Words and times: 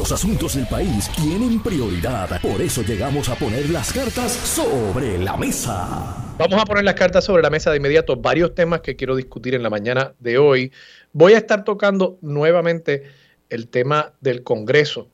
Los 0.00 0.12
asuntos 0.12 0.54
del 0.54 0.66
país 0.66 1.10
tienen 1.14 1.62
prioridad. 1.62 2.40
Por 2.40 2.62
eso 2.62 2.80
llegamos 2.80 3.28
a 3.28 3.34
poner 3.34 3.68
las 3.68 3.92
cartas 3.92 4.32
sobre 4.32 5.18
la 5.18 5.36
mesa. 5.36 6.34
Vamos 6.38 6.58
a 6.58 6.64
poner 6.64 6.84
las 6.84 6.94
cartas 6.94 7.22
sobre 7.22 7.42
la 7.42 7.50
mesa 7.50 7.70
de 7.70 7.76
inmediato. 7.76 8.16
Varios 8.16 8.54
temas 8.54 8.80
que 8.80 8.96
quiero 8.96 9.14
discutir 9.14 9.54
en 9.54 9.62
la 9.62 9.68
mañana 9.68 10.14
de 10.18 10.38
hoy. 10.38 10.72
Voy 11.12 11.34
a 11.34 11.36
estar 11.36 11.64
tocando 11.64 12.16
nuevamente 12.22 13.02
el 13.50 13.68
tema 13.68 14.14
del 14.22 14.42
Congreso, 14.42 15.06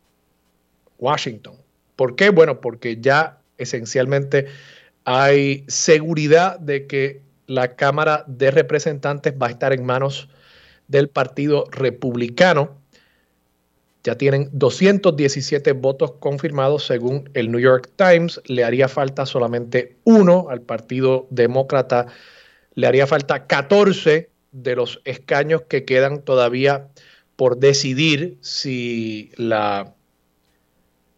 Washington. 0.98 1.57
¿Por 1.96 2.14
qué? 2.14 2.30
Bueno, 2.30 2.61
porque 2.61 2.98
ya 3.00 3.41
esencialmente 3.59 4.46
hay 5.05 5.64
seguridad 5.66 6.61
de 6.61 6.87
que 6.87 7.23
la 7.48 7.75
Cámara 7.75 8.23
de 8.29 8.53
Representantes 8.53 9.34
va 9.34 9.48
a 9.48 9.50
estar 9.50 9.73
en 9.73 9.84
manos 9.84 10.29
del 10.87 11.09
Partido 11.09 11.64
Republicano. 11.73 12.86
Ya 14.07 14.16
tienen 14.16 14.48
217 14.52 15.72
votos 15.72 16.12
confirmados 16.20 16.86
según 16.86 17.29
el 17.35 17.50
New 17.50 17.58
York 17.58 17.90
Times. 17.96 18.40
Le 18.44 18.62
haría 18.62 18.86
falta 18.86 19.26
solamente 19.26 19.96
uno 20.04 20.46
al 20.48 20.62
Partido 20.62 21.26
Demócrata. 21.31 22.07
Le 22.76 22.86
haría 22.86 23.08
falta 23.08 23.48
14 23.48 24.31
de 24.53 24.76
los 24.76 25.00
escaños 25.04 25.62
que 25.62 25.84
quedan 25.84 26.22
todavía 26.22 26.86
por 27.34 27.58
decidir 27.58 28.39
si 28.43 29.32
la 29.34 29.93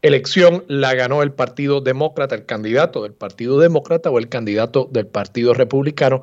elección 0.00 0.64
la 0.68 0.94
ganó 0.94 1.22
el 1.22 1.32
Partido 1.32 1.82
Demócrata, 1.82 2.36
el 2.36 2.46
candidato 2.46 3.02
del 3.02 3.12
Partido 3.12 3.58
Demócrata 3.60 4.08
o 4.08 4.18
el 4.18 4.30
candidato 4.30 4.88
del 4.90 5.06
Partido 5.06 5.52
Republicano. 5.52 6.22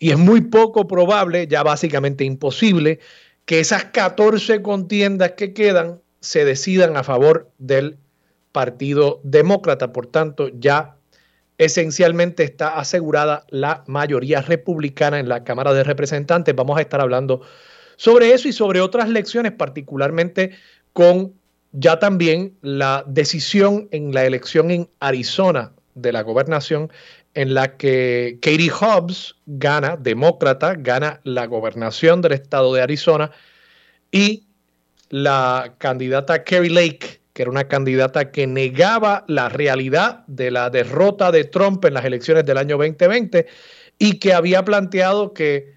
Y 0.00 0.10
es 0.10 0.18
muy 0.18 0.40
poco 0.40 0.88
probable, 0.88 1.46
ya 1.46 1.62
básicamente 1.62 2.24
imposible, 2.24 2.98
que 3.44 3.60
esas 3.60 3.84
14 3.86 4.62
contiendas 4.62 5.32
que 5.32 5.52
quedan 5.52 6.00
se 6.20 6.44
decidan 6.44 6.96
a 6.96 7.02
favor 7.02 7.50
del 7.58 7.98
Partido 8.52 9.20
Demócrata. 9.24 9.92
Por 9.92 10.06
tanto, 10.06 10.48
ya 10.48 10.96
esencialmente 11.58 12.44
está 12.44 12.78
asegurada 12.78 13.44
la 13.48 13.84
mayoría 13.86 14.40
republicana 14.42 15.18
en 15.18 15.28
la 15.28 15.44
Cámara 15.44 15.72
de 15.72 15.84
Representantes. 15.84 16.54
Vamos 16.54 16.78
a 16.78 16.82
estar 16.82 17.00
hablando 17.00 17.42
sobre 17.96 18.32
eso 18.32 18.48
y 18.48 18.52
sobre 18.52 18.80
otras 18.80 19.08
lecciones, 19.08 19.52
particularmente 19.52 20.52
con 20.92 21.32
ya 21.72 21.98
también 21.98 22.54
la 22.60 23.04
decisión 23.06 23.88
en 23.90 24.12
la 24.12 24.24
elección 24.24 24.70
en 24.70 24.88
Arizona 25.00 25.72
de 25.94 26.12
la 26.12 26.22
gobernación 26.22 26.90
en 27.34 27.54
la 27.54 27.76
que 27.76 28.38
Katie 28.42 28.70
Hobbs 28.70 29.36
gana, 29.46 29.96
demócrata, 29.96 30.74
gana 30.74 31.20
la 31.24 31.46
gobernación 31.46 32.20
del 32.20 32.32
estado 32.32 32.74
de 32.74 32.82
Arizona 32.82 33.30
y 34.10 34.46
la 35.08 35.74
candidata 35.78 36.44
Kerry 36.44 36.68
Lake, 36.68 37.20
que 37.32 37.42
era 37.42 37.50
una 37.50 37.68
candidata 37.68 38.30
que 38.30 38.46
negaba 38.46 39.24
la 39.28 39.48
realidad 39.48 40.24
de 40.26 40.50
la 40.50 40.68
derrota 40.68 41.32
de 41.32 41.44
Trump 41.44 41.84
en 41.84 41.94
las 41.94 42.04
elecciones 42.04 42.44
del 42.44 42.58
año 42.58 42.76
2020 42.76 43.46
y 43.98 44.18
que 44.18 44.34
había 44.34 44.64
planteado 44.64 45.32
que 45.32 45.74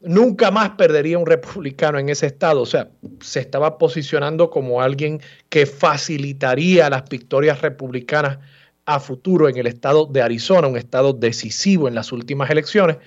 nunca 0.00 0.50
más 0.50 0.70
perdería 0.70 1.18
un 1.18 1.26
republicano 1.26 1.98
en 1.98 2.10
ese 2.10 2.26
estado. 2.26 2.62
O 2.62 2.66
sea, 2.66 2.90
se 3.20 3.40
estaba 3.40 3.78
posicionando 3.78 4.50
como 4.50 4.82
alguien 4.82 5.20
que 5.48 5.64
facilitaría 5.64 6.90
las 6.90 7.08
victorias 7.08 7.62
republicanas 7.62 8.38
a 8.86 9.00
futuro 9.00 9.48
en 9.48 9.56
el 9.56 9.66
estado 9.66 10.06
de 10.06 10.22
Arizona, 10.22 10.68
un 10.68 10.76
estado 10.76 11.12
decisivo 11.12 11.88
en 11.88 11.94
las 11.94 12.12
últimas 12.12 12.50
elecciones. 12.50 12.98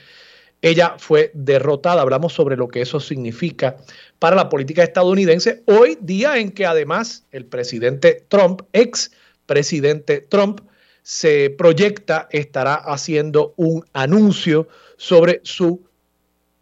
Ella 0.62 0.96
fue 0.98 1.32
derrotada. 1.34 2.02
Hablamos 2.02 2.34
sobre 2.34 2.58
lo 2.58 2.68
que 2.68 2.82
eso 2.82 3.00
significa 3.00 3.78
para 4.18 4.36
la 4.36 4.50
política 4.50 4.84
estadounidense. 4.84 5.64
Hoy 5.66 5.98
día 6.02 6.38
en 6.38 6.52
que 6.52 6.66
además 6.66 7.26
el 7.32 7.46
presidente 7.46 8.26
Trump, 8.28 8.62
ex 8.74 9.12
presidente 9.46 10.22
Trump, 10.22 10.62
se 11.04 11.52
proyecta 11.52 12.28
estará 12.32 12.74
haciendo 12.76 13.54
un 13.56 13.86
anuncio 13.94 14.68
sobre 14.98 15.40
su 15.44 15.88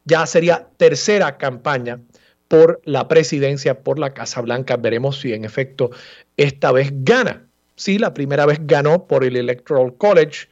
ya 0.03 0.25
sería 0.27 0.67
tercera 0.77 1.37
campaña 1.37 1.99
por 2.47 2.79
la 2.85 3.07
presidencia, 3.07 3.81
por 3.81 3.97
la 3.97 4.13
Casa 4.13 4.39
Blanca. 4.41 4.77
Veremos 4.77 5.19
si 5.19 5.33
en 5.33 5.45
efecto 5.45 5.89
esta 6.37 6.71
vez 6.71 6.91
gana. 6.93 7.44
Sí, 7.75 7.97
la 7.99 8.13
primera 8.13 8.45
vez 8.45 8.59
ganó 8.61 9.07
por 9.07 9.23
el 9.23 9.35
Electoral 9.35 9.95
College, 9.97 10.47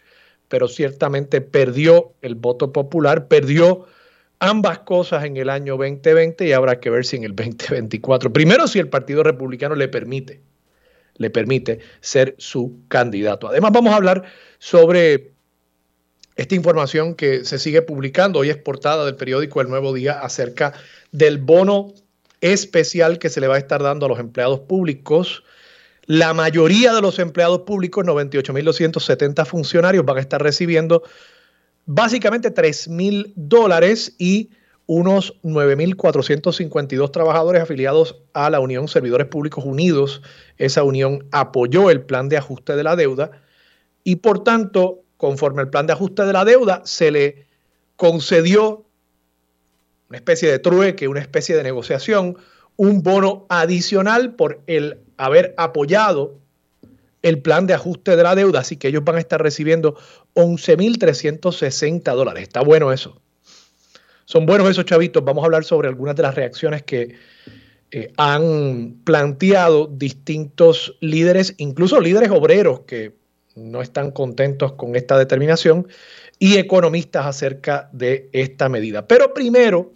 pero 0.50 0.68
ciertamente 0.68 1.42
perdió 1.42 2.14
el 2.22 2.36
voto 2.36 2.74
popular, 2.74 3.28
perdió 3.28 3.86
ambas 4.40 4.80
cosas 4.80 5.24
en 5.24 5.38
el 5.38 5.50
año 5.50 5.78
2020 5.78 6.46
y 6.46 6.52
habrá 6.52 6.80
que 6.80 6.90
ver 6.90 7.06
si 7.06 7.16
en 7.16 7.24
el 7.24 7.36
2024, 7.36 8.34
primero 8.34 8.68
si 8.68 8.80
el 8.80 8.90
Partido 8.90 9.24
Republicano 9.24 9.76
le 9.76 9.88
permite, 9.88 10.42
le 11.16 11.30
permite 11.30 11.80
ser 12.02 12.36
su 12.38 12.82
candidato. 12.90 13.48
Además 13.48 13.72
vamos 13.72 13.94
a 13.94 13.96
hablar 13.96 14.24
sobre 14.60 15.32
esta 16.36 16.56
información 16.56 17.16
que 17.16 17.46
se 17.46 17.58
sigue 17.58 17.82
publicando, 17.82 18.40
hoy 18.40 18.50
es 18.50 18.58
portada 18.58 19.06
del 19.06 19.16
periódico 19.16 19.62
El 19.62 19.70
Nuevo 19.70 19.94
Día 19.94 20.20
acerca 20.20 20.74
del 21.12 21.38
bono 21.38 21.94
especial 22.42 23.20
que 23.20 23.30
se 23.30 23.40
le 23.40 23.48
va 23.48 23.56
a 23.56 23.60
estar 23.60 23.82
dando 23.82 24.08
a 24.08 24.10
los 24.10 24.20
empleados 24.20 24.60
públicos. 24.62 25.44
La 26.06 26.34
mayoría 26.34 26.94
de 26.94 27.02
los 27.02 27.20
empleados 27.20 27.62
públicos, 27.62 28.06
98.270 28.06 29.46
funcionarios, 29.46 30.06
van 30.06 30.18
a 30.18 30.22
estar 30.22 30.42
recibiendo 30.42 31.04
básicamente 31.86 32.54
3.000 32.54 33.34
dólares 33.36 34.16
y 34.18 34.50
unos 34.86 35.42
9.452 35.44 37.12
trabajadores 37.12 37.62
afiliados 37.62 38.22
a 38.34 38.50
la 38.50 38.60
Unión 38.60 38.88
Servidores 38.88 39.28
Públicos 39.28 39.64
Unidos. 39.64 40.22
Esa 40.58 40.84
unión 40.84 41.26
apoyó 41.32 41.90
el 41.90 42.02
plan 42.02 42.28
de 42.28 42.38
ajuste 42.38 42.76
de 42.76 42.84
la 42.84 42.96
deuda 42.96 43.32
y 44.04 44.18
por 44.18 44.44
tanto 44.44 45.04
conforme 45.24 45.62
al 45.62 45.70
plan 45.70 45.88
de 45.88 45.94
ajuste 45.94 46.26
de 46.26 46.34
la 46.34 46.44
deuda, 46.44 46.82
se 46.84 47.10
le 47.10 47.48
concedió 47.96 48.86
una 50.10 50.18
especie 50.18 50.52
de 50.52 50.60
trueque, 50.60 51.08
una 51.08 51.22
especie 51.22 51.56
de 51.56 51.64
negociación, 51.64 52.38
un 52.76 53.04
bono 53.04 53.46
adicional 53.48 54.36
por 54.36 54.62
el 54.68 55.00
haber 55.26 55.54
apoyado 55.58 56.40
el 57.22 57.42
plan 57.42 57.66
de 57.68 57.74
ajuste 57.74 58.16
de 58.16 58.24
la 58.24 58.36
deuda, 58.36 58.60
así 58.60 58.78
que 58.78 58.90
ellos 58.90 59.04
van 59.04 59.16
a 59.16 59.20
estar 59.20 59.42
recibiendo 59.42 59.96
11.360 60.36 62.16
dólares. 62.16 62.44
Está 62.44 62.62
bueno 62.62 62.92
eso. 62.92 63.22
Son 64.26 64.46
buenos 64.46 64.70
esos 64.70 64.86
chavitos. 64.86 65.24
Vamos 65.24 65.44
a 65.44 65.46
hablar 65.46 65.64
sobre 65.64 65.88
algunas 65.88 66.16
de 66.16 66.24
las 66.24 66.36
reacciones 66.36 66.84
que 66.84 67.16
eh, 67.92 68.12
han 68.18 69.02
planteado 69.04 69.88
distintos 69.88 70.98
líderes, 71.00 71.56
incluso 71.58 72.02
líderes 72.02 72.32
obreros 72.32 72.82
que 72.82 73.14
no 73.56 73.82
están 73.82 74.12
contentos 74.12 74.74
con 74.74 74.96
esta 74.96 75.18
determinación 75.18 75.88
y 76.40 76.58
economistas 76.58 77.26
acerca 77.26 77.90
de 77.94 78.30
esta 78.34 78.68
medida. 78.68 79.08
Pero 79.08 79.34
primero, 79.34 79.94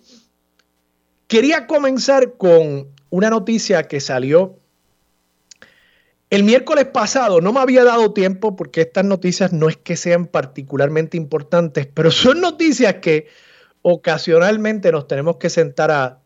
quería 1.28 1.68
comenzar 1.68 2.34
con 2.38 2.88
una 3.10 3.30
noticia 3.30 3.84
que 3.84 4.00
salió 4.00 4.60
el 6.30 6.44
miércoles 6.44 6.86
pasado. 6.86 7.42
No 7.42 7.54
me 7.54 7.60
había 7.60 7.84
dado 7.84 8.14
tiempo 8.14 8.56
porque 8.56 8.82
estas 8.82 9.06
noticias 9.06 9.54
no 9.54 9.70
es 9.70 9.78
que 9.78 9.96
sean 9.96 10.26
particularmente 10.28 11.18
importantes, 11.18 11.88
pero 11.88 12.12
son 12.12 12.42
noticias 12.42 12.96
que 12.96 13.28
ocasionalmente 13.82 14.92
nos 14.92 15.08
tenemos 15.08 15.38
que 15.38 15.50
sentar 15.50 15.92
a 15.92 16.20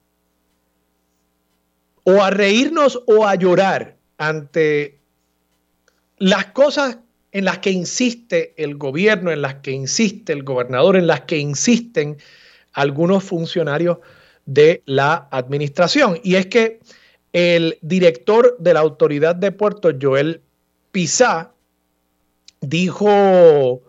o 2.03 2.23
a 2.23 2.31
reírnos 2.31 3.03
o 3.05 3.27
a 3.27 3.35
llorar 3.35 3.97
ante 4.17 4.99
las 6.17 6.47
cosas 6.47 6.97
en 7.31 7.45
las 7.45 7.59
que 7.59 7.69
insiste 7.69 8.53
el 8.61 8.75
gobierno, 8.75 9.31
en 9.31 9.41
las 9.41 9.55
que 9.55 9.71
insiste 9.71 10.33
el 10.33 10.43
gobernador, 10.43 10.97
en 10.97 11.07
las 11.07 11.21
que 11.21 11.37
insisten 11.37 12.17
algunos 12.73 13.23
funcionarios 13.23 13.99
de 14.45 14.81
la 14.85 15.27
administración. 15.31 16.19
Y 16.23 16.35
es 16.35 16.47
que 16.47 16.79
el 17.33 17.77
director 17.81 18.55
de 18.59 18.73
la 18.73 18.81
autoridad 18.81 19.35
de 19.35 19.51
puertos, 19.51 19.95
Joel 20.01 20.41
Pizá, 20.91 21.51
dijo 22.61 23.81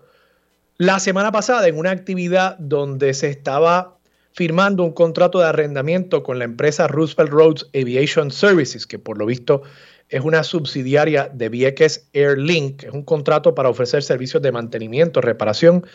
la 0.79 0.99
semana 0.99 1.33
pasada 1.33 1.69
en 1.69 1.79
una 1.79 1.91
actividad 1.91 2.57
donde 2.59 3.15
se 3.15 3.29
estaba 3.29 3.99
firmando 4.33 4.83
un 4.83 4.93
contrato 4.93 5.39
de 5.41 5.47
arrendamiento 5.47 6.23
con 6.23 6.39
la 6.39 6.45
empresa 6.45 6.89
Roosevelt 6.89 7.31
Roads 7.31 7.69
Aviation 7.75 8.31
Services, 8.31 8.87
que 8.87 8.99
por 8.99 9.19
lo 9.19 9.27
visto 9.27 9.63
es 10.09 10.23
una 10.23 10.43
subsidiaria 10.43 11.31
de 11.33 11.49
Vieques 11.49 12.09
Airlink, 12.15 12.85
es 12.85 12.93
un 12.93 13.03
contrato 13.03 13.55
para 13.55 13.69
ofrecer 13.69 14.03
servicios 14.03 14.43
de 14.43 14.53
mantenimiento, 14.53 15.21
reparación 15.21 15.87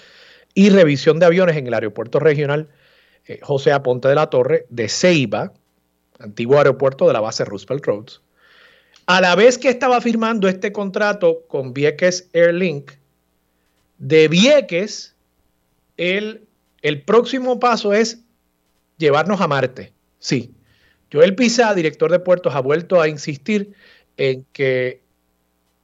y 0.54 0.70
revisión 0.70 1.20
de 1.20 1.26
aviones 1.26 1.56
en 1.58 1.68
el 1.68 1.74
aeropuerto 1.74 2.20
regional 2.20 2.68
eh, 3.26 3.40
José 3.42 3.72
Aponte 3.72 4.08
de 4.08 4.16
la 4.16 4.30
Torre 4.30 4.66
de 4.70 4.90
Ceiba, 4.90 5.54
antiguo 6.20 6.58
aeropuerto 6.58 7.08
de 7.08 7.14
la 7.14 7.20
base 7.20 7.46
Roosevelt 7.46 7.86
Roads. 7.86 8.22
A 9.06 9.22
la 9.22 9.36
vez 9.36 9.58
que 9.58 9.70
estaba 9.70 10.02
firmando 10.02 10.48
este 10.48 10.72
contrato 10.72 11.44
con 11.48 11.74
Vieques 11.74 12.30
Airlink, 12.34 12.92
de 13.98 14.28
Vieques, 14.28 15.16
el, 15.96 16.46
el 16.82 17.02
próximo 17.02 17.60
paso 17.60 17.94
es 17.94 18.20
llevarnos 18.98 19.42
a 19.42 19.48
Marte. 19.48 19.94
Sí, 20.20 20.54
Joel 21.12 21.36
Pisa, 21.36 21.74
director 21.74 22.12
de 22.12 22.20
puertos, 22.20 22.54
ha 22.54 22.60
vuelto 22.60 23.00
a 23.00 23.08
insistir 23.08 23.74
en 24.18 24.46
que 24.52 25.02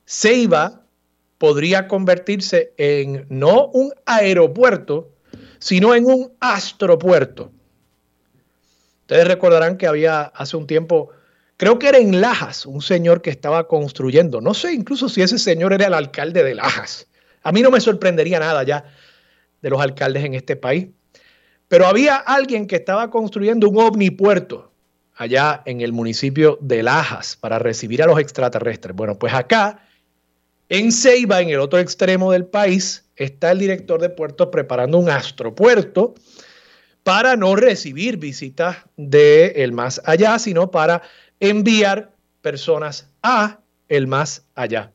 Ceiba 0.06 0.82
podría 1.38 1.88
convertirse 1.88 2.74
en 2.78 3.26
no 3.30 3.68
un 3.68 3.94
aeropuerto, 4.06 5.12
sino 5.60 5.96
en 5.96 6.06
un 6.06 6.34
astropuerto. 6.40 7.52
Ustedes 9.14 9.28
recordarán 9.28 9.78
que 9.78 9.86
había 9.86 10.24
hace 10.24 10.58
un 10.58 10.66
tiempo, 10.66 11.12
creo 11.58 11.78
que 11.78 11.88
era 11.88 12.00
en 12.00 12.20
Lajas, 12.20 12.66
un 12.66 12.82
señor 12.82 13.22
que 13.22 13.30
estaba 13.30 13.68
construyendo, 13.68 14.42
no 14.42 14.56
sé 14.56 14.74
incluso 14.74 15.08
si 15.08 15.22
ese 15.22 15.38
señor 15.38 15.72
era 15.72 15.86
el 15.86 15.94
alcalde 15.94 16.42
de 16.42 16.56
Lajas. 16.56 17.06
A 17.44 17.52
mí 17.52 17.62
no 17.62 17.70
me 17.70 17.80
sorprendería 17.80 18.40
nada 18.40 18.64
ya 18.64 18.86
de 19.62 19.70
los 19.70 19.80
alcaldes 19.80 20.26
en 20.26 20.34
este 20.34 20.56
país, 20.56 20.88
pero 21.68 21.86
había 21.86 22.16
alguien 22.16 22.66
que 22.66 22.76
estaba 22.76 23.12
construyendo 23.12 23.70
un 23.70 23.78
omnipuerto 23.78 24.72
allá 25.14 25.62
en 25.66 25.82
el 25.82 25.94
municipio 25.94 26.58
de 26.60 26.82
Lajas 26.82 27.36
para 27.36 27.60
recibir 27.60 28.02
a 28.02 28.08
los 28.08 28.18
extraterrestres. 28.18 28.96
Bueno, 28.96 29.20
pues 29.20 29.32
acá, 29.36 29.86
en 30.70 30.92
Ceiba, 30.92 31.40
en 31.40 31.50
el 31.50 31.60
otro 31.60 31.78
extremo 31.78 32.32
del 32.32 32.48
país, 32.48 33.06
está 33.16 33.52
el 33.52 33.60
director 33.60 34.02
de 34.02 34.10
puertos 34.10 34.48
preparando 34.48 34.98
un 34.98 35.12
astropuerto 35.12 36.16
para 37.04 37.36
no 37.36 37.56
recibir 37.56 38.18
visitas 38.18 38.78
de 38.98 39.48
el 39.58 39.72
más 39.72 40.02
allá, 40.06 40.40
sino 40.40 40.72
para 40.72 41.02
enviar 41.40 42.14
personas 42.42 43.10
a 43.22 43.60
el 43.90 44.08
más 44.08 44.46
allá. 44.56 44.94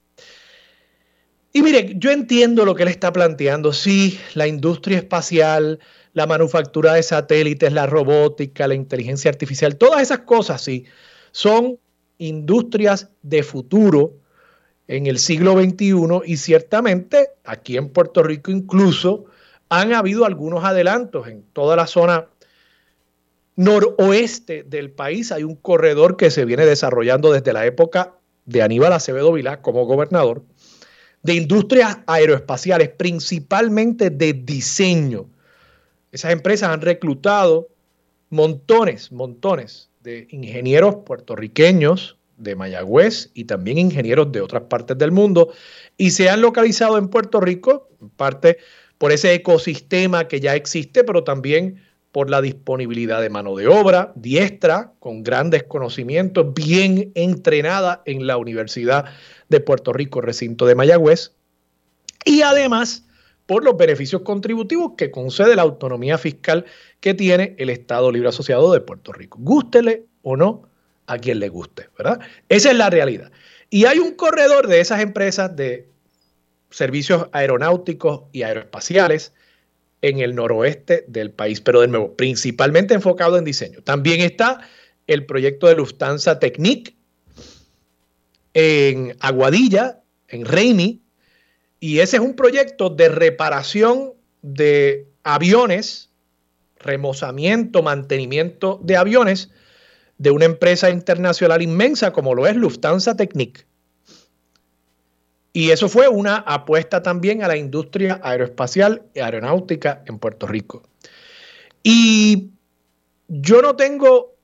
Y 1.52 1.62
mire, 1.62 1.94
yo 1.96 2.10
entiendo 2.10 2.64
lo 2.64 2.74
que 2.74 2.82
él 2.82 2.88
está 2.88 3.12
planteando. 3.12 3.72
Sí, 3.72 4.18
la 4.34 4.46
industria 4.46 4.98
espacial, 4.98 5.80
la 6.12 6.26
manufactura 6.26 6.94
de 6.94 7.02
satélites, 7.02 7.72
la 7.72 7.86
robótica, 7.86 8.68
la 8.68 8.74
inteligencia 8.74 9.30
artificial, 9.30 9.76
todas 9.76 10.02
esas 10.02 10.20
cosas, 10.20 10.62
sí, 10.62 10.84
son 11.32 11.78
industrias 12.18 13.10
de 13.22 13.42
futuro 13.42 14.14
en 14.88 15.06
el 15.06 15.18
siglo 15.18 15.52
XXI 15.52 15.94
y 16.24 16.36
ciertamente 16.38 17.28
aquí 17.44 17.76
en 17.76 17.90
Puerto 17.90 18.22
Rico 18.22 18.50
incluso 18.50 19.26
han 19.68 19.92
habido 19.92 20.24
algunos 20.24 20.64
adelantos 20.64 21.28
en 21.28 21.42
toda 21.52 21.76
la 21.76 21.86
zona 21.86 22.26
noroeste 23.56 24.62
del 24.62 24.90
país. 24.90 25.32
Hay 25.32 25.44
un 25.44 25.56
corredor 25.56 26.16
que 26.16 26.30
se 26.30 26.44
viene 26.44 26.64
desarrollando 26.64 27.32
desde 27.32 27.52
la 27.52 27.66
época 27.66 28.14
de 28.44 28.62
Aníbal 28.62 28.92
Acevedo 28.92 29.32
Vilá 29.32 29.60
como 29.60 29.84
gobernador, 29.84 30.42
de 31.22 31.34
industrias 31.34 31.98
aeroespaciales, 32.06 32.88
principalmente 32.90 34.10
de 34.10 34.32
diseño 34.32 35.28
esas 36.12 36.32
empresas 36.32 36.70
han 36.70 36.80
reclutado 36.80 37.68
montones, 38.30 39.12
montones 39.12 39.90
de 40.02 40.26
ingenieros 40.30 40.96
puertorriqueños 41.06 42.16
de 42.36 42.56
Mayagüez 42.56 43.30
y 43.34 43.44
también 43.44 43.78
ingenieros 43.78 44.30
de 44.32 44.40
otras 44.40 44.64
partes 44.64 44.96
del 44.96 45.12
mundo 45.12 45.52
y 45.96 46.12
se 46.12 46.30
han 46.30 46.40
localizado 46.40 46.96
en 46.98 47.08
Puerto 47.08 47.40
Rico, 47.40 47.88
en 48.00 48.10
parte 48.10 48.58
por 48.98 49.12
ese 49.12 49.32
ecosistema 49.32 50.28
que 50.28 50.40
ya 50.40 50.54
existe, 50.54 51.04
pero 51.04 51.24
también 51.24 51.82
por 52.12 52.30
la 52.30 52.40
disponibilidad 52.40 53.20
de 53.20 53.30
mano 53.30 53.54
de 53.54 53.68
obra 53.68 54.12
diestra, 54.16 54.92
con 54.98 55.22
grandes 55.22 55.62
conocimientos, 55.62 56.52
bien 56.54 57.12
entrenada 57.14 58.02
en 58.06 58.26
la 58.26 58.36
Universidad 58.36 59.04
de 59.48 59.60
Puerto 59.60 59.92
Rico, 59.92 60.20
recinto 60.20 60.66
de 60.66 60.74
Mayagüez, 60.74 61.32
y 62.24 62.42
además 62.42 63.04
por 63.46 63.64
los 63.64 63.76
beneficios 63.76 64.22
contributivos 64.22 64.92
que 64.96 65.10
concede 65.10 65.56
la 65.56 65.62
autonomía 65.62 66.18
fiscal 66.18 66.66
que 67.00 67.14
tiene 67.14 67.54
el 67.58 67.70
Estado 67.70 68.12
Libre 68.12 68.28
Asociado 68.28 68.72
de 68.72 68.80
Puerto 68.80 69.12
Rico. 69.12 69.38
Gústele 69.40 70.04
o 70.22 70.36
no 70.36 70.68
a 71.06 71.16
quien 71.16 71.40
le 71.40 71.48
guste, 71.48 71.88
¿verdad? 71.96 72.20
Esa 72.50 72.70
es 72.70 72.76
la 72.76 72.90
realidad. 72.90 73.32
Y 73.70 73.86
hay 73.86 73.98
un 73.98 74.14
corredor 74.14 74.66
de 74.66 74.80
esas 74.80 75.00
empresas 75.00 75.56
de 75.56 75.88
servicios 76.70 77.26
aeronáuticos 77.32 78.24
y 78.32 78.42
aeroespaciales 78.42 79.32
en 80.02 80.20
el 80.20 80.34
noroeste 80.34 81.04
del 81.08 81.30
país, 81.30 81.60
pero 81.60 81.80
de 81.80 81.88
nuevo, 81.88 82.14
principalmente 82.14 82.94
enfocado 82.94 83.36
en 83.36 83.44
diseño. 83.44 83.82
También 83.82 84.20
está 84.20 84.60
el 85.06 85.26
proyecto 85.26 85.66
de 85.66 85.74
Lufthansa 85.74 86.38
Technic 86.38 86.94
en 88.54 89.16
Aguadilla, 89.20 90.00
en 90.28 90.44
Reini, 90.44 91.02
y 91.80 92.00
ese 92.00 92.16
es 92.16 92.22
un 92.22 92.34
proyecto 92.34 92.90
de 92.90 93.08
reparación 93.08 94.14
de 94.42 95.08
aviones, 95.22 96.10
remozamiento, 96.78 97.82
mantenimiento 97.82 98.80
de 98.82 98.96
aviones 98.96 99.50
de 100.18 100.30
una 100.30 100.44
empresa 100.44 100.90
internacional 100.90 101.62
inmensa 101.62 102.12
como 102.12 102.34
lo 102.34 102.46
es 102.46 102.56
Lufthansa 102.56 103.16
Technik. 103.16 103.67
Y 105.52 105.70
eso 105.70 105.88
fue 105.88 106.08
una 106.08 106.36
apuesta 106.36 107.02
también 107.02 107.42
a 107.42 107.48
la 107.48 107.56
industria 107.56 108.20
aeroespacial 108.22 109.02
y 109.14 109.20
aeronáutica 109.20 110.02
en 110.06 110.18
Puerto 110.18 110.46
Rico. 110.46 110.82
Y 111.82 112.50
yo 113.28 113.62
no 113.62 113.76
tengo 113.76 114.34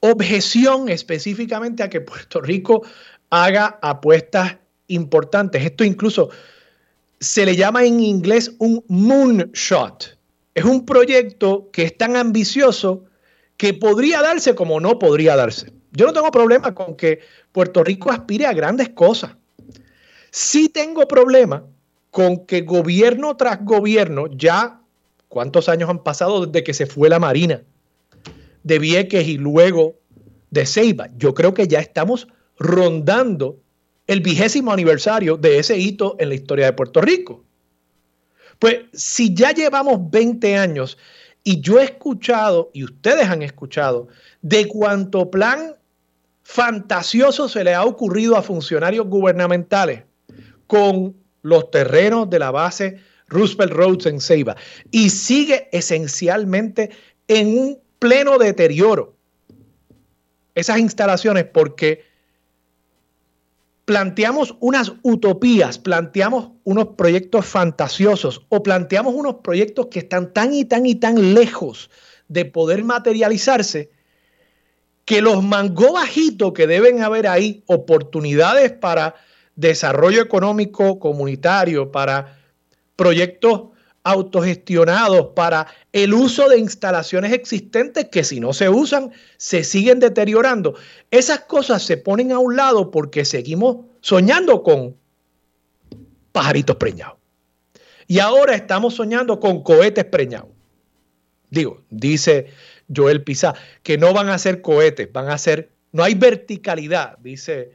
objeción 0.00 0.88
específicamente 0.88 1.82
a 1.82 1.90
que 1.90 2.00
Puerto 2.00 2.40
Rico 2.40 2.82
haga 3.30 3.78
apuestas 3.82 4.56
importantes. 4.88 5.64
Esto 5.64 5.84
incluso 5.84 6.30
se 7.20 7.46
le 7.46 7.56
llama 7.56 7.84
en 7.84 8.00
inglés 8.00 8.54
un 8.58 8.84
moonshot. 8.88 10.16
Es 10.54 10.64
un 10.64 10.86
proyecto 10.86 11.70
que 11.72 11.82
es 11.84 11.96
tan 11.96 12.16
ambicioso 12.16 13.04
que 13.56 13.74
podría 13.74 14.22
darse 14.22 14.54
como 14.54 14.80
no 14.80 14.98
podría 14.98 15.36
darse. 15.36 15.72
Yo 15.92 16.06
no 16.06 16.12
tengo 16.12 16.30
problema 16.30 16.74
con 16.74 16.96
que 16.96 17.20
Puerto 17.52 17.82
Rico 17.82 18.10
aspire 18.10 18.46
a 18.46 18.52
grandes 18.52 18.90
cosas. 18.90 19.36
Sí 20.36 20.68
tengo 20.68 21.08
problema 21.08 21.64
con 22.10 22.44
que 22.44 22.60
gobierno 22.60 23.38
tras 23.38 23.64
gobierno, 23.64 24.26
ya 24.26 24.82
cuántos 25.28 25.66
años 25.70 25.88
han 25.88 26.04
pasado 26.04 26.44
desde 26.44 26.62
que 26.62 26.74
se 26.74 26.84
fue 26.84 27.08
la 27.08 27.18
Marina 27.18 27.62
de 28.62 28.78
Vieques 28.78 29.26
y 29.26 29.38
luego 29.38 29.94
de 30.50 30.66
Ceiba. 30.66 31.08
Yo 31.16 31.32
creo 31.32 31.54
que 31.54 31.66
ya 31.68 31.80
estamos 31.80 32.28
rondando 32.58 33.58
el 34.06 34.20
vigésimo 34.20 34.72
aniversario 34.72 35.38
de 35.38 35.58
ese 35.58 35.78
hito 35.78 36.16
en 36.18 36.28
la 36.28 36.34
historia 36.34 36.66
de 36.66 36.74
Puerto 36.74 37.00
Rico. 37.00 37.42
Pues 38.58 38.80
si 38.92 39.32
ya 39.32 39.52
llevamos 39.52 40.10
20 40.10 40.58
años 40.58 40.98
y 41.44 41.62
yo 41.62 41.80
he 41.80 41.84
escuchado, 41.84 42.70
y 42.74 42.84
ustedes 42.84 43.26
han 43.26 43.40
escuchado, 43.40 44.08
de 44.42 44.68
cuánto 44.68 45.30
plan 45.30 45.76
fantasioso 46.42 47.48
se 47.48 47.64
le 47.64 47.72
ha 47.72 47.86
ocurrido 47.86 48.36
a 48.36 48.42
funcionarios 48.42 49.06
gubernamentales 49.06 50.05
con 50.66 51.16
los 51.42 51.70
terrenos 51.70 52.28
de 52.28 52.38
la 52.38 52.50
base 52.50 53.00
Roosevelt 53.28 53.72
Roads 53.72 54.06
en 54.06 54.20
Ceiba. 54.20 54.56
Y 54.90 55.10
sigue 55.10 55.68
esencialmente 55.72 56.90
en 57.28 57.58
un 57.58 57.78
pleno 57.98 58.38
deterioro 58.38 59.16
esas 60.54 60.78
instalaciones 60.78 61.44
porque 61.44 62.04
planteamos 63.84 64.56
unas 64.58 64.92
utopías, 65.02 65.78
planteamos 65.78 66.50
unos 66.64 66.88
proyectos 66.96 67.46
fantasiosos 67.46 68.44
o 68.48 68.62
planteamos 68.62 69.14
unos 69.14 69.36
proyectos 69.36 69.86
que 69.86 70.00
están 70.00 70.32
tan 70.32 70.52
y 70.52 70.64
tan 70.64 70.86
y 70.86 70.96
tan 70.96 71.34
lejos 71.34 71.90
de 72.28 72.44
poder 72.46 72.82
materializarse 72.82 73.90
que 75.04 75.20
los 75.20 75.42
mangó 75.44 75.92
bajitos 75.92 76.52
que 76.52 76.66
deben 76.66 77.00
haber 77.02 77.28
ahí, 77.28 77.62
oportunidades 77.66 78.72
para 78.72 79.14
desarrollo 79.56 80.22
económico 80.22 80.98
comunitario, 80.98 81.90
para 81.90 82.38
proyectos 82.94 83.62
autogestionados 84.06 85.32
para 85.34 85.66
el 85.92 86.14
uso 86.14 86.48
de 86.48 86.58
instalaciones 86.58 87.32
existentes 87.32 88.06
que 88.08 88.22
si 88.22 88.38
no 88.38 88.52
se 88.52 88.68
usan 88.68 89.10
se 89.36 89.64
siguen 89.64 89.98
deteriorando. 89.98 90.76
Esas 91.10 91.40
cosas 91.40 91.82
se 91.82 91.96
ponen 91.96 92.30
a 92.30 92.38
un 92.38 92.54
lado 92.54 92.92
porque 92.92 93.24
seguimos 93.24 93.78
soñando 94.00 94.62
con 94.62 94.94
pajaritos 96.30 96.76
preñados. 96.76 97.16
Y 98.06 98.20
ahora 98.20 98.54
estamos 98.54 98.94
soñando 98.94 99.40
con 99.40 99.64
cohetes 99.64 100.04
preñados. 100.04 100.50
Digo, 101.50 101.82
dice 101.90 102.46
Joel 102.94 103.24
Pizá, 103.24 103.54
que 103.82 103.98
no 103.98 104.12
van 104.12 104.28
a 104.28 104.38
ser 104.38 104.62
cohetes, 104.62 105.12
van 105.12 105.30
a 105.30 105.38
ser, 105.38 105.72
no 105.90 106.04
hay 106.04 106.14
verticalidad, 106.14 107.18
dice 107.18 107.72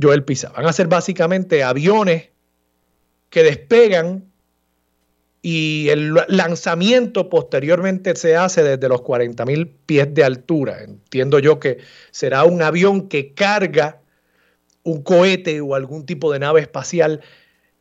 Joel 0.00 0.24
Pizá. 0.24 0.50
Van 0.50 0.66
a 0.66 0.72
ser 0.72 0.88
básicamente 0.88 1.62
aviones 1.62 2.30
que 3.30 3.42
despegan 3.42 4.24
y 5.42 5.88
el 5.90 6.14
lanzamiento 6.28 7.28
posteriormente 7.28 8.16
se 8.16 8.34
hace 8.34 8.62
desde 8.62 8.88
los 8.88 9.02
40 9.02 9.44
mil 9.44 9.68
pies 9.68 10.14
de 10.14 10.24
altura. 10.24 10.82
Entiendo 10.82 11.38
yo 11.38 11.60
que 11.60 11.78
será 12.10 12.44
un 12.44 12.62
avión 12.62 13.08
que 13.08 13.34
carga 13.34 14.00
un 14.84 15.02
cohete 15.02 15.60
o 15.60 15.74
algún 15.74 16.06
tipo 16.06 16.32
de 16.32 16.38
nave 16.38 16.60
espacial 16.60 17.20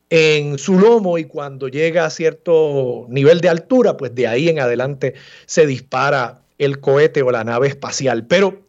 en 0.10 0.57
su 0.57 0.79
lomo 0.79 1.17
y 1.17 1.25
cuando 1.25 1.67
llega 1.67 2.05
a 2.05 2.10
cierto 2.10 3.05
nivel 3.10 3.41
de 3.41 3.50
altura, 3.50 3.95
pues 3.98 4.13
de 4.13 4.27
ahí 4.27 4.50
en 4.50 4.60
adelante 4.60 5.13
se 5.45 5.65
dispara 5.65 6.41
el 6.57 6.79
cohete 6.79 7.22
o 7.22 7.31
la 7.31 7.43
nave 7.43 7.67
espacial. 7.67 8.27
Pero 8.27 8.62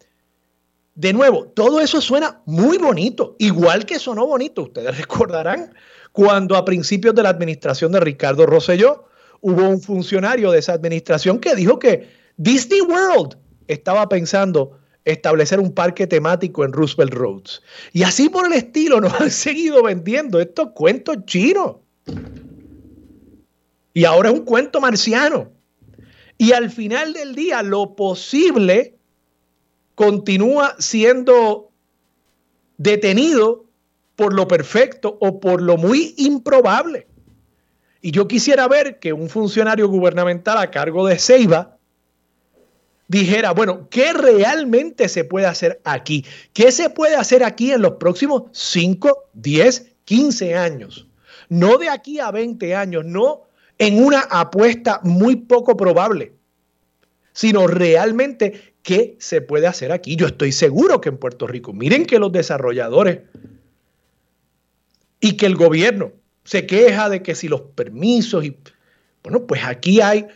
de 0.94 1.12
nuevo, 1.12 1.46
todo 1.48 1.80
eso 1.80 2.00
suena 2.00 2.40
muy 2.46 2.78
bonito, 2.78 3.36
igual 3.38 3.84
que 3.84 3.98
sonó 3.98 4.26
bonito. 4.26 4.62
Ustedes 4.62 4.96
recordarán 4.98 5.74
cuando 6.12 6.56
a 6.56 6.64
principios 6.64 7.14
de 7.14 7.22
la 7.22 7.30
administración 7.30 7.92
de 7.92 8.00
Ricardo 8.00 8.46
Rosselló 8.46 9.04
hubo 9.40 9.68
un 9.68 9.80
funcionario 9.80 10.50
de 10.50 10.60
esa 10.60 10.72
administración 10.72 11.38
que 11.38 11.54
dijo 11.54 11.78
que 11.78 12.08
Disney 12.36 12.80
World 12.80 13.36
estaba 13.66 14.08
pensando 14.08 14.78
establecer 15.04 15.60
un 15.60 15.72
parque 15.72 16.06
temático 16.06 16.64
en 16.64 16.72
Roosevelt 16.72 17.12
Roads. 17.12 17.62
Y 17.92 18.04
así 18.04 18.28
por 18.28 18.46
el 18.46 18.52
estilo 18.52 19.00
nos 19.00 19.12
han 19.20 19.30
seguido 19.30 19.82
vendiendo 19.82 20.40
estos 20.40 20.70
cuentos 20.74 21.18
chinos. 21.26 21.76
Y 23.92 24.04
ahora 24.04 24.30
es 24.30 24.34
un 24.34 24.44
cuento 24.44 24.80
marciano. 24.80 25.52
Y 26.38 26.52
al 26.52 26.70
final 26.70 27.12
del 27.12 27.34
día, 27.34 27.62
lo 27.62 27.94
posible 27.94 28.93
continúa 29.94 30.74
siendo 30.78 31.70
detenido 32.76 33.64
por 34.16 34.34
lo 34.34 34.46
perfecto 34.48 35.16
o 35.20 35.40
por 35.40 35.60
lo 35.60 35.76
muy 35.76 36.14
improbable. 36.16 37.06
Y 38.00 38.10
yo 38.10 38.28
quisiera 38.28 38.68
ver 38.68 38.98
que 38.98 39.12
un 39.12 39.28
funcionario 39.28 39.88
gubernamental 39.88 40.58
a 40.58 40.70
cargo 40.70 41.06
de 41.06 41.18
Ceiba 41.18 41.78
dijera, 43.08 43.52
bueno, 43.52 43.88
¿qué 43.90 44.12
realmente 44.12 45.08
se 45.08 45.24
puede 45.24 45.46
hacer 45.46 45.80
aquí? 45.84 46.24
¿Qué 46.52 46.70
se 46.72 46.90
puede 46.90 47.16
hacer 47.16 47.44
aquí 47.44 47.72
en 47.72 47.82
los 47.82 47.94
próximos 47.94 48.44
5, 48.52 49.30
10, 49.32 49.92
15 50.04 50.54
años? 50.54 51.08
No 51.48 51.78
de 51.78 51.88
aquí 51.88 52.20
a 52.20 52.30
20 52.30 52.74
años, 52.74 53.04
no 53.04 53.42
en 53.78 54.04
una 54.04 54.20
apuesta 54.20 55.00
muy 55.02 55.36
poco 55.36 55.76
probable, 55.76 56.32
sino 57.32 57.66
realmente 57.66 58.73
qué 58.84 59.16
se 59.18 59.40
puede 59.40 59.66
hacer 59.66 59.90
aquí. 59.90 60.14
Yo 60.14 60.28
estoy 60.28 60.52
seguro 60.52 61.00
que 61.00 61.08
en 61.08 61.16
Puerto 61.16 61.48
Rico, 61.48 61.72
miren 61.72 62.06
que 62.06 62.20
los 62.20 62.30
desarrolladores 62.30 63.20
y 65.18 65.36
que 65.36 65.46
el 65.46 65.56
gobierno 65.56 66.12
se 66.44 66.66
queja 66.66 67.08
de 67.08 67.22
que 67.22 67.34
si 67.34 67.48
los 67.48 67.62
permisos 67.62 68.44
y 68.44 68.56
bueno, 69.24 69.46
pues 69.46 69.64
aquí 69.64 70.02
hay 70.02 70.26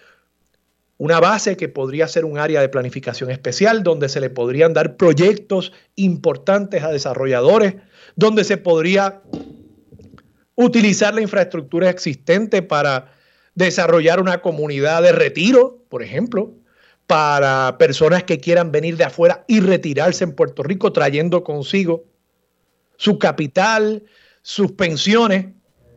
una 0.97 1.21
base 1.21 1.59
que 1.59 1.69
podría 1.69 2.09
ser 2.09 2.25
un 2.25 2.39
área 2.39 2.63
de 2.63 2.71
planificación 2.71 3.31
especial 3.31 3.83
donde 3.83 4.09
se 4.09 4.19
le 4.19 4.31
podrían 4.31 4.73
dar 4.73 4.97
proyectos 4.97 5.73
importantes 5.95 6.83
a 6.83 6.91
desarrolladores, 6.91 7.75
donde 8.17 8.45
se 8.45 8.57
podría 8.57 9.21
utilizar 10.55 11.15
la 11.15 11.21
infraestructura 11.21 11.91
existente 11.91 12.63
para 12.63 13.13
desarrollar 13.55 14.21
una 14.21 14.41
comunidad 14.41 15.03
de 15.03 15.13
retiro, 15.13 15.85
por 15.91 16.03
ejemplo, 16.03 16.55
para 17.09 17.79
personas 17.79 18.25
que 18.25 18.39
quieran 18.39 18.71
venir 18.71 18.99
de 18.99 19.05
afuera 19.05 19.43
y 19.49 19.61
retirarse 19.61 20.25
en 20.25 20.35
Puerto 20.35 20.63
Rico 20.63 20.93
trayendo 20.93 21.43
consigo 21.43 22.05
su 22.99 23.19
capital, 23.19 24.05
sus 24.43 24.73
pensiones 24.73 25.47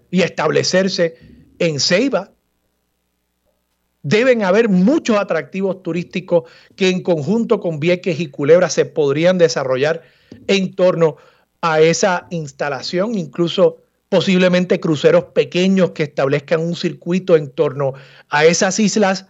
y 0.09 0.21
establecerse 0.21 1.17
en 1.59 1.81
Ceiba. 1.81 2.31
Deben 4.03 4.43
haber 4.43 4.69
muchos 4.69 5.17
atractivos 5.17 5.83
turísticos 5.83 6.49
que 6.77 6.87
en 6.87 7.03
conjunto 7.03 7.59
con 7.59 7.81
Vieques 7.81 8.21
y 8.21 8.27
Culebra 8.27 8.69
se 8.69 8.85
podrían 8.85 9.37
desarrollar 9.37 10.03
en 10.47 10.73
torno 10.75 11.17
a 11.59 11.81
esa 11.81 12.27
instalación, 12.29 13.15
incluso 13.15 13.81
posiblemente 14.07 14.79
cruceros 14.79 15.25
pequeños 15.25 15.91
que 15.91 16.03
establezcan 16.03 16.61
un 16.61 16.77
circuito 16.77 17.35
en 17.35 17.51
torno 17.51 17.95
a 18.29 18.45
esas 18.45 18.79
islas 18.79 19.25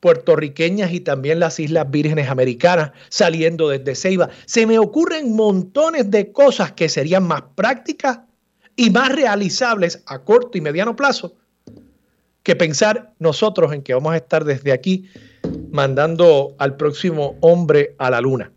puertorriqueñas 0.00 0.92
y 0.92 1.00
también 1.00 1.40
las 1.40 1.58
Islas 1.58 1.90
Vírgenes 1.90 2.28
Americanas 2.28 2.92
saliendo 3.08 3.68
desde 3.68 3.94
Ceiba. 3.94 4.30
Se 4.46 4.66
me 4.66 4.78
ocurren 4.78 5.34
montones 5.34 6.10
de 6.10 6.32
cosas 6.32 6.72
que 6.72 6.88
serían 6.88 7.24
más 7.24 7.42
prácticas 7.54 8.20
y 8.76 8.90
más 8.90 9.10
realizables 9.10 10.02
a 10.06 10.20
corto 10.20 10.56
y 10.56 10.60
mediano 10.60 10.94
plazo 10.94 11.34
que 12.42 12.56
pensar 12.56 13.12
nosotros 13.18 13.72
en 13.72 13.82
que 13.82 13.92
vamos 13.92 14.14
a 14.14 14.16
estar 14.16 14.44
desde 14.44 14.72
aquí 14.72 15.10
mandando 15.70 16.54
al 16.58 16.76
próximo 16.76 17.36
hombre 17.40 17.94
a 17.98 18.10
la 18.10 18.20
luna. 18.20 18.52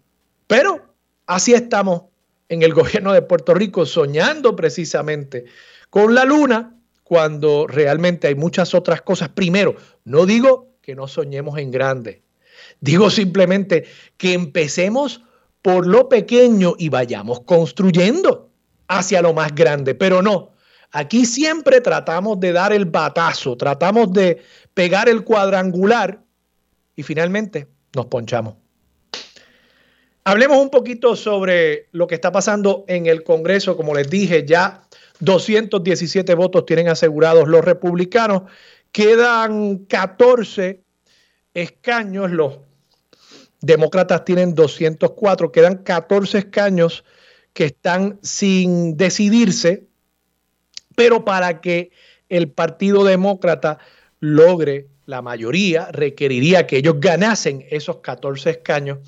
Pero 0.47 0.93
así 1.25 1.53
estamos 1.53 2.03
en 2.47 2.61
el 2.61 2.73
gobierno 2.73 3.13
de 3.13 3.21
Puerto 3.21 3.53
Rico 3.53 3.85
soñando 3.85 4.55
precisamente 4.55 5.45
con 5.89 6.15
la 6.15 6.23
luna 6.23 6.77
cuando 7.03 7.67
realmente 7.67 8.27
hay 8.27 8.35
muchas 8.35 8.73
otras 8.73 9.01
cosas. 9.01 9.29
Primero, 9.29 9.75
no 10.05 10.25
digo 10.25 10.70
que 10.81 10.95
no 10.95 11.07
soñemos 11.07 11.57
en 11.57 11.71
grande, 11.71 12.21
digo 12.79 13.09
simplemente 13.09 13.85
que 14.17 14.33
empecemos 14.33 15.21
por 15.61 15.85
lo 15.85 16.09
pequeño 16.09 16.75
y 16.77 16.89
vayamos 16.89 17.41
construyendo 17.41 18.49
hacia 18.87 19.21
lo 19.21 19.33
más 19.33 19.53
grande, 19.53 19.95
pero 19.95 20.21
no 20.21 20.51
Aquí 20.91 21.25
siempre 21.25 21.79
tratamos 21.79 22.39
de 22.39 22.51
dar 22.51 22.73
el 22.73 22.85
batazo, 22.85 23.55
tratamos 23.55 24.11
de 24.11 24.41
pegar 24.73 25.07
el 25.07 25.23
cuadrangular 25.23 26.21
y 26.95 27.03
finalmente 27.03 27.67
nos 27.95 28.07
ponchamos. 28.07 28.55
Hablemos 30.25 30.57
un 30.59 30.69
poquito 30.69 31.15
sobre 31.15 31.87
lo 31.93 32.07
que 32.07 32.15
está 32.15 32.31
pasando 32.31 32.83
en 32.87 33.05
el 33.05 33.23
Congreso. 33.23 33.77
Como 33.77 33.95
les 33.95 34.09
dije, 34.09 34.45
ya 34.45 34.83
217 35.21 36.35
votos 36.35 36.65
tienen 36.65 36.89
asegurados 36.89 37.47
los 37.47 37.63
republicanos. 37.63 38.43
Quedan 38.91 39.85
14 39.85 40.81
escaños. 41.53 42.31
Los 42.31 42.59
demócratas 43.61 44.25
tienen 44.25 44.55
204. 44.55 45.51
Quedan 45.51 45.77
14 45.83 46.37
escaños 46.37 47.03
que 47.53 47.65
están 47.65 48.19
sin 48.21 48.97
decidirse 48.97 49.91
pero 50.95 51.25
para 51.25 51.61
que 51.61 51.91
el 52.29 52.51
Partido 52.51 53.03
Demócrata 53.03 53.79
logre 54.19 54.87
la 55.05 55.21
mayoría, 55.21 55.87
requeriría 55.91 56.67
que 56.67 56.77
ellos 56.77 56.95
ganasen 56.99 57.65
esos 57.69 57.97
14 57.97 58.51
escaños 58.51 58.99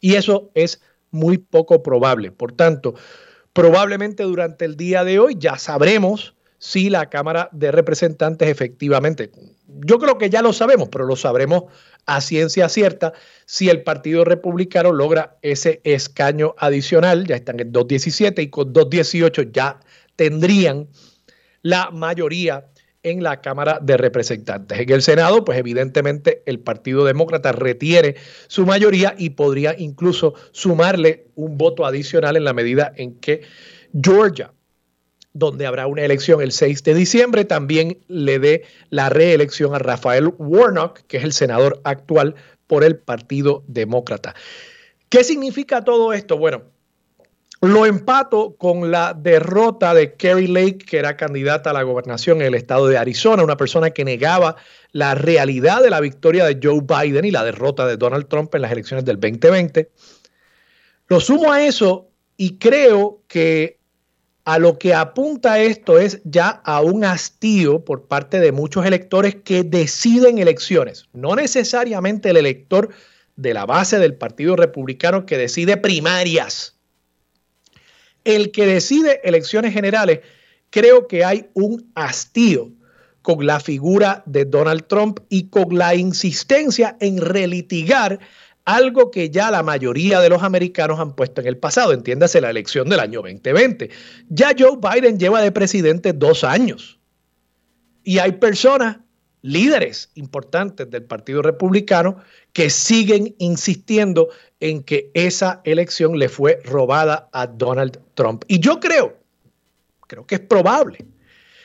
y 0.00 0.14
eso 0.14 0.50
es 0.54 0.80
muy 1.10 1.38
poco 1.38 1.82
probable. 1.82 2.30
Por 2.32 2.52
tanto, 2.52 2.94
probablemente 3.52 4.22
durante 4.22 4.64
el 4.64 4.76
día 4.76 5.04
de 5.04 5.18
hoy 5.18 5.36
ya 5.38 5.58
sabremos 5.58 6.34
si 6.58 6.90
la 6.90 7.08
Cámara 7.08 7.48
de 7.52 7.70
Representantes 7.70 8.48
efectivamente, 8.48 9.30
yo 9.66 9.98
creo 9.98 10.18
que 10.18 10.30
ya 10.30 10.42
lo 10.42 10.52
sabemos, 10.52 10.88
pero 10.88 11.04
lo 11.06 11.16
sabremos 11.16 11.64
a 12.06 12.20
ciencia 12.20 12.68
cierta 12.68 13.12
si 13.46 13.68
el 13.68 13.82
Partido 13.82 14.24
Republicano 14.24 14.92
logra 14.92 15.36
ese 15.42 15.80
escaño 15.84 16.54
adicional, 16.58 17.26
ya 17.26 17.36
están 17.36 17.60
en 17.60 17.70
217 17.70 18.42
y 18.42 18.50
con 18.50 18.72
218 18.72 19.42
ya 19.52 19.80
tendrían 20.16 20.88
la 21.62 21.90
mayoría 21.90 22.66
en 23.02 23.22
la 23.22 23.40
Cámara 23.40 23.78
de 23.80 23.96
Representantes. 23.96 24.80
En 24.80 24.90
el 24.90 25.02
Senado, 25.02 25.44
pues 25.44 25.58
evidentemente 25.58 26.42
el 26.46 26.58
Partido 26.60 27.04
Demócrata 27.04 27.52
retiene 27.52 28.16
su 28.48 28.66
mayoría 28.66 29.14
y 29.16 29.30
podría 29.30 29.74
incluso 29.78 30.34
sumarle 30.50 31.26
un 31.36 31.56
voto 31.56 31.86
adicional 31.86 32.36
en 32.36 32.44
la 32.44 32.52
medida 32.52 32.92
en 32.96 33.14
que 33.20 33.42
Georgia, 34.00 34.52
donde 35.32 35.66
habrá 35.66 35.86
una 35.86 36.02
elección 36.02 36.40
el 36.40 36.52
6 36.52 36.82
de 36.82 36.94
diciembre, 36.94 37.44
también 37.44 37.98
le 38.08 38.38
dé 38.38 38.64
la 38.90 39.08
reelección 39.08 39.74
a 39.74 39.78
Rafael 39.78 40.32
Warnock, 40.38 41.00
que 41.06 41.18
es 41.18 41.24
el 41.24 41.32
senador 41.32 41.80
actual 41.84 42.34
por 42.66 42.84
el 42.84 42.98
Partido 42.98 43.62
Demócrata. 43.66 44.34
¿Qué 45.08 45.24
significa 45.24 45.84
todo 45.84 46.12
esto? 46.12 46.36
Bueno, 46.36 46.62
lo 47.60 47.86
empato 47.86 48.56
con 48.56 48.90
la 48.90 49.14
derrota 49.14 49.92
de 49.92 50.14
Kerry 50.14 50.46
Lake, 50.46 50.78
que 50.78 50.98
era 50.98 51.16
candidata 51.16 51.70
a 51.70 51.72
la 51.72 51.82
gobernación 51.82 52.40
en 52.40 52.48
el 52.48 52.54
estado 52.54 52.86
de 52.86 52.98
Arizona, 52.98 53.42
una 53.42 53.56
persona 53.56 53.90
que 53.90 54.04
negaba 54.04 54.56
la 54.92 55.14
realidad 55.14 55.82
de 55.82 55.90
la 55.90 56.00
victoria 56.00 56.44
de 56.44 56.60
Joe 56.62 56.82
Biden 56.82 57.24
y 57.24 57.30
la 57.30 57.42
derrota 57.42 57.86
de 57.86 57.96
Donald 57.96 58.28
Trump 58.28 58.54
en 58.54 58.62
las 58.62 58.70
elecciones 58.70 59.04
del 59.04 59.18
2020. 59.18 59.90
Lo 61.08 61.20
sumo 61.20 61.52
a 61.52 61.64
eso 61.64 62.10
y 62.36 62.58
creo 62.58 63.22
que 63.26 63.77
a 64.48 64.58
lo 64.58 64.78
que 64.78 64.94
apunta 64.94 65.60
esto 65.60 65.98
es 65.98 66.22
ya 66.24 66.48
a 66.48 66.80
un 66.80 67.04
hastío 67.04 67.84
por 67.84 68.06
parte 68.06 68.40
de 68.40 68.50
muchos 68.50 68.86
electores 68.86 69.34
que 69.44 69.62
deciden 69.62 70.38
elecciones, 70.38 71.06
no 71.12 71.36
necesariamente 71.36 72.30
el 72.30 72.38
elector 72.38 72.88
de 73.36 73.52
la 73.52 73.66
base 73.66 73.98
del 73.98 74.14
Partido 74.14 74.56
Republicano 74.56 75.26
que 75.26 75.36
decide 75.36 75.76
primarias. 75.76 76.78
El 78.24 78.50
que 78.50 78.64
decide 78.64 79.20
elecciones 79.22 79.74
generales, 79.74 80.20
creo 80.70 81.08
que 81.08 81.26
hay 81.26 81.50
un 81.52 81.92
hastío 81.94 82.72
con 83.20 83.44
la 83.44 83.60
figura 83.60 84.22
de 84.24 84.46
Donald 84.46 84.86
Trump 84.86 85.20
y 85.28 85.50
con 85.50 85.76
la 85.76 85.94
insistencia 85.94 86.96
en 87.00 87.18
relitigar 87.20 88.18
algo 88.68 89.10
que 89.10 89.30
ya 89.30 89.50
la 89.50 89.62
mayoría 89.62 90.20
de 90.20 90.28
los 90.28 90.42
americanos 90.42 91.00
han 91.00 91.14
puesto 91.14 91.40
en 91.40 91.46
el 91.46 91.56
pasado, 91.56 91.94
entiéndase 91.94 92.38
la 92.42 92.50
elección 92.50 92.90
del 92.90 93.00
año 93.00 93.22
2020. 93.22 93.88
Ya 94.28 94.54
Joe 94.56 94.76
Biden 94.76 95.18
lleva 95.18 95.40
de 95.40 95.50
presidente 95.50 96.12
dos 96.12 96.44
años 96.44 96.98
y 98.04 98.18
hay 98.18 98.32
personas, 98.32 98.98
líderes 99.40 100.10
importantes 100.16 100.90
del 100.90 101.04
Partido 101.04 101.40
Republicano, 101.40 102.18
que 102.52 102.68
siguen 102.68 103.34
insistiendo 103.38 104.28
en 104.60 104.82
que 104.82 105.10
esa 105.14 105.62
elección 105.64 106.18
le 106.18 106.28
fue 106.28 106.60
robada 106.62 107.30
a 107.32 107.46
Donald 107.46 107.98
Trump. 108.12 108.44
Y 108.48 108.60
yo 108.60 108.80
creo, 108.80 109.16
creo 110.06 110.26
que 110.26 110.34
es 110.34 110.40
probable, 110.42 111.06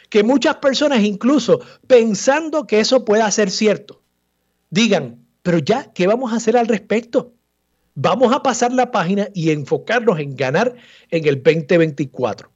que 0.09 0.23
muchas 0.23 0.55
personas 0.57 1.01
incluso 1.01 1.59
pensando 1.85 2.65
que 2.65 2.79
eso 2.79 3.03
pueda 3.03 3.29
ser 3.29 3.51
cierto, 3.51 4.01
digan, 4.69 5.22
pero 5.43 5.59
ya, 5.59 5.91
¿qué 5.93 6.07
vamos 6.07 6.33
a 6.33 6.37
hacer 6.37 6.57
al 6.57 6.67
respecto? 6.67 7.33
Vamos 7.95 8.33
a 8.33 8.41
pasar 8.41 8.71
la 8.71 8.91
página 8.91 9.27
y 9.33 9.51
enfocarnos 9.51 10.19
en 10.19 10.35
ganar 10.35 10.73
en 11.11 11.27
el 11.27 11.43
2024. 11.43 12.49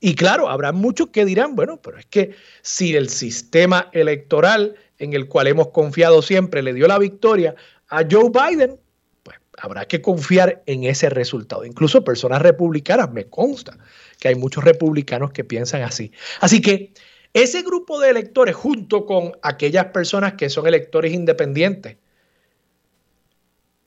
Y 0.00 0.14
claro, 0.14 0.48
habrá 0.48 0.72
muchos 0.72 1.08
que 1.08 1.24
dirán, 1.24 1.54
bueno, 1.54 1.80
pero 1.80 1.98
es 1.98 2.06
que 2.06 2.34
si 2.62 2.94
el 2.94 3.08
sistema 3.08 3.88
electoral 3.92 4.74
en 4.98 5.12
el 5.14 5.28
cual 5.28 5.46
hemos 5.46 5.68
confiado 5.68 6.22
siempre 6.22 6.62
le 6.62 6.74
dio 6.74 6.88
la 6.88 6.98
victoria 6.98 7.54
a 7.88 8.02
Joe 8.10 8.30
Biden, 8.30 8.78
pues 9.22 9.38
habrá 9.58 9.86
que 9.86 10.02
confiar 10.02 10.62
en 10.66 10.84
ese 10.84 11.08
resultado. 11.10 11.64
Incluso 11.64 12.04
personas 12.04 12.42
republicanas, 12.42 13.12
me 13.12 13.26
consta 13.26 13.78
que 14.18 14.28
hay 14.28 14.34
muchos 14.34 14.64
republicanos 14.64 15.32
que 15.32 15.44
piensan 15.44 15.82
así. 15.82 16.12
Así 16.40 16.60
que 16.60 16.92
ese 17.32 17.62
grupo 17.62 18.00
de 18.00 18.10
electores, 18.10 18.54
junto 18.54 19.06
con 19.06 19.32
aquellas 19.42 19.86
personas 19.86 20.34
que 20.34 20.50
son 20.50 20.66
electores 20.66 21.12
independientes, 21.12 21.96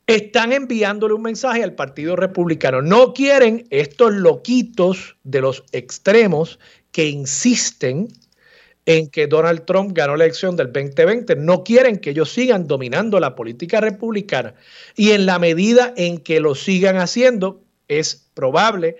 están 0.08 0.54
enviándole 0.54 1.12
un 1.12 1.20
mensaje 1.20 1.62
al 1.62 1.74
Partido 1.74 2.16
Republicano. 2.16 2.80
No 2.80 3.12
quieren 3.12 3.66
estos 3.68 4.14
loquitos 4.14 5.16
de 5.22 5.42
los 5.42 5.62
extremos 5.72 6.58
que 6.92 7.08
insisten 7.08 8.08
en 8.86 9.10
que 9.10 9.26
Donald 9.26 9.66
Trump 9.66 9.92
ganó 9.92 10.16
la 10.16 10.24
elección 10.24 10.56
del 10.56 10.72
2020. 10.72 11.36
No 11.36 11.62
quieren 11.62 11.98
que 11.98 12.10
ellos 12.10 12.32
sigan 12.32 12.66
dominando 12.66 13.20
la 13.20 13.34
política 13.34 13.82
republicana. 13.82 14.54
Y 14.96 15.10
en 15.10 15.26
la 15.26 15.38
medida 15.38 15.92
en 15.94 16.16
que 16.16 16.40
lo 16.40 16.54
sigan 16.54 16.96
haciendo, 16.96 17.62
es 17.86 18.30
probable 18.32 18.96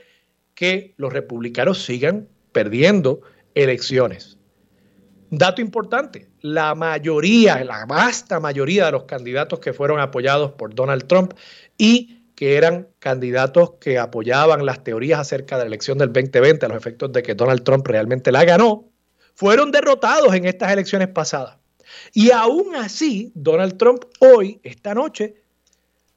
que 0.55 0.93
los 0.99 1.11
republicanos 1.11 1.83
sigan 1.83 2.29
perdiendo 2.53 3.23
elecciones. 3.55 4.37
Dato 5.31 5.63
importante, 5.63 6.28
la 6.41 6.75
mayoría, 6.75 7.63
la 7.65 7.87
vasta 7.87 8.41
mayoría 8.41 8.87
de 8.87 8.93
los 8.93 9.05
candidatos 9.05 9.59
que 9.59 9.73
fueron 9.73 10.01
apoyados 10.01 10.53
por 10.53 10.75
Donald 10.75 11.07
Trump 11.07 11.35
y 11.77 12.25
que 12.35 12.57
eran 12.57 12.89
candidatos 12.99 13.73
que 13.81 13.99
apoyaban 13.99 14.65
las 14.65 14.85
teorías 14.85 15.19
acerca 15.21 15.57
de 15.57 15.65
la 15.65 15.69
elección 15.69 15.99
del 15.99 16.13
2020, 16.13 16.67
a 16.67 16.69
los 16.69 16.79
efectos 16.79 17.13
de 17.13 17.23
que 17.23 17.35
Donald 17.35 17.65
Trump 17.65 17.87
realmente 17.87 18.31
la 18.31 18.45
ganó, 18.45 18.85
fueron 19.35 19.71
derrotados 19.73 20.35
en 20.35 20.45
estas 20.45 20.73
elecciones 20.73 21.09
pasadas. 21.09 21.57
Y 22.13 22.31
aún 22.31 22.77
así, 22.77 23.33
Donald 23.35 23.77
Trump 23.77 24.05
hoy, 24.21 24.61
esta 24.63 24.95
noche, 24.95 25.35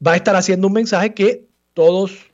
va 0.05 0.13
a 0.13 0.15
estar 0.15 0.35
haciendo 0.35 0.67
un 0.67 0.73
mensaje 0.73 1.13
que 1.13 1.47
todos 1.73 2.31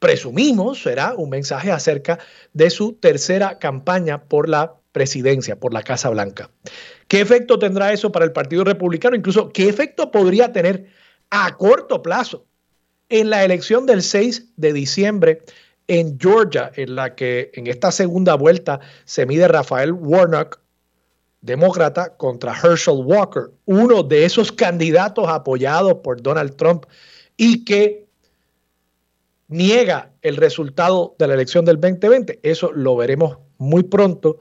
presumimos 0.00 0.82
será 0.82 1.14
un 1.14 1.30
mensaje 1.30 1.70
acerca 1.70 2.18
de 2.52 2.70
su 2.70 2.94
tercera 2.94 3.58
campaña 3.58 4.24
por 4.24 4.48
la 4.48 4.74
presidencia, 4.90 5.60
por 5.60 5.72
la 5.72 5.82
Casa 5.82 6.08
Blanca. 6.08 6.50
¿Qué 7.10 7.20
efecto 7.20 7.58
tendrá 7.58 7.92
eso 7.92 8.12
para 8.12 8.24
el 8.24 8.30
Partido 8.30 8.62
Republicano? 8.62 9.16
Incluso, 9.16 9.48
¿qué 9.48 9.68
efecto 9.68 10.12
podría 10.12 10.52
tener 10.52 10.86
a 11.28 11.56
corto 11.56 12.00
plazo 12.02 12.46
en 13.08 13.30
la 13.30 13.44
elección 13.44 13.84
del 13.84 14.04
6 14.04 14.52
de 14.56 14.72
diciembre 14.72 15.42
en 15.88 16.20
Georgia, 16.20 16.70
en 16.76 16.94
la 16.94 17.16
que 17.16 17.50
en 17.54 17.66
esta 17.66 17.90
segunda 17.90 18.36
vuelta 18.36 18.78
se 19.06 19.26
mide 19.26 19.48
Rafael 19.48 19.90
Warnock, 19.90 20.60
demócrata, 21.40 22.16
contra 22.16 22.52
Herschel 22.52 23.02
Walker, 23.04 23.50
uno 23.64 24.04
de 24.04 24.24
esos 24.24 24.52
candidatos 24.52 25.28
apoyados 25.28 25.94
por 26.04 26.22
Donald 26.22 26.54
Trump 26.54 26.84
y 27.36 27.64
que 27.64 28.06
niega 29.48 30.12
el 30.22 30.36
resultado 30.36 31.16
de 31.18 31.26
la 31.26 31.34
elección 31.34 31.64
del 31.64 31.80
2020. 31.80 32.38
Eso 32.44 32.70
lo 32.70 32.94
veremos 32.94 33.38
muy 33.58 33.82
pronto 33.82 34.38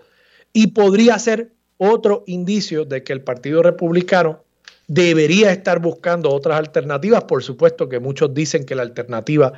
y 0.53 0.67
podría 0.67 1.17
ser 1.17 1.51
otro 1.79 2.23
indicio 2.27 2.85
de 2.85 3.03
que 3.03 3.13
el 3.13 3.21
Partido 3.21 3.63
Republicano 3.63 4.43
debería 4.87 5.51
estar 5.51 5.79
buscando 5.79 6.29
otras 6.29 6.59
alternativas. 6.59 7.23
Por 7.23 7.41
supuesto 7.41 7.89
que 7.89 7.99
muchos 7.99 8.33
dicen 8.33 8.65
que 8.65 8.75
la 8.75 8.83
alternativa 8.83 9.53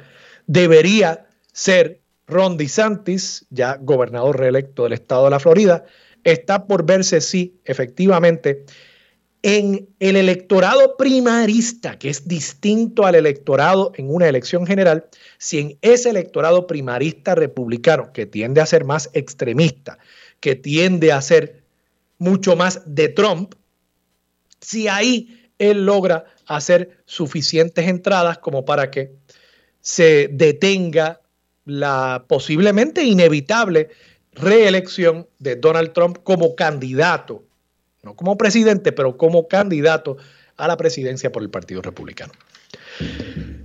debería 0.45 1.27
ser 1.51 2.01
Ron 2.27 2.57
DeSantis, 2.57 3.45
ya 3.49 3.77
gobernador 3.81 4.39
reelecto 4.39 4.83
del 4.83 4.93
estado 4.93 5.25
de 5.25 5.31
la 5.31 5.39
Florida. 5.39 5.83
Está 6.23 6.67
por 6.67 6.85
verse 6.85 7.19
si 7.21 7.59
efectivamente 7.65 8.65
en 9.43 9.89
el 9.99 10.15
electorado 10.15 10.95
primarista, 10.97 11.97
que 11.97 12.09
es 12.09 12.27
distinto 12.27 13.05
al 13.05 13.15
electorado 13.15 13.91
en 13.95 14.13
una 14.13 14.29
elección 14.29 14.67
general, 14.67 15.07
si 15.39 15.59
en 15.59 15.77
ese 15.81 16.11
electorado 16.11 16.67
primarista 16.67 17.33
republicano, 17.33 18.13
que 18.13 18.27
tiende 18.27 18.61
a 18.61 18.67
ser 18.67 18.85
más 18.85 19.09
extremista, 19.13 19.97
que 20.39 20.55
tiende 20.55 21.11
a 21.11 21.21
ser 21.21 21.60
mucho 22.21 22.55
más 22.55 22.83
de 22.85 23.09
Trump, 23.09 23.55
si 24.59 24.87
ahí 24.87 25.49
él 25.57 25.87
logra 25.87 26.25
hacer 26.45 27.01
suficientes 27.05 27.87
entradas 27.87 28.37
como 28.37 28.63
para 28.63 28.91
que 28.91 29.11
se 29.79 30.29
detenga 30.31 31.19
la 31.65 32.25
posiblemente 32.27 33.03
inevitable 33.03 33.89
reelección 34.33 35.27
de 35.39 35.55
Donald 35.55 35.93
Trump 35.93 36.19
como 36.21 36.55
candidato, 36.55 37.43
no 38.03 38.15
como 38.15 38.37
presidente, 38.37 38.91
pero 38.91 39.17
como 39.17 39.47
candidato 39.47 40.17
a 40.57 40.67
la 40.67 40.77
presidencia 40.77 41.31
por 41.31 41.41
el 41.41 41.49
Partido 41.49 41.81
Republicano. 41.81 42.33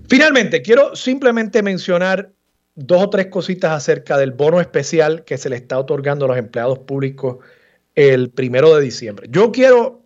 Finalmente, 0.09 0.63
quiero 0.63 0.97
simplemente 0.97 1.63
mencionar 1.63 2.33
dos 2.75 3.03
o 3.03 3.11
tres 3.11 3.27
cositas 3.27 3.73
acerca 3.73 4.17
del 4.17 4.31
bono 4.31 4.63
especial 4.63 5.25
que 5.25 5.37
se 5.37 5.51
le 5.51 5.57
está 5.57 5.79
otorgando 5.79 6.25
a 6.25 6.29
los 6.29 6.39
empleados 6.39 6.79
públicos 6.79 7.45
el 7.97 8.31
primero 8.31 8.77
de 8.77 8.83
diciembre. 8.83 9.27
Yo 9.31 9.51
quiero 9.51 10.03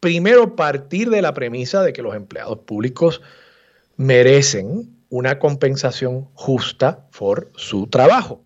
primero 0.00 0.56
partir 0.56 1.10
de 1.10 1.22
la 1.22 1.34
premisa 1.34 1.82
de 1.82 1.92
que 1.92 2.02
los 2.02 2.16
empleados 2.16 2.58
públicos 2.60 3.20
merecen 3.96 4.96
una 5.10 5.38
compensación 5.38 6.26
justa 6.34 7.06
por 7.16 7.52
su 7.54 7.86
trabajo. 7.86 8.42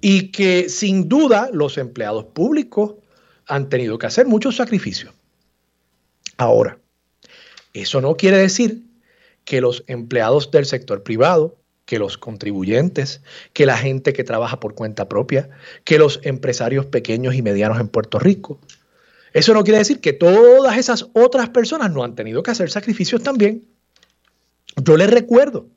Y 0.00 0.32
que 0.32 0.68
sin 0.68 1.08
duda 1.08 1.48
los 1.52 1.78
empleados 1.78 2.24
públicos 2.24 2.94
han 3.46 3.68
tenido 3.68 3.98
que 3.98 4.06
hacer 4.06 4.26
muchos 4.26 4.56
sacrificios. 4.56 5.14
Ahora, 6.38 6.78
eso 7.72 8.00
no 8.00 8.16
quiere 8.16 8.38
decir 8.38 8.82
que 9.44 9.60
los 9.60 9.84
empleados 9.86 10.50
del 10.50 10.66
sector 10.66 11.04
privado, 11.04 11.56
que 11.84 11.98
los 11.98 12.18
contribuyentes, 12.18 13.22
que 13.52 13.66
la 13.66 13.76
gente 13.76 14.12
que 14.12 14.24
trabaja 14.24 14.60
por 14.60 14.74
cuenta 14.74 15.08
propia, 15.08 15.50
que 15.84 15.98
los 15.98 16.20
empresarios 16.22 16.86
pequeños 16.86 17.34
y 17.34 17.42
medianos 17.42 17.80
en 17.80 17.88
Puerto 17.88 18.18
Rico. 18.18 18.60
Eso 19.32 19.54
no 19.54 19.64
quiere 19.64 19.78
decir 19.78 20.00
que 20.00 20.12
todas 20.12 20.76
esas 20.76 21.08
otras 21.14 21.48
personas 21.48 21.90
no 21.92 22.04
han 22.04 22.14
tenido 22.14 22.42
que 22.42 22.50
hacer 22.50 22.70
sacrificios 22.70 23.22
también. 23.22 23.64
Yo 24.76 24.96
les 24.96 25.10
recuerdo 25.10 25.68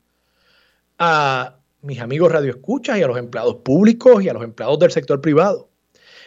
a 0.98 1.56
mis 1.82 2.00
amigos 2.00 2.32
radioescuchas 2.32 2.98
y 2.98 3.02
a 3.02 3.06
los 3.06 3.18
empleados 3.18 3.56
públicos 3.56 4.22
y 4.22 4.28
a 4.28 4.32
los 4.32 4.44
empleados 4.44 4.78
del 4.78 4.90
sector 4.90 5.20
privado 5.20 5.68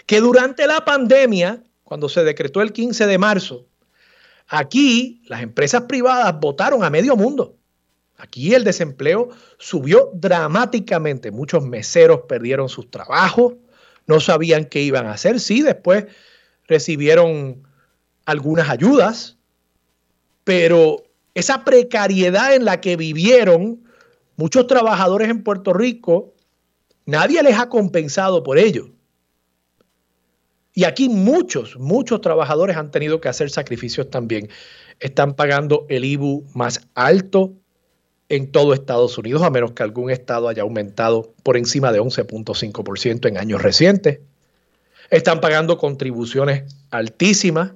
que 0.05 0.21
durante 0.21 0.65
la 0.65 0.85
pandemia, 0.85 1.63
cuando 1.83 2.09
se 2.09 2.23
decretó 2.23 2.61
el 2.61 2.73
15 2.73 3.05
de 3.05 3.17
marzo, 3.19 3.67
Aquí 4.49 5.21
las 5.27 5.43
empresas 5.43 5.83
privadas 5.83 6.39
votaron 6.39 6.83
a 6.83 6.89
medio 6.89 7.15
mundo. 7.15 7.55
Aquí 8.19 8.53
el 8.53 8.65
desempleo 8.65 9.29
subió 9.57 10.11
dramáticamente. 10.13 11.31
Muchos 11.31 11.63
meseros 11.63 12.23
perdieron 12.27 12.67
sus 12.67 12.91
trabajos, 12.91 13.53
no 14.07 14.19
sabían 14.19 14.65
qué 14.65 14.81
iban 14.81 15.07
a 15.07 15.13
hacer. 15.13 15.39
Sí, 15.39 15.61
después 15.61 16.05
recibieron 16.67 17.63
algunas 18.25 18.69
ayudas, 18.69 19.37
pero 20.43 21.03
esa 21.33 21.63
precariedad 21.63 22.53
en 22.53 22.65
la 22.65 22.81
que 22.81 22.97
vivieron 22.97 23.85
muchos 24.35 24.67
trabajadores 24.67 25.29
en 25.29 25.41
Puerto 25.41 25.71
Rico, 25.71 26.33
nadie 27.05 27.41
les 27.41 27.57
ha 27.57 27.69
compensado 27.69 28.43
por 28.43 28.57
ello. 28.57 28.89
Y 30.73 30.83
aquí 30.83 31.07
muchos, 31.07 31.77
muchos 31.77 32.19
trabajadores 32.19 32.75
han 32.75 32.91
tenido 32.91 33.21
que 33.21 33.29
hacer 33.29 33.49
sacrificios 33.49 34.09
también. 34.09 34.49
Están 34.99 35.35
pagando 35.35 35.85
el 35.87 36.03
IBU 36.03 36.45
más 36.53 36.81
alto 36.95 37.58
en 38.29 38.51
todo 38.51 38.73
Estados 38.73 39.17
Unidos, 39.17 39.41
a 39.41 39.49
menos 39.49 39.71
que 39.71 39.81
algún 39.81 40.11
estado 40.11 40.47
haya 40.47 40.61
aumentado 40.61 41.33
por 41.43 41.57
encima 41.57 41.91
de 41.91 41.99
11.5% 41.99 43.27
en 43.27 43.37
años 43.37 43.61
recientes. 43.61 44.19
Están 45.09 45.41
pagando 45.41 45.79
contribuciones 45.79 46.71
altísimas. 46.91 47.73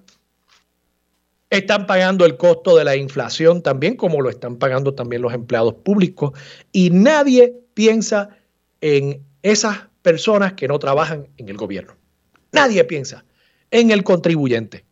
Están 1.50 1.88
pagando 1.88 2.26
el 2.26 2.38
costo 2.38 2.78
de 2.78 2.84
la 2.84 2.96
inflación 2.96 3.64
también, 3.64 3.96
como 3.96 4.22
lo 4.22 4.30
están 4.30 4.58
pagando 4.58 4.94
también 4.94 5.24
los 5.24 5.34
empleados 5.34 5.74
públicos. 5.74 6.32
Y 6.72 6.92
nadie 6.92 7.56
piensa 7.74 8.30
en 8.82 9.24
esas 9.42 9.88
personas 10.04 10.54
que 10.54 10.68
no 10.68 10.78
trabajan 10.78 11.28
en 11.38 11.50
el 11.50 11.58
gobierno. 11.58 11.96
Nadie 12.52 12.84
piensa 12.84 13.26
en 13.72 13.90
el 13.90 14.04
contribuyente. 14.04 14.86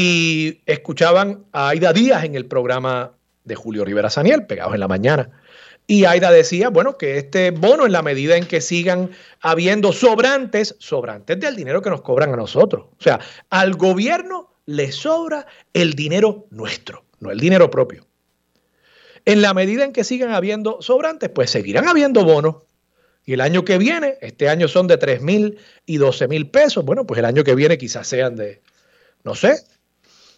y 0.00 0.60
escuchaban 0.64 1.44
a 1.50 1.70
Aida 1.70 1.92
Díaz 1.92 2.22
en 2.22 2.36
el 2.36 2.46
programa 2.46 3.17
de 3.48 3.56
Julio 3.56 3.84
Rivera 3.84 4.10
Saniel, 4.10 4.46
pegados 4.46 4.74
en 4.74 4.80
la 4.80 4.88
mañana. 4.88 5.30
Y 5.90 6.04
Aida 6.04 6.30
decía, 6.30 6.68
bueno, 6.68 6.98
que 6.98 7.16
este 7.16 7.50
bono, 7.50 7.86
en 7.86 7.92
la 7.92 8.02
medida 8.02 8.36
en 8.36 8.46
que 8.46 8.60
sigan 8.60 9.10
habiendo 9.40 9.92
sobrantes, 9.92 10.76
sobrantes 10.78 11.40
del 11.40 11.56
dinero 11.56 11.80
que 11.80 11.88
nos 11.88 12.02
cobran 12.02 12.32
a 12.32 12.36
nosotros. 12.36 12.88
O 12.98 13.02
sea, 13.02 13.20
al 13.48 13.74
gobierno 13.74 14.54
le 14.66 14.92
sobra 14.92 15.46
el 15.72 15.94
dinero 15.94 16.46
nuestro, 16.50 17.06
no 17.20 17.30
el 17.30 17.40
dinero 17.40 17.70
propio. 17.70 18.06
En 19.24 19.40
la 19.40 19.54
medida 19.54 19.84
en 19.84 19.94
que 19.94 20.04
sigan 20.04 20.32
habiendo 20.32 20.82
sobrantes, 20.82 21.30
pues 21.30 21.50
seguirán 21.50 21.88
habiendo 21.88 22.22
bonos. 22.22 22.56
Y 23.24 23.32
el 23.32 23.40
año 23.40 23.64
que 23.64 23.78
viene, 23.78 24.18
este 24.20 24.50
año 24.50 24.68
son 24.68 24.88
de 24.88 24.98
3 24.98 25.22
mil 25.22 25.58
y 25.86 25.96
12 25.96 26.28
mil 26.28 26.50
pesos. 26.50 26.84
Bueno, 26.84 27.06
pues 27.06 27.18
el 27.18 27.24
año 27.24 27.44
que 27.44 27.54
viene 27.54 27.78
quizás 27.78 28.06
sean 28.06 28.36
de, 28.36 28.60
no 29.24 29.34
sé, 29.34 29.56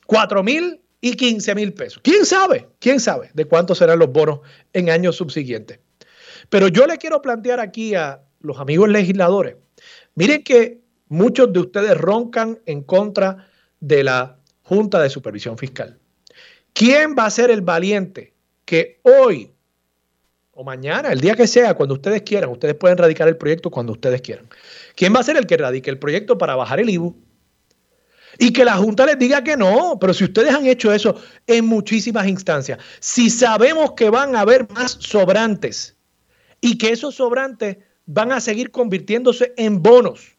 4 0.07 0.43
mil 0.45 0.81
y 1.01 1.15
15 1.15 1.55
mil 1.55 1.73
pesos. 1.73 2.01
¿Quién 2.03 2.27
sabe? 2.27 2.69
¿Quién 2.79 3.01
sabe 3.01 3.31
de 3.35 3.45
cuántos 3.45 3.79
serán 3.79 3.99
los 3.99 4.13
bonos 4.13 4.41
en 4.73 4.91
años 4.91 5.17
subsiguientes? 5.17 5.79
Pero 6.49 6.69
yo 6.69 6.87
le 6.87 6.99
quiero 6.99 7.23
plantear 7.23 7.61
aquí 7.61 7.95
a 7.95 8.23
los 8.41 8.59
amigos 8.59 8.89
legisladores, 8.89 9.57
miren 10.15 10.43
que 10.43 10.81
muchos 11.09 11.53
de 11.53 11.61
ustedes 11.61 11.97
roncan 11.97 12.59
en 12.67 12.83
contra 12.83 13.49
de 13.81 14.05
la 14.05 14.39
Junta 14.63 15.01
de 15.01 15.11
Supervisión 15.11 15.59
Fiscal. 15.59 15.99
¿Quién 16.73 17.15
va 17.19 17.27
a 17.27 17.31
ser 17.31 17.51
el 17.51 17.61
valiente 17.61 18.33
que 18.65 19.01
hoy 19.03 19.51
o 20.53 20.65
mañana, 20.65 21.11
el 21.11 21.21
día 21.21 21.35
que 21.35 21.47
sea, 21.47 21.75
cuando 21.75 21.95
ustedes 21.95 22.23
quieran, 22.23 22.51
ustedes 22.51 22.75
pueden 22.75 22.99
radicar 22.99 23.27
el 23.29 23.37
proyecto 23.37 23.71
cuando 23.71 23.93
ustedes 23.93 24.21
quieran? 24.23 24.49
¿Quién 24.95 25.15
va 25.15 25.21
a 25.21 25.25
ser 25.25 25.37
el 25.37 25.47
que 25.47 25.57
radique 25.57 25.91
el 25.91 25.99
proyecto 25.99 26.39
para 26.39 26.55
bajar 26.55 26.81
el 26.81 26.91
IBU? 26.91 27.17
Y 28.43 28.55
que 28.55 28.65
la 28.65 28.79
Junta 28.79 29.05
les 29.05 29.19
diga 29.19 29.45
que 29.45 29.55
no, 29.55 29.99
pero 30.01 30.15
si 30.15 30.25
ustedes 30.25 30.55
han 30.55 30.65
hecho 30.65 30.91
eso 30.95 31.15
en 31.47 31.67
muchísimas 31.67 32.27
instancias, 32.27 32.79
si 32.99 33.29
sabemos 33.29 33.93
que 33.93 34.09
van 34.09 34.35
a 34.35 34.41
haber 34.41 34.67
más 34.71 34.93
sobrantes 34.99 35.95
y 36.59 36.79
que 36.79 36.89
esos 36.89 37.17
sobrantes 37.17 37.77
van 38.07 38.33
a 38.33 38.41
seguir 38.41 38.71
convirtiéndose 38.71 39.53
en 39.59 39.83
bonos 39.83 40.39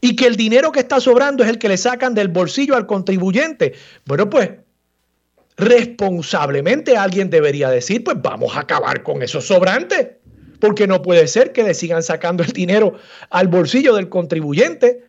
y 0.00 0.16
que 0.16 0.24
el 0.24 0.36
dinero 0.36 0.72
que 0.72 0.80
está 0.80 1.00
sobrando 1.00 1.44
es 1.44 1.50
el 1.50 1.58
que 1.58 1.68
le 1.68 1.76
sacan 1.76 2.14
del 2.14 2.28
bolsillo 2.28 2.76
al 2.76 2.86
contribuyente, 2.86 3.74
bueno, 4.06 4.30
pues 4.30 4.50
responsablemente 5.58 6.96
alguien 6.96 7.28
debería 7.28 7.68
decir, 7.68 8.02
pues 8.02 8.22
vamos 8.22 8.56
a 8.56 8.60
acabar 8.60 9.02
con 9.02 9.22
esos 9.22 9.46
sobrantes, 9.46 10.12
porque 10.60 10.86
no 10.86 11.02
puede 11.02 11.28
ser 11.28 11.52
que 11.52 11.62
le 11.62 11.74
sigan 11.74 12.02
sacando 12.02 12.42
el 12.42 12.52
dinero 12.52 12.94
al 13.28 13.48
bolsillo 13.48 13.94
del 13.94 14.08
contribuyente 14.08 15.07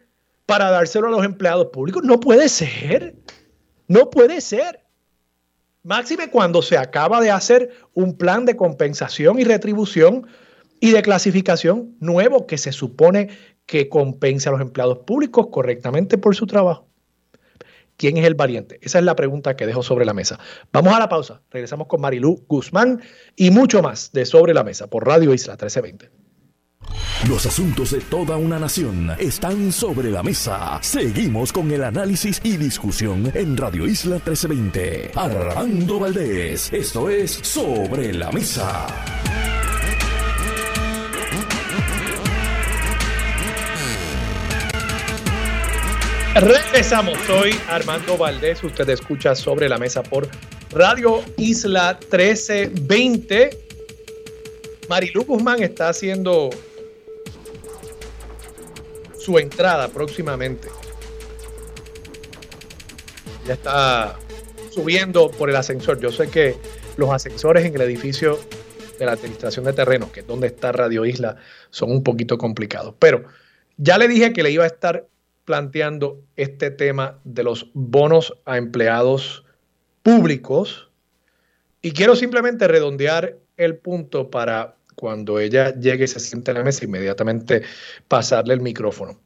para 0.50 0.72
dárselo 0.72 1.10
a 1.10 1.12
los 1.12 1.24
empleados 1.24 1.68
públicos. 1.68 2.02
No 2.04 2.20
puede 2.20 2.50
ser. 2.50 3.16
No 3.88 4.10
puede 4.10 4.42
ser. 4.42 4.84
Máxime 5.84 6.32
cuando 6.32 6.64
se 6.64 6.76
acaba 6.76 7.22
de 7.22 7.30
hacer 7.30 7.70
un 7.94 8.18
plan 8.18 8.46
de 8.46 8.56
compensación 8.56 9.38
y 9.38 9.44
retribución 9.44 10.26
y 10.80 10.92
de 10.92 11.04
clasificación 11.04 11.96
nuevo 12.00 12.48
que 12.48 12.58
se 12.58 12.72
supone 12.72 13.30
que 13.68 13.90
compensa 13.90 14.50
a 14.50 14.54
los 14.54 14.62
empleados 14.62 14.98
públicos 15.06 15.50
correctamente 15.52 16.18
por 16.18 16.36
su 16.36 16.48
trabajo. 16.48 16.88
¿Quién 17.96 18.18
es 18.18 18.26
el 18.26 18.34
valiente? 18.34 18.80
Esa 18.82 18.98
es 18.98 19.06
la 19.06 19.16
pregunta 19.16 19.56
que 19.56 19.68
dejo 19.68 19.84
sobre 19.84 20.06
la 20.06 20.16
mesa. 20.16 20.40
Vamos 20.74 20.96
a 20.96 21.00
la 21.00 21.10
pausa. 21.10 21.44
Regresamos 21.52 21.86
con 21.86 22.02
Marilú 22.02 22.44
Guzmán 22.48 23.02
y 23.36 23.52
mucho 23.52 23.84
más 23.84 24.12
de 24.14 24.26
Sobre 24.26 24.56
la 24.56 24.64
Mesa 24.64 24.88
por 24.88 25.06
Radio 25.06 25.32
Isla 25.32 25.54
1320. 25.54 26.19
Los 27.28 27.46
asuntos 27.46 27.92
de 27.92 28.00
toda 28.00 28.38
una 28.38 28.60
nación 28.60 29.12
están 29.20 29.72
sobre 29.72 30.10
la 30.10 30.24
mesa. 30.24 30.80
Seguimos 30.82 31.52
con 31.52 31.70
el 31.72 31.84
análisis 31.84 32.40
y 32.44 32.58
discusión 32.58 33.32
en 33.36 33.58
Radio 33.58 33.86
Isla 33.86 34.16
1320. 34.16 35.12
Armando 35.16 36.00
Valdés, 36.00 36.72
esto 36.72 37.10
es 37.10 37.32
Sobre 37.32 38.14
la 38.14 38.32
Mesa. 38.32 38.88
Regresamos, 46.36 47.18
soy 47.28 47.52
Armando 47.68 48.18
Valdés, 48.18 48.64
usted 48.64 48.88
escucha 48.90 49.36
sobre 49.36 49.68
la 49.68 49.78
mesa 49.78 50.04
por 50.04 50.30
Radio 50.72 51.22
Isla 51.38 52.00
1320. 52.00 53.50
Marilu 54.88 55.26
Guzmán 55.26 55.62
está 55.62 55.90
haciendo 55.90 56.50
su 59.20 59.38
entrada 59.38 59.90
próximamente. 59.90 60.70
Ya 63.46 63.54
está 63.54 64.18
subiendo 64.72 65.30
por 65.32 65.50
el 65.50 65.56
ascensor. 65.56 66.00
Yo 66.00 66.12
sé 66.12 66.30
que 66.30 66.56
los 66.98 67.10
ascensores 67.10 67.66
en 67.66 67.76
el 67.76 67.82
edificio 67.82 68.40
de 68.98 69.06
la 69.06 69.14
Administración 69.14 69.66
de 69.66 69.74
Terrenos, 69.74 70.12
que 70.12 70.22
es 70.22 70.28
donde 70.28 70.48
está 70.48 70.72
Radio 70.72 71.06
Isla, 71.06 71.38
son 71.70 71.92
un 71.92 72.04
poquito 72.04 72.38
complicados. 72.38 72.96
Pero 73.00 73.26
ya 73.78 73.98
le 73.98 74.08
dije 74.08 74.34
que 74.34 74.44
le 74.44 74.52
iba 74.52 74.64
a 74.64 74.68
estar 74.68 75.08
planteando 75.46 76.22
este 76.36 76.70
tema 76.70 77.20
de 77.24 77.44
los 77.44 77.72
bonos 77.74 78.36
a 78.46 78.58
empleados 78.58 79.46
públicos 80.04 80.90
y 81.82 81.92
quiero 81.92 82.16
simplemente 82.16 82.68
redondear 82.68 83.38
el 83.58 83.78
punto 83.78 84.30
para 84.30 84.76
cuando 85.00 85.40
ella 85.40 85.74
llegue 85.76 86.04
y 86.04 86.08
se 86.10 86.20
siente 86.20 86.52
en 86.52 86.58
la 86.58 86.64
mesa, 86.66 86.84
inmediatamente 86.84 87.62
pasarle 88.10 88.54
el 88.54 88.60
micrófono. 88.60 89.18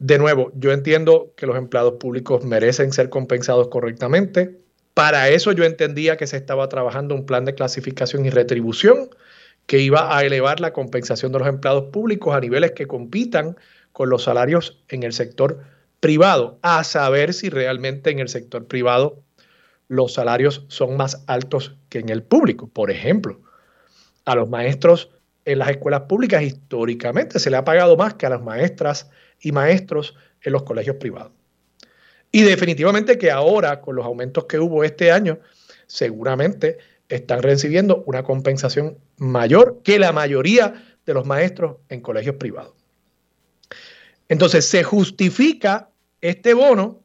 De 0.00 0.18
nuevo, 0.18 0.50
yo 0.56 0.72
entiendo 0.72 1.32
que 1.36 1.46
los 1.46 1.56
empleados 1.56 1.94
públicos 2.00 2.44
merecen 2.44 2.92
ser 2.92 3.10
compensados 3.10 3.68
correctamente. 3.68 4.58
Para 4.92 5.28
eso 5.28 5.52
yo 5.52 5.62
entendía 5.62 6.16
que 6.16 6.26
se 6.26 6.36
estaba 6.36 6.68
trabajando 6.68 7.14
un 7.14 7.26
plan 7.26 7.44
de 7.44 7.54
clasificación 7.54 8.26
y 8.26 8.30
retribución 8.30 9.10
que 9.66 9.78
iba 9.78 10.16
a 10.16 10.24
elevar 10.24 10.58
la 10.58 10.72
compensación 10.72 11.30
de 11.30 11.38
los 11.38 11.46
empleados 11.46 11.92
públicos 11.92 12.34
a 12.34 12.40
niveles 12.40 12.72
que 12.72 12.88
compitan 12.88 13.56
con 13.92 14.10
los 14.10 14.24
salarios 14.24 14.82
en 14.88 15.04
el 15.04 15.12
sector 15.12 15.60
privado, 16.00 16.58
a 16.62 16.82
saber 16.82 17.34
si 17.34 17.50
realmente 17.50 18.10
en 18.10 18.18
el 18.18 18.28
sector 18.28 18.66
privado 18.66 19.22
los 19.86 20.14
salarios 20.14 20.64
son 20.66 20.96
más 20.96 21.22
altos 21.28 21.76
que 21.88 22.00
en 22.00 22.08
el 22.08 22.24
público. 22.24 22.68
Por 22.68 22.90
ejemplo, 22.90 23.40
a 24.30 24.36
los 24.36 24.48
maestros 24.48 25.10
en 25.44 25.58
las 25.58 25.70
escuelas 25.70 26.02
públicas 26.02 26.42
históricamente 26.42 27.38
se 27.38 27.50
le 27.50 27.56
ha 27.56 27.64
pagado 27.64 27.96
más 27.96 28.14
que 28.14 28.26
a 28.26 28.30
las 28.30 28.42
maestras 28.42 29.10
y 29.40 29.52
maestros 29.52 30.14
en 30.42 30.52
los 30.52 30.62
colegios 30.62 30.96
privados. 30.96 31.32
Y 32.30 32.42
definitivamente 32.42 33.18
que 33.18 33.30
ahora, 33.30 33.80
con 33.80 33.96
los 33.96 34.06
aumentos 34.06 34.44
que 34.44 34.58
hubo 34.58 34.84
este 34.84 35.10
año, 35.10 35.40
seguramente 35.86 36.78
están 37.08 37.42
recibiendo 37.42 38.04
una 38.06 38.22
compensación 38.22 38.98
mayor 39.16 39.80
que 39.82 39.98
la 39.98 40.12
mayoría 40.12 40.96
de 41.04 41.14
los 41.14 41.26
maestros 41.26 41.78
en 41.88 42.00
colegios 42.00 42.36
privados. 42.36 42.74
Entonces, 44.28 44.64
se 44.68 44.84
justifica 44.84 45.90
este 46.20 46.54
bono 46.54 47.02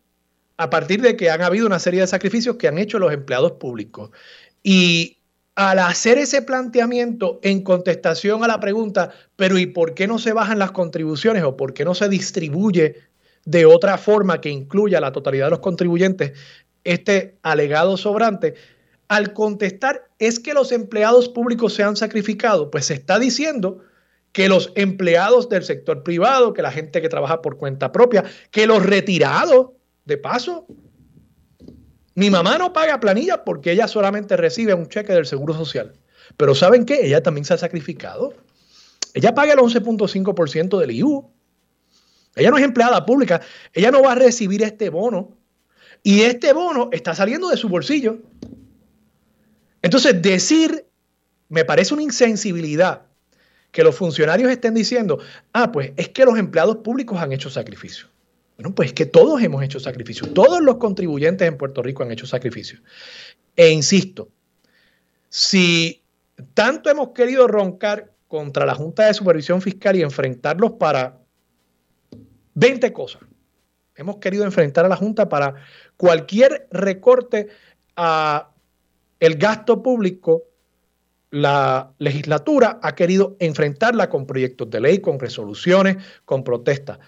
a 0.58 0.70
partir 0.70 1.02
de 1.02 1.18
que 1.18 1.32
han 1.32 1.42
habido 1.42 1.66
una 1.66 1.80
serie 1.80 2.02
de 2.02 2.08
sacrificios 2.08 2.58
que 2.58 2.68
han 2.68 2.78
hecho 2.78 3.00
los 3.00 3.12
empleados 3.12 3.54
públicos. 3.54 4.12
Y 4.62 5.18
al 5.56 5.80
hacer 5.80 6.18
ese 6.18 6.42
planteamiento 6.42 7.40
en 7.42 7.62
contestación 7.64 8.44
a 8.44 8.48
la 8.48 8.60
pregunta, 8.60 9.12
pero 9.38 9.58
¿y 9.58 9.66
por 9.66 9.94
qué 9.94 10.06
no 10.06 10.20
se 10.20 10.34
bajan 10.34 10.60
las 10.60 10.72
contribuciones 10.72 11.44
o 11.44 11.56
por 11.56 11.74
qué 11.74 11.86
no 11.86 11.96
se 11.96 12.10
distribuye 12.10 12.96
de 13.46 13.66
otra 13.66 13.98
forma 13.98 14.42
que 14.42 14.50
incluya 14.50 15.00
la 15.00 15.14
totalidad 15.14 15.46
de 15.46 15.52
los 15.52 15.60
contribuyentes 15.60 16.34
este 16.84 17.38
alegado 17.42 17.96
sobrante? 17.96 18.56
Al 19.08 19.34
contestar, 19.34 20.10
¿es 20.20 20.40
que 20.40 20.54
los 20.54 20.72
empleados 20.74 21.30
públicos 21.30 21.74
se 21.74 21.84
han 21.84 21.96
sacrificado? 21.96 22.70
Pues 22.70 22.88
se 22.88 22.96
está 22.96 23.18
diciendo 23.18 23.80
que 24.34 24.50
los 24.50 24.74
empleados 24.76 25.48
del 25.48 25.64
sector 25.64 26.04
privado, 26.04 26.52
que 26.52 26.64
la 26.64 26.72
gente 26.72 27.02
que 27.02 27.08
trabaja 27.08 27.42
por 27.42 27.58
cuenta 27.58 27.94
propia, 27.94 28.26
que 28.52 28.68
los 28.68 28.86
retirados, 28.86 29.70
de 30.04 30.18
paso, 30.18 30.68
mi 32.16 32.30
mamá 32.30 32.58
no 32.58 32.72
paga 32.72 33.00
planilla 33.00 33.44
porque 33.44 33.72
ella 33.72 33.88
solamente 33.88 34.38
recibe 34.38 34.74
un 34.74 34.88
cheque 34.88 35.14
del 35.14 35.26
Seguro 35.26 35.54
Social. 35.54 35.94
Pero 36.38 36.56
¿saben 36.56 36.86
qué? 36.86 37.06
Ella 37.06 37.22
también 37.22 37.46
se 37.46 37.54
ha 37.54 37.58
sacrificado. 37.58 38.34
Ella 39.14 39.36
paga 39.36 39.54
el 39.54 39.60
11.5% 39.60 40.80
del 40.80 40.92
IU. 40.92 41.30
Ella 42.36 42.52
no 42.52 42.58
es 42.58 42.64
empleada 42.64 43.06
pública. 43.06 43.42
Ella 43.74 43.92
no 43.92 44.02
va 44.02 44.14
a 44.14 44.16
recibir 44.16 44.64
este 44.64 44.90
bono. 44.90 45.38
Y 46.04 46.22
este 46.22 46.54
bono 46.54 46.90
está 46.92 47.16
saliendo 47.16 47.50
de 47.50 47.58
su 47.58 47.68
bolsillo. 47.68 48.20
Entonces, 49.82 50.22
decir, 50.22 50.86
me 51.50 51.66
parece 51.66 51.94
una 51.94 52.04
insensibilidad 52.04 53.04
que 53.72 53.84
los 53.84 53.96
funcionarios 53.96 54.50
estén 54.50 54.74
diciendo, 54.74 55.20
ah, 55.52 55.72
pues 55.72 55.92
es 55.98 56.10
que 56.10 56.24
los 56.24 56.38
empleados 56.38 56.78
públicos 56.78 57.20
han 57.20 57.34
hecho 57.34 57.50
sacrificios. 57.50 58.10
Bueno, 58.58 58.74
pues 58.74 58.94
que 58.94 59.06
todos 59.06 59.42
hemos 59.42 59.64
hecho 59.64 59.80
sacrificios, 59.80 60.34
todos 60.34 60.62
los 60.62 60.78
contribuyentes 60.78 61.48
en 61.48 61.58
Puerto 61.58 61.82
Rico 61.82 62.04
han 62.04 62.12
hecho 62.12 62.26
sacrificios. 62.26 62.82
E 63.56 63.70
insisto, 63.70 64.30
si 65.30 66.02
tanto 66.54 66.90
hemos 66.90 67.10
querido 67.10 67.48
roncar 67.48 68.14
contra 68.28 68.66
la 68.66 68.76
Junta 68.76 69.08
de 69.08 69.14
Supervisión 69.14 69.62
Fiscal 69.62 69.96
y 69.98 70.02
enfrentarlos 70.02 70.74
para 70.74 71.20
20 72.54 72.94
cosas, 72.94 73.22
hemos 73.96 74.18
querido 74.18 74.46
enfrentar 74.46 74.86
a 74.86 74.90
la 74.90 74.96
Junta 74.96 75.28
para 75.28 75.56
cualquier 75.98 76.68
recorte 76.72 77.48
a 77.98 78.52
el 79.20 79.36
gasto 79.36 79.84
público. 79.84 80.44
La 81.32 81.92
legislatura 81.98 82.80
ha 82.82 82.96
querido 82.96 83.36
enfrentarla 83.40 84.10
con 84.10 84.26
proyectos 84.26 84.70
de 84.70 84.80
ley, 84.80 85.00
con 85.00 85.20
resoluciones, 85.20 85.98
con 86.24 86.46
protestas. 86.46 87.00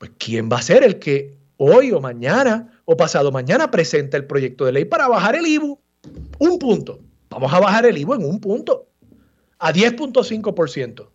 Pues 0.00 0.12
¿quién 0.18 0.48
va 0.50 0.56
a 0.56 0.62
ser 0.62 0.82
el 0.82 0.98
que 0.98 1.36
hoy 1.58 1.92
o 1.92 2.00
mañana 2.00 2.72
o 2.86 2.96
pasado 2.96 3.30
mañana 3.30 3.70
presente 3.70 4.16
el 4.16 4.24
proyecto 4.24 4.64
de 4.64 4.72
ley 4.72 4.86
para 4.86 5.08
bajar 5.08 5.36
el 5.36 5.46
IBU? 5.46 5.78
Un 6.38 6.58
punto. 6.58 7.00
Vamos 7.28 7.52
a 7.52 7.60
bajar 7.60 7.84
el 7.84 7.98
IVU 7.98 8.14
en 8.14 8.24
un 8.24 8.40
punto, 8.40 8.88
a 9.58 9.74
10.5%. 9.74 11.10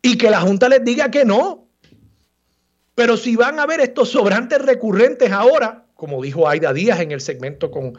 Y 0.00 0.16
que 0.16 0.30
la 0.30 0.40
Junta 0.40 0.70
les 0.70 0.82
diga 0.82 1.10
que 1.10 1.26
no. 1.26 1.68
Pero 2.94 3.18
si 3.18 3.36
van 3.36 3.60
a 3.60 3.66
ver 3.66 3.80
estos 3.80 4.08
sobrantes 4.08 4.62
recurrentes 4.62 5.30
ahora, 5.30 5.84
como 5.96 6.22
dijo 6.22 6.48
Aida 6.48 6.72
Díaz 6.72 7.00
en 7.00 7.12
el 7.12 7.20
segmento 7.20 7.70
con 7.70 7.92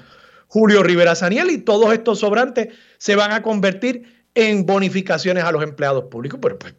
Julio 0.47 0.81
Rivera 0.81 1.13
Saniel, 1.13 1.51
y 1.51 1.59
todos 1.59 1.93
estos 1.93 2.17
sobrantes 2.17 2.69
se 2.97 3.15
van 3.15 3.31
a 3.31 3.43
convertir 3.43 4.25
en 4.33 4.65
bonificaciones 4.65 5.43
a 5.43 5.51
los 5.51 5.61
empleados 5.61 6.05
públicos. 6.05 6.39
Pero, 6.41 6.57
pues, 6.57 6.73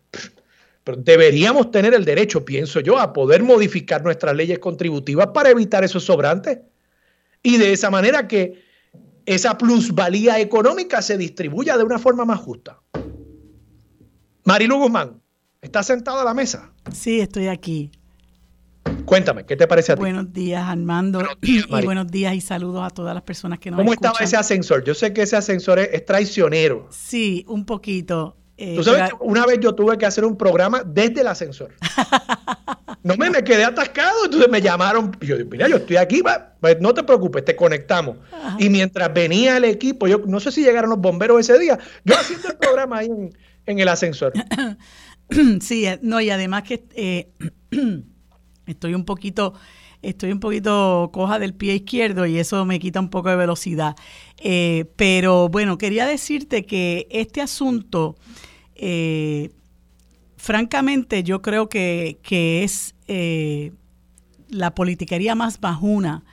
pero 0.85 0.99
deberíamos 0.99 1.71
tener 1.71 1.95
el 1.95 2.05
derecho, 2.05 2.45
pienso 2.45 2.81
yo, 2.81 2.99
a 2.99 3.13
poder 3.13 3.43
modificar 3.43 4.03
nuestras 4.03 4.35
leyes 4.35 4.59
contributivas 4.59 5.29
para 5.29 5.51
evitar 5.51 5.85
esos 5.85 6.05
sobrantes. 6.05 6.59
Y 7.43 7.57
de 7.59 7.73
esa 7.73 7.91
manera 7.91 8.27
que 8.27 8.63
esa 9.27 9.57
plusvalía 9.57 10.41
económica 10.41 11.03
se 11.03 11.17
distribuya 11.17 11.77
de 11.77 11.85
una 11.85 11.99
forma 11.99 12.25
más 12.25 12.41
justa. 12.41 12.81
Marilu 14.45 14.77
Guzmán, 14.79 15.21
¿estás 15.61 15.87
sentada 15.87 16.23
a 16.23 16.25
la 16.25 16.35
mesa? 16.35 16.73
Sí, 16.93 17.21
estoy 17.21 17.47
aquí. 17.47 17.93
Cuéntame, 19.05 19.45
¿qué 19.47 19.57
te 19.57 19.67
parece 19.67 19.93
a 19.93 19.95
ti? 19.97 20.01
Buenos 20.01 20.33
días, 20.33 20.65
Armando. 20.65 21.23
y 21.43 21.63
buenos 21.71 22.09
días 22.09 22.35
y 22.35 22.41
saludos 22.41 22.83
a 22.85 22.91
todas 22.91 23.15
las 23.15 23.23
personas 23.23 23.59
que 23.59 23.71
nos 23.71 23.79
¿Cómo 23.79 23.93
estaba 23.93 24.19
ese 24.21 24.37
ascensor? 24.37 24.83
Yo 24.85 24.95
sé 24.95 25.13
que 25.13 25.23
ese 25.23 25.37
ascensor 25.37 25.79
es, 25.79 26.05
traicionero. 26.05 26.89
Sí, 26.91 27.45
un 27.49 27.65
poquito. 27.65 28.37
Eh, 28.65 28.77
Tú 28.77 28.85
sabes 28.85 29.11
que 29.11 29.17
una 29.19 29.45
vez 29.45 29.59
yo 29.59 29.75
tuve 29.75 29.99
que 29.99 30.07
hacer 30.07 30.25
un 30.25 30.37
programa 30.37 30.85
desde 30.87 31.23
el 31.23 31.27
ascensor. 31.27 31.75
No 33.05 33.17
me, 33.17 33.29
me 33.31 33.43
quedé 33.43 33.65
atascado, 33.65 34.27
entonces 34.27 34.49
me 34.49 34.63
llamaron. 34.63 35.11
Y 35.21 35.27
yo 35.27 35.35
mira, 35.51 35.67
yo 35.67 35.79
estoy 35.79 35.97
aquí, 35.97 36.23
pues 36.61 36.81
no 36.81 36.95
te 36.95 37.03
preocupes, 37.03 37.45
te 37.45 37.57
conectamos. 37.57 38.17
Y 38.61 38.69
mientras 38.69 39.13
venía 39.13 39.57
el 39.57 39.65
equipo, 39.65 40.07
yo 40.07 40.23
no 40.25 40.39
sé 40.39 40.53
si 40.53 40.63
llegaron 40.63 40.91
los 40.91 41.01
bomberos 41.01 41.41
ese 41.41 41.59
día, 41.59 41.81
yo 42.05 42.15
haciendo 42.15 42.51
el 42.51 42.59
programa 42.59 42.99
ahí 42.99 43.09
en, 43.67 43.79
el 43.81 43.89
ascensor. 43.89 44.33
Sí, 45.61 45.87
eh, 45.87 45.99
no, 46.01 46.21
y 46.21 46.31
además 46.31 46.63
que 46.63 46.85
eh, 46.95 47.33
estoy 48.67 48.95
un 48.95 49.05
poquito 49.05 49.55
estoy 50.03 50.33
un 50.33 50.41
poquito 50.41 51.11
coja 51.13 51.39
del 51.39 51.55
pie 51.55 51.77
izquierdo 51.77 52.27
y 52.27 52.39
eso 52.39 52.65
me 52.67 52.79
quita 52.79 53.01
un 53.01 53.09
poco 53.09 53.31
de 53.31 53.37
velocidad. 53.37 53.97
Eh, 54.39 54.85
pero 54.97 55.49
bueno, 55.49 55.79
quería 55.79 56.07
decirte 56.07 56.67
que 56.67 57.07
este 57.11 57.41
asunto 57.41 58.17
francamente 60.43 61.23
yo 61.23 61.41
creo 61.41 61.69
que, 61.69 62.19
es 62.65 62.97
eh, 63.07 63.71
la 64.49 64.75
politiquería 64.75 65.37
más 65.37 65.61
bajuna 65.61 66.25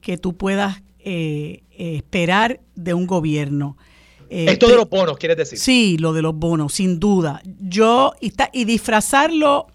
que 0.00 0.16
tú 0.16 0.34
puedas 0.34 0.82
eh, 0.98 1.62
esperar 1.76 2.60
de 2.74 2.94
un 2.94 3.06
gobierno. 3.06 3.76
Eh, 4.30 4.46
Esto 4.48 4.68
de 4.68 4.76
los 4.76 4.88
bonos, 4.88 5.18
quieres 5.18 5.36
decir. 5.36 5.58
Sí, 5.58 5.98
lo 5.98 6.14
de 6.14 6.22
los 6.22 6.34
bonos, 6.34 6.72
sin 6.72 6.98
duda. 6.98 7.42
Yo, 7.60 8.14
y, 8.18 8.32
y 8.54 8.64
disfrazarlo 8.64 9.66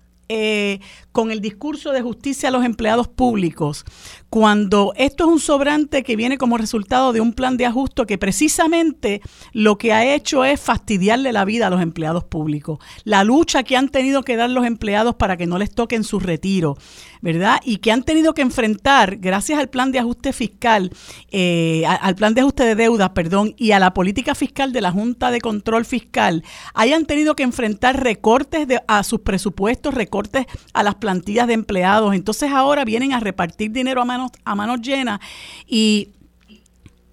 con 1.16 1.32
el 1.32 1.40
discurso 1.40 1.94
de 1.94 2.02
justicia 2.02 2.50
a 2.50 2.52
los 2.52 2.66
empleados 2.66 3.08
públicos, 3.08 3.86
cuando 4.30 4.92
esto 4.98 5.24
es 5.24 5.30
un 5.30 5.40
sobrante 5.40 6.04
que 6.04 6.18
viene 6.18 6.38
como 6.38 6.58
resultado 6.58 7.14
de 7.14 7.22
un 7.22 7.32
plan 7.32 7.56
de 7.56 7.66
ajuste 7.66 7.86
que 8.06 8.18
precisamente 8.18 9.22
lo 9.54 9.78
que 9.78 9.94
ha 9.94 10.14
hecho 10.14 10.44
es 10.44 10.60
fastidiarle 10.60 11.32
la 11.32 11.46
vida 11.46 11.68
a 11.68 11.70
los 11.70 11.82
empleados 11.82 12.26
públicos. 12.26 12.80
La 13.06 13.24
lucha 13.24 13.64
que 13.64 13.78
han 13.78 13.88
tenido 13.88 14.24
que 14.24 14.36
dar 14.36 14.50
los 14.50 14.66
empleados 14.66 15.16
para 15.16 15.38
que 15.38 15.48
no 15.48 15.58
les 15.58 15.74
toquen 15.74 16.04
su 16.04 16.20
retiro, 16.20 16.76
¿verdad? 17.22 17.62
Y 17.64 17.78
que 17.78 17.94
han 17.94 18.04
tenido 18.04 18.34
que 18.34 18.42
enfrentar, 18.42 19.18
gracias 19.18 19.58
al 19.58 19.70
plan 19.70 19.94
de 19.94 20.00
ajuste 20.00 20.34
fiscal, 20.34 20.92
eh, 21.32 21.86
al 21.86 22.16
plan 22.16 22.34
de 22.34 22.42
ajuste 22.42 22.64
de 22.66 22.76
deuda, 22.76 23.14
perdón, 23.14 23.54
y 23.56 23.72
a 23.72 23.80
la 23.80 23.94
política 23.94 24.36
fiscal 24.36 24.74
de 24.74 24.82
la 24.82 24.92
Junta 24.92 25.32
de 25.32 25.40
Control 25.40 25.86
Fiscal, 25.86 26.44
hayan 26.74 27.06
tenido 27.06 27.36
que 27.36 27.44
enfrentar 27.44 28.04
recortes 28.04 28.68
de, 28.68 28.82
a 28.88 29.04
sus 29.04 29.22
presupuestos, 29.22 29.94
recortes 29.94 30.46
a 30.74 30.84
las 30.84 30.96
plantillas 31.06 31.46
de 31.46 31.54
empleados. 31.54 32.16
Entonces 32.16 32.52
ahora 32.52 32.84
vienen 32.84 33.14
a 33.14 33.20
repartir 33.20 33.72
dinero 33.72 34.02
a 34.02 34.06
manos, 34.06 34.32
a 34.44 34.56
manos 34.56 34.82
llenas 34.82 35.20
y 35.68 36.10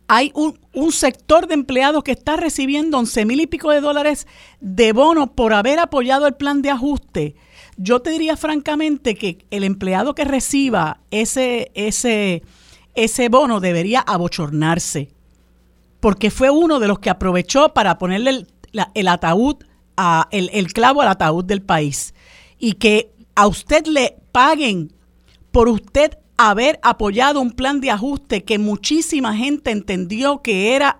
hay 0.09 0.33
un, 0.35 0.93
sector 0.93 1.47
de 1.47 1.55
empleados 1.55 2.03
que 2.03 2.13
está 2.13 2.37
recibiendo 2.37 2.99
11 2.99 3.27
mil 3.27 3.41
y 3.41 3.47
pico 3.47 3.71
de 3.71 3.83
dólares 3.83 4.27
de 4.61 4.93
bono 4.93 5.35
por 5.35 5.53
haber 5.53 5.79
apoyado 5.79 6.27
el 6.27 6.35
plan 6.35 6.63
de 6.63 6.71
ajuste. 6.71 7.37
Yo 7.77 8.01
te 8.01 8.11
diría 8.11 8.37
francamente 8.39 9.15
que 9.15 9.45
el 9.51 9.65
empleado 9.65 10.15
que 10.15 10.25
reciba 10.25 11.01
ese, 11.11 11.71
ese, 11.75 12.43
ese 12.95 13.29
bono 13.29 13.61
debería 13.61 14.01
abochornarse, 14.01 15.11
porque 16.01 16.31
fue 16.31 16.51
uno 16.51 16.79
de 16.79 16.89
los 16.89 16.99
que 16.99 17.11
aprovechó 17.11 17.75
para 17.75 17.99
ponerle 17.99 18.47
el, 18.95 19.09
ataúd, 19.09 19.65
a, 19.99 20.29
el, 20.31 20.51
el 20.53 20.73
clavo 20.73 21.03
al 21.03 21.09
ataúd 21.09 21.45
del 21.45 21.63
país. 21.63 22.15
Y 22.59 22.75
que 22.75 23.12
a 23.35 23.47
usted 23.47 23.87
le 23.87 24.17
paguen 24.33 24.93
por 25.51 25.69
usted 25.69 26.19
haber 26.37 26.79
apoyado 26.83 27.41
un 27.41 27.53
plan 27.53 27.81
de 27.81 27.91
ajuste 27.91 28.45
que 28.45 28.59
muchísima 28.59 29.37
gente 29.37 29.71
entendió 29.71 30.43
que 30.43 30.75
era 30.75 30.99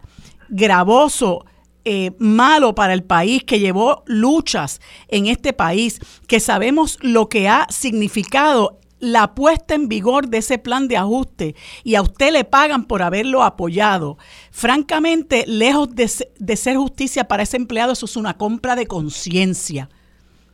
gravoso, 0.49 1.45
eh, 1.85 2.13
malo 2.19 2.75
para 2.75 2.93
el 2.93 3.03
país, 3.03 3.43
que 3.43 3.59
llevó 3.59 4.05
luchas 4.07 4.81
en 5.09 5.27
este 5.27 5.53
país, 5.53 5.99
que 6.29 6.39
sabemos 6.39 6.99
lo 7.01 7.29
que 7.29 7.49
ha 7.49 7.67
significado 7.71 8.79
la 9.01 9.35
puesta 9.35 9.75
en 9.75 9.89
vigor 9.89 10.29
de 10.29 10.39
ese 10.39 10.59
plan 10.59 10.87
de 10.87 10.97
ajuste 10.97 11.57
y 11.83 11.97
a 11.97 12.03
usted 12.03 12.33
le 12.33 12.45
pagan 12.45 12.85
por 12.85 13.03
haberlo 13.03 13.43
apoyado. 13.43 14.17
Francamente, 14.53 15.45
lejos 15.49 15.93
de, 15.97 16.09
de 16.39 16.57
ser 16.57 16.77
justicia 16.77 17.25
para 17.25 17.43
ese 17.43 17.57
empleado, 17.57 17.95
eso 17.95 18.07
es 18.07 18.17
una 18.17 18.37
compra 18.37 18.77
de 18.77 18.87
conciencia. 18.87 19.89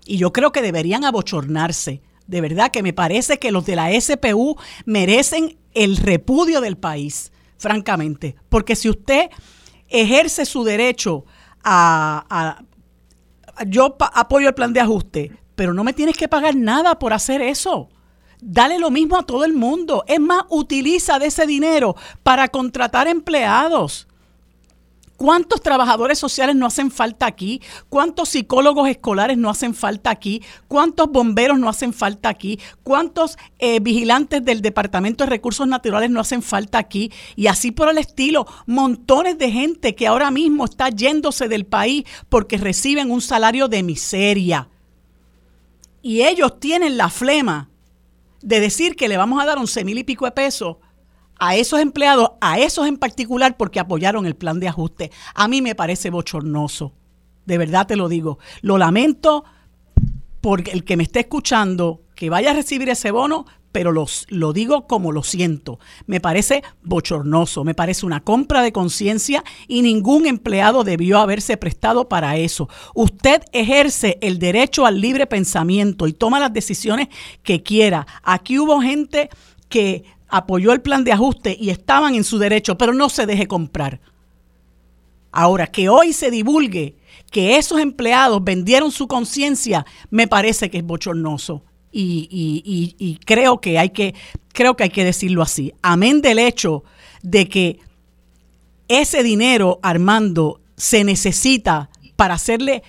Y 0.08 0.16
yo 0.16 0.32
creo 0.32 0.52
que 0.52 0.62
deberían 0.62 1.04
abochornarse. 1.04 2.00
De 2.26 2.40
verdad 2.40 2.70
que 2.70 2.82
me 2.82 2.94
parece 2.94 3.38
que 3.38 3.52
los 3.52 3.66
de 3.66 3.76
la 3.76 3.90
SPU 4.00 4.56
merecen 4.86 5.58
el 5.74 5.98
repudio 5.98 6.62
del 6.62 6.78
país, 6.78 7.30
francamente. 7.58 8.34
Porque 8.48 8.74
si 8.74 8.88
usted 8.88 9.28
ejerce 9.86 10.46
su 10.46 10.64
derecho 10.64 11.26
a... 11.62 12.62
yo 13.66 13.96
apoyo 13.98 14.48
el 14.48 14.54
plan 14.54 14.72
de 14.72 14.80
ajuste, 14.80 15.32
pero 15.54 15.74
no 15.74 15.84
me 15.84 15.92
tienes 15.92 16.16
que 16.16 16.26
pagar 16.26 16.56
nada 16.56 16.98
por 16.98 17.12
hacer 17.12 17.42
eso. 17.42 17.90
Dale 18.40 18.78
lo 18.78 18.90
mismo 18.90 19.18
a 19.18 19.24
todo 19.24 19.44
el 19.44 19.52
mundo. 19.52 20.04
Es 20.06 20.20
más, 20.20 20.44
utiliza 20.48 21.18
de 21.18 21.26
ese 21.26 21.46
dinero 21.46 21.96
para 22.22 22.48
contratar 22.48 23.08
empleados. 23.08 24.07
¿Cuántos 25.18 25.60
trabajadores 25.62 26.16
sociales 26.16 26.54
no 26.54 26.64
hacen 26.64 26.92
falta 26.92 27.26
aquí? 27.26 27.60
¿Cuántos 27.88 28.28
psicólogos 28.28 28.88
escolares 28.88 29.36
no 29.36 29.50
hacen 29.50 29.74
falta 29.74 30.10
aquí? 30.10 30.44
¿Cuántos 30.68 31.10
bomberos 31.10 31.58
no 31.58 31.68
hacen 31.68 31.92
falta 31.92 32.28
aquí? 32.28 32.60
¿Cuántos 32.84 33.36
eh, 33.58 33.80
vigilantes 33.80 34.44
del 34.44 34.62
Departamento 34.62 35.24
de 35.24 35.30
Recursos 35.30 35.66
Naturales 35.66 36.08
no 36.08 36.20
hacen 36.20 36.40
falta 36.40 36.78
aquí? 36.78 37.10
Y 37.34 37.48
así 37.48 37.72
por 37.72 37.88
el 37.88 37.98
estilo, 37.98 38.46
montones 38.66 39.36
de 39.38 39.50
gente 39.50 39.96
que 39.96 40.06
ahora 40.06 40.30
mismo 40.30 40.66
está 40.66 40.88
yéndose 40.88 41.48
del 41.48 41.66
país 41.66 42.04
porque 42.28 42.56
reciben 42.56 43.10
un 43.10 43.20
salario 43.20 43.66
de 43.66 43.82
miseria. 43.82 44.68
Y 46.00 46.22
ellos 46.22 46.60
tienen 46.60 46.96
la 46.96 47.10
flema 47.10 47.70
de 48.40 48.60
decir 48.60 48.94
que 48.94 49.08
le 49.08 49.16
vamos 49.16 49.42
a 49.42 49.46
dar 49.46 49.58
once 49.58 49.84
mil 49.84 49.98
y 49.98 50.04
pico 50.04 50.26
de 50.26 50.30
pesos 50.30 50.76
a 51.38 51.56
esos 51.56 51.80
empleados, 51.80 52.32
a 52.40 52.58
esos 52.58 52.86
en 52.86 52.96
particular, 52.96 53.56
porque 53.56 53.80
apoyaron 53.80 54.26
el 54.26 54.36
plan 54.36 54.60
de 54.60 54.68
ajuste. 54.68 55.10
A 55.34 55.48
mí 55.48 55.62
me 55.62 55.74
parece 55.74 56.10
bochornoso. 56.10 56.92
De 57.46 57.58
verdad 57.58 57.86
te 57.86 57.96
lo 57.96 58.08
digo. 58.08 58.38
Lo 58.60 58.78
lamento 58.78 59.44
por 60.40 60.68
el 60.68 60.84
que 60.84 60.96
me 60.96 61.02
esté 61.02 61.20
escuchando 61.20 62.02
que 62.14 62.30
vaya 62.30 62.50
a 62.50 62.54
recibir 62.54 62.88
ese 62.88 63.10
bono, 63.10 63.46
pero 63.72 63.92
los, 63.92 64.26
lo 64.28 64.52
digo 64.52 64.86
como 64.86 65.12
lo 65.12 65.22
siento. 65.22 65.78
Me 66.06 66.20
parece 66.20 66.62
bochornoso, 66.82 67.64
me 67.64 67.74
parece 67.74 68.06
una 68.06 68.20
compra 68.20 68.62
de 68.62 68.72
conciencia 68.72 69.44
y 69.66 69.82
ningún 69.82 70.26
empleado 70.26 70.84
debió 70.84 71.18
haberse 71.18 71.56
prestado 71.56 72.08
para 72.08 72.36
eso. 72.36 72.68
Usted 72.94 73.42
ejerce 73.52 74.18
el 74.20 74.38
derecho 74.38 74.86
al 74.86 75.00
libre 75.00 75.26
pensamiento 75.26 76.06
y 76.06 76.12
toma 76.12 76.40
las 76.40 76.52
decisiones 76.52 77.08
que 77.42 77.62
quiera. 77.62 78.06
Aquí 78.22 78.58
hubo 78.58 78.80
gente 78.80 79.28
que 79.68 80.04
apoyó 80.28 80.72
el 80.72 80.80
plan 80.80 81.04
de 81.04 81.12
ajuste 81.12 81.56
y 81.58 81.70
estaban 81.70 82.14
en 82.14 82.24
su 82.24 82.38
derecho, 82.38 82.78
pero 82.78 82.92
no 82.92 83.08
se 83.08 83.26
deje 83.26 83.46
comprar. 83.46 84.00
Ahora, 85.32 85.66
que 85.66 85.88
hoy 85.88 86.12
se 86.12 86.30
divulgue 86.30 86.96
que 87.30 87.56
esos 87.56 87.80
empleados 87.80 88.42
vendieron 88.42 88.90
su 88.90 89.06
conciencia, 89.06 89.84
me 90.10 90.26
parece 90.26 90.70
que 90.70 90.78
es 90.78 90.84
bochornoso. 90.84 91.62
Y, 91.90 93.18
creo 93.24 93.60
que 93.60 93.78
hay 93.78 93.90
que 93.90 94.14
creo 94.52 94.76
que 94.76 94.84
hay 94.84 94.90
que 94.90 95.04
decirlo 95.04 95.42
así. 95.42 95.72
Amén 95.82 96.20
del 96.20 96.38
hecho 96.38 96.84
de 97.22 97.48
que 97.48 97.80
ese 98.88 99.22
dinero, 99.22 99.78
Armando, 99.82 100.60
se 100.76 101.04
necesita 101.04 101.90
para 102.16 102.34
hacerle 102.34 102.82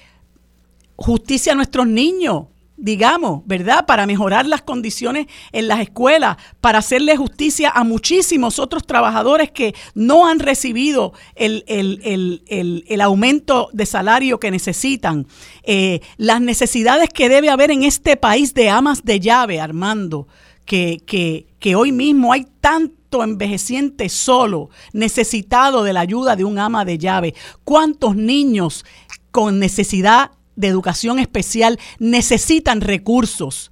justicia 0.95 1.53
a 1.53 1.55
nuestros 1.55 1.87
niños, 1.87 2.45
digamos, 2.79 3.41
¿verdad? 3.45 3.85
Para 3.85 4.05
mejorar 4.05 4.45
las 4.45 4.61
condiciones 4.61 5.27
en 5.51 5.67
las 5.67 5.81
escuelas, 5.81 6.37
para 6.61 6.79
hacerle 6.79 7.17
justicia 7.17 7.69
a 7.69 7.83
muchísimos 7.83 8.57
otros 8.57 8.85
trabajadores 8.85 9.51
que 9.51 9.75
no 9.93 10.27
han 10.27 10.39
recibido 10.39 11.13
el, 11.35 13.01
aumento 13.01 13.69
de 13.73 13.85
salario 13.85 14.39
que 14.39 14.51
necesitan. 14.51 15.27
Eh, 15.63 15.99
las 16.17 16.41
necesidades 16.41 17.09
que 17.09 17.29
debe 17.29 17.49
haber 17.49 17.71
en 17.71 17.83
este 17.83 18.17
país 18.17 18.53
de 18.53 18.69
amas 18.69 19.03
de 19.03 19.19
llave, 19.19 19.59
Armando, 19.59 20.27
que, 20.65 21.01
que, 21.05 21.47
que 21.59 21.75
hoy 21.75 21.91
mismo 21.91 22.31
hay 22.31 22.47
tanto 22.61 23.23
envejeciente 23.23 24.07
solo, 24.07 24.69
necesitado 24.93 25.83
de 25.83 25.93
la 25.93 26.01
ayuda 26.01 26.35
de 26.35 26.43
un 26.43 26.59
ama 26.59 26.85
de 26.85 26.97
llave. 26.97 27.33
¿Cuántos 27.63 28.15
niños 28.15 28.85
con 29.31 29.59
necesidad 29.59 30.31
de 30.59 30.67
educación 30.67 31.19
especial 31.19 31.79
necesitan 31.99 32.81
recursos 32.81 33.71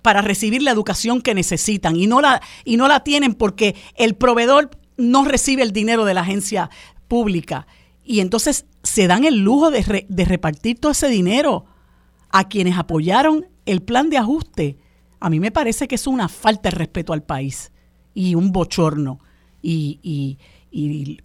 para 0.00 0.22
recibir 0.22 0.62
la 0.62 0.70
educación 0.70 1.20
que 1.20 1.34
necesitan 1.34 1.94
y 1.96 2.06
no 2.06 2.22
la, 2.22 2.40
y 2.64 2.78
no 2.78 2.88
la 2.88 3.04
tienen 3.04 3.34
porque 3.34 3.76
el 3.96 4.14
proveedor 4.14 4.70
no 4.96 5.24
recibe 5.24 5.62
el 5.62 5.72
dinero 5.72 6.06
de 6.06 6.14
la 6.14 6.22
agencia 6.22 6.70
pública. 7.06 7.66
Y 8.02 8.20
entonces 8.20 8.64
se 8.82 9.06
dan 9.06 9.24
el 9.24 9.40
lujo 9.40 9.70
de, 9.70 10.06
de 10.08 10.24
repartir 10.24 10.78
todo 10.78 10.92
ese 10.92 11.08
dinero 11.08 11.66
a 12.30 12.48
quienes 12.48 12.78
apoyaron 12.78 13.46
el 13.66 13.82
plan 13.82 14.08
de 14.08 14.16
ajuste. 14.16 14.78
A 15.20 15.28
mí 15.28 15.38
me 15.38 15.50
parece 15.50 15.86
que 15.86 15.96
es 15.96 16.06
una 16.06 16.28
falta 16.28 16.70
de 16.70 16.76
respeto 16.76 17.12
al 17.12 17.22
país 17.22 17.72
y 18.14 18.34
un 18.34 18.52
bochorno. 18.52 19.20
Y, 19.60 20.00
y, 20.02 20.38
y 20.70 21.18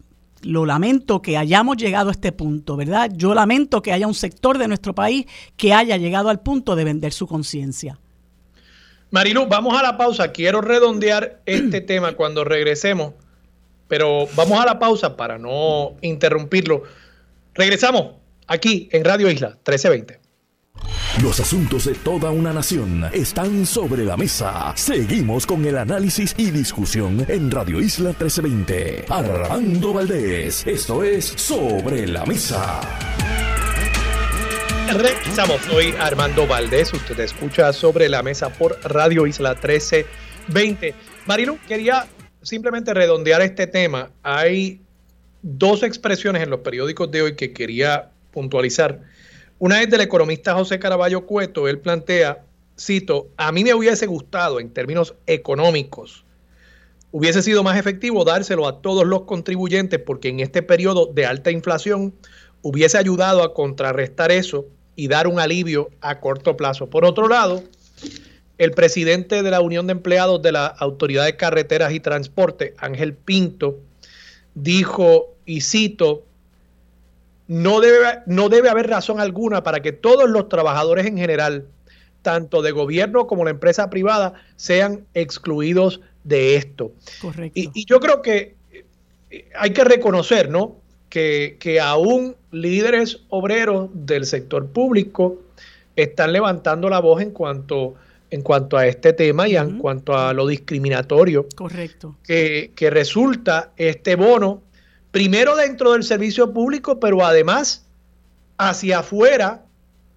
lo 0.43 0.65
lamento 0.65 1.21
que 1.21 1.37
hayamos 1.37 1.77
llegado 1.77 2.09
a 2.09 2.11
este 2.11 2.31
punto, 2.31 2.75
¿verdad? 2.75 3.11
Yo 3.13 3.33
lamento 3.33 3.81
que 3.81 3.91
haya 3.91 4.07
un 4.07 4.13
sector 4.13 4.57
de 4.57 4.67
nuestro 4.67 4.93
país 4.93 5.25
que 5.57 5.73
haya 5.73 5.97
llegado 5.97 6.29
al 6.29 6.41
punto 6.41 6.75
de 6.75 6.83
vender 6.83 7.13
su 7.13 7.27
conciencia. 7.27 7.99
Marilu, 9.11 9.47
vamos 9.47 9.77
a 9.77 9.81
la 9.81 9.97
pausa. 9.97 10.31
Quiero 10.31 10.61
redondear 10.61 11.41
este 11.45 11.81
tema 11.81 12.13
cuando 12.13 12.43
regresemos, 12.43 13.13
pero 13.87 14.27
vamos 14.35 14.59
a 14.59 14.65
la 14.65 14.79
pausa 14.79 15.17
para 15.17 15.37
no 15.37 15.95
interrumpirlo. 16.01 16.83
Regresamos 17.53 18.15
aquí 18.47 18.87
en 18.91 19.03
Radio 19.03 19.29
Isla 19.29 19.49
1320. 19.49 20.28
Los 21.23 21.39
asuntos 21.39 21.85
de 21.85 21.95
toda 21.95 22.31
una 22.31 22.53
nación 22.53 23.05
están 23.11 23.65
sobre 23.65 24.05
la 24.05 24.15
mesa. 24.15 24.73
Seguimos 24.75 25.45
con 25.45 25.65
el 25.65 25.77
análisis 25.77 26.33
y 26.37 26.51
discusión 26.51 27.25
en 27.27 27.51
Radio 27.51 27.81
Isla 27.81 28.09
1320. 28.09 29.05
Armando 29.09 29.93
Valdés, 29.93 30.65
esto 30.65 31.03
es 31.03 31.25
Sobre 31.25 32.07
la 32.07 32.25
Mesa. 32.25 32.79
Regresamos, 34.93 35.61
soy 35.69 35.93
Armando 35.99 36.47
Valdés, 36.47 36.93
usted 36.93 37.19
escucha 37.19 37.73
Sobre 37.73 38.09
la 38.09 38.23
Mesa 38.23 38.49
por 38.49 38.79
Radio 38.83 39.27
Isla 39.27 39.51
1320. 39.51 40.95
Marilu, 41.25 41.59
quería 41.67 42.07
simplemente 42.41 42.93
redondear 42.93 43.41
este 43.41 43.67
tema. 43.67 44.11
Hay 44.23 44.81
dos 45.41 45.83
expresiones 45.83 46.43
en 46.43 46.49
los 46.49 46.61
periódicos 46.61 47.11
de 47.11 47.21
hoy 47.21 47.35
que 47.35 47.53
quería 47.53 48.09
puntualizar. 48.31 49.01
Una 49.59 49.81
es 49.81 49.89
del 49.89 49.99
economista 49.99 50.53
José 50.53 50.79
Caraballo 50.79 51.25
Cueto, 51.25 51.67
él 51.67 51.79
plantea, 51.79 52.45
cito, 52.79 53.27
a 53.35 53.51
mí 53.51 53.65
me 53.65 53.73
hubiese 53.73 54.05
gustado 54.07 54.61
en 54.61 54.69
términos 54.69 55.15
económicos, 55.27 56.23
hubiese 57.11 57.41
sido 57.41 57.61
más 57.61 57.77
efectivo 57.77 58.23
dárselo 58.23 58.69
a 58.69 58.81
todos 58.81 59.05
los 59.05 59.23
contribuyentes 59.23 59.99
porque 59.99 60.29
en 60.29 60.39
este 60.39 60.63
periodo 60.63 61.07
de 61.07 61.25
alta 61.25 61.51
inflación 61.51 62.13
hubiese 62.61 62.97
ayudado 62.97 63.43
a 63.43 63.53
contrarrestar 63.53 64.31
eso 64.31 64.65
y 64.95 65.09
dar 65.09 65.27
un 65.27 65.41
alivio 65.41 65.89
a 65.99 66.21
corto 66.21 66.55
plazo. 66.55 66.89
Por 66.89 67.03
otro 67.03 67.27
lado, 67.27 67.61
el 68.57 68.71
presidente 68.71 69.43
de 69.43 69.51
la 69.51 69.59
Unión 69.59 69.87
de 69.87 69.91
Empleados 69.91 70.41
de 70.41 70.53
la 70.53 70.67
Autoridad 70.67 71.25
de 71.25 71.35
Carreteras 71.35 71.91
y 71.91 71.99
Transporte, 71.99 72.75
Ángel 72.77 73.13
Pinto, 73.13 73.77
dijo, 74.55 75.35
y 75.45 75.61
cito, 75.61 76.23
no 77.49 77.81
debe, 77.81 78.19
no 78.27 78.47
debe 78.47 78.69
haber 78.69 78.87
razón 78.87 79.19
alguna 79.19 79.63
para 79.63 79.81
que 79.81 79.91
todos 79.91 80.29
los 80.29 80.49
trabajadores 80.49 81.07
en 81.07 81.17
general, 81.17 81.67
tanto 82.21 82.61
de 82.61 82.71
gobierno 82.71 83.25
como 83.25 83.43
la 83.43 83.49
empresa 83.49 83.89
privada, 83.89 84.35
sean 84.55 85.07
excluidos 85.15 85.99
de 86.23 86.55
esto. 86.55 86.91
Correcto. 87.19 87.59
Y, 87.59 87.85
yo 87.85 87.99
creo 87.99 88.21
que 88.21 88.55
eh, 89.31 89.49
hay 89.57 89.71
que 89.71 89.83
reconocer, 89.83 90.49
¿no? 90.49 90.77
Que, 91.09 91.57
que 91.59 91.79
aún 91.79 92.35
líderes 92.51 93.21
obreros 93.29 93.89
del 93.93 94.27
sector 94.27 94.67
público 94.67 95.41
están 95.95 96.31
levantando 96.33 96.87
la 96.87 96.99
voz 96.99 97.19
en 97.19 97.31
cuanto, 97.31 97.95
en 98.29 98.43
cuanto 98.43 98.77
a 98.77 98.85
este 98.85 99.11
tema 99.11 99.47
y 99.47 99.55
en 99.55 99.79
cuanto 99.79 100.15
a 100.15 100.33
lo 100.33 100.45
discriminatorio 100.45 101.47
Correcto. 101.55 102.15
Que, 102.23 102.73
que 102.75 102.91
resulta 102.91 103.71
este 103.75 104.15
bono 104.15 104.61
primero 105.11 105.55
dentro 105.55 105.93
del 105.93 106.03
servicio 106.03 106.53
público, 106.53 106.99
pero 106.99 107.25
además 107.25 107.85
hacia 108.57 108.99
afuera 108.99 109.63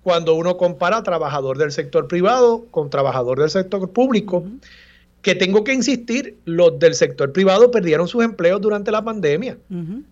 cuando 0.02 0.34
uno 0.34 0.56
compara 0.56 1.02
trabajador 1.02 1.58
del 1.58 1.70
sector 1.70 2.08
privado 2.08 2.66
con 2.70 2.90
trabajador 2.90 3.38
del 3.38 3.50
sector 3.50 3.88
público, 3.90 4.44
que 5.22 5.36
tengo 5.36 5.62
que 5.62 5.72
insistir, 5.72 6.36
los 6.44 6.78
del 6.80 6.94
sector 6.94 7.32
privado 7.32 7.70
perdieron 7.70 8.08
sus 8.08 8.24
empleos 8.24 8.60
durante 8.60 8.90
la 8.90 9.04
pandemia, 9.04 9.56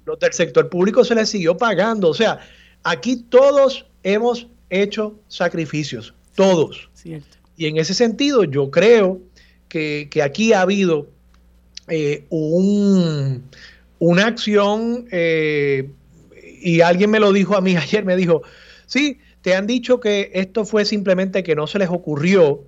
los 0.05 0.19
del 0.21 0.33
sector 0.33 0.69
público 0.69 1.05
se 1.05 1.17
les 1.17 1.29
siguió 1.29 1.57
pagando, 1.57 2.09
o 2.09 2.15
sea, 2.15 2.39
aquí 2.85 3.17
todos 3.29 3.87
hemos 4.05 4.47
hecho 4.71 5.19
sacrificios, 5.27 6.15
todos. 6.37 6.89
Y 7.57 7.67
en 7.67 7.77
ese 7.77 7.93
sentido 7.93 8.45
yo 8.45 8.71
creo 8.71 9.21
que, 9.69 10.09
aquí 10.23 10.53
ha 10.53 10.61
habido 10.63 11.09
eh, 11.89 12.25
un, 12.31 13.43
una 14.01 14.27
acción, 14.27 15.07
eh, 15.13 15.89
y 16.61 16.81
alguien 16.81 17.11
me 17.11 17.21
lo 17.21 17.33
dijo 17.33 17.57
a 17.57 17.61
mí 17.61 17.77
ayer, 17.77 18.05
me 18.05 18.17
dijo, 18.17 18.43
sí, 18.87 19.21
te 19.43 19.55
han 19.55 19.69
dicho 19.69 20.01
que 20.01 20.33
esto 20.35 20.65
fue 20.65 20.85
simplemente 20.85 21.45
que 21.45 21.55
no 21.55 21.69
se 21.69 21.79
les 21.79 21.89
ocurrió. 21.89 22.65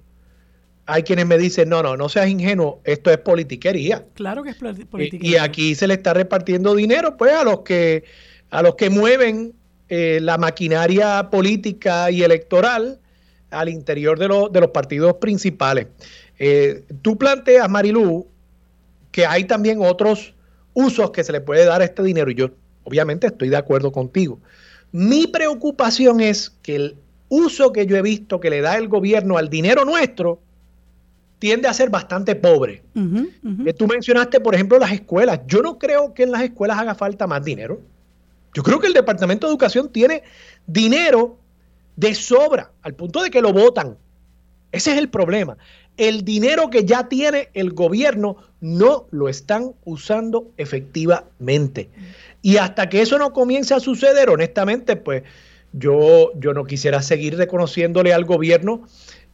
Hay 0.86 1.02
quienes 1.02 1.26
me 1.26 1.38
dicen, 1.38 1.68
no, 1.68 1.82
no, 1.82 1.96
no 1.96 2.08
seas 2.08 2.28
ingenuo, 2.28 2.80
esto 2.84 3.10
es 3.10 3.18
politiquería. 3.18 4.04
Claro 4.14 4.42
que 4.42 4.50
es 4.50 4.56
politiquería. 4.56 5.30
Y, 5.30 5.36
aquí 5.36 5.74
se 5.74 5.86
le 5.86 5.94
está 5.94 6.12
repartiendo 6.14 6.74
dinero, 6.74 7.16
pues, 7.16 7.32
a 7.32 7.44
los 7.44 7.60
que, 7.60 8.04
a 8.50 8.62
los 8.62 8.74
que 8.74 8.90
mueven 8.90 9.54
eh, 9.88 10.18
la 10.20 10.38
maquinaria 10.38 11.30
política 11.30 12.10
y 12.10 12.22
electoral 12.22 12.98
al 13.50 13.68
interior 13.68 14.18
de, 14.18 14.26
de 14.26 14.60
los 14.60 14.70
partidos 14.70 15.14
principales. 15.14 15.86
Eh, 16.38 16.84
tú 17.02 17.16
planteas, 17.16 17.68
Marilú, 17.70 18.26
que 19.12 19.24
hay 19.26 19.44
también 19.44 19.78
otros 19.80 20.34
usos 20.74 21.10
que 21.10 21.24
se 21.24 21.32
le 21.32 21.40
puede 21.40 21.64
dar 21.64 21.82
a 21.82 21.84
este 21.84 22.02
dinero 22.02 22.30
y 22.30 22.34
yo 22.34 22.50
obviamente 22.84 23.26
estoy 23.26 23.48
de 23.48 23.56
acuerdo 23.56 23.92
contigo. 23.92 24.40
Mi 24.90 25.26
preocupación 25.26 26.20
es 26.20 26.50
que 26.62 26.76
el 26.76 26.96
uso 27.28 27.72
que 27.72 27.86
yo 27.86 27.96
he 27.96 28.02
visto 28.02 28.40
que 28.40 28.50
le 28.50 28.60
da 28.60 28.76
el 28.76 28.88
gobierno 28.88 29.38
al 29.38 29.48
dinero 29.48 29.84
nuestro 29.84 30.40
tiende 31.38 31.66
a 31.66 31.74
ser 31.74 31.90
bastante 31.90 32.36
pobre. 32.36 32.82
Eh, 33.66 33.72
tú 33.72 33.86
mencionaste, 33.86 34.38
por 34.40 34.54
ejemplo, 34.54 34.78
las 34.78 34.92
escuelas. 34.92 35.40
Yo 35.46 35.62
no 35.62 35.78
creo 35.78 36.14
que 36.14 36.22
en 36.22 36.30
las 36.30 36.42
escuelas 36.42 36.78
haga 36.78 36.94
falta 36.94 37.26
más 37.26 37.42
dinero. 37.44 37.80
Yo 38.54 38.62
creo 38.62 38.78
que 38.78 38.86
el 38.86 38.92
Departamento 38.92 39.46
de 39.46 39.52
Educación 39.52 39.90
tiene 39.90 40.22
dinero 40.66 41.38
de 41.96 42.14
sobra, 42.14 42.70
al 42.82 42.94
punto 42.94 43.22
de 43.22 43.30
que 43.30 43.40
lo 43.40 43.52
votan. 43.52 43.96
Ese 44.70 44.92
es 44.92 44.98
el 44.98 45.08
problema 45.08 45.56
el 45.96 46.24
dinero 46.24 46.70
que 46.70 46.84
ya 46.84 47.08
tiene 47.08 47.50
el 47.54 47.72
gobierno 47.72 48.36
no 48.62 49.08
lo 49.10 49.28
están 49.28 49.74
usando 49.84 50.52
efectivamente. 50.56 51.90
Y 52.40 52.56
hasta 52.56 52.88
que 52.88 53.02
eso 53.02 53.18
no 53.18 53.32
comience 53.32 53.74
a 53.74 53.80
suceder, 53.80 54.30
honestamente, 54.30 54.96
pues 54.96 55.24
yo, 55.72 56.30
yo 56.36 56.54
no 56.54 56.64
quisiera 56.64 57.02
seguir 57.02 57.36
reconociéndole 57.36 58.14
al 58.14 58.24
gobierno 58.24 58.86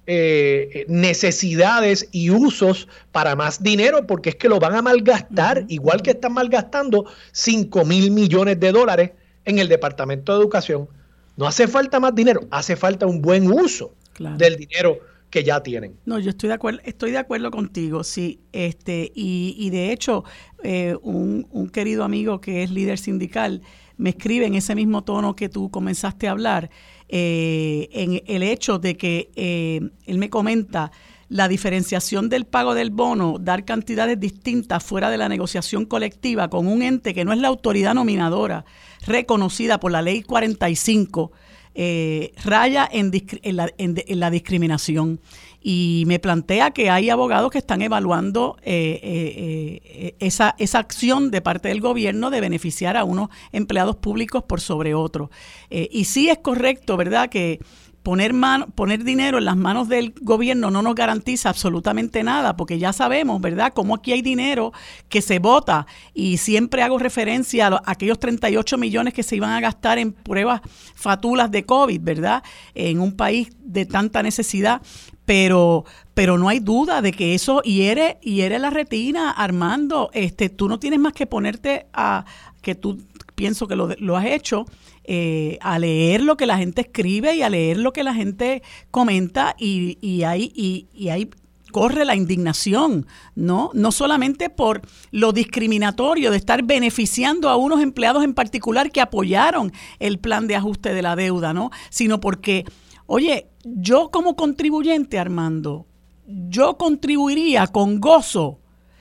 eh, 0.06 0.86
necesidades 0.88 2.08
y 2.10 2.30
usos 2.30 2.88
para 3.12 3.36
más 3.36 3.62
dinero, 3.62 4.06
porque 4.06 4.30
es 4.30 4.36
que 4.36 4.48
lo 4.48 4.58
van 4.58 4.74
a 4.74 4.80
malgastar, 4.80 5.66
igual 5.68 6.00
que 6.00 6.12
están 6.12 6.32
malgastando 6.32 7.04
5 7.32 7.84
mil 7.84 8.10
millones 8.10 8.58
de 8.58 8.72
dólares 8.72 9.10
en 9.44 9.58
el 9.58 9.68
Departamento 9.68 10.32
de 10.32 10.40
Educación. 10.40 10.88
No 11.36 11.46
hace 11.46 11.68
falta 11.68 12.00
más 12.00 12.14
dinero, 12.14 12.40
hace 12.50 12.76
falta 12.76 13.06
un 13.06 13.20
buen 13.20 13.52
uso 13.52 13.92
del 14.18 14.56
dinero 14.56 14.98
que 15.30 15.44
ya 15.44 15.62
tienen. 15.62 15.98
No, 16.06 16.18
yo 16.18 16.30
estoy 16.30 16.48
de 16.48 16.54
acuerdo, 16.54 16.80
estoy 16.84 17.10
de 17.10 17.18
acuerdo 17.18 17.50
contigo, 17.50 18.04
sí. 18.04 18.40
Este, 18.52 19.12
y, 19.14 19.54
y 19.58 19.70
de 19.70 19.92
hecho, 19.92 20.24
eh, 20.62 20.96
un, 21.02 21.46
un, 21.50 21.68
querido 21.68 22.04
amigo 22.04 22.40
que 22.40 22.62
es 22.62 22.70
líder 22.70 22.98
sindical 22.98 23.62
me 23.98 24.10
escribe 24.10 24.46
en 24.46 24.54
ese 24.54 24.74
mismo 24.74 25.02
tono 25.02 25.36
que 25.36 25.48
tú 25.48 25.70
comenzaste 25.70 26.28
a 26.28 26.30
hablar, 26.30 26.70
eh, 27.08 27.88
en 27.92 28.22
el 28.26 28.42
hecho 28.42 28.78
de 28.78 28.96
que 28.96 29.30
eh, 29.34 29.80
él 30.06 30.18
me 30.18 30.30
comenta 30.30 30.92
la 31.28 31.48
diferenciación 31.48 32.30
del 32.30 32.46
pago 32.46 32.74
del 32.74 32.90
bono, 32.90 33.36
dar 33.38 33.64
cantidades 33.64 34.18
distintas 34.18 34.82
fuera 34.82 35.10
de 35.10 35.18
la 35.18 35.28
negociación 35.28 35.84
colectiva 35.84 36.48
con 36.48 36.66
un 36.66 36.80
ente 36.80 37.12
que 37.12 37.24
no 37.24 37.32
es 37.32 37.38
la 37.38 37.48
autoridad 37.48 37.92
nominadora 37.94 38.64
reconocida 39.06 39.78
por 39.78 39.92
la 39.92 40.00
ley 40.00 40.22
45 40.22 41.32
eh, 41.80 42.32
raya 42.42 42.88
en, 42.90 43.12
la, 43.54 44.30
discriminación. 44.30 45.20
Y 45.62 46.02
me 46.08 46.18
plantea 46.18 46.72
que 46.72 46.90
hay 46.90 47.08
abogados 47.08 47.52
que 47.52 47.58
están 47.58 47.82
evaluando 47.82 48.56
eh, 48.62 48.98
eh, 49.04 50.16
esa, 50.18 50.56
esa 50.58 50.80
acción 50.80 51.30
de 51.30 51.40
parte 51.40 51.68
del 51.68 51.80
gobierno 51.80 52.30
de 52.30 52.40
beneficiar 52.40 52.96
a 52.96 53.04
unos 53.04 53.28
empleados 53.52 53.94
públicos 53.94 54.42
por 54.42 54.60
sobre 54.60 54.96
otros. 54.96 55.30
y 55.70 56.04
sí 56.06 56.28
es 56.30 56.38
correcto, 56.38 56.96
¿verdad?, 56.96 57.28
que 57.28 57.60
poner, 58.08 58.32
poner 58.74 59.04
dinero 59.04 59.36
en 59.36 59.44
las 59.44 59.58
manos 59.58 59.86
del 59.86 60.14
gobierno 60.22 60.70
no 60.70 60.80
nos 60.80 60.94
garantiza 60.94 61.50
absolutamente 61.50 62.22
nada, 62.22 62.56
porque 62.56 62.78
ya 62.78 62.94
sabemos, 62.94 63.38
¿verdad?, 63.38 63.74
cómo 63.74 63.96
aquí 63.96 64.12
hay 64.12 64.22
dinero 64.22 64.72
que 65.10 65.20
se 65.20 65.40
vota 65.40 65.86
y 66.14 66.38
siempre 66.38 66.82
hago 66.82 66.98
referencia 66.98 67.66
a, 67.66 67.82
aquellos 67.84 68.18
38 68.18 68.78
millones 68.78 69.12
que 69.12 69.22
se 69.22 69.36
iban 69.36 69.50
a 69.50 69.60
gastar 69.60 69.98
en 69.98 70.14
pruebas 70.14 70.62
fatulas 70.94 71.50
de 71.50 71.66
COVID, 71.66 72.00
¿verdad?, 72.00 72.42
en 72.74 73.00
un 73.00 73.14
país 73.14 73.50
de 73.60 73.84
tanta 73.84 74.22
necesidad, 74.22 74.80
pero 75.26 75.84
pero 76.14 76.38
no 76.38 76.48
hay 76.48 76.60
duda 76.60 77.02
de 77.02 77.12
que 77.12 77.34
eso 77.34 77.60
hiere 77.60 78.18
hiere 78.22 78.58
la 78.58 78.70
retina 78.70 79.30
Armando 79.30 80.08
este 80.14 80.48
tú 80.48 80.66
no 80.66 80.78
tienes 80.78 80.98
más 80.98 81.12
que 81.12 81.26
ponerte 81.26 81.86
a 81.92 82.24
que 82.62 82.74
tú 82.74 82.98
pienso 83.34 83.68
que 83.68 83.76
lo, 83.76 83.88
lo 83.98 84.16
has 84.16 84.24
hecho 84.24 84.64
eh, 85.10 85.56
a 85.62 85.78
leer 85.78 86.20
lo 86.20 86.36
que 86.36 86.44
la 86.44 86.58
gente 86.58 86.82
escribe 86.82 87.34
y 87.34 87.40
a 87.40 87.48
leer 87.48 87.78
lo 87.78 87.94
que 87.94 88.04
la 88.04 88.12
gente 88.12 88.62
comenta 88.90 89.56
y, 89.58 89.96
y 90.02 90.24
ahí, 90.24 90.52
y, 90.54 91.08
ahí 91.08 91.30
corre 91.72 92.04
la 92.04 92.14
indignación, 92.14 93.06
¿no? 93.34 93.70
No 93.72 93.90
solamente 93.90 94.50
por 94.50 94.82
lo 95.10 95.32
discriminatorio 95.32 96.30
de 96.30 96.36
estar 96.36 96.62
beneficiando 96.62 97.48
a 97.48 97.56
unos 97.56 97.80
empleados 97.80 98.22
en 98.22 98.34
particular 98.34 98.90
que 98.90 99.00
apoyaron 99.00 99.72
el 99.98 100.18
plan 100.18 100.46
de 100.46 100.56
ajuste 100.56 100.92
de 100.92 101.00
la 101.00 101.16
deuda, 101.16 101.54
¿no? 101.54 101.70
Sino 101.88 102.20
porque, 102.20 102.66
oye, 103.06 103.46
yo 103.64 104.10
como 104.10 104.36
contribuyente, 104.36 105.18
Armando, 105.18 105.86
yo 106.26 106.76
contribuiría 106.76 107.66
con 107.68 107.98
gozo 107.98 108.57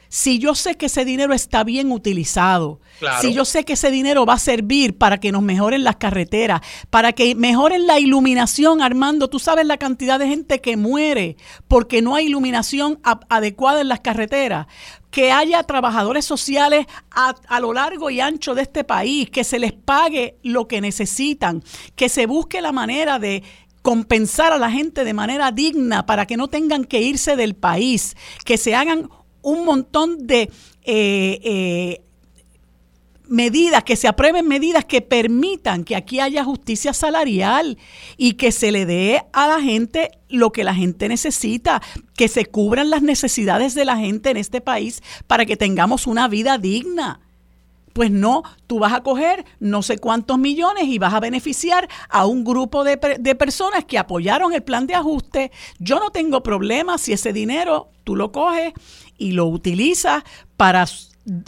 si 0.10 0.40
yo 0.40 0.56
sé 0.56 0.76
que 0.76 0.88
ese 0.88 1.06
dinero 1.06 1.34
está 1.34 1.64
bien 1.64 1.92
utilizado, 1.92 2.80
si 3.22 3.34
yo 3.34 3.46
sé 3.46 3.64
que 3.64 3.74
ese 3.74 3.92
dinero 3.92 4.26
va 4.26 4.34
a 4.34 4.40
servir 4.40 4.98
para 4.98 5.20
que 5.20 5.32
nos 5.32 5.44
mejoren 5.44 5.84
las 5.84 5.98
carreteras, 5.98 6.62
para 6.90 7.14
que 7.14 7.36
mejoren 7.36 7.86
la 7.86 8.00
iluminación, 8.00 8.82
Armando, 8.82 9.30
tú 9.30 9.40
sabes 9.40 9.66
la 9.66 9.78
cantidad 9.78 10.18
de 10.18 10.28
gente 10.28 10.62
que 10.62 10.78
muere 10.78 11.38
porque 11.68 12.02
no 12.02 12.16
hay 12.16 12.28
iluminación 12.28 13.00
adecuada 13.30 13.82
en 13.82 13.90
las 13.90 14.00
carreteras, 14.00 14.68
que 15.12 15.32
haya 15.32 15.64
trabajadores 15.64 16.26
sociales 16.26 16.86
a, 17.12 17.36
a, 17.48 17.60
lo 17.60 17.74
largo 17.74 18.10
y 18.10 18.20
ancho 18.20 18.56
de 18.56 18.64
este 18.64 18.84
país, 18.84 19.30
que 19.30 19.44
se 19.44 19.60
les 19.60 19.74
pague 19.74 20.38
lo 20.44 20.68
que 20.68 20.82
necesitan, 20.82 21.64
que 21.96 22.10
se 22.10 22.26
busque 22.26 22.62
la 22.62 22.72
manera 22.72 23.18
de 23.18 23.44
compensar 23.88 24.52
a 24.52 24.58
la 24.58 24.70
gente 24.70 25.06
de 25.06 25.14
manera 25.14 25.52
digna 25.54 26.06
para 26.06 26.26
que 26.26 26.36
no 26.36 26.50
tengan 26.50 26.84
que 26.84 27.02
irse 27.02 27.38
del 27.38 27.56
país, 27.56 28.18
que 28.44 28.58
se 28.58 28.76
hagan 28.76 29.10
un 29.48 29.64
montón 29.64 30.28
de 30.28 30.52
eh, 30.84 31.40
eh, 31.42 32.02
medidas, 33.30 33.84
que 33.86 33.96
se 33.96 34.10
aprueben 34.10 34.46
medidas 34.46 34.84
que 34.84 35.02
permitan 35.02 35.86
que 35.86 35.96
aquí 35.96 36.20
haya 36.20 36.44
justicia 36.44 36.94
salarial 36.94 37.78
y 38.18 38.34
que 38.34 38.52
se 38.52 38.74
le 38.74 38.86
dé 38.86 39.24
a 39.32 39.48
la 39.48 39.62
gente 39.62 40.12
lo 40.28 40.52
que 40.52 40.66
la 40.66 40.76
gente 40.76 41.08
necesita, 41.08 41.82
que 42.18 42.28
se 42.28 42.46
cubran 42.46 42.90
las 42.90 43.02
necesidades 43.02 43.74
de 43.74 43.86
la 43.86 43.96
gente 43.96 44.32
en 44.32 44.38
este 44.38 44.60
país 44.60 45.02
para 45.28 45.46
que 45.46 45.56
tengamos 45.56 46.08
una 46.08 46.28
vida 46.28 46.58
digna. 46.58 47.22
Pues 47.94 48.12
no, 48.12 48.44
tú 48.68 48.80
vas 48.80 48.94
a 48.94 49.02
coger 49.02 49.46
no 49.60 49.82
sé 49.82 49.98
cuántos 49.98 50.38
millones 50.38 50.84
y 50.84 51.00
vas 51.00 51.14
a 51.14 51.22
beneficiar 51.22 51.88
a 52.10 52.26
un 52.26 52.44
grupo 52.44 52.84
de, 52.84 52.98
de, 52.98 53.36
personas 53.36 53.86
que 53.86 53.98
apoyaron 53.98 54.54
el 54.54 54.62
plan 54.62 54.86
de 54.86 54.94
ajuste. 54.94 55.52
Yo 55.80 56.00
no 56.00 56.12
tengo 56.12 56.44
problema 56.44 56.98
si 57.00 57.14
ese 57.14 57.34
dinero 57.34 57.90
tú 58.04 58.16
lo 58.16 58.32
coges 58.32 58.74
y 59.18 59.32
lo 59.32 59.48
utilizas 59.48 60.24
para 60.56 60.86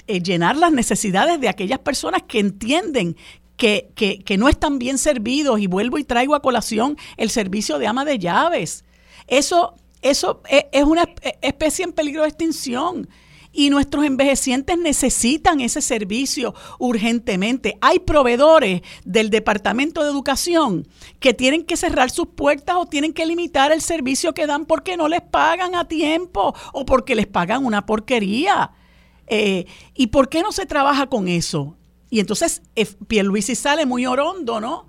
eh, 0.08 0.22
llenar 0.22 0.58
las 0.58 0.72
necesidades 0.72 1.40
de 1.40 1.50
aquellas 1.50 1.80
personas 1.80 2.24
que 2.28 2.40
entienden 2.40 3.16
que, 3.58 3.92
que, 3.96 4.38
no 4.38 4.48
están 4.48 4.80
bien 4.80 4.98
servidos 4.98 5.60
y 5.60 5.68
vuelvo 5.68 5.98
y 5.98 6.06
traigo 6.06 6.34
a 6.34 6.42
colación 6.42 6.98
el 7.18 7.30
servicio 7.30 7.78
de 7.78 7.88
ama 7.88 8.06
de 8.06 8.18
llaves. 8.18 8.86
Eso, 9.28 9.76
eso 10.02 10.42
e, 10.50 10.70
es 10.72 10.86
una 10.86 11.04
especie 11.42 11.84
en 11.84 11.92
peligro 11.92 12.22
de 12.22 12.30
extinción 12.30 13.10
y 13.52 13.70
nuestros 13.70 14.06
envejecientes 14.06 14.78
necesitan 14.78 15.60
ese 15.62 15.82
servicio 15.82 16.54
urgentemente. 16.78 17.78
Hay 17.82 18.00
proveedores 18.00 18.82
del 19.06 19.30
Departamento 19.30 20.04
de 20.04 20.10
Educación 20.10 20.88
que 21.20 21.34
tienen 21.34 21.66
que 21.66 21.78
cerrar 21.78 22.12
sus 22.12 22.28
puertas 22.28 22.76
o 22.78 22.86
tienen 22.86 23.14
que 23.14 23.26
limitar 23.26 23.72
el 23.72 23.82
servicio 23.82 24.34
que 24.34 24.48
dan 24.48 24.66
porque 24.66 24.98
no 24.98 25.08
les 25.08 25.22
pagan 25.22 25.76
a 25.76 25.88
tiempo 25.88 26.54
o 26.74 26.86
porque 26.86 27.16
les 27.16 27.28
pagan 27.28 27.66
una 27.66 27.86
porquería. 27.86 28.72
Eh, 29.28 29.66
¿Y 29.94 30.08
por 30.08 30.30
qué 30.30 30.42
no 30.42 30.52
se 30.52 30.66
trabaja 30.66 31.08
con 31.08 31.28
eso? 31.28 31.76
Y 32.10 32.20
entonces 32.20 32.62
eh, 32.76 32.88
Pierluisi 33.08 33.56
sale 33.56 33.86
muy 33.86 34.06
orondo, 34.06 34.60
¿no? 34.60 34.88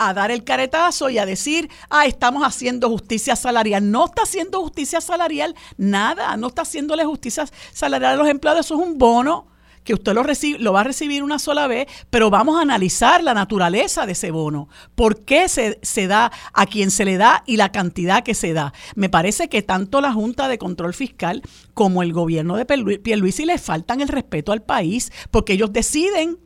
A 0.00 0.14
dar 0.14 0.30
el 0.30 0.44
caretazo 0.44 1.10
y 1.10 1.18
a 1.18 1.26
decir, 1.26 1.68
ah, 1.90 2.06
estamos 2.06 2.42
haciendo 2.42 2.88
justicia 2.88 3.36
salarial. 3.36 3.90
No 3.90 4.06
está 4.06 4.22
haciendo 4.22 4.62
justicia 4.62 5.00
salarial 5.02 5.54
nada, 5.76 6.38
no 6.38 6.48
está 6.48 6.62
haciéndole 6.62 7.04
justicia 7.04 7.44
salarial 7.72 8.14
a 8.14 8.16
los 8.16 8.28
empleados, 8.28 8.64
eso 8.64 8.80
es 8.80 8.80
un 8.80 8.96
bono 8.96 9.46
que 9.84 9.94
usted 9.94 10.14
lo, 10.14 10.22
recibe, 10.22 10.58
lo 10.58 10.72
va 10.72 10.80
a 10.80 10.84
recibir 10.84 11.22
una 11.22 11.38
sola 11.38 11.66
vez, 11.66 11.86
pero 12.08 12.30
vamos 12.30 12.58
a 12.58 12.62
analizar 12.62 13.22
la 13.22 13.34
naturaleza 13.34 14.06
de 14.06 14.12
ese 14.12 14.30
bono, 14.30 14.68
por 14.94 15.24
qué 15.24 15.48
se, 15.48 15.78
se 15.82 16.06
da 16.06 16.32
a 16.52 16.66
quien 16.66 16.90
se 16.90 17.04
le 17.04 17.18
da 17.18 17.42
y 17.46 17.56
la 17.56 17.72
cantidad 17.72 18.22
que 18.22 18.34
se 18.34 18.54
da. 18.54 18.72
Me 18.94 19.10
parece 19.10 19.48
que 19.48 19.62
tanto 19.62 20.00
la 20.00 20.12
Junta 20.12 20.48
de 20.48 20.58
Control 20.58 20.94
Fiscal 20.94 21.42
como 21.74 22.02
el 22.02 22.12
gobierno 22.12 22.56
de 22.56 22.66
Pierluisi 22.66 23.44
le 23.44 23.58
faltan 23.58 24.00
el 24.00 24.08
respeto 24.08 24.52
al 24.52 24.62
país, 24.62 25.12
porque 25.30 25.54
ellos 25.54 25.72
deciden 25.72 26.38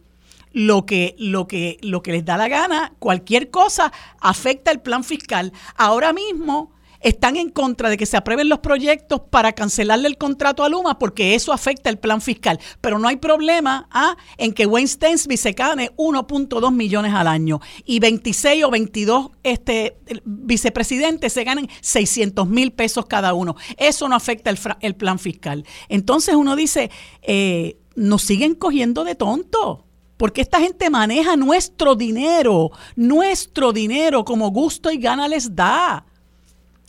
lo 0.55 0.87
que, 0.87 1.15
lo 1.19 1.47
que, 1.47 1.79
lo 1.83 2.03
que 2.03 2.13
les 2.13 2.25
da 2.25 2.39
la 2.39 2.49
gana, 2.49 2.95
cualquier 2.99 3.51
cosa 3.51 3.93
afecta 4.21 4.71
el 4.71 4.81
plan 4.81 5.05
fiscal. 5.05 5.53
Ahora 5.77 6.15
mismo 6.15 6.73
están 7.01 7.37
en 7.37 7.51
contra 7.51 7.91
de 7.91 7.99
que 7.99 8.07
se 8.07 8.17
aprueben 8.17 8.49
los 8.49 8.61
proyectos 8.61 9.21
para 9.29 9.53
cancelarle 9.53 10.09
el 10.09 10.17
contrato 10.17 10.65
a 10.65 10.71
Luma 10.71 10.99
porque 10.99 11.35
eso 11.35 11.53
afecta 11.53 11.91
el 11.91 11.99
plan 11.99 12.23
fiscal. 12.23 12.59
Pero 12.81 12.99
no 12.99 13.09
hay 13.09 13.17
problema 13.17 13.89
¿ah? 13.91 14.17
en 14.39 14.55
que 14.55 14.65
Wayne 14.65 14.89
Stensby 14.89 15.37
se 15.37 15.53
gane 15.53 15.91
1.2 15.97 16.73
millones 16.73 17.13
al 17.13 17.27
año 17.27 17.61
y 17.85 17.99
26 17.99 18.65
o 18.65 18.71
22 18.71 19.31
este, 19.43 19.99
vicepresidentes 20.25 21.35
se 21.35 21.45
ganen 21.45 21.69
600 21.83 22.49
mil 22.49 22.73
pesos 22.73 23.05
cada 23.07 23.35
uno. 23.35 23.55
Eso 23.77 24.09
no 24.09 24.17
afecta 24.17 24.51
el, 24.51 24.59
el 24.81 24.95
plan 24.95 25.19
fiscal. 25.19 25.67
Entonces 25.91 26.35
uno 26.37 26.57
dice, 26.57 26.91
eh, 27.23 27.77
nos 27.97 28.23
siguen 28.23 28.55
cogiendo 28.55 29.05
de 29.05 29.15
tonto 29.15 29.85
porque 30.17 30.41
esta 30.41 30.61
gente 30.61 30.91
maneja 30.91 31.37
nuestro 31.37 31.95
dinero, 31.95 32.71
nuestro 32.97 33.73
dinero 33.73 34.25
como 34.25 34.51
gusto 34.51 34.91
y 34.91 34.99
gana 34.99 35.29
les 35.29 35.55
da. 35.55 36.05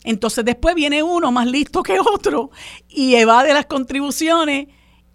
Entonces 0.04 0.44
después 0.44 0.74
viene 0.74 1.02
uno 1.02 1.32
más 1.32 1.46
listo 1.46 1.82
que 1.82 1.98
otro 1.98 2.50
y 2.88 3.14
evade 3.16 3.52
las 3.52 3.66
contribuciones 3.66 4.68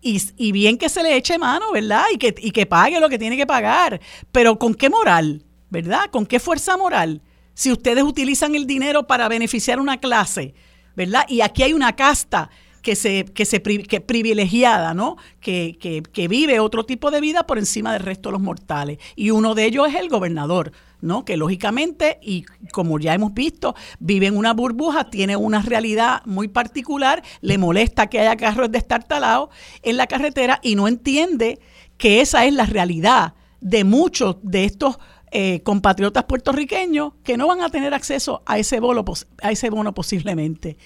y, 0.03 0.51
bien 0.51 0.78
que 0.78 0.89
se 0.89 1.03
le 1.03 1.16
eche 1.16 1.38
mano, 1.38 1.72
¿verdad? 1.72 2.05
Y 2.14 2.18
que, 2.18 2.34
y 2.38 2.51
que 2.51 2.66
pague 2.66 2.99
lo 2.99 3.07
que 3.07 3.20
tiene 3.20 3.38
que 3.38 3.45
pagar. 3.45 4.01
Pero 4.32 4.57
¿con 4.57 4.74
qué 4.74 4.89
moral? 4.89 5.45
¿Verdad? 5.70 6.09
¿Con 6.12 6.26
qué 6.26 6.39
fuerza 6.39 6.76
moral? 6.76 7.22
Si 7.53 7.72
ustedes 7.72 8.03
utilizan 8.03 8.55
el 8.55 8.66
dinero 8.66 9.07
para 9.07 9.30
beneficiar 9.30 9.80
una 9.80 9.99
clase, 9.99 10.55
¿verdad? 10.95 11.24
Y 11.30 11.41
aquí 11.41 11.64
hay 11.64 11.74
una 11.74 11.95
casta 11.95 12.49
que 12.82 12.95
se, 12.95 13.25
que 13.25 13.45
se 13.45 13.61
que 13.61 14.01
privilegiada, 14.01 14.93
¿no? 14.93 15.17
Que, 15.39 15.77
que, 15.79 16.01
que, 16.01 16.27
vive 16.27 16.59
otro 16.59 16.86
tipo 16.86 17.11
de 17.11 17.21
vida 17.21 17.45
por 17.45 17.57
encima 17.57 17.93
del 17.93 18.01
resto 18.01 18.29
de 18.29 18.34
los 18.34 18.41
mortales. 18.41 18.97
Y 19.15 19.32
uno 19.32 19.55
de 19.55 19.65
ellos 19.65 19.88
es 19.88 19.95
el 19.95 20.09
gobernador, 20.09 20.71
¿no? 21.01 21.25
Que 21.25 21.38
lógicamente, 21.38 22.19
y 22.21 22.45
como 22.71 22.99
ya 22.99 23.13
hemos 23.13 23.34
visto, 23.34 23.75
vive 23.99 24.27
en 24.27 24.38
una 24.38 24.53
burbuja, 24.53 25.09
tiene 25.09 25.36
una 25.36 25.61
realidad 25.61 26.21
muy 26.25 26.47
particular, 26.47 27.23
le 27.41 27.57
molesta 27.57 28.07
que 28.07 28.19
haya 28.19 28.36
carros 28.36 28.71
destartalados 28.71 29.49
en 29.84 29.97
la 29.97 30.07
carretera 30.07 30.59
y 30.63 30.75
no 30.75 30.88
entiende 30.88 31.59
que 31.97 32.21
esa 32.21 32.45
es 32.45 32.53
la 32.53 32.65
realidad 32.65 33.36
de 33.59 33.84
muchos 33.84 34.38
de 34.41 34.65
estos 34.65 34.97
eh, 35.32 35.61
compatriotas 35.63 36.25
puertorriqueños 36.25 37.13
que 37.23 37.38
no 37.38 37.47
van 37.47 37.61
a 37.61 37.69
tener 37.69 37.93
acceso 37.93 38.41
a 38.45 38.57
ese, 38.57 38.79
bono, 38.79 39.05
a 39.41 39.51
ese 39.51 39.69
bono 39.69 39.93
posiblemente. 39.93 40.77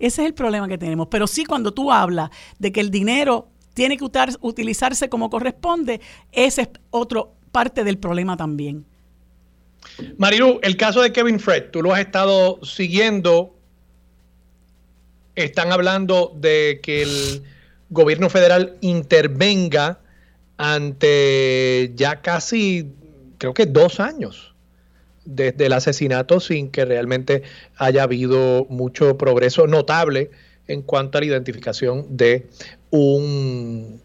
Ese 0.00 0.22
es 0.22 0.26
el 0.26 0.34
problema 0.34 0.66
que 0.66 0.78
tenemos. 0.78 1.08
Pero 1.08 1.26
sí, 1.26 1.44
cuando 1.44 1.72
tú 1.72 1.92
hablas 1.92 2.30
de 2.58 2.72
que 2.72 2.80
el 2.80 2.90
dinero 2.90 3.48
tiene 3.74 3.96
que 3.96 4.04
utilizarse 4.40 5.08
como 5.08 5.30
corresponde, 5.30 6.00
esa 6.32 6.62
es 6.62 6.70
otra 6.90 7.24
parte 7.52 7.84
del 7.84 7.98
problema 7.98 8.36
también. 8.36 8.84
Marilu, 10.16 10.58
el 10.62 10.76
caso 10.76 11.02
de 11.02 11.12
Kevin 11.12 11.38
Fred, 11.38 11.70
tú 11.70 11.82
lo 11.82 11.92
has 11.92 12.00
estado 12.00 12.58
siguiendo. 12.64 13.54
Están 15.36 15.70
hablando 15.72 16.32
de 16.34 16.80
que 16.82 17.02
el 17.02 17.42
gobierno 17.90 18.30
federal 18.30 18.76
intervenga 18.80 20.00
ante 20.56 21.92
ya 21.94 22.20
casi, 22.20 22.92
creo 23.38 23.54
que 23.54 23.66
dos 23.66 24.00
años 24.00 24.49
desde 25.30 25.66
el 25.66 25.72
asesinato 25.72 26.40
sin 26.40 26.70
que 26.70 26.84
realmente 26.84 27.42
haya 27.76 28.02
habido 28.02 28.66
mucho 28.68 29.16
progreso 29.16 29.66
notable 29.66 30.30
en 30.66 30.82
cuanto 30.82 31.18
a 31.18 31.20
la 31.20 31.26
identificación 31.26 32.06
de 32.16 32.46
un, 32.90 34.00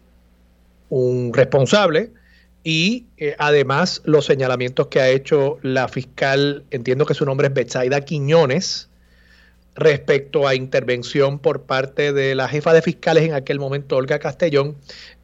responsable 1.32 2.10
y 2.62 3.06
eh, 3.18 3.34
además 3.38 4.02
los 4.04 4.24
señalamientos 4.24 4.88
que 4.88 5.00
ha 5.00 5.08
hecho 5.08 5.58
la 5.62 5.88
fiscal, 5.88 6.64
entiendo 6.70 7.06
que 7.06 7.14
su 7.14 7.24
nombre 7.24 7.48
es 7.48 7.54
Betsaida 7.54 8.00
Quiñones, 8.00 8.88
respecto 9.76 10.48
a 10.48 10.54
intervención 10.54 11.38
por 11.38 11.62
parte 11.62 12.12
de 12.12 12.34
la 12.34 12.48
jefa 12.48 12.72
de 12.72 12.82
fiscales 12.82 13.24
en 13.24 13.34
aquel 13.34 13.60
momento, 13.60 13.96
Olga 13.96 14.18
Castellón, 14.18 14.76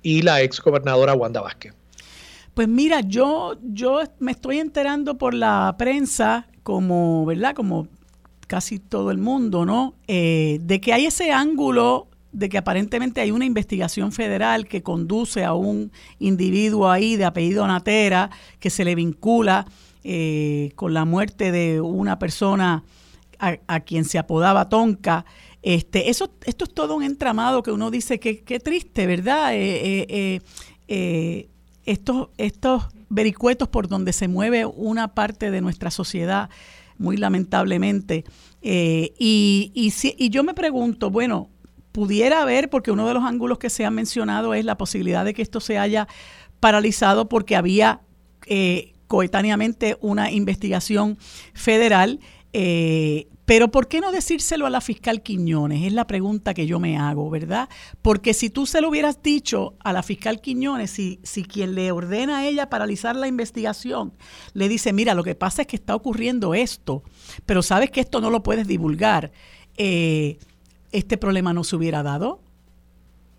y 0.02 0.22
la 0.22 0.42
ex 0.42 0.60
gobernadora 0.60 1.14
Wanda 1.14 1.40
Vázquez. 1.40 1.74
Pues 2.54 2.68
mira, 2.68 3.00
yo, 3.00 3.54
yo 3.62 4.00
me 4.18 4.32
estoy 4.32 4.58
enterando 4.58 5.16
por 5.16 5.32
la 5.32 5.74
prensa, 5.78 6.46
como, 6.62 7.24
¿verdad? 7.24 7.54
Como 7.54 7.88
casi 8.46 8.78
todo 8.78 9.10
el 9.10 9.18
mundo, 9.18 9.64
¿no? 9.64 9.94
Eh, 10.06 10.58
de 10.62 10.80
que 10.80 10.92
hay 10.92 11.06
ese 11.06 11.32
ángulo 11.32 12.08
de 12.32 12.48
que 12.48 12.58
aparentemente 12.58 13.20
hay 13.20 13.30
una 13.30 13.44
investigación 13.44 14.12
federal 14.12 14.66
que 14.66 14.82
conduce 14.82 15.44
a 15.44 15.54
un 15.54 15.92
individuo 16.18 16.90
ahí 16.90 17.16
de 17.16 17.24
apellido 17.24 17.66
Natera 17.66 18.30
que 18.58 18.70
se 18.70 18.84
le 18.84 18.94
vincula 18.94 19.66
eh, 20.04 20.72
con 20.74 20.94
la 20.94 21.04
muerte 21.04 21.52
de 21.52 21.80
una 21.80 22.18
persona 22.18 22.84
a, 23.38 23.80
quien 23.80 24.04
se 24.04 24.18
apodaba 24.18 24.68
Tonka. 24.68 25.24
Este, 25.62 26.10
eso, 26.10 26.30
esto 26.44 26.64
es 26.64 26.72
todo 26.72 26.94
un 26.94 27.02
entramado 27.02 27.62
que 27.62 27.72
uno 27.72 27.90
dice 27.90 28.20
que, 28.20 28.42
qué 28.42 28.60
triste, 28.60 29.06
¿verdad? 29.06 29.54
Eh, 29.54 30.40
eh, 30.88 31.48
estos, 31.84 32.28
estos 32.38 32.84
vericuetos 33.08 33.68
por 33.68 33.88
donde 33.88 34.12
se 34.12 34.28
mueve 34.28 34.66
una 34.66 35.14
parte 35.14 35.50
de 35.50 35.60
nuestra 35.60 35.90
sociedad, 35.90 36.50
muy 36.98 37.16
lamentablemente. 37.16 38.24
y, 38.62 39.72
y, 39.74 39.92
y 40.18 40.30
yo 40.30 40.44
me 40.44 40.54
pregunto, 40.54 41.10
bueno, 41.10 41.50
pudiera 41.92 42.42
haber, 42.42 42.70
porque 42.70 42.90
uno 42.90 43.06
de 43.06 43.14
los 43.14 43.24
ángulos 43.24 43.58
que 43.58 43.70
se 43.70 43.84
ha 43.84 43.90
mencionado 43.90 44.54
es 44.54 44.64
la 44.64 44.76
posibilidad 44.76 45.24
de 45.24 45.34
que 45.34 45.42
esto 45.42 45.60
se 45.60 45.78
haya 45.78 46.08
paralizado 46.58 47.28
porque 47.28 47.54
había 47.54 48.00
eh, 48.46 48.92
coetáneamente 49.06 49.98
una 50.00 50.30
investigación 50.30 51.18
federal. 51.52 52.20
Eh, 52.52 53.28
pero 53.44 53.68
¿por 53.68 53.88
qué 53.88 54.00
no 54.00 54.12
decírselo 54.12 54.66
a 54.66 54.70
la 54.70 54.80
fiscal 54.80 55.22
Quiñones? 55.22 55.84
Es 55.84 55.92
la 55.92 56.06
pregunta 56.06 56.54
que 56.54 56.66
yo 56.66 56.78
me 56.78 56.96
hago, 56.96 57.28
¿verdad? 57.28 57.68
Porque 58.00 58.34
si 58.34 58.50
tú 58.50 58.66
se 58.66 58.80
lo 58.80 58.88
hubieras 58.88 59.22
dicho 59.22 59.74
a 59.80 59.92
la 59.92 60.02
fiscal 60.02 60.40
Quiñones, 60.40 60.92
si, 60.92 61.18
si 61.24 61.44
quien 61.44 61.74
le 61.74 61.90
ordena 61.90 62.38
a 62.38 62.46
ella 62.46 62.70
paralizar 62.70 63.16
la 63.16 63.26
investigación 63.26 64.12
le 64.54 64.68
dice, 64.68 64.92
mira, 64.92 65.14
lo 65.14 65.24
que 65.24 65.34
pasa 65.34 65.62
es 65.62 65.68
que 65.68 65.76
está 65.76 65.96
ocurriendo 65.96 66.54
esto, 66.54 67.02
pero 67.44 67.62
sabes 67.62 67.90
que 67.90 68.00
esto 68.00 68.20
no 68.20 68.30
lo 68.30 68.42
puedes 68.42 68.66
divulgar. 68.66 69.32
Eh, 69.76 70.38
este 70.92 71.16
problema 71.16 71.52
no 71.52 71.64
se 71.64 71.76
hubiera 71.76 72.02
dado. 72.02 72.40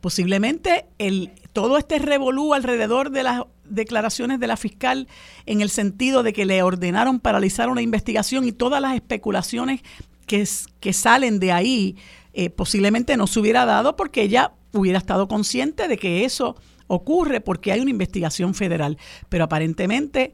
Posiblemente 0.01 0.87
el, 0.97 1.31
todo 1.53 1.77
este 1.77 1.97
revolú 1.99 2.53
alrededor 2.53 3.09
de 3.09 3.23
las 3.23 3.43
declaraciones 3.73 4.39
de 4.39 4.47
la 4.47 4.57
fiscal 4.57 5.07
en 5.45 5.61
el 5.61 5.69
sentido 5.69 6.23
de 6.23 6.33
que 6.33 6.45
le 6.45 6.61
ordenaron 6.63 7.19
paralizar 7.19 7.69
una 7.69 7.81
investigación 7.81 8.45
y 8.45 8.51
todas 8.51 8.81
las 8.81 8.95
especulaciones 8.95 9.81
que, 10.25 10.45
salen 10.93 11.39
de 11.39 11.51
ahí, 11.51 11.97
eh, 12.33 12.49
posiblemente 12.49 13.17
no 13.17 13.27
se 13.27 13.39
hubiera 13.39 13.65
dado 13.65 13.95
porque 13.95 14.21
ella 14.21 14.53
hubiera 14.71 14.97
estado 14.97 15.27
consciente 15.27 15.87
de 15.87 15.97
que 15.97 16.25
eso 16.25 16.55
ocurre 16.87 17.41
porque 17.41 17.71
hay 17.71 17.79
una 17.79 17.91
investigación 17.91 18.53
federal. 18.53 18.97
Pero 19.29 19.43
aparentemente 19.43 20.33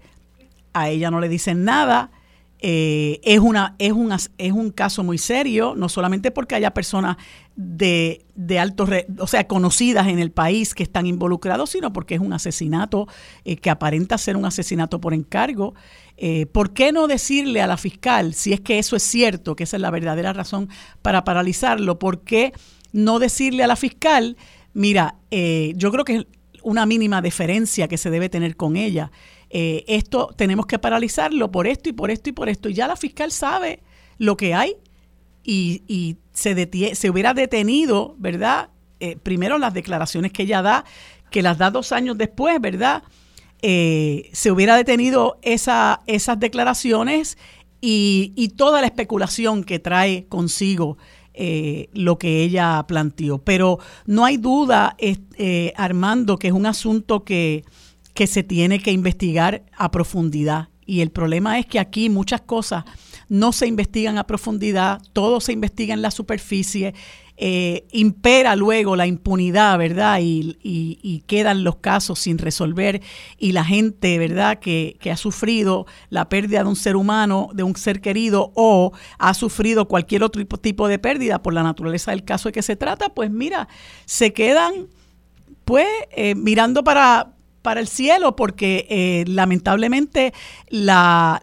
a 0.73 0.89
ella 0.89 1.11
no 1.11 1.19
le 1.19 1.29
dicen 1.29 1.63
nada 1.63 2.11
eh, 2.61 3.21
es, 3.23 3.39
una, 3.39 3.75
es, 3.79 3.93
un, 3.93 4.11
es 4.11 4.51
un 4.51 4.71
caso 4.71 5.01
muy 5.01 5.17
serio, 5.17 5.75
no 5.77 5.87
solamente 5.87 6.29
porque 6.29 6.55
haya 6.55 6.73
personas 6.73 7.15
de, 7.61 8.25
de 8.35 8.57
alto, 8.57 8.87
o 9.17 9.27
sea, 9.27 9.45
conocidas 9.45 10.07
en 10.07 10.19
el 10.19 10.31
país 10.31 10.73
que 10.73 10.83
están 10.83 11.05
involucrados, 11.05 11.71
sino 11.71 11.91
porque 11.91 12.15
es 12.15 12.21
un 12.21 12.31
asesinato 12.31 13.07
eh, 13.43 13.57
que 13.57 13.69
aparenta 13.69 14.17
ser 14.17 14.37
un 14.37 14.45
asesinato 14.45 15.01
por 15.01 15.13
encargo. 15.13 15.75
Eh, 16.15 16.45
¿Por 16.45 16.71
qué 16.71 16.93
no 16.93 17.07
decirle 17.07 17.61
a 17.61 17.67
la 17.67 17.75
fiscal, 17.75 18.33
si 18.33 18.53
es 18.53 18.61
que 18.61 18.79
eso 18.79 18.95
es 18.95 19.03
cierto, 19.03 19.57
que 19.57 19.65
esa 19.65 19.75
es 19.75 19.81
la 19.81 19.91
verdadera 19.91 20.31
razón 20.31 20.69
para 21.01 21.25
paralizarlo, 21.25 21.99
por 21.99 22.21
qué 22.21 22.53
no 22.93 23.19
decirle 23.19 23.63
a 23.63 23.67
la 23.67 23.75
fiscal, 23.75 24.37
mira, 24.73 25.15
yo 25.29 25.91
creo 25.91 26.05
que 26.05 26.15
es 26.15 26.25
una 26.63 26.85
mínima 26.85 27.21
deferencia 27.21 27.89
que 27.89 27.97
se 27.97 28.09
debe 28.09 28.29
tener 28.29 28.55
con 28.55 28.77
ella? 28.77 29.11
Eh, 29.49 29.83
esto 29.87 30.29
tenemos 30.35 30.65
que 30.65 30.77
paralizarlo 30.79 31.51
por 31.51 31.67
esto 31.67 31.89
y 31.89 31.93
por 31.93 32.11
esto 32.11 32.29
y 32.29 32.33
por 32.33 32.49
esto. 32.49 32.69
Y 32.69 32.73
ya 32.73 32.87
la 32.87 32.95
fiscal 32.95 33.31
sabe 33.31 33.81
lo 34.17 34.37
que 34.37 34.53
hay 34.53 34.75
y, 35.43 36.17
se, 36.33 36.95
se 36.95 37.09
hubiera 37.09 37.33
detenido, 37.33 38.15
¿verdad? 38.17 38.69
Eh, 38.99 39.17
primero 39.21 39.57
las 39.57 39.73
declaraciones 39.73 40.31
que 40.31 40.43
ella 40.43 40.61
da, 40.61 40.85
que 41.31 41.41
las 41.41 41.57
da 41.57 41.71
dos 41.71 41.91
años 41.91 42.17
después, 42.17 42.59
¿verdad? 42.61 43.03
Eh, 43.61 44.29
se 44.33 44.51
hubiera 44.51 44.77
detenido 44.77 45.37
esa, 45.41 46.01
esas 46.07 46.39
declaraciones 46.39 47.37
y, 47.81 48.53
toda 48.57 48.81
la 48.81 48.87
especulación 48.87 49.63
que 49.63 49.79
trae 49.79 50.25
consigo 50.27 50.97
lo 51.93 52.19
que 52.19 52.43
ella 52.43 52.83
planteó. 52.85 53.37
Pero 53.37 53.79
no 54.05 54.25
hay 54.25 54.35
duda, 54.35 54.97
Armando, 55.77 56.37
que 56.37 56.47
es 56.47 56.53
un 56.53 56.65
asunto 56.65 57.23
que 57.23 57.63
que 58.19 58.27
se 58.27 58.43
tiene 58.43 58.79
que 58.79 58.91
investigar 58.91 59.63
a 59.77 59.91
profundidad. 59.91 60.67
Y 60.85 60.99
el 60.99 61.09
problema 61.09 61.57
es 61.57 61.65
que 61.65 61.79
aquí 61.79 62.09
muchas 62.09 62.41
cosas 62.41 62.83
no 63.29 63.53
se 63.53 63.67
investigan 63.67 64.17
a 64.17 64.25
profundidad, 64.25 65.01
todo 65.13 65.39
se 65.39 65.53
investiga 65.53 65.93
en 65.93 66.01
la 66.01 66.11
superficie, 66.11 66.93
eh, 67.41 67.87
impera 67.91 68.57
luego 68.57 68.97
la 68.97 69.07
impunidad, 69.07 69.77
¿verdad? 69.77 70.19
Y, 70.21 71.23
quedan 71.27 71.63
los 71.63 71.77
casos 71.77 72.19
sin 72.19 72.39
resolver 72.39 73.01
y 73.37 73.51
la 73.51 73.63
gente, 73.63 74.17
¿verdad? 74.17 74.59
Que, 74.59 74.97
que, 74.99 75.11
ha 75.11 75.15
sufrido 75.15 75.85
la 76.09 76.27
pérdida 76.27 76.63
de 76.63 76.69
un 76.69 76.75
ser 76.75 76.95
humano, 76.95 77.49
de 77.53 77.63
un 77.63 77.75
ser 77.75 78.01
querido 78.01 78.51
o 78.55 78.91
ha 79.19 79.33
sufrido 79.35 79.87
cualquier 79.87 80.23
otro 80.23 80.43
tipo 80.45 80.87
de 80.87 80.97
pérdida 80.97 81.41
por 81.41 81.53
la 81.53 81.63
naturaleza 81.63 82.11
del 82.11 82.25
caso 82.25 82.49
de 82.49 82.53
que 82.53 82.63
se 82.63 82.75
trata, 82.75 83.09
pues 83.09 83.29
mira, 83.29 83.67
se 84.05 84.33
quedan 84.33 84.87
pues 85.65 85.87
eh, 86.11 86.33
mirando 86.33 86.83
para, 86.83 87.35
para 87.61 87.79
el 87.79 87.87
cielo 87.87 88.35
porque 88.35 88.87
eh, 88.89 89.25
lamentablemente 89.27 90.33
la, 90.69 91.41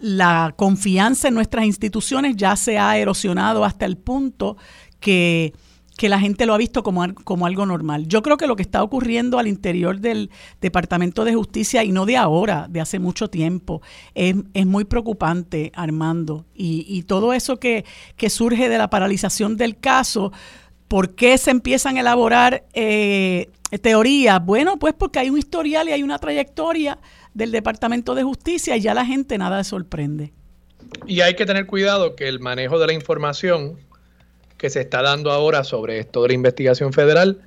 confianza 0.57 1.29
en 1.29 1.35
nuestras 1.35 1.65
instituciones 1.65 2.37
ya 2.37 2.57
se 2.57 2.79
ha 2.79 2.97
erosionado 2.99 3.65
hasta 3.65 3.87
el 3.87 3.97
punto 3.97 4.57
que, 5.01 5.53
la 6.01 6.21
gente 6.21 6.45
lo 6.47 6.55
ha 6.55 6.59
visto 6.59 6.83
como, 6.83 7.15
como 7.25 7.47
algo 7.47 7.65
normal. 7.65 8.07
Yo 8.07 8.23
creo 8.23 8.37
que 8.37 8.47
lo 8.47 8.55
que 8.55 8.63
está 8.63 8.83
ocurriendo 8.83 9.39
al 9.39 9.47
interior 9.47 9.99
del 9.99 10.31
Departamento 10.61 11.25
de 11.25 11.35
Justicia, 11.35 11.85
y 11.85 11.91
no 11.91 12.05
de 12.05 12.19
ahora, 12.19 12.67
de 12.69 12.81
hace 12.81 12.99
mucho 12.99 13.29
tiempo, 13.29 13.81
es, 14.15 14.37
muy 14.67 14.85
preocupante, 14.85 15.73
Armando. 15.75 16.45
Y, 16.55 16.85
y 16.87 17.03
todo 17.05 17.33
eso 17.33 17.57
que, 17.57 17.85
que 18.17 18.29
surge 18.29 18.69
de 18.69 18.79
la 18.79 18.91
paralización 18.91 19.57
del 19.57 19.79
caso, 19.79 20.33
¿Por 20.89 21.15
qué 21.15 21.37
se 21.39 21.51
empiezan 21.51 21.97
a 21.97 22.01
elaborar 22.01 22.65
eh, 22.73 23.49
teorías? 23.83 24.45
Bueno, 24.45 24.79
pues 24.79 24.95
porque 24.95 25.19
hay 25.19 25.31
un 25.31 25.39
historial 25.39 25.89
y 25.89 25.93
hay 25.93 26.03
una 26.03 26.19
trayectoria 26.19 26.99
del 27.35 27.51
Departamento 27.53 28.15
de 28.15 28.23
Justicia 28.23 28.77
y 28.77 28.81
ya 28.81 28.95
la 28.95 29.05
gente 29.05 29.37
nada 29.39 29.59
le 29.59 29.65
sorprende. 29.65 30.33
Y 31.07 31.21
hay 31.21 31.35
que 31.35 31.45
tener 31.47 31.67
cuidado 31.67 32.15
que 32.15 32.29
el 32.29 32.41
manejo 32.41 32.79
de 32.79 32.87
la 32.87 32.93
información 32.93 33.79
que 34.57 34.71
se 34.71 34.81
está 34.81 35.03
dando 35.03 35.31
ahora 35.31 35.65
sobre 35.65 35.99
esto 35.99 36.23
de 36.23 36.29
la 36.29 36.35
investigación 36.35 36.93
federal 36.93 37.43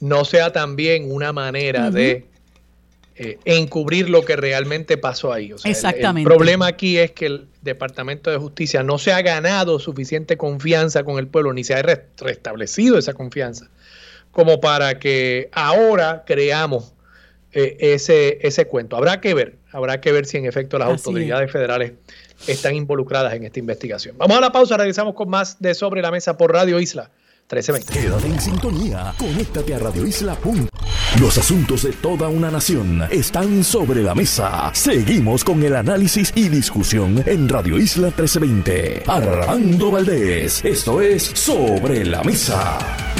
no 0.00 0.24
sea 0.24 0.52
también 0.52 1.10
una 1.10 1.32
manera 1.32 1.90
de 1.90 2.26
eh, 3.16 3.38
encubrir 3.44 4.10
lo 4.10 4.24
que 4.24 4.34
realmente 4.34 4.96
pasó 4.96 5.32
ahí. 5.32 5.52
Exactamente. 5.64 6.28
El, 6.28 6.34
problema 6.34 6.66
aquí 6.66 6.98
es 6.98 7.12
que 7.12 7.26
el 7.26 7.46
Departamento 7.62 8.28
de 8.28 8.38
Justicia 8.38 8.82
no 8.82 8.98
se 8.98 9.12
ha 9.12 9.22
ganado 9.22 9.78
suficiente 9.78 10.36
confianza 10.36 11.04
con 11.04 11.18
el 11.18 11.28
pueblo, 11.28 11.52
ni 11.52 11.62
se 11.62 11.74
ha 11.74 11.82
restablecido 11.82 12.98
esa 12.98 13.12
confianza, 13.14 13.70
como 14.32 14.60
para 14.60 14.98
que 14.98 15.48
ahora 15.52 16.24
creamos 16.26 16.92
eh, 17.52 17.76
ese, 17.78 18.38
ese 18.42 18.66
cuento. 18.66 18.96
Habrá 18.96 19.20
que 19.20 19.32
ver, 19.32 19.58
habrá 19.70 20.00
que 20.00 20.10
ver 20.10 20.26
si 20.26 20.38
en 20.38 20.46
efecto 20.46 20.76
las 20.76 20.88
autoridades 20.88 21.52
federales 21.52 21.92
están 22.48 22.74
involucradas 22.74 23.32
en 23.34 23.44
esta 23.44 23.60
investigación. 23.60 24.18
Vamos 24.18 24.36
a 24.36 24.40
la 24.40 24.50
pausa, 24.50 24.76
regresamos 24.76 25.14
con 25.14 25.28
más 25.28 25.60
de 25.60 25.74
Sobre 25.74 26.02
la 26.02 26.10
Mesa 26.10 26.36
por 26.36 26.52
Radio 26.52 26.80
Isla 26.80 27.12
1320. 27.50 27.92
Quédate 27.92 28.26
en 28.26 28.40
sintonía, 28.40 29.14
conéctate 29.18 29.74
a 29.74 29.78
Radio 29.78 30.06
Isla. 30.06 30.36
Los 31.20 31.38
asuntos 31.38 31.82
de 31.82 31.92
toda 31.92 32.28
una 32.28 32.50
nación 32.50 33.02
están 33.10 33.62
sobre 33.62 34.02
la 34.02 34.14
mesa. 34.14 34.70
Seguimos 34.74 35.44
con 35.44 35.62
el 35.62 35.76
análisis 35.76 36.32
y 36.34 36.48
discusión 36.48 37.22
en 37.26 37.48
Radio 37.48 37.78
Isla 37.78 38.08
1320. 38.08 39.04
Armando 39.06 39.90
Valdés, 39.90 40.64
esto 40.64 41.00
es 41.00 41.22
Sobre 41.22 42.04
la 42.04 42.22
Mesa. 42.24 43.13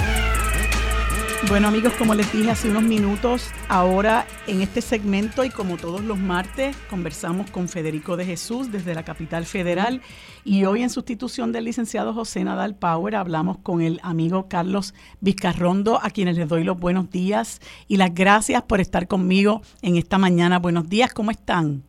Bueno 1.49 1.69
amigos, 1.69 1.93
como 1.99 2.15
les 2.15 2.33
dije 2.33 2.51
hace 2.51 2.71
unos 2.71 2.85
minutos, 2.85 3.53
ahora 3.69 4.25
en 4.47 4.63
este 4.63 4.81
segmento 4.81 5.45
y 5.45 5.51
como 5.51 5.77
todos 5.77 6.03
los 6.03 6.19
martes 6.19 6.75
conversamos 6.89 7.51
con 7.51 7.69
Federico 7.69 8.17
de 8.17 8.25
Jesús 8.25 8.73
desde 8.73 8.95
la 8.95 9.05
capital 9.05 9.45
federal 9.45 10.01
y 10.43 10.65
hoy 10.65 10.83
en 10.83 10.91
sustitución 10.91 11.53
del 11.53 11.67
licenciado 11.67 12.15
José 12.15 12.45
Nadal 12.45 12.77
Power 12.77 13.15
hablamos 13.15 13.59
con 13.59 13.83
el 13.83 14.01
amigo 14.03 14.49
Carlos 14.49 14.95
Vizcarrondo 15.21 16.01
a 16.03 16.09
quienes 16.11 16.39
les 16.39 16.49
doy 16.49 16.65
los 16.65 16.81
buenos 16.81 17.11
días 17.11 17.61
y 17.89 17.99
las 17.99 18.15
gracias 18.15 18.63
por 18.63 18.81
estar 18.81 19.07
conmigo 19.07 19.61
en 19.83 19.97
esta 19.97 20.17
mañana. 20.17 20.59
Buenos 20.59 20.89
días, 20.89 21.13
¿cómo 21.13 21.31
están? 21.31 21.83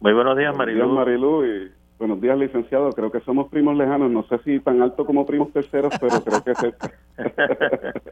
Muy 0.00 0.14
buenos 0.14 0.38
días 0.38 0.56
Marilu. 0.56 0.78
Buenos 0.78 1.06
días 1.06 1.06
Marilu 1.06 1.44
y 1.44 1.81
buenos 2.02 2.20
días 2.20 2.36
licenciado. 2.36 2.90
Creo 2.90 3.12
que 3.12 3.20
somos 3.20 3.48
primos 3.48 3.76
lejanos, 3.76 4.10
no 4.10 4.26
sé 4.26 4.36
si 4.44 4.58
tan 4.58 4.82
alto 4.82 5.06
como 5.06 5.24
primos 5.24 5.52
terceros, 5.52 5.94
pero 6.00 6.20
creo 6.20 6.42
que 6.42 6.54
cerca. 6.56 6.90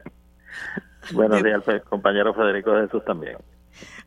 Buenos 1.13 1.43
días, 1.43 1.61
compañero 1.89 2.33
Federico 2.33 2.71
de 2.71 2.85
Jesús 2.85 3.03
también. 3.03 3.35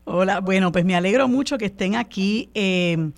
Hola, 0.05 0.41
bueno, 0.41 0.73
pues 0.73 0.87
me 0.87 0.95
alegro 0.95 1.29
mucho 1.29 1.59
que 1.59 1.67
estén 1.67 1.97
aquí. 1.97 2.51
Eh, 2.55 3.11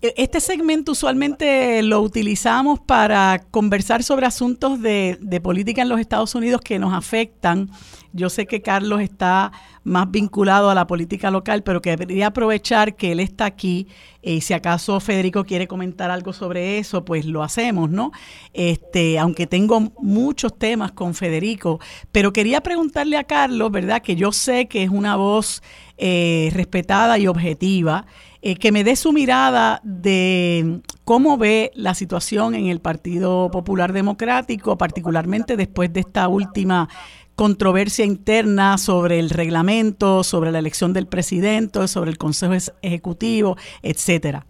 este 0.00 0.40
segmento 0.40 0.92
usualmente 0.92 1.82
lo 1.82 2.00
utilizamos 2.00 2.80
para 2.80 3.44
conversar 3.50 4.02
sobre 4.02 4.26
asuntos 4.26 4.80
de, 4.80 5.18
política 5.42 5.82
en 5.82 5.88
los 5.88 6.00
Estados 6.00 6.34
Unidos 6.34 6.60
que 6.62 6.78
nos 6.78 6.94
afectan. 6.94 7.70
Yo 8.12 8.30
sé 8.30 8.46
que 8.46 8.62
Carlos 8.62 9.00
está 9.00 9.52
más 9.82 10.10
vinculado 10.10 10.70
a 10.70 10.74
la 10.74 10.86
política 10.86 11.30
local, 11.30 11.64
pero 11.64 11.82
quería 11.82 12.28
aprovechar 12.28 12.94
que 12.94 13.12
él 13.12 13.20
está 13.20 13.44
aquí 13.44 13.88
y 14.22 14.40
si 14.40 14.54
acaso 14.54 15.00
Federico 15.00 15.44
quiere 15.44 15.66
comentar 15.66 16.10
algo 16.10 16.32
sobre 16.32 16.78
eso, 16.78 17.04
pues 17.04 17.26
lo 17.26 17.42
hacemos, 17.42 17.90
¿no? 17.90 18.12
Este, 18.54 19.18
aunque 19.18 19.46
tengo 19.46 19.92
muchos 20.00 20.56
temas 20.56 20.92
con 20.92 21.14
Federico, 21.14 21.80
pero 22.12 22.32
quería 22.32 22.62
preguntarle 22.62 23.18
a 23.18 23.24
Carlos, 23.24 23.70
¿verdad? 23.70 24.00
Que 24.00 24.16
yo 24.16 24.32
sé 24.32 24.66
que 24.66 24.84
es 24.84 24.90
una 24.90 25.16
voz 25.16 25.62
eh, 25.98 26.50
respetada 26.54 27.18
y 27.18 27.26
objetiva, 27.26 28.06
eh, 28.46 28.56
que 28.56 28.72
me 28.72 28.84
dé 28.84 28.94
su 28.94 29.10
mirada 29.10 29.80
de 29.84 30.80
cómo 31.04 31.38
ve 31.38 31.70
la 31.74 31.94
situación 31.94 32.54
en 32.54 32.66
el 32.66 32.78
Partido 32.78 33.50
Popular 33.50 33.94
Democrático, 33.94 34.76
particularmente 34.76 35.56
después 35.56 35.90
de 35.94 36.00
esta 36.00 36.28
última 36.28 36.90
controversia 37.36 38.04
interna 38.04 38.76
sobre 38.76 39.18
el 39.18 39.30
reglamento, 39.30 40.22
sobre 40.22 40.52
la 40.52 40.58
elección 40.58 40.92
del 40.92 41.06
presidente, 41.06 41.88
sobre 41.88 42.10
el 42.10 42.18
Consejo 42.18 42.52
Ejecutivo, 42.82 43.56
etcétera? 43.82 44.44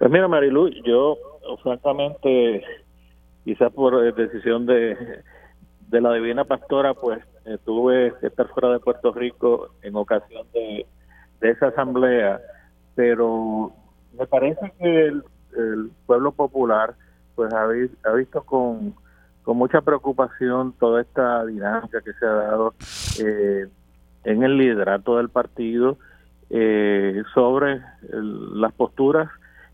Pues 0.00 0.10
mira, 0.10 0.26
Marilu, 0.26 0.68
yo 0.84 1.16
francamente, 1.62 2.64
quizás 3.44 3.72
por 3.72 4.04
eh, 4.04 4.10
decisión 4.10 4.66
de, 4.66 4.96
de 5.86 6.00
la 6.00 6.12
Divina 6.12 6.42
Pastora, 6.42 6.92
pues 6.92 7.20
eh, 7.44 7.56
tuve 7.64 8.12
que 8.20 8.26
estar 8.26 8.48
fuera 8.48 8.70
de 8.70 8.80
Puerto 8.80 9.12
Rico 9.12 9.68
en 9.82 9.94
ocasión 9.94 10.44
de, 10.52 10.86
de 11.42 11.50
esa 11.50 11.66
asamblea, 11.66 12.40
pero 12.94 13.72
me 14.18 14.26
parece 14.26 14.72
que 14.78 15.06
el, 15.06 15.22
el 15.56 15.90
pueblo 16.06 16.32
popular 16.32 16.94
pues 17.34 17.52
ha, 17.52 17.66
visto 17.66 18.42
con 18.44 18.94
con 19.42 19.56
mucha 19.56 19.80
preocupación 19.80 20.72
toda 20.78 21.00
esta 21.00 21.44
dinámica 21.44 22.00
que 22.00 22.12
se 22.12 22.24
ha 22.24 22.32
dado 22.32 22.74
eh, 23.20 23.66
en 24.22 24.42
el 24.44 24.56
liderato 24.56 25.16
del 25.16 25.30
partido 25.30 25.98
eh, 26.48 27.22
sobre 27.34 27.82
las 28.12 28.72
posturas 28.72 29.28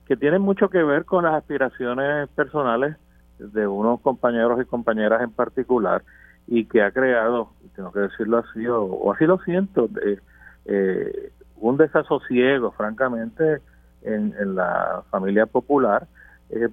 que 0.06 0.16
tienen 0.16 0.40
mucho 0.40 0.70
que 0.70 0.82
ver 0.82 1.04
con 1.04 1.24
las 1.24 1.34
aspiraciones 1.34 2.28
personales 2.30 2.96
de 3.38 3.66
unos 3.66 4.00
compañeros 4.00 4.58
y 4.62 4.64
compañeras 4.64 5.22
en 5.22 5.32
particular 5.32 6.02
y 6.46 6.64
que 6.64 6.82
ha 6.82 6.90
creado, 6.90 7.50
tengo 7.76 7.92
que 7.92 8.00
decirlo 8.00 8.38
así, 8.38 8.66
o, 8.66 9.12
así 9.12 9.26
lo 9.26 9.38
siento, 9.40 9.90
eh, 10.64 11.30
un 11.60 11.76
desasosiego, 11.76 12.72
francamente, 12.72 13.60
en, 14.02 14.34
en 14.38 14.54
la 14.54 15.02
familia 15.10 15.46
popular, 15.46 16.06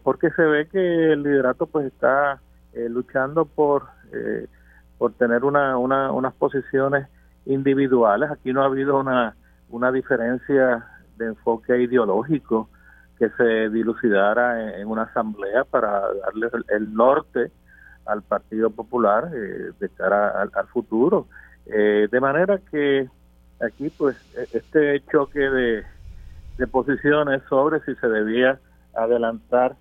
porque 0.04 0.30
se 0.32 0.42
ve 0.42 0.68
que 0.70 1.12
el 1.12 1.24
liderato 1.24 1.68
pues 1.68 1.88
está 1.88 2.40
eh, 2.76 2.90
luchando 2.90 3.46
por, 3.46 3.84
eh, 4.12 4.48
por 4.98 5.14
tener 5.14 5.46
una, 5.46 5.78
una, 5.78 6.12
unas 6.12 6.34
posiciones 6.34 7.08
individuales. 7.46 8.30
Aquí 8.30 8.52
no 8.52 8.64
ha 8.64 8.66
habido 8.66 9.00
una, 9.00 9.34
una 9.70 9.94
diferencia 9.94 10.86
de 11.16 11.28
enfoque 11.28 11.82
ideológico 11.82 12.70
que 13.18 13.30
se 13.30 13.70
dilucidara 13.70 14.78
en, 14.78 14.90
una 14.90 15.04
asamblea 15.04 15.64
para 15.64 16.02
darle 16.16 16.50
el, 16.68 16.94
norte 16.94 17.50
al 18.06 18.24
Partido 18.24 18.72
Popular 18.72 19.32
eh, 19.34 19.72
de 19.80 19.90
cara 19.90 20.42
al, 20.42 20.68
futuro. 20.68 21.28
de 21.66 22.20
manera 22.20 22.60
que 22.70 23.10
aquí, 23.60 23.90
pues, 23.90 24.16
e, 24.36 24.58
este 24.58 25.04
choque 25.12 25.40
de, 25.40 25.84
posiciones 26.72 27.42
sobre 27.50 27.82
si 27.82 27.96
se 27.96 28.08
debía 28.08 28.60
adelantar 28.94 29.76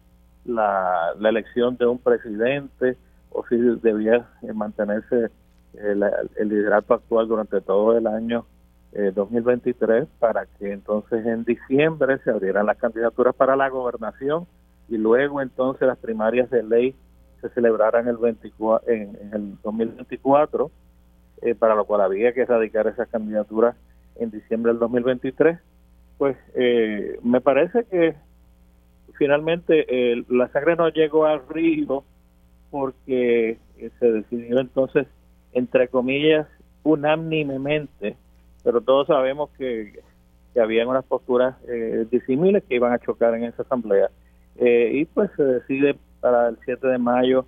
la, 0.44 1.14
elección 1.20 1.76
de 1.76 1.86
un 1.86 1.98
presidente 1.98 2.96
o 3.30 3.44
si 3.46 3.56
debía 3.56 4.28
eh, 4.42 4.52
mantenerse 4.52 5.30
el, 5.74 6.04
el, 6.36 6.48
liderato 6.48 6.94
actual 6.94 7.28
durante 7.28 7.60
todo 7.60 7.96
el 7.96 8.06
año 8.06 8.44
2023 9.14 10.04
eh, 10.04 10.08
para 10.18 10.46
que 10.46 10.72
entonces 10.72 11.26
en 11.26 11.44
diciembre 11.44 12.18
se 12.18 12.30
abrieran 12.30 12.66
las 12.66 12.76
candidaturas 12.76 13.34
para 13.34 13.56
la 13.56 13.68
gobernación 13.68 14.46
y 14.88 14.96
luego 14.96 15.40
entonces 15.40 15.86
las 15.88 15.98
primarias 15.98 16.50
de 16.50 16.62
ley 16.62 16.94
se 17.40 17.48
celebraran 17.50 18.08
el 18.08 18.16
24, 18.16 18.90
en, 18.90 19.18
el 19.32 19.60
2024 19.62 20.70
eh, 21.42 21.54
para 21.54 21.74
lo 21.74 21.84
cual 21.84 22.00
había 22.00 22.32
que 22.32 22.42
erradicar 22.42 22.86
esas 22.86 23.08
candidaturas 23.08 23.76
en 24.16 24.30
diciembre 24.30 24.72
del 24.72 24.78
2023 24.80 25.58
pues 26.16 26.36
me 27.24 27.40
parece 27.40 27.84
que 27.86 28.14
finalmente 29.18 30.24
la 30.28 30.48
sangre 30.52 30.76
no 30.76 30.88
llegó 30.88 31.26
al 31.26 31.46
río 31.48 32.04
porque 32.74 33.58
eh, 33.78 33.90
se 34.00 34.10
decidió 34.10 34.58
entonces, 34.58 35.06
entre 35.52 35.86
comillas, 35.86 36.48
unánimemente, 36.82 38.16
pero 38.62 38.80
todos 38.80 39.06
sabemos 39.06 39.50
que, 39.56 40.00
que 40.52 40.60
habían 40.60 40.88
unas 40.88 41.04
posturas 41.04 41.56
eh, 41.68 42.04
disímiles 42.10 42.64
que 42.64 42.74
iban 42.76 42.92
a 42.92 42.98
chocar 42.98 43.34
en 43.34 43.44
esa 43.44 43.62
asamblea. 43.62 44.10
Eh, 44.56 44.90
y 44.94 45.04
pues 45.04 45.30
se 45.36 45.44
decide 45.44 45.96
para 46.20 46.48
el 46.48 46.58
7 46.64 46.86
de 46.86 46.98
mayo 46.98 47.46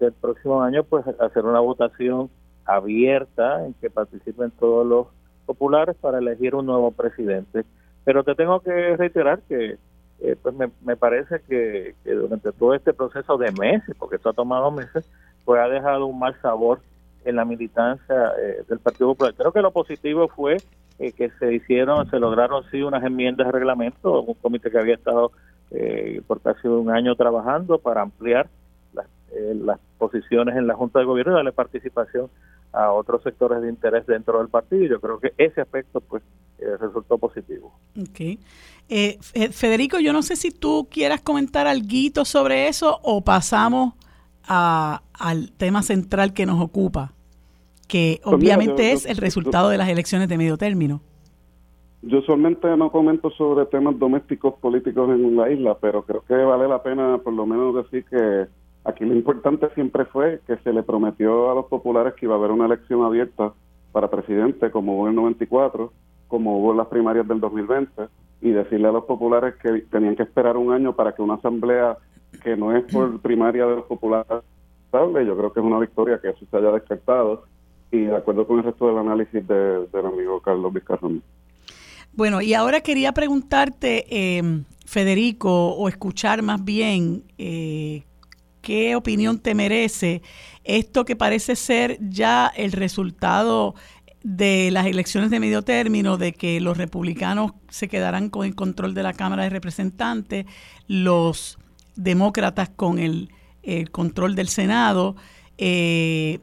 del 0.00 0.12
próximo 0.12 0.62
año 0.62 0.82
pues 0.84 1.06
hacer 1.20 1.44
una 1.44 1.60
votación 1.60 2.28
abierta 2.66 3.64
en 3.64 3.74
que 3.74 3.90
participen 3.90 4.50
todos 4.50 4.86
los 4.86 5.06
populares 5.46 5.96
para 6.00 6.18
elegir 6.18 6.54
un 6.54 6.66
nuevo 6.66 6.90
presidente. 6.90 7.64
Pero 8.04 8.24
te 8.24 8.34
tengo 8.34 8.60
que 8.60 8.96
reiterar 8.96 9.40
que 9.48 9.78
eh, 10.20 10.34
pues 10.40 10.54
me, 10.54 10.96
parece 10.96 11.40
que, 11.46 11.94
durante 12.04 12.50
todo 12.52 12.74
este 12.74 12.94
proceso 12.94 13.36
de 13.36 13.52
meses, 13.52 13.94
porque 13.98 14.16
esto 14.16 14.30
ha 14.30 14.34
tomado 14.34 14.70
meses, 14.70 15.08
pues 15.44 15.60
ha 15.60 15.68
dejado 15.68 16.06
un 16.06 16.18
mal 16.18 16.34
sabor 16.40 16.80
en 17.24 17.36
la 17.36 17.44
militancia 17.44 18.32
eh, 18.40 18.62
del 18.68 18.78
Partido 18.78 19.08
Popular. 19.08 19.34
Creo 19.36 19.52
que 19.52 19.60
lo 19.60 19.72
positivo 19.72 20.28
fue 20.28 20.56
eh, 20.98 21.12
que 21.12 21.30
se 21.38 21.52
hicieron, 21.52 22.08
se 22.10 22.18
lograron 22.18 22.64
sí 22.70 22.82
unas 22.82 23.04
enmiendas 23.04 23.46
de 23.46 23.52
reglamento, 23.52 24.22
un 24.22 24.34
comité 24.34 24.70
que 24.70 24.78
había 24.78 24.94
estado 24.94 25.32
por 26.28 26.40
casi 26.40 26.68
un 26.68 26.90
año 26.90 27.16
trabajando 27.16 27.78
para 27.78 28.00
ampliar 28.00 28.48
las, 28.94 29.06
las 29.56 29.80
posiciones 29.98 30.56
en 30.56 30.68
la 30.68 30.74
Junta 30.74 31.00
de 31.00 31.04
Gobierno 31.04 31.32
y 31.32 31.34
darle 31.34 31.50
participación 31.50 32.30
a 32.72 32.92
otros 32.92 33.22
sectores 33.22 33.62
de 33.62 33.68
interés 33.68 34.06
dentro 34.06 34.38
del 34.38 34.48
partido. 34.48 34.86
Yo 34.86 35.00
creo 35.00 35.18
que 35.18 35.32
ese 35.38 35.60
aspecto 35.60 36.00
pues 36.00 36.22
resultó 36.80 37.18
positivo. 37.18 37.72
Okay. 38.10 38.38
Eh, 38.88 39.18
Federico, 39.50 39.98
yo 39.98 40.12
no 40.12 40.22
sé 40.22 40.36
si 40.36 40.50
tú 40.50 40.88
quieras 40.90 41.20
comentar 41.20 41.66
algo 41.66 42.24
sobre 42.24 42.68
eso 42.68 43.00
o 43.02 43.22
pasamos 43.22 43.94
al 44.48 45.52
tema 45.56 45.82
central 45.82 46.32
que 46.32 46.46
nos 46.46 46.60
ocupa, 46.60 47.12
que 47.88 48.20
pues 48.22 48.34
obviamente 48.34 48.92
es 48.92 49.04
el 49.06 49.16
resultado 49.16 49.70
de 49.70 49.78
las 49.78 49.88
elecciones 49.88 50.28
de 50.28 50.38
medio 50.38 50.56
término. 50.56 51.00
Yo 52.02 52.20
solamente 52.22 52.68
no 52.76 52.92
comento 52.92 53.30
sobre 53.30 53.66
temas 53.66 53.98
domésticos 53.98 54.54
políticos 54.60 55.10
en 55.10 55.36
la 55.36 55.50
isla, 55.50 55.76
pero 55.80 56.04
creo 56.04 56.22
que 56.24 56.34
vale 56.34 56.68
la 56.68 56.80
pena 56.82 57.18
por 57.18 57.32
lo 57.32 57.44
menos 57.46 57.74
decir 57.74 58.04
que 58.04 58.46
aquí 58.86 59.04
lo 59.04 59.14
importante 59.14 59.68
siempre 59.74 60.04
fue 60.06 60.40
que 60.46 60.56
se 60.58 60.72
le 60.72 60.82
prometió 60.82 61.50
a 61.50 61.54
los 61.54 61.66
populares 61.66 62.14
que 62.14 62.26
iba 62.26 62.34
a 62.34 62.38
haber 62.38 62.50
una 62.50 62.66
elección 62.66 63.02
abierta 63.02 63.52
para 63.92 64.10
presidente, 64.10 64.70
como 64.70 64.96
hubo 64.96 65.06
en 65.06 65.10
el 65.10 65.16
94, 65.16 65.92
como 66.28 66.58
hubo 66.58 66.72
en 66.72 66.78
las 66.78 66.86
primarias 66.86 67.26
del 67.26 67.40
2020, 67.40 68.08
y 68.42 68.50
decirle 68.50 68.88
a 68.88 68.92
los 68.92 69.04
populares 69.04 69.54
que 69.62 69.82
tenían 69.90 70.16
que 70.16 70.22
esperar 70.22 70.56
un 70.56 70.72
año 70.72 70.94
para 70.94 71.14
que 71.14 71.22
una 71.22 71.34
asamblea 71.34 71.96
que 72.42 72.56
no 72.56 72.76
es 72.76 72.84
por 72.92 73.20
primaria 73.20 73.66
de 73.66 73.76
los 73.76 73.84
populares 73.86 74.42
estable, 74.84 75.26
yo 75.26 75.36
creo 75.36 75.52
que 75.52 75.60
es 75.60 75.66
una 75.66 75.78
victoria 75.78 76.20
que 76.20 76.28
eso 76.28 76.44
se 76.50 76.56
haya 76.56 76.70
descartado 76.70 77.44
y 77.90 78.02
de 78.02 78.16
acuerdo 78.16 78.46
con 78.46 78.58
el 78.58 78.64
resto 78.64 78.88
del 78.88 78.98
análisis 78.98 79.46
del 79.46 80.06
amigo 80.06 80.40
Carlos 80.40 80.72
Vizcarrón. 80.72 81.22
Bueno, 82.12 82.40
y 82.40 82.54
ahora 82.54 82.80
quería 82.80 83.12
preguntarte, 83.12 84.06
eh, 84.10 84.42
Federico, 84.86 85.74
o 85.74 85.88
escuchar 85.88 86.42
más 86.42 86.64
bien 86.64 87.24
eh, 87.38 88.04
qué 88.66 88.96
opinión 88.96 89.38
te 89.38 89.54
merece 89.54 90.22
esto 90.64 91.04
que 91.04 91.14
parece 91.14 91.54
ser 91.54 91.98
ya 92.00 92.50
el 92.56 92.72
resultado 92.72 93.76
de 94.24 94.72
las 94.72 94.86
elecciones 94.86 95.30
de 95.30 95.38
medio 95.38 95.62
término, 95.62 96.16
de 96.16 96.32
que 96.32 96.60
los 96.60 96.76
republicanos 96.76 97.52
se 97.68 97.86
quedarán 97.86 98.28
con 98.28 98.44
el 98.44 98.56
control 98.56 98.92
de 98.92 99.04
la 99.04 99.12
Cámara 99.12 99.44
de 99.44 99.50
Representantes, 99.50 100.46
los 100.88 101.60
demócratas 101.94 102.68
con 102.68 102.98
el, 102.98 103.30
control 103.92 104.34
del 104.34 104.48
Senado. 104.48 105.14
Eh, 105.58 106.40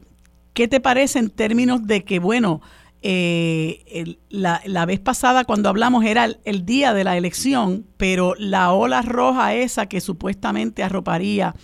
¿Qué 0.54 0.66
te 0.66 0.80
parece 0.80 1.18
en 1.18 1.28
términos 1.28 1.86
de 1.86 2.04
que, 2.04 2.20
bueno, 2.20 2.62
eh, 3.02 4.16
la, 4.30 4.62
la, 4.64 4.86
vez 4.86 4.98
pasada 4.98 5.44
cuando 5.44 5.68
hablamos 5.68 6.06
era 6.06 6.26
el, 6.42 6.64
día 6.64 6.94
de 6.94 7.04
la 7.04 7.18
elección, 7.18 7.84
pero 7.98 8.34
la 8.38 8.72
ola 8.72 9.02
roja 9.02 9.52
esa 9.54 9.90
que 9.90 10.00
supuestamente 10.00 10.82
arroparía 10.82 11.54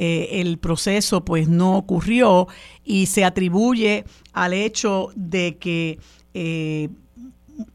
eh, 0.00 0.40
el 0.40 0.58
proceso 0.58 1.24
pues 1.24 1.48
no 1.48 1.76
ocurrió 1.76 2.46
y 2.84 3.06
se 3.06 3.24
atribuye 3.24 4.04
al 4.32 4.52
hecho 4.52 5.08
de 5.16 5.56
que 5.56 5.98
eh, 6.34 6.88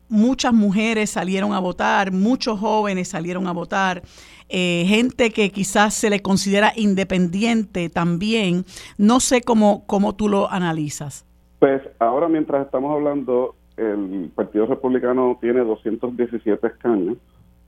muchas 0.07 0.53
mujeres 0.53 1.09
salieron 1.09 1.51
a 1.51 1.59
votar, 1.59 2.13
muchos 2.13 2.61
jóvenes 2.61 3.09
salieron 3.09 3.45
a 3.47 3.51
votar, 3.51 4.03
eh, 4.47 4.85
gente 4.87 5.31
que 5.31 5.49
quizás 5.49 5.95
se 5.95 6.09
le 6.09 6.21
considera 6.21 6.71
independiente 6.77 7.89
también. 7.89 8.63
No 8.97 9.19
sé 9.19 9.41
cómo, 9.41 9.83
cómo 9.85 10.15
tú 10.15 10.29
lo 10.29 10.49
analizas. 10.49 11.25
Pues 11.59 11.81
ahora 11.99 12.29
mientras 12.29 12.65
estamos 12.65 12.93
hablando, 12.95 13.55
el 13.75 14.31
Partido 14.33 14.65
Republicano 14.67 15.37
tiene 15.41 15.59
217 15.59 16.67
escaños 16.67 17.17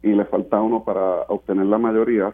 y 0.02 0.14
le 0.14 0.24
falta 0.24 0.62
uno 0.62 0.86
para 0.86 1.24
obtener 1.24 1.66
la 1.66 1.78
mayoría 1.78 2.34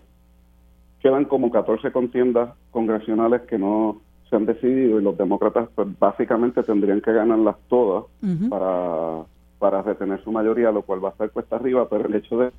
quedan 1.01 1.25
como 1.25 1.51
14 1.51 1.91
contiendas 1.91 2.51
congresionales 2.69 3.41
que 3.41 3.57
no 3.57 4.01
se 4.29 4.35
han 4.35 4.45
decidido 4.45 4.99
y 4.99 5.03
los 5.03 5.17
demócratas 5.17 5.69
pues, 5.75 5.87
básicamente 5.99 6.63
tendrían 6.63 7.01
que 7.01 7.11
ganarlas 7.11 7.57
todas 7.67 8.05
para, 8.49 9.23
para 9.59 9.81
retener 9.81 10.23
su 10.23 10.31
mayoría, 10.31 10.71
lo 10.71 10.83
cual 10.83 11.03
va 11.03 11.09
a 11.09 11.11
estar 11.11 11.31
cuesta 11.31 11.57
arriba, 11.57 11.87
pero 11.89 12.07
el 12.07 12.15
hecho 12.15 12.37
de 12.37 12.51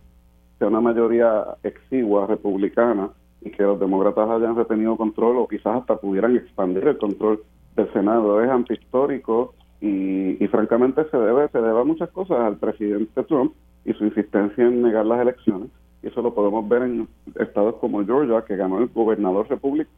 que 0.59 0.65
una 0.67 0.81
mayoría 0.81 1.45
exigua 1.63 2.27
republicana 2.27 3.11
y 3.41 3.51
que 3.51 3.63
los 3.63 3.81
demócratas 3.81 4.29
hayan 4.29 4.55
retenido 4.55 4.97
control 4.97 5.39
o 5.39 5.49
quizás 5.49 5.81
hasta 5.81 5.97
pudieran 5.97 6.37
expandir 6.37 6.87
el 6.87 6.99
control 6.99 7.43
del 7.75 7.93
Senado 7.93 8.43
es 8.43 8.51
antihistórico 8.51 9.55
y, 9.81 10.45
y 10.45 10.49
francamente 10.49 11.05
se 11.11 11.17
debe, 11.17 11.49
se 11.49 11.59
debe 11.59 11.81
a 11.81 11.85
muchas 11.85 12.11
cosas 12.11 12.39
al 12.39 12.57
presidente 12.57 13.23
Trump 13.25 13.55
y 13.85 13.93
su 13.95 14.05
insistencia 14.05 14.65
en 14.65 14.83
negar 14.83 15.07
las 15.07 15.21
elecciones 15.21 15.71
y 16.03 16.09
eso 16.09 16.23
lo 16.23 16.35
podemos 16.35 16.69
ver 16.69 16.83
en 16.83 17.09
estados 17.39 17.77
como 17.77 18.05
Georgia, 18.05 18.45
que 18.45 18.57
ganó 18.57 18.79
el 18.79 18.89
gobernador 18.89 19.49
republicano, 19.49 19.97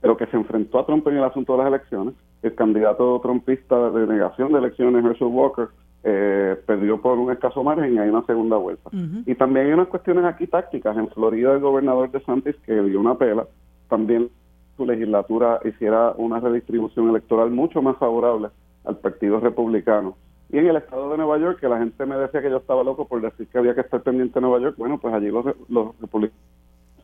pero 0.00 0.16
que 0.16 0.26
se 0.26 0.36
enfrentó 0.36 0.78
a 0.78 0.86
Trump 0.86 1.06
en 1.08 1.18
el 1.18 1.24
asunto 1.24 1.52
de 1.52 1.58
las 1.58 1.68
elecciones. 1.68 2.14
El 2.42 2.54
candidato 2.54 3.18
trumpista 3.20 3.90
de 3.90 4.06
negación 4.06 4.52
de 4.52 4.58
elecciones, 4.58 5.04
Herschel 5.04 5.28
Walker, 5.28 5.68
eh, 6.04 6.56
perdió 6.66 7.00
por 7.00 7.18
un 7.18 7.32
escaso 7.32 7.62
margen 7.64 7.94
y 7.94 7.98
hay 7.98 8.08
una 8.08 8.24
segunda 8.24 8.56
vuelta. 8.56 8.90
Y 9.26 9.34
también 9.34 9.66
hay 9.66 9.72
unas 9.72 9.88
cuestiones 9.88 10.24
aquí 10.24 10.46
tácticas. 10.46 10.96
En 10.96 11.08
Florida, 11.08 11.52
el 11.52 11.60
gobernador 11.60 12.10
de 12.10 12.20
Santis, 12.20 12.56
que 12.64 12.80
dio 12.82 13.00
una 13.00 13.16
pela, 13.16 13.46
también 13.88 14.30
su 14.76 14.86
legislatura 14.86 15.60
hiciera 15.64 16.12
una 16.16 16.38
redistribución 16.38 17.10
electoral 17.10 17.50
mucho 17.50 17.82
más 17.82 17.96
favorable 17.96 18.48
al 18.84 18.98
Partido 18.98 19.40
Republicano 19.40 20.16
y 20.50 20.58
en 20.58 20.66
el 20.68 20.76
estado 20.76 21.10
de 21.10 21.16
Nueva 21.16 21.38
York, 21.38 21.58
que 21.60 21.68
la 21.68 21.78
gente 21.78 22.06
me 22.06 22.16
decía 22.16 22.40
que 22.40 22.50
yo 22.50 22.58
estaba 22.58 22.84
loco 22.84 23.06
por 23.06 23.20
decir 23.20 23.48
que 23.48 23.58
había 23.58 23.74
que 23.74 23.80
estar 23.80 24.02
pendiente 24.02 24.34
de 24.34 24.40
Nueva 24.42 24.60
York, 24.60 24.76
bueno, 24.78 24.98
pues 24.98 25.12
allí 25.12 25.28
los, 25.28 25.44
los 25.68 25.98
republicanos, 26.00 26.44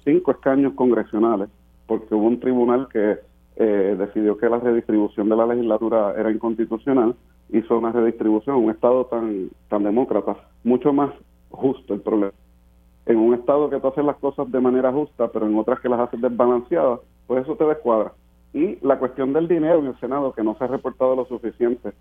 cinco 0.04 0.30
escaños 0.32 0.74
congresionales, 0.74 1.48
porque 1.86 2.14
hubo 2.14 2.26
un 2.26 2.40
tribunal 2.40 2.88
que 2.88 3.18
eh, 3.56 3.96
decidió 3.98 4.36
que 4.36 4.48
la 4.48 4.58
redistribución 4.58 5.28
de 5.28 5.36
la 5.36 5.46
legislatura 5.46 6.14
era 6.16 6.30
inconstitucional, 6.30 7.14
hizo 7.50 7.78
una 7.78 7.92
redistribución, 7.92 8.56
un 8.56 8.70
estado 8.70 9.06
tan, 9.06 9.50
tan 9.68 9.84
demócrata, 9.84 10.36
mucho 10.64 10.92
más 10.92 11.12
justo 11.50 11.94
el 11.94 12.00
problema. 12.00 12.32
En 13.04 13.18
un 13.18 13.34
estado 13.34 13.68
que 13.68 13.80
tú 13.80 13.88
haces 13.88 14.04
las 14.04 14.16
cosas 14.16 14.50
de 14.50 14.60
manera 14.60 14.92
justa, 14.92 15.28
pero 15.28 15.46
en 15.46 15.58
otras 15.58 15.80
que 15.80 15.88
las 15.88 16.00
haces 16.00 16.20
desbalanceadas, 16.20 17.00
pues 17.26 17.42
eso 17.42 17.56
te 17.56 17.64
descuadra. 17.64 18.12
Y 18.54 18.78
la 18.86 18.98
cuestión 18.98 19.32
del 19.32 19.48
dinero 19.48 19.80
en 19.80 19.86
el 19.86 19.98
Senado, 19.98 20.32
que 20.32 20.42
no 20.42 20.56
se 20.56 20.64
ha 20.64 20.68
reportado 20.68 21.16
lo 21.16 21.24
suficiente. 21.26 21.92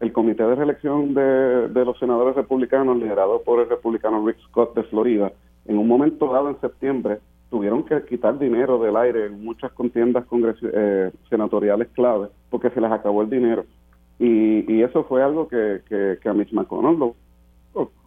El 0.00 0.12
comité 0.12 0.44
de 0.44 0.54
reelección 0.54 1.14
de, 1.14 1.84
los 1.84 1.98
senadores 1.98 2.36
republicanos, 2.36 2.96
liderado 2.96 3.42
por 3.42 3.60
el 3.60 3.68
republicano 3.68 4.26
Rick 4.26 4.38
Scott 4.48 4.74
de 4.74 4.84
Florida, 4.84 5.32
en 5.66 5.78
un 5.78 5.88
momento 5.88 6.32
dado 6.32 6.48
en 6.48 6.60
septiembre, 6.60 7.18
tuvieron 7.50 7.82
que 7.84 8.04
quitar 8.04 8.38
dinero 8.38 8.78
del 8.78 8.96
aire 8.96 9.26
en 9.26 9.42
muchas 9.42 9.72
contiendas 9.72 10.24
eh, 10.62 11.10
senatoriales 11.28 11.88
claves 11.88 12.30
porque 12.50 12.70
se 12.70 12.80
les 12.80 12.90
acabó 12.90 13.22
el 13.22 13.30
dinero. 13.30 13.64
Y, 14.18 14.82
eso 14.82 15.04
fue 15.04 15.22
algo 15.22 15.48
que, 15.48 15.80
que, 15.88 16.28
a 16.28 16.32
Mitch 16.32 16.52
McConnell 16.52 16.98
lo 16.98 17.14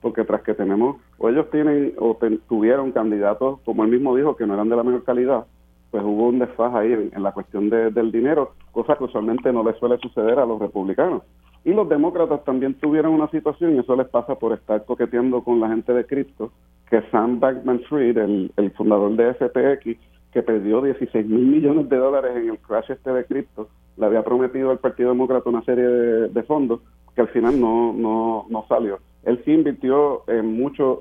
porque 0.02 0.26
tras 0.26 0.42
que 0.42 0.54
tenemos, 0.54 0.98
o 1.18 1.30
ellos 1.30 1.50
tienen 1.52 1.94
o 2.00 2.18
tuvieron 2.50 2.92
candidatos, 2.92 3.60
como 3.64 3.84
él 3.84 3.92
mismo 3.92 4.16
dijo, 4.16 4.36
que 4.36 4.46
no 4.46 4.56
eran 4.56 4.68
de 4.68 4.76
la 4.76 4.84
mejor 4.84 5.04
calidad, 5.04 5.46
pues 5.92 6.04
hubo 6.04 6.30
un 6.30 6.40
desfaz 6.40 6.74
ahí 6.74 6.92
en, 7.14 7.24
la 7.24 7.32
cuestión 7.32 7.70
del 7.70 8.12
dinero, 8.12 8.54
cosa 8.72 8.96
que 8.96 9.04
usualmente 9.04 9.54
no 9.54 9.64
le 9.64 9.74
suele 9.74 9.98
suceder 10.00 10.40
a 10.40 10.46
los 10.46 10.60
republicanos. 10.60 11.24
Y 11.64 11.74
los 11.74 11.88
demócratas 11.88 12.44
también 12.44 12.74
tuvieron 12.76 13.14
una 13.14 13.30
situación, 13.30 13.76
y 13.76 13.80
eso 13.80 13.96
les 13.96 14.08
pasa 14.08 14.36
por 14.36 14.54
estar 14.54 14.84
coqueteando 14.86 15.44
con 15.44 15.60
la 15.60 15.70
gente 15.70 15.94
de 15.94 16.06
cripto, 16.06 16.52
que 16.90 17.02
Sam 17.12 17.40
Bankman-Fried, 17.40 18.18
el, 18.18 18.72
fundador 18.76 19.16
de 19.16 19.34
FTX, 19.36 20.00
que 20.32 20.42
perdió 20.42 20.82
16 20.82 21.26
mil 21.28 21.46
millones 21.46 21.90
de 21.90 21.98
dólares 21.98 22.32
en 22.36 22.50
el 22.50 22.60
crash 22.60 22.92
este 22.92 23.12
de 23.12 23.26
cripto, 23.26 23.70
le 23.98 24.06
había 24.06 24.24
prometido 24.24 24.72
al 24.72 24.80
Partido 24.80 25.10
Demócrata 25.10 25.50
una 25.50 25.64
serie 25.64 25.86
de, 25.86 26.44
fondos 26.44 26.82
que 27.14 27.22
al 27.22 27.28
final 27.28 27.60
no, 27.60 27.94
no, 27.94 28.46
no 28.50 28.66
salió. 28.68 29.00
Él 29.24 29.42
sí 29.46 29.52
invirtió 29.52 30.24
en 30.28 30.48
muchos 30.48 31.00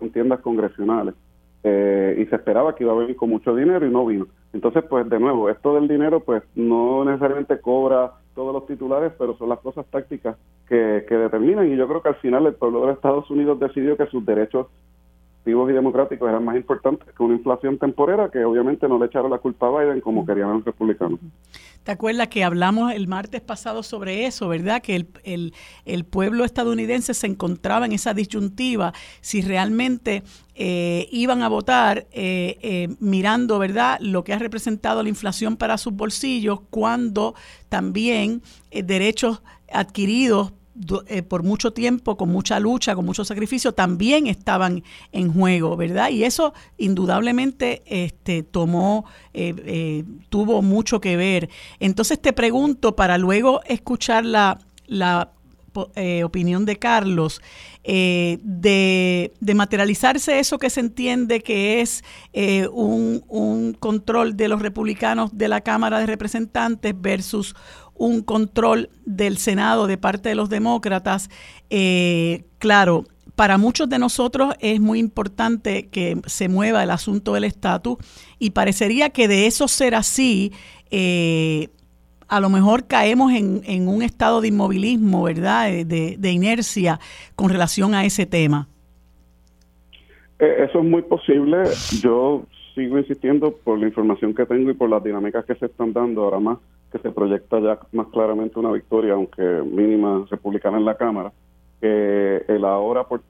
en 0.00 0.10
tiendas 0.10 0.40
congresionales 0.40 1.14
eh, 1.62 2.16
y 2.18 2.26
se 2.26 2.36
esperaba 2.36 2.74
que 2.74 2.84
iba 2.84 2.92
a 2.92 2.96
venir 2.96 3.16
con 3.16 3.30
mucho 3.30 3.54
dinero 3.54 3.86
y 3.86 3.90
no 3.90 4.04
vino. 4.04 4.26
Entonces, 4.52 4.84
pues 4.88 5.08
de 5.08 5.18
nuevo, 5.18 5.48
esto 5.48 5.74
del 5.74 5.88
dinero 5.88 6.20
pues 6.20 6.42
no 6.54 7.04
necesariamente 7.04 7.60
cobra 7.60 8.12
todos 8.34 8.52
los 8.52 8.66
titulares, 8.66 9.12
pero 9.18 9.36
son 9.36 9.48
las 9.48 9.60
cosas 9.60 9.86
tácticas 9.86 10.36
que, 10.68 11.04
que 11.08 11.14
determinan. 11.16 11.70
Y 11.70 11.76
yo 11.76 11.86
creo 11.88 12.02
que 12.02 12.08
al 12.08 12.16
final 12.16 12.46
el 12.46 12.54
pueblo 12.54 12.86
de 12.86 12.92
Estados 12.92 13.30
Unidos 13.30 13.60
decidió 13.60 13.96
que 13.96 14.06
sus 14.06 14.24
derechos 14.24 14.66
y 15.46 15.72
democráticos 15.72 16.28
eran 16.28 16.44
más 16.44 16.56
importantes 16.56 17.08
que 17.14 17.22
una 17.22 17.34
inflación 17.34 17.78
temporera 17.78 18.30
que 18.30 18.44
obviamente 18.44 18.88
no 18.88 18.98
le 18.98 19.06
echaron 19.06 19.30
la 19.30 19.38
culpa 19.38 19.66
a 19.66 19.82
Biden 19.82 20.00
como 20.00 20.24
querían 20.24 20.54
los 20.54 20.64
republicanos. 20.64 21.20
¿Te 21.84 21.92
acuerdas 21.92 22.28
que 22.28 22.44
hablamos 22.44 22.92
el 22.92 23.08
martes 23.08 23.42
pasado 23.42 23.82
sobre 23.82 24.24
eso, 24.24 24.48
verdad? 24.48 24.80
Que 24.80 24.96
el, 24.96 25.52
el, 25.84 26.04
pueblo 26.06 26.46
estadounidense 26.46 27.12
se 27.12 27.26
encontraba 27.26 27.84
en 27.84 27.92
esa 27.92 28.14
disyuntiva 28.14 28.94
si 29.20 29.42
realmente 29.42 30.22
eh, 30.54 31.08
iban 31.12 31.42
a 31.42 31.48
votar 31.48 32.06
eh, 32.10 32.56
eh, 32.62 32.88
mirando, 33.00 33.58
¿verdad?, 33.58 33.98
lo 34.00 34.24
que 34.24 34.32
ha 34.32 34.38
representado 34.38 35.02
la 35.02 35.10
inflación 35.10 35.58
para 35.58 35.76
sus 35.76 35.92
bolsillos, 35.92 36.60
cuando 36.70 37.34
también 37.68 38.42
derechos 38.70 39.42
adquiridos 39.70 40.54
eh, 41.06 41.22
por 41.22 41.44
mucho 41.44 41.72
tiempo, 41.72 42.16
con 42.16 42.30
mucha 42.30 42.58
lucha, 42.58 42.96
con 42.96 43.04
mucho 43.04 43.24
sacrificio, 43.24 43.72
también 43.72 44.26
estaban 44.26 44.82
en 45.12 45.32
juego, 45.32 45.76
¿verdad? 45.76 46.10
Y 46.10 46.24
eso 46.24 46.52
indudablemente 46.78 47.82
este, 47.86 48.42
tomó, 48.42 49.04
eh, 49.34 49.54
eh, 49.66 50.04
tuvo 50.30 50.62
mucho 50.62 51.00
que 51.00 51.16
ver. 51.16 51.48
Entonces 51.78 52.20
te 52.20 52.32
pregunto, 52.32 52.96
para 52.96 53.18
luego 53.18 53.60
escuchar 53.66 54.24
la, 54.24 54.58
la 54.86 55.30
opinión 56.24 56.64
de 56.64 56.76
Carlos, 56.76 57.42
de, 57.84 59.32
de, 59.40 59.54
materializarse 59.54 60.38
eso 60.38 60.58
que 60.58 60.70
se 60.70 60.80
entiende 60.80 61.40
que 61.40 61.80
es 61.80 62.02
un, 62.72 63.24
un, 63.28 63.74
control 63.74 64.36
de 64.36 64.48
los 64.48 64.62
republicanos 64.62 65.36
de 65.36 65.48
la 65.48 65.60
Cámara 65.60 65.98
de 65.98 66.06
Representantes 66.06 66.94
versus 66.96 67.54
un 67.94 68.22
control 68.22 68.90
del 69.04 69.38
Senado 69.38 69.86
de 69.86 69.98
parte 69.98 70.28
de 70.28 70.34
los 70.34 70.48
demócratas. 70.48 71.30
Eh, 71.70 72.44
claro, 72.58 73.04
para 73.36 73.58
muchos 73.58 73.88
de 73.88 73.98
nosotros 73.98 74.54
es 74.60 74.80
muy 74.80 74.98
importante 74.98 75.88
que 75.88 76.20
se 76.26 76.48
mueva 76.48 76.82
el 76.82 76.90
asunto 76.90 77.34
del 77.34 77.44
estatus 77.44 77.96
y 78.38 78.50
parecería 78.50 79.10
que 79.10 79.28
de 79.28 79.46
eso 79.46 79.68
ser 79.68 79.94
así, 79.94 80.52
eh, 80.90 81.68
a 82.28 82.40
lo 82.40 82.48
mejor 82.48 82.86
caemos 82.86 83.32
en, 83.32 83.88
un 83.88 84.02
estado 84.02 84.40
de 84.40 84.48
inmovilismo, 84.48 85.22
¿verdad? 85.22 85.70
De, 85.70 86.16
de, 86.18 86.30
inercia 86.30 86.98
con 87.34 87.50
relación 87.50 87.94
a 87.94 88.04
ese 88.04 88.26
tema. 88.26 88.68
Eh, 90.38 90.66
eso 90.68 90.78
es 90.80 90.84
muy 90.84 91.02
posible. 91.02 91.64
Yo 92.00 92.44
sigo 92.74 92.98
insistiendo 92.98 93.52
por 93.52 93.78
la 93.78 93.86
información 93.86 94.34
que 94.34 94.46
tengo 94.46 94.70
y 94.70 94.74
por 94.74 94.90
las 94.90 95.02
dinámicas 95.02 95.44
que 95.44 95.54
se 95.54 95.66
están 95.66 95.92
dando 95.92 96.24
ahora 96.24 96.40
más 96.40 96.58
que 96.94 97.00
se 97.00 97.10
proyecta 97.10 97.58
ya 97.58 97.80
más 97.90 98.06
claramente 98.06 98.56
una 98.56 98.70
victoria, 98.70 99.14
aunque 99.14 99.42
mínima 99.42 100.24
republicana 100.30 100.78
en 100.78 100.84
la 100.84 100.96
Cámara, 100.96 101.32
que 101.80 102.44
el 102.46 102.64
ahora 102.64 103.02
por, 103.02 103.20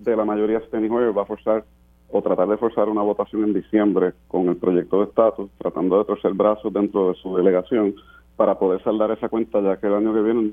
de 0.00 0.16
la 0.16 0.24
mayoría 0.24 0.60
Hoyer 0.72 1.16
va 1.16 1.22
a 1.22 1.26
forzar 1.26 1.64
o 2.12 2.22
tratar 2.22 2.48
de 2.48 2.56
forzar 2.56 2.88
una 2.88 3.02
votación 3.02 3.44
en 3.44 3.54
diciembre 3.54 4.12
con 4.28 4.48
el 4.48 4.56
proyecto 4.56 4.98
de 4.98 5.04
estatus, 5.04 5.50
tratando 5.58 5.98
de 5.98 6.04
torcer 6.04 6.32
brazos 6.34 6.72
dentro 6.72 7.08
de 7.08 7.14
su 7.16 7.36
delegación 7.36 7.94
para 8.36 8.58
poder 8.58 8.82
saldar 8.82 9.10
esa 9.10 9.28
cuenta 9.28 9.60
ya 9.60 9.76
que 9.76 9.86
el 9.86 9.94
año 9.94 10.14
que 10.14 10.22
viene 10.22 10.52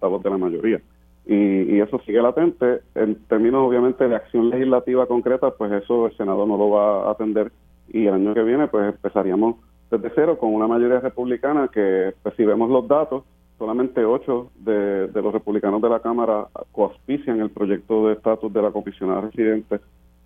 la 0.00 0.08
voz 0.08 0.22
de 0.22 0.30
la 0.30 0.38
mayoría. 0.38 0.80
Y, 1.26 1.34
y, 1.34 1.80
eso 1.80 2.00
sigue 2.06 2.20
latente. 2.22 2.80
En 2.94 3.14
términos, 3.26 3.68
obviamente, 3.68 4.08
de 4.08 4.16
acción 4.16 4.50
legislativa 4.50 5.06
concreta, 5.06 5.50
pues 5.50 5.70
eso 5.70 6.06
el 6.06 6.16
Senado 6.16 6.46
no 6.46 6.56
lo 6.56 6.70
va 6.70 7.08
a 7.08 7.12
atender 7.12 7.52
y 7.92 8.06
el 8.06 8.14
año 8.14 8.34
que 8.34 8.42
viene, 8.42 8.68
pues 8.68 8.94
empezaríamos 8.94 9.56
desde 9.90 10.10
cero 10.14 10.38
con 10.38 10.54
una 10.54 10.68
mayoría 10.68 11.00
republicana 11.00 11.68
que, 11.68 12.14
pues, 12.22 12.38
los 12.38 12.88
datos, 12.88 13.24
solamente 13.58 14.04
ocho 14.04 14.50
de, 14.56 15.08
de 15.08 15.22
los 15.22 15.32
republicanos 15.32 15.82
de 15.82 15.88
la 15.88 16.00
Cámara 16.00 16.46
coauspician 16.72 17.40
el 17.40 17.50
proyecto 17.50 18.06
de 18.06 18.14
estatus 18.14 18.52
de 18.52 18.62
la 18.62 18.70
comisionada 18.70 19.22
residente 19.22 19.80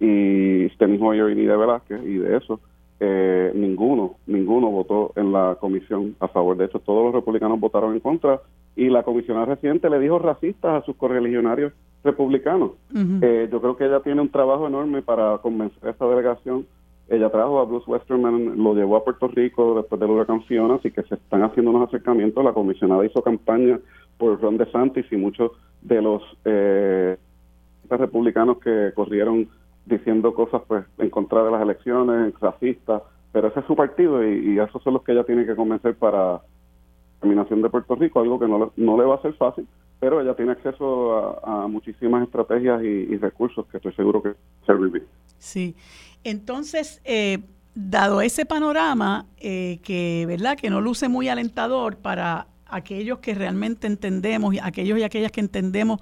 y 0.05 0.69
Steny 0.75 0.99
Hoyer 1.01 1.31
y 1.31 1.35
Nida 1.35 1.57
Velázquez, 1.57 2.03
y 2.05 2.19
de 2.19 2.37
eso 2.37 2.61
eh, 3.01 3.53
ninguno, 3.55 4.17
ninguno 4.27 4.71
votó 4.71 5.13
en 5.17 5.33
la 5.33 5.57
comisión 5.61 6.17
a 6.21 6.29
favor. 6.29 6.57
De 6.57 6.67
hecho, 6.67 6.79
todos 6.79 7.05
los 7.05 7.15
republicanos 7.15 7.59
votaron 7.61 7.93
en 7.95 8.01
contra 8.01 8.41
y 8.77 8.89
la 8.89 9.03
comisionada 9.03 9.47
residente 9.47 9.91
le 9.91 9.99
dijo 9.99 10.19
racistas 10.19 10.83
a 10.83 10.87
sus 10.87 10.97
correligionarios 10.97 11.73
republicanos. 12.03 12.73
Eh, 13.23 13.49
yo 13.51 13.61
creo 13.61 13.77
que 13.77 13.87
ella 13.87 14.01
tiene 14.01 14.21
un 14.21 14.31
trabajo 14.31 14.67
enorme 14.67 15.03
para 15.03 15.39
convencer 15.39 15.89
a 15.89 15.91
esta 15.91 16.07
delegación. 16.07 16.67
Ella 17.09 17.31
trajo 17.31 17.61
a 17.61 17.65
Bruce 17.65 17.91
Westerman, 17.91 18.63
lo 18.63 18.75
llevó 18.75 18.97
a 18.97 19.05
Puerto 19.05 19.29
Rico 19.29 19.75
después 19.75 20.01
del 20.01 20.11
huracán 20.11 20.43
Fiona, 20.45 20.77
así 20.77 20.91
que 20.91 21.03
se 21.03 21.17
están 21.17 21.43
haciendo 21.43 21.73
unos 21.73 21.89
acercamientos. 21.89 22.45
La 22.45 22.53
comisionada 22.53 23.05
hizo 23.05 23.23
campaña 23.23 23.79
por 24.17 24.41
Ron 24.41 24.57
DeSantis 24.57 25.07
y 25.11 25.17
muchos 25.17 25.53
de 25.83 26.01
los 26.01 26.23
eh, 26.45 27.17
republicanos 27.91 28.59
que 28.59 28.93
corrieron 28.95 29.49
diciendo 29.87 30.35
cosas 30.35 30.63
pues 30.67 30.85
en 30.99 31.11
contra 31.11 31.43
de 31.45 31.51
las 31.51 31.63
elecciones, 31.63 32.35
racistas, 32.41 33.03
pero 33.33 33.49
ese 33.49 33.61
es 33.61 33.67
su 33.67 33.77
partido 33.77 34.27
y, 34.27 34.59
esos 34.59 34.83
son 34.83 34.95
los 34.95 35.03
que 35.03 35.13
ella 35.13 35.25
tiene 35.25 35.45
que 35.45 35.57
convencer 35.57 35.95
para 35.97 36.41
terminación 37.21 37.63
de 37.63 37.71
Puerto 37.71 37.95
Rico, 37.97 38.21
algo 38.21 38.39
que 38.39 38.47
no, 38.47 38.73
no 38.77 38.99
le 38.99 39.05
va 39.05 39.17
a 39.17 39.23
ser 39.23 39.35
fácil, 39.35 39.67
pero 39.99 40.21
ella 40.21 40.35
tiene 40.35 40.53
acceso 40.53 41.45
a, 41.45 41.67
muchísimas 41.67 42.23
estrategias 42.25 42.83
y, 42.83 43.17
recursos 43.17 43.67
que 43.67 43.79
estoy 43.79 43.93
seguro 43.95 44.23
que 44.23 44.35
servir. 44.67 45.07
Sí, 45.39 45.75
entonces, 46.23 47.01
eh, 47.05 47.39
dado 47.75 48.21
ese 48.21 48.47
panorama 48.47 49.27
eh, 49.39 49.81
que, 49.83 50.25
¿verdad?, 50.29 50.57
que 50.57 50.71
no 50.71 50.81
luce 50.81 51.09
muy 51.09 51.29
alentador 51.29 51.97
para 51.97 52.47
aquellos 52.75 53.21
que 53.21 53.35
realmente 53.35 53.87
entendemos, 53.87 54.57
aquellos 54.61 54.99
y 54.99 55.05
aquellas 55.05 55.31
que 55.31 55.41
entendemos 55.41 56.01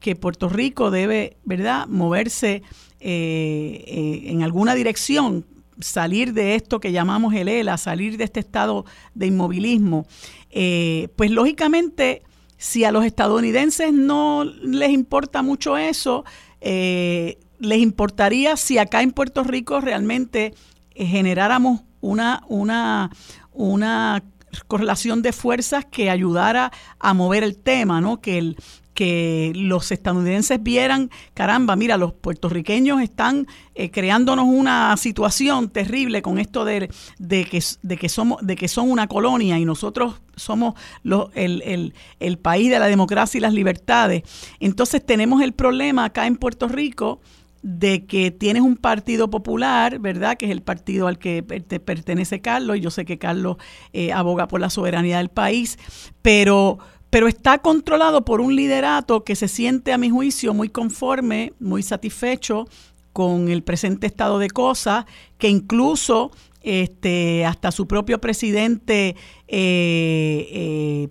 que 0.00 0.16
Puerto 0.16 0.48
Rico 0.48 0.90
debe, 0.90 1.36
¿verdad?, 1.44 1.86
moverse 1.86 2.62
eh, 3.00 3.84
eh, 3.86 4.22
en 4.26 4.42
alguna 4.42 4.74
dirección, 4.74 5.46
salir 5.80 6.32
de 6.32 6.56
esto 6.56 6.80
que 6.80 6.90
llamamos 6.90 7.34
el 7.34 7.48
ELA, 7.48 7.76
salir 7.76 8.16
de 8.16 8.24
este 8.24 8.40
estado 8.40 8.84
de 9.14 9.26
inmovilismo, 9.26 10.06
eh, 10.50 11.08
pues 11.14 11.30
lógicamente, 11.30 12.22
si 12.56 12.82
a 12.82 12.90
los 12.90 13.04
estadounidenses 13.04 13.92
no 13.92 14.44
les 14.44 14.90
importa 14.90 15.42
mucho 15.42 15.76
eso, 15.76 16.24
les 16.60 17.78
importaría 17.78 18.56
si 18.56 18.78
acá 18.78 19.02
en 19.02 19.12
Puerto 19.12 19.44
Rico 19.44 19.80
realmente 19.80 20.54
generáramos 20.96 21.82
una, 22.00 22.42
una, 22.48 23.10
una 23.52 24.24
correlación 24.66 25.22
de 25.22 25.32
fuerzas 25.32 25.84
que 25.84 26.10
ayudara 26.10 26.72
a 26.98 27.14
mover 27.14 27.42
el 27.44 27.56
tema, 27.56 28.00
¿no? 28.00 28.20
Que 28.20 28.38
el, 28.38 28.56
que 28.98 29.52
los 29.54 29.92
estadounidenses 29.92 30.60
vieran, 30.60 31.08
caramba, 31.32 31.76
mira, 31.76 31.96
los 31.96 32.12
puertorriqueños 32.14 33.00
están 33.00 33.46
eh, 33.76 33.92
creándonos 33.92 34.46
una 34.46 34.96
situación 34.96 35.68
terrible 35.68 36.20
con 36.20 36.40
esto 36.40 36.64
de, 36.64 36.90
de, 37.20 37.44
que, 37.44 37.62
de, 37.82 37.96
que 37.96 38.08
somos, 38.08 38.44
de 38.44 38.56
que 38.56 38.66
son 38.66 38.90
una 38.90 39.06
colonia 39.06 39.56
y 39.56 39.64
nosotros 39.64 40.20
somos 40.34 40.74
el, 41.04 41.62
el, 41.62 41.94
el 42.18 42.38
país 42.38 42.70
de 42.70 42.80
la 42.80 42.86
democracia 42.86 43.38
y 43.38 43.40
las 43.40 43.54
libertades. 43.54 44.24
Entonces 44.58 45.06
tenemos 45.06 45.42
el 45.42 45.52
problema 45.52 46.06
acá 46.06 46.26
en 46.26 46.34
Puerto 46.34 46.66
Rico 46.66 47.20
de 47.62 48.06
que 48.06 48.30
tienes 48.30 48.62
un 48.62 48.76
partido 48.76 49.30
popular, 49.30 49.98
¿verdad? 49.98 50.36
Que 50.36 50.46
es 50.46 50.52
el 50.52 50.62
partido 50.62 51.06
al 51.06 51.18
que 51.18 51.42
pertenece 51.42 52.40
Carlos, 52.40 52.76
y 52.76 52.80
yo 52.80 52.90
sé 52.90 53.04
que 53.04 53.18
Carlos 53.18 53.56
eh, 53.92 54.12
aboga 54.12 54.48
por 54.48 54.60
la 54.60 54.70
soberanía 54.70 55.18
del 55.18 55.28
país, 55.28 55.78
pero 56.22 56.78
pero 57.10 57.26
está 57.26 57.58
controlado 57.58 58.24
por 58.24 58.40
un 58.40 58.54
liderato 58.54 59.24
que 59.24 59.34
se 59.34 59.48
siente, 59.48 59.92
a 59.92 59.98
mi 59.98 60.10
juicio, 60.10 60.52
muy 60.52 60.68
conforme, 60.68 61.54
muy 61.58 61.82
satisfecho 61.82 62.66
con 63.12 63.48
el 63.48 63.62
presente 63.62 64.06
estado 64.06 64.38
de 64.38 64.50
cosas, 64.50 65.06
que 65.38 65.48
incluso 65.48 66.30
este, 66.60 67.46
hasta 67.46 67.72
su 67.72 67.86
propio 67.86 68.20
presidente 68.20 69.16
eh, 69.48 70.48
eh, 70.52 71.08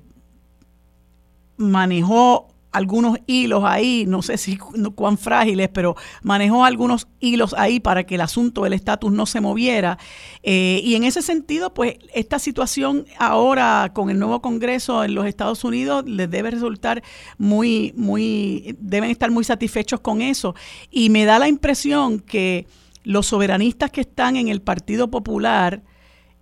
manejó 1.58 2.50
algunos 2.78 3.18
hilos 3.26 3.64
ahí, 3.66 4.06
no 4.08 4.22
sé 4.22 4.38
si 4.38 4.58
cuán 4.58 5.18
frágiles, 5.18 5.70
pero 5.70 5.96
manejó 6.22 6.64
algunos 6.64 7.08
hilos 7.20 7.54
ahí 7.58 7.80
para 7.80 8.06
que 8.06 8.16
el 8.16 8.22
asunto 8.22 8.64
del 8.64 8.74
estatus 8.74 9.12
no 9.12 9.26
se 9.26 9.42
moviera. 9.42 9.98
Eh, 10.44 10.82
y 10.84 10.96
en 10.96 11.04
ese 11.04 11.22
sentido, 11.22 11.74
pues 11.74 11.96
esta 12.14 12.40
situación 12.40 13.06
ahora 13.18 13.92
con 13.94 14.10
el 14.10 14.20
nuevo 14.20 14.42
Congreso 14.42 15.04
en 15.04 15.16
los 15.16 15.26
Estados 15.26 15.64
Unidos 15.64 16.06
les 16.08 16.30
debe 16.30 16.52
resultar 16.52 17.04
muy, 17.38 17.94
muy, 17.96 18.76
deben 18.80 19.10
estar 19.10 19.32
muy 19.32 19.44
satisfechos 19.44 20.00
con 20.00 20.22
eso. 20.22 20.56
Y 20.92 21.10
me 21.10 21.26
da 21.26 21.40
la 21.40 21.48
impresión 21.48 22.20
que 22.20 22.68
los 23.04 23.28
soberanistas 23.28 23.90
que 23.92 24.02
están 24.02 24.36
en 24.36 24.50
el 24.50 24.62
Partido 24.62 25.10
Popular 25.10 25.82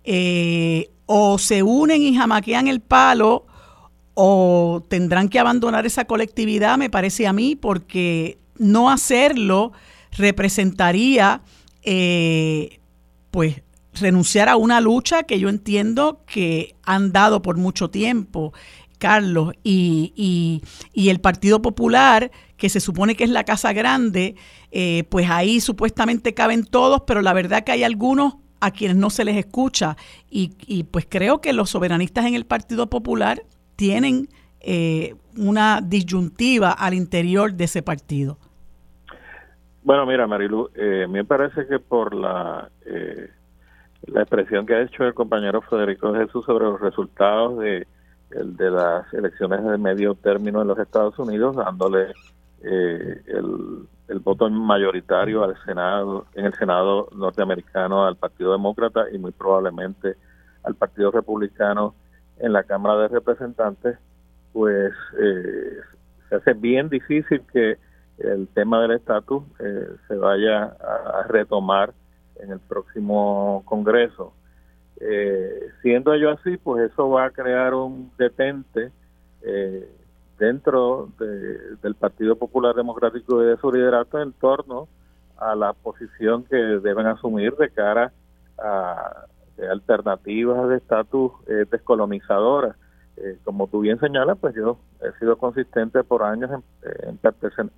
eh, 0.04 0.90
o 1.06 1.38
se 1.38 1.62
unen 1.62 2.02
y 2.02 2.14
jamaquean 2.14 2.68
el 2.68 2.80
palo, 2.80 3.46
o 4.18 4.82
tendrán 4.88 5.28
que 5.28 5.38
abandonar 5.38 5.84
esa 5.84 6.06
colectividad, 6.06 6.78
me 6.78 6.88
parece 6.88 7.26
a 7.26 7.34
mí, 7.34 7.54
porque 7.54 8.38
no 8.56 8.88
hacerlo 8.88 9.72
representaría, 10.12 11.42
eh, 11.82 12.80
pues, 13.30 13.60
renunciar 13.92 14.48
a 14.48 14.56
una 14.56 14.80
lucha 14.80 15.24
que 15.24 15.38
yo 15.38 15.50
entiendo 15.50 16.22
que 16.26 16.74
han 16.82 17.12
dado 17.12 17.42
por 17.42 17.58
mucho 17.58 17.90
tiempo, 17.90 18.54
Carlos, 18.96 19.52
y, 19.62 20.62
y, 20.94 21.08
el 21.10 21.20
Partido 21.20 21.60
Popular, 21.60 22.30
que 22.56 22.70
se 22.70 22.80
supone 22.80 23.16
que 23.16 23.24
es 23.24 23.30
la 23.30 23.44
Casa 23.44 23.74
Grande, 23.74 24.34
eh, 24.70 25.04
pues 25.10 25.28
ahí 25.28 25.60
supuestamente 25.60 26.32
caben 26.32 26.64
todos, 26.64 27.02
pero 27.06 27.20
la 27.20 27.34
verdad 27.34 27.64
que 27.64 27.72
hay 27.72 27.84
algunos 27.84 28.36
a 28.60 28.70
quienes 28.70 28.96
no 28.96 29.10
se 29.10 29.26
les 29.26 29.36
escucha. 29.36 29.98
Y, 30.30 30.52
y 30.66 30.84
pues 30.84 31.06
creo 31.06 31.42
que 31.42 31.52
los 31.52 31.68
soberanistas 31.68 32.24
en 32.24 32.34
el 32.34 32.46
Partido 32.46 32.88
Popular 32.88 33.42
tienen 33.76 34.28
eh, 34.60 35.14
una 35.36 35.80
disyuntiva 35.80 36.72
al 36.72 36.94
interior 36.94 37.52
de 37.52 37.64
ese 37.64 37.82
partido? 37.82 38.38
Bueno, 39.84 40.04
mira, 40.06 40.26
Marilu, 40.26 40.70
eh, 40.74 41.06
me 41.08 41.24
parece 41.24 41.66
que 41.68 41.78
por 41.78 42.14
la, 42.14 42.68
eh, 42.84 43.30
la 44.06 44.22
expresión 44.22 44.66
que 44.66 44.74
ha 44.74 44.82
hecho 44.82 45.04
el 45.04 45.14
compañero 45.14 45.62
Federico 45.62 46.12
Jesús 46.12 46.44
sobre 46.44 46.64
los 46.64 46.80
resultados 46.80 47.58
de, 47.60 47.86
de 48.30 48.70
las 48.70 49.12
elecciones 49.14 49.62
de 49.64 49.78
medio 49.78 50.14
término 50.14 50.60
en 50.60 50.68
los 50.68 50.78
Estados 50.80 51.16
Unidos, 51.20 51.54
dándole 51.54 52.12
eh, 52.62 53.22
el, 53.26 53.86
el 54.08 54.18
voto 54.20 54.50
mayoritario 54.50 55.44
al 55.44 55.56
Senado, 55.64 56.26
en 56.34 56.46
el 56.46 56.54
Senado 56.54 57.08
norteamericano 57.14 58.04
al 58.06 58.16
Partido 58.16 58.52
Demócrata 58.52 59.04
y 59.12 59.18
muy 59.18 59.30
probablemente 59.30 60.16
al 60.64 60.74
Partido 60.74 61.12
Republicano 61.12 61.94
en 62.38 62.52
la 62.52 62.64
Cámara 62.64 63.02
de 63.02 63.08
Representantes, 63.08 63.98
pues 64.52 64.92
eh, 65.18 65.80
se 66.28 66.36
hace 66.36 66.52
bien 66.54 66.88
difícil 66.88 67.42
que 67.52 67.78
el 68.18 68.48
tema 68.48 68.80
del 68.80 68.92
estatus 68.92 69.42
eh, 69.58 69.88
se 70.08 70.16
vaya 70.16 70.64
a, 70.64 71.24
retomar 71.28 71.92
en 72.36 72.52
el 72.52 72.60
próximo 72.60 73.62
Congreso. 73.66 74.32
Eh, 75.00 75.68
siendo 75.82 76.14
ello 76.14 76.30
así, 76.30 76.56
pues 76.56 76.90
eso 76.90 77.10
va 77.10 77.26
a 77.26 77.30
crear 77.30 77.74
un 77.74 78.10
detente 78.16 78.90
dentro 80.38 81.08
del 81.18 81.94
Partido 81.94 82.34
Popular 82.34 82.74
Democrático 82.74 83.42
y 83.42 83.46
de 83.46 83.56
su 83.58 83.70
liderato 83.70 84.20
en 84.20 84.32
torno 84.32 84.88
a 85.38 85.54
la 85.54 85.72
posición 85.72 86.42
que 86.44 86.56
deben 86.56 87.06
asumir 87.06 87.54
de 87.54 87.70
cara 87.70 88.12
a 88.58 89.26
alternativas 89.70 90.68
de 90.68 90.76
estatus 90.76 91.32
descolonizadoras. 91.70 92.76
como 93.44 93.66
tú 93.68 93.80
bien 93.80 93.98
señalas, 93.98 94.36
pues 94.38 94.54
yo 94.54 94.78
he 95.00 95.18
sido 95.18 95.36
consistente 95.38 96.04
por 96.04 96.22
años 96.22 96.50
en, 96.82 97.18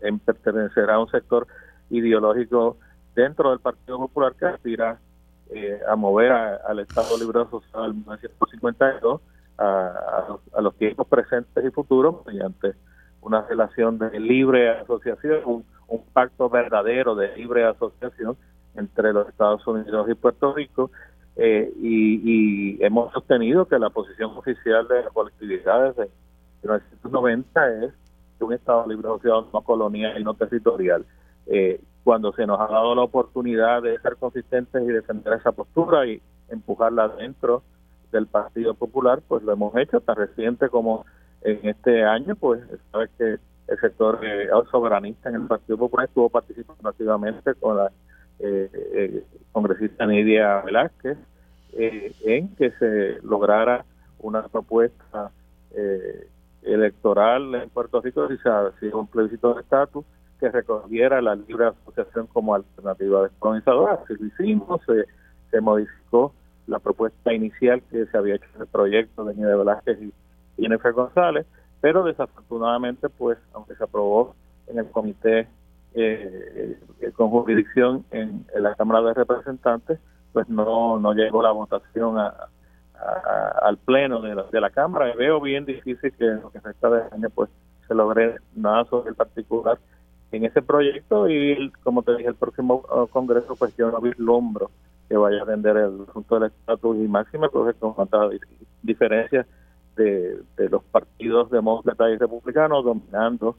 en, 0.01 0.19
pertenecer 0.19 0.91
a 0.91 0.99
un 0.99 1.09
sector 1.11 1.47
ideológico 1.91 2.77
dentro 3.15 3.51
del 3.51 3.61
Partido 3.61 3.99
Popular 3.99 4.35
que 4.35 4.47
aspira 4.47 4.99
a 5.89 5.97
mover 5.97 6.33
al 6.33 6.81
Estado 6.81 7.17
Libre 7.19 7.43
Asociado 7.43 7.85
del 7.85 7.95
1952 7.95 9.21
a, 9.59 10.39
a, 10.55 10.61
los 10.61 10.75
tiempos 10.77 11.07
presentes 11.07 11.65
y 11.65 11.71
futuros 11.71 12.27
mediante 12.27 12.75
una 13.21 13.43
relación 13.43 13.99
de 13.99 14.19
libre 14.21 14.71
asociación, 14.71 15.41
un, 15.45 15.65
pacto 16.13 16.51
verdadero 16.51 17.15
de 17.15 17.35
libre 17.37 17.65
asociación 17.65 18.37
entre 18.75 19.13
los 19.13 19.29
Estados 19.29 19.67
Unidos 19.67 20.09
y 20.11 20.15
Puerto 20.15 20.55
Rico. 20.55 20.91
Eh, 21.41 21.73
y, 21.81 22.85
hemos 22.85 23.13
sostenido 23.13 23.67
que 23.67 23.79
la 23.79 23.91
posición 23.91 24.33
oficial 24.37 24.89
de 24.89 25.05
las 25.05 25.13
colectividades 25.13 25.97
de 25.97 26.11
1990 26.63 27.85
es 27.85 27.93
que 28.37 28.45
un 28.45 28.53
Estado 28.53 28.87
libre 28.89 29.07
asociado 29.07 29.49
no 29.53 29.63
colonial 29.63 30.21
y 30.21 30.25
no 30.25 30.35
territorial. 30.35 31.07
Eh, 31.47 31.81
cuando 32.03 32.33
se 32.33 32.45
nos 32.47 32.59
ha 32.61 32.67
dado 32.67 32.95
la 32.95 33.03
oportunidad 33.03 33.83
de 33.83 33.99
ser 34.01 34.17
consistentes 34.17 34.83
y 34.83 34.87
defender 34.87 35.35
esa 35.35 35.53
postura 35.53 36.07
y 36.07 36.21
empujarla 36.49 37.09
dentro 37.09 37.63
del 38.11 38.27
Partido 38.27 38.75
Popular, 38.75 39.21
pues 39.29 39.43
lo 39.45 39.53
hemos 39.53 39.77
hecho 39.77 40.01
tan 40.01 40.17
reciente 40.17 40.69
como 40.69 41.07
en 41.43 41.69
este 41.69 42.05
año, 42.05 42.35
pues 42.35 42.61
sabes 42.91 43.11
que 43.17 43.39
el 43.69 43.81
sector 43.81 44.19
eh, 44.23 44.49
soberanista 44.71 45.29
en 45.29 45.37
el 45.37 45.47
Partido 45.47 45.79
Popular 45.79 46.07
estuvo 46.09 46.31
participando 46.31 46.89
activamente 46.89 47.55
con 47.55 47.77
la 47.77 47.93
eh, 48.39 48.71
eh, 48.73 49.25
congresista 49.53 50.07
Nidia 50.07 50.61
Velázquez 50.63 51.19
en 51.73 52.55
que 52.57 52.71
se 52.73 53.21
lograra 53.23 53.85
una 54.21 54.47
propuesta 54.49 55.31
electoral 56.63 57.55
en 57.55 57.69
Puerto 57.71 58.01
Rico 58.01 58.27
si 58.29 58.37
se 58.39 58.49
hacía 58.49 58.97
un 58.97 59.07
plebiscito 59.07 59.55
de 59.55 59.61
estatus 59.61 60.05
que 60.41 60.51
recogiera 60.51 61.21
la 61.21 61.35
libre 61.35 61.67
asociación 61.67 62.27
como 62.29 62.55
alternativa 62.55 63.25
descolonizadora. 63.25 63.95
Así 63.95 64.15
lo 64.19 64.27
hicimos, 64.27 64.81
se, 64.87 65.05
se 65.51 65.61
modificó 65.61 66.33
la 66.67 66.79
propuesta 66.79 67.33
inicial 67.33 67.83
que 67.91 68.07
se 68.07 68.17
había 68.17 68.37
hecho 68.37 68.47
en 68.55 68.63
el 68.63 68.67
proyecto 68.69 69.25
de 69.25 69.35
Nidia 69.35 69.57
Velázquez 69.57 69.99
y 70.01 70.13
Jennifer 70.61 70.93
González, 70.93 71.47
pero 71.81 72.05
desafortunadamente, 72.05 73.09
pues, 73.09 73.39
aunque 73.53 73.75
se 73.75 73.85
aprobó 73.85 74.35
en 74.67 74.79
el 74.79 74.87
comité 74.91 75.49
eh, 75.95 76.79
eh, 77.01 77.13
con 77.13 77.31
jurisdicción 77.31 78.05
en, 78.11 78.47
la 78.55 78.75
Cámara 78.75 79.03
de 79.03 79.15
Representantes, 79.15 79.99
pues 80.33 80.49
no, 80.49 80.99
no 80.99 81.13
llegó 81.13 81.43
la 81.43 81.53
votación 81.53 82.17
al 82.19 83.77
pleno 83.79 84.21
de 84.21 84.35
la, 84.35 84.43
de 84.45 84.61
la 84.61 84.71
Cámara. 84.71 85.15
Veo 85.17 85.41
bien 85.41 85.65
difícil 85.65 86.13
que 86.13 86.25
lo 86.25 86.51
que 86.51 86.61
resta 86.61 86.91
de 86.91 87.03
año, 87.13 87.31
pues, 87.31 87.51
se 87.87 87.95
logre 87.95 88.37
nada 88.55 88.85
sobre 88.85 89.11
el 89.11 89.17
particular 89.17 89.79
en 90.31 90.45
ese 90.45 90.61
proyecto 90.63 91.29
y, 91.29 91.71
como 91.83 92.03
te 92.03 92.17
dije, 92.17 92.29
el 92.29 92.35
próximo 92.35 92.85
uh, 92.91 93.07
Congreso, 93.07 93.57
pues 93.57 93.75
yo 93.77 93.91
no 93.91 94.01
vislumbro 94.01 94.71
que 95.09 95.17
vaya 95.17 95.41
a 95.41 95.43
atender 95.45 95.77
el 95.77 96.05
asunto 96.09 96.39
del 96.39 96.51
estatus 96.51 96.97
y 96.99 97.09
máxima, 97.09 97.49
pues 97.49 97.75
con 97.77 97.95
tantas 97.95 98.33
diferencias 98.83 99.47
de, 99.97 100.39
los 100.71 100.85
partidos 100.85 101.51
demócratas 101.51 102.11
y 102.13 102.17
republicanos 102.17 102.85
dominando 102.85 103.57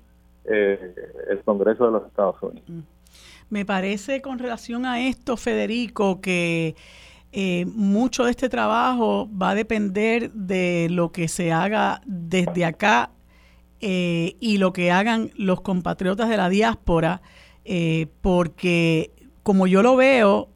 eh, 0.50 0.95
el 1.30 1.43
Congreso 1.43 1.86
de 1.86 1.91
los 1.91 2.08
Estados 2.08 2.36
Unidos. 2.41 2.68
Mm. 2.68 2.80
Me 3.50 3.66
parece 3.66 4.22
con 4.22 4.39
relación 4.39 4.86
a 4.86 5.02
esto, 5.02 5.38
Federico, 5.38 6.22
que 6.22 6.76
eh, 7.32 7.66
mucho 7.66 8.26
de 8.26 8.32
este 8.32 8.50
trabajo 8.50 9.30
va 9.32 9.52
a 9.52 9.56
depender 9.56 10.32
de 10.32 10.88
lo 10.89 11.12
que 11.12 11.28
se 11.28 11.52
haga 11.52 12.02
desde 12.06 12.66
acá 12.66 13.12
eh, 13.80 14.36
y 14.39 14.58
lo 14.58 14.72
que 14.74 14.91
hagan 14.91 15.32
los 15.36 15.62
compatriotas 15.62 16.30
de 16.30 16.38
la 16.38 16.50
diáspora, 16.50 17.22
porque 18.22 19.12
como 19.43 19.68
yo 19.68 19.84
lo 19.84 19.95
veo, 19.95 20.50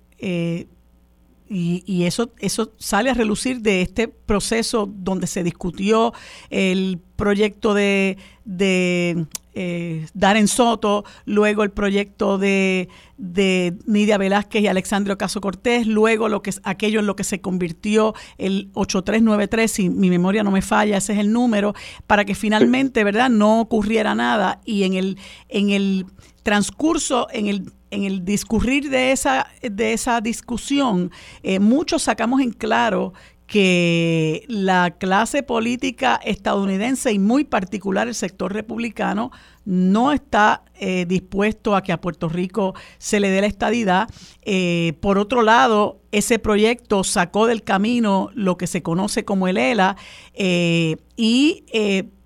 y, 1.56 2.06
eso, 2.06 2.32
eso 2.40 2.74
sale 2.78 3.12
a 3.12 3.14
relucir 3.14 3.62
de 3.62 3.82
este 3.82 4.08
proceso 4.08 4.90
donde 4.92 5.28
se 5.28 5.44
discutió 5.44 6.14
el 6.50 7.00
proyecto 7.24 7.74
de, 7.74 8.18
de 8.44 9.26
eh, 9.54 10.08
Darren 10.14 10.50
Soto, 10.50 11.06
luego 11.24 11.64
el 11.64 11.72
proyecto 11.72 12.38
de, 12.38 12.90
de 13.18 13.78
Nidia 13.86 14.18
Velázquez 14.18 14.62
y 14.62 14.68
Alexandro 14.68 15.18
Caso 15.18 15.40
Cortés, 15.40 15.88
luego 15.88 16.28
lo 16.28 16.42
que 16.42 16.52
aquello 16.66 17.00
en 17.00 17.06
lo 17.06 17.16
que 17.16 17.24
se 17.24 17.40
convirtió 17.40 18.14
el 18.38 18.72
8393, 18.74 19.72
si 19.72 19.90
mi 19.90 20.10
memoria 20.10 20.44
no 20.44 20.52
me 20.52 20.62
falla, 20.62 20.98
ese 20.98 21.14
es 21.14 21.20
el 21.20 21.32
número, 21.32 21.74
para 22.08 22.26
que 22.26 22.36
finalmente, 22.36 23.06
¿verdad?, 23.06 23.30
no 23.30 23.62
ocurriera 23.62 24.16
nada 24.16 24.60
y 24.66 24.84
en 24.84 24.96
el, 24.96 25.18
en 25.48 25.70
el 25.70 26.06
transcurso, 26.44 27.30
en 27.32 27.48
el 27.48 27.72
en 27.94 28.06
el 28.06 28.26
discurrir 28.26 28.90
de 28.90 29.12
esa, 29.12 29.46
de 29.62 29.94
esa 29.94 30.20
discusión, 30.20 31.12
eh, 31.44 31.60
muchos 31.60 32.02
sacamos 32.02 32.42
en 32.42 32.52
claro 32.52 33.14
que 33.54 34.46
la 34.48 34.96
clase 34.98 35.44
política 35.44 36.20
estadounidense 36.24 37.12
y 37.12 37.20
muy 37.20 37.44
particular 37.44 38.08
el 38.08 38.16
sector 38.16 38.52
republicano 38.52 39.30
no 39.64 40.12
está 40.12 40.64
eh, 40.74 41.06
dispuesto 41.08 41.76
a 41.76 41.84
que 41.84 41.92
a 41.92 42.02
Puerto 42.02 42.30
Rico 42.30 42.74
se 42.98 43.20
le 43.20 43.30
dé 43.30 43.42
la 43.42 43.46
estadidad. 43.46 44.10
Eh, 44.42 44.94
por 45.02 45.20
otro 45.20 45.44
lado, 45.44 46.00
ese 46.12 46.40
proyecto 46.40 47.04
sacó 47.04 47.46
del 47.46 47.62
camino 47.62 48.32
lo 48.34 48.58
que 48.58 48.66
se 48.66 48.82
conoce 48.82 49.24
como 49.24 49.48
el 49.48 49.58
ELA 49.58 49.98
y 50.36 51.64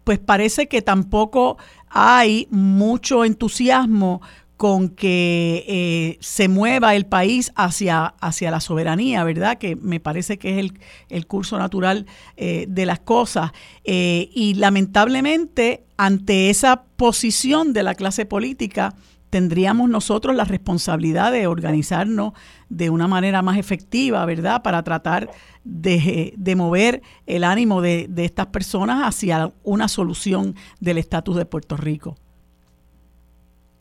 pues 0.06 0.20
parece 0.20 0.70
que 0.70 0.82
tampoco 0.82 1.58
hay 1.90 2.48
mucho 2.52 3.26
entusiasmo 3.26 4.22
con 4.58 4.90
que 4.90 5.64
eh, 5.68 6.18
se 6.20 6.50
mueva 6.50 6.96
el 6.96 7.06
país 7.06 7.54
hacia, 7.56 8.08
hacia 8.20 8.50
la 8.50 8.60
soberanía, 8.60 9.24
¿verdad? 9.24 9.60
Que 9.60 9.76
me 9.76 10.00
parece 10.00 10.40
que 10.40 10.60
es 10.60 10.72
el, 11.10 11.28
curso 11.28 11.60
natural 11.60 12.08
eh, 12.36 12.66
de 12.68 12.88
las 12.88 13.00
cosas. 13.00 13.52
Eh, 13.84 14.30
y 14.34 14.56
lamentablemente, 14.56 15.86
ante 15.96 16.50
esa 16.50 16.84
posición 16.96 17.72
de 17.72 17.84
la 17.84 17.94
clase 17.94 18.26
política, 18.26 18.96
tendríamos 19.30 19.90
nosotros 19.90 20.36
la 20.36 20.46
responsabilidad 20.46 21.32
de 21.32 21.46
organizarnos 21.46 22.34
de 22.70 22.90
una 22.90 23.08
manera 23.08 23.44
más 23.44 23.58
efectiva, 23.58 24.26
¿verdad? 24.26 24.64
Para 24.64 24.84
tratar 24.84 25.30
de, 25.64 26.34
de 26.36 26.56
mover 26.56 27.04
el 27.28 27.44
ánimo 27.44 27.82
de, 27.82 28.08
de 28.10 28.26
estas 28.26 28.48
personas 28.48 29.08
hacia 29.08 29.52
una 29.64 29.88
solución 29.88 30.56
del 30.80 30.98
estatus 30.98 31.36
de 31.36 31.46
Puerto 31.46 31.78
Rico. 31.78 32.16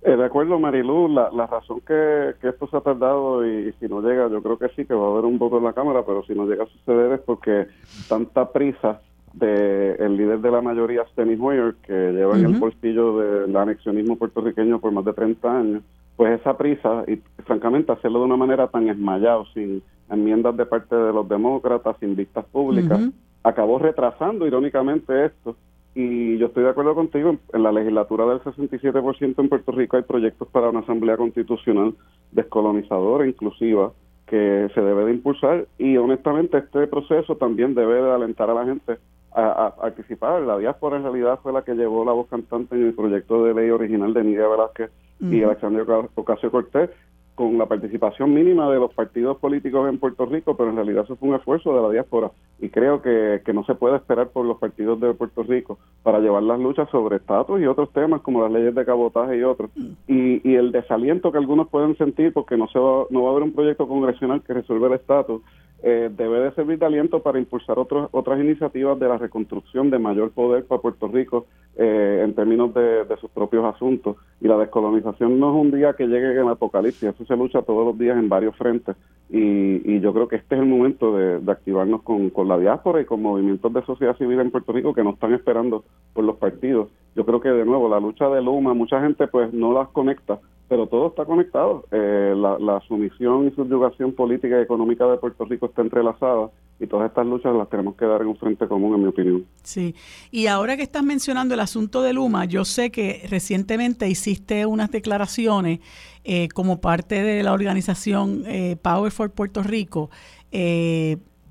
Eh, 0.07 0.15
de 0.17 0.25
acuerdo, 0.25 0.61
Marilu, 0.61 1.09
la, 1.09 1.31
la 1.33 1.49
razón 1.49 1.81
que, 1.81 2.37
esto 2.41 2.69
se 2.69 2.77
ha 2.77 2.81
tardado 2.81 3.45
y, 3.45 3.73
si 3.81 3.89
no 3.89 4.01
llega, 4.01 4.29
yo 4.29 4.41
creo 4.41 4.57
que 4.57 4.69
sí, 4.77 4.85
que 4.85 4.95
va 4.95 5.05
a 5.05 5.11
haber 5.11 5.25
un 5.25 5.37
voto 5.37 5.59
en 5.59 5.65
la 5.65 5.73
Cámara, 5.73 6.05
pero 6.07 6.23
si 6.23 6.33
no 6.33 6.47
llega 6.47 6.63
a 6.63 6.69
suceder 6.69 7.15
es 7.15 7.21
porque 7.23 7.67
tanta 8.09 8.53
prisa 8.53 9.01
del 9.33 9.97
el 9.99 10.17
líder 10.17 10.39
de 10.39 10.51
la 10.53 10.61
mayoría, 10.61 11.05
Steny 11.11 11.37
Hoyer, 11.41 11.75
que 11.85 12.13
lleva 12.13 12.39
en 12.39 12.45
el 12.45 12.57
bolsillo 12.57 13.19
del 13.19 13.57
anexionismo 13.57 14.15
puertorriqueño 14.15 14.79
por 14.79 14.93
más 14.93 15.05
de 15.05 15.13
30 15.13 15.59
años, 15.59 15.83
pues 16.15 16.41
esa 16.41 16.57
prisa, 16.57 17.03
y 17.09 17.17
francamente 17.43 17.91
hacerlo 17.91 18.21
de 18.21 18.27
una 18.27 18.37
manera 18.37 18.69
tan 18.69 18.89
esmayada, 18.89 19.43
sin 19.55 19.83
enmiendas 20.09 20.57
de 20.57 20.67
parte 20.67 20.95
de 20.95 21.13
los 21.13 21.29
demócratas, 21.29 21.97
sin 21.99 22.15
vistas 22.15 22.45
públicas, 22.45 23.01
acabó 23.43 23.81
retrasando 23.81 24.47
irónicamente 24.47 25.27
esto 25.27 25.57
y 25.97 26.37
yo 26.37 26.49
estoy 26.49 26.65
de 26.65 26.69
acuerdo 26.69 26.95
contigo, 26.95 27.39
en 27.55 27.63
la 27.63 27.73
legislatura 27.73 28.27
del 28.27 28.41
67% 28.41 29.35
en 29.39 29.49
Puerto 29.49 29.73
Rico 29.73 29.97
hay 29.97 30.03
proyectos 30.03 30.47
para 30.49 30.69
una 30.69 30.81
asamblea 30.81 31.17
constitucional 31.17 31.95
descolonizadora, 32.33 33.27
inclusiva, 33.27 33.93
que 34.27 34.69
se 34.75 34.81
debe 34.83 35.07
de 35.07 35.13
impulsar 35.13 35.67
y 35.79 35.97
honestamente 35.97 36.59
este 36.59 36.87
proceso 36.87 37.37
también 37.37 37.75
debe 37.75 38.03
de 38.03 38.13
alentar 38.13 38.51
a 38.51 38.55
la 38.55 38.67
gente 38.67 38.99
a, 39.33 39.75
participar. 39.75 40.43
La 40.43 40.59
diáspora 40.59 40.99
en 40.99 41.05
realidad 41.05 41.41
fue 41.43 41.55
la 41.55 41.63
que 41.63 41.75
llevó 41.75 42.05
la 42.05 42.13
voz 42.13 42.29
cantante 42.29 42.75
en 42.75 42.89
el 42.89 42.95
proyecto 42.95 43.45
de 43.45 43.55
ley 43.55 43.71
original 43.71 44.13
de 44.13 44.23
Nidia 44.23 44.49
Velázquez 44.49 44.91
y 45.19 45.43
Alexandria 45.43 45.85
Ocasio 46.15 46.51
Cortés 46.51 46.91
con 47.37 47.59
la 47.59 47.67
participación 47.67 48.33
mínima 48.33 48.69
de 48.71 48.79
los 48.79 48.93
partidos 48.95 49.37
políticos 49.37 49.89
en 49.91 49.99
Puerto 49.99 50.25
Rico, 50.25 50.57
pero 50.57 50.71
en 50.71 50.77
realidad 50.77 51.05
eso 51.05 51.17
fue 51.17 51.29
un 51.29 51.35
esfuerzo 51.35 51.77
de 51.77 51.83
la 51.83 51.91
diáspora 51.91 52.33
y 52.59 52.71
creo 52.71 53.03
que, 53.03 53.43
que 53.45 53.53
no 53.53 53.63
se 53.65 53.75
puede 53.75 53.97
esperar 53.97 54.31
por 54.31 54.47
los 54.47 54.59
partidos 54.59 54.99
de 55.01 55.13
Puerto 55.13 55.43
Rico 55.43 55.79
para 56.03 56.19
llevar 56.19 56.43
las 56.43 56.59
luchas 56.59 56.89
sobre 56.89 57.17
estatus 57.17 57.61
y 57.61 57.67
otros 57.67 57.93
temas 57.93 58.23
como 58.23 58.41
las 58.41 58.51
leyes 58.51 58.75
de 58.75 58.87
cabotaje 58.87 59.37
y 59.37 59.43
otros. 59.43 59.71
Mm. 59.77 59.93
Y, 60.09 60.51
y 60.51 60.55
el 60.55 60.73
desaliento 60.73 61.31
que 61.31 61.39
algunos 61.39 61.69
pueden 61.69 61.95
sentir 61.99 62.33
porque 62.33 62.57
no, 62.57 62.69
se 62.69 62.79
va, 62.79 63.05
no 63.11 63.25
va 63.25 63.29
a 63.29 63.33
haber 63.33 63.43
un 63.43 63.53
proyecto 63.53 63.87
congresional 63.87 64.43
que 64.43 64.55
resuelva 64.55 64.87
el 64.87 64.95
estatus 64.95 65.43
eh, 65.83 66.11
debe 66.11 66.41
de 66.41 66.53
servir 66.53 66.79
de 66.79 66.87
aliento 66.87 67.23
para 67.23 67.39
impulsar 67.39 67.79
otros, 67.79 68.09
otras 68.13 68.41
iniciativas 68.41 68.99
de 68.99 69.09
la 69.09 69.19
reconstrucción 69.19 69.91
de 69.91 69.99
mayor 69.99 70.31
poder 70.31 70.65
para 70.65 70.81
Puerto 70.81 71.07
Rico 71.09 71.47
eh, 71.77 72.23
en 72.25 72.35
términos 72.35 72.73
de, 72.73 73.05
sus 73.21 73.31
propios 73.31 73.65
asuntos. 73.65 74.17
Y 74.41 74.49
la 74.49 74.57
descolonización 74.57 75.39
no 75.39 75.51
es 75.51 75.61
un 75.61 75.71
día 75.71 75.93
que 75.93 76.07
llegue 76.07 76.33
en 76.33 76.47
el 76.47 76.49
apocalipsis, 76.49 77.11
eso 77.11 77.25
se 77.25 77.37
lucha 77.37 77.63
todos 77.63 77.87
los 77.87 77.99
días 77.99 78.17
en 78.17 78.29
varios 78.29 78.57
frentes 78.57 78.97
y, 79.29 80.01
yo 80.01 80.13
creo 80.13 80.29
que 80.29 80.37
este 80.37 80.55
es 80.55 80.61
el 80.61 80.69
momento 80.69 81.17
de, 81.17 81.51
activarnos 81.51 82.03
con, 82.03 82.31
con, 82.31 82.47
la 82.47 82.59
diáspora 82.59 83.01
y 83.01 83.07
con 83.07 83.23
movimientos 83.23 83.73
de 83.73 83.83
sociedad 83.85 84.17
civil 84.17 84.39
en 84.41 84.51
Puerto 84.51 84.73
Rico 84.73 84.95
que 84.95 85.03
no 85.03 85.11
están 85.11 85.35
esperando 85.35 85.85
por 86.13 86.25
los 86.25 86.37
partidos. 86.37 86.89
Yo 87.17 87.25
creo 87.27 87.41
que 87.41 87.49
de 87.49 87.65
nuevo 87.65 87.89
la 87.89 87.99
lucha 87.99 88.29
de 88.29 88.43
Luma, 88.43 88.75
mucha 88.75 89.01
gente 89.01 89.27
pues 89.27 89.53
no 89.53 89.73
las 89.73 89.89
conecta 89.89 90.39
pero 90.69 90.87
todo 90.87 91.09
está 91.09 91.25
conectado. 91.25 91.85
Eh, 91.91 92.35
la, 92.37 92.81
sumisión 92.89 93.47
y 93.47 93.51
subyugación 93.55 94.13
política 94.13 94.59
y 94.59 94.63
económica 94.63 95.07
de 95.07 95.17
Puerto 95.17 95.45
Rico 95.45 95.67
está 95.67 95.83
entrelazada 95.83 96.51
y 96.79 96.87
todas 96.87 97.09
estas 97.09 97.27
luchas 97.27 97.55
las 97.55 97.69
tenemos 97.71 97.97
que 97.97 98.05
dar 98.05 98.21
en 98.23 98.29
un 98.29 98.37
frente 98.37 98.67
común, 98.67 98.95
en 98.95 99.03
mi 99.03 99.09
opinión. 99.09 99.45
Sí, 99.63 99.95
y 100.31 100.47
ahora 100.47 100.77
que 100.77 100.83
estás 100.83 101.03
mencionando 101.03 101.55
el 101.55 101.61
asunto 101.61 102.03
de 102.03 102.13
Luma, 102.13 102.45
yo 102.45 102.65
sé 102.65 102.91
que 102.91 103.27
recientemente 103.31 104.09
hiciste 104.09 104.67
unas 104.67 104.91
declaraciones 104.91 105.81
eh, 106.25 106.49
como 106.49 106.81
parte 106.81 107.23
de 107.23 107.43
la 107.43 107.53
organización 107.53 108.43
eh, 108.47 108.77
Power 108.81 109.13
for 109.13 109.31
Puerto 109.31 109.63
Rico, 109.63 110.11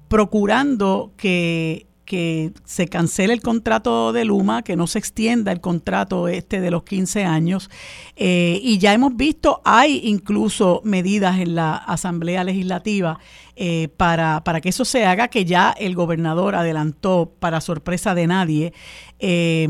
procurando 0.10 1.12
que 1.18 1.86
que 2.06 2.54
se 2.64 2.88
cancele 2.88 3.34
el 3.34 3.42
contrato 3.42 4.14
de 4.14 4.26
Luma, 4.26 4.62
que 4.62 4.76
no 4.76 4.88
se 4.88 5.00
extienda 5.00 5.52
el 5.52 5.60
contrato 5.60 6.28
este 6.28 6.62
de 6.62 6.72
los 6.72 6.84
15 6.84 7.26
años. 7.26 7.70
Eh, 8.16 8.60
y 8.62 8.78
ya 8.78 8.94
hemos 8.94 9.16
visto, 9.16 9.62
hay 9.66 10.02
incluso 10.04 10.82
medidas 10.84 11.40
en 11.40 11.56
la 11.56 11.76
Asamblea 11.76 12.44
Legislativa 12.44 13.20
eh, 13.56 13.90
para, 13.98 14.44
para 14.44 14.62
que 14.62 14.70
eso 14.70 14.86
se 14.86 15.06
haga, 15.06 15.28
que 15.28 15.46
ya 15.46 15.72
el 15.72 15.96
gobernador 15.96 16.56
adelantó, 16.56 17.34
para 17.40 17.60
sorpresa 17.60 18.14
de 18.14 18.28
nadie, 18.28 18.74
eh, 19.20 19.68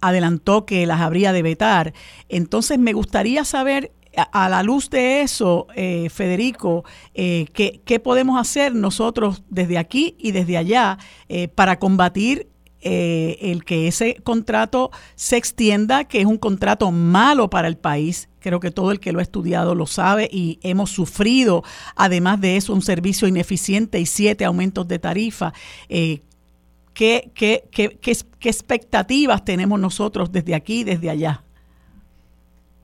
adelantó 0.00 0.66
que 0.66 0.86
las 0.86 1.00
habría 1.00 1.32
de 1.32 1.42
vetar. 1.42 1.92
Entonces 2.28 2.78
me 2.78 2.92
gustaría 2.92 3.44
saber 3.44 3.92
a 4.16 4.48
la 4.48 4.62
luz 4.62 4.90
de 4.90 5.22
eso, 5.22 5.66
eh, 5.74 6.08
Federico, 6.10 6.84
eh, 7.14 7.46
¿qué, 7.52 8.00
podemos 8.00 8.40
hacer 8.40 8.74
nosotros 8.74 9.42
desde 9.48 9.78
aquí 9.78 10.16
y 10.18 10.32
desde 10.32 10.56
allá 10.56 10.98
eh, 11.28 11.48
para 11.48 11.78
combatir 11.78 12.48
el 12.82 13.64
que 13.64 13.88
ese 13.88 14.14
contrato 14.22 14.92
se 15.16 15.36
extienda, 15.36 16.04
que 16.04 16.20
es 16.20 16.26
un 16.26 16.38
contrato 16.38 16.92
malo 16.92 17.50
para 17.50 17.66
el 17.66 17.76
país? 17.76 18.28
Creo 18.38 18.60
que 18.60 18.70
todo 18.70 18.92
el 18.92 19.00
que 19.00 19.10
lo 19.10 19.18
ha 19.18 19.22
estudiado 19.22 19.74
lo 19.74 19.86
sabe 19.86 20.28
y 20.30 20.60
hemos 20.62 20.90
sufrido, 20.90 21.64
además 21.96 22.40
de 22.40 22.56
eso, 22.56 22.72
un 22.72 22.82
servicio 22.82 23.26
ineficiente 23.26 23.98
y 23.98 24.06
siete 24.06 24.44
aumentos 24.44 24.86
de 24.86 25.00
tarifa. 25.00 25.52
¿qué, 25.88 26.22
qué, 26.94 27.68
qué, 27.72 27.98
qué 28.00 28.48
expectativas 28.48 29.44
tenemos 29.44 29.80
nosotros 29.80 30.30
desde 30.30 30.54
aquí 30.54 30.80
y 30.80 30.84
desde 30.84 31.10
allá? 31.10 31.45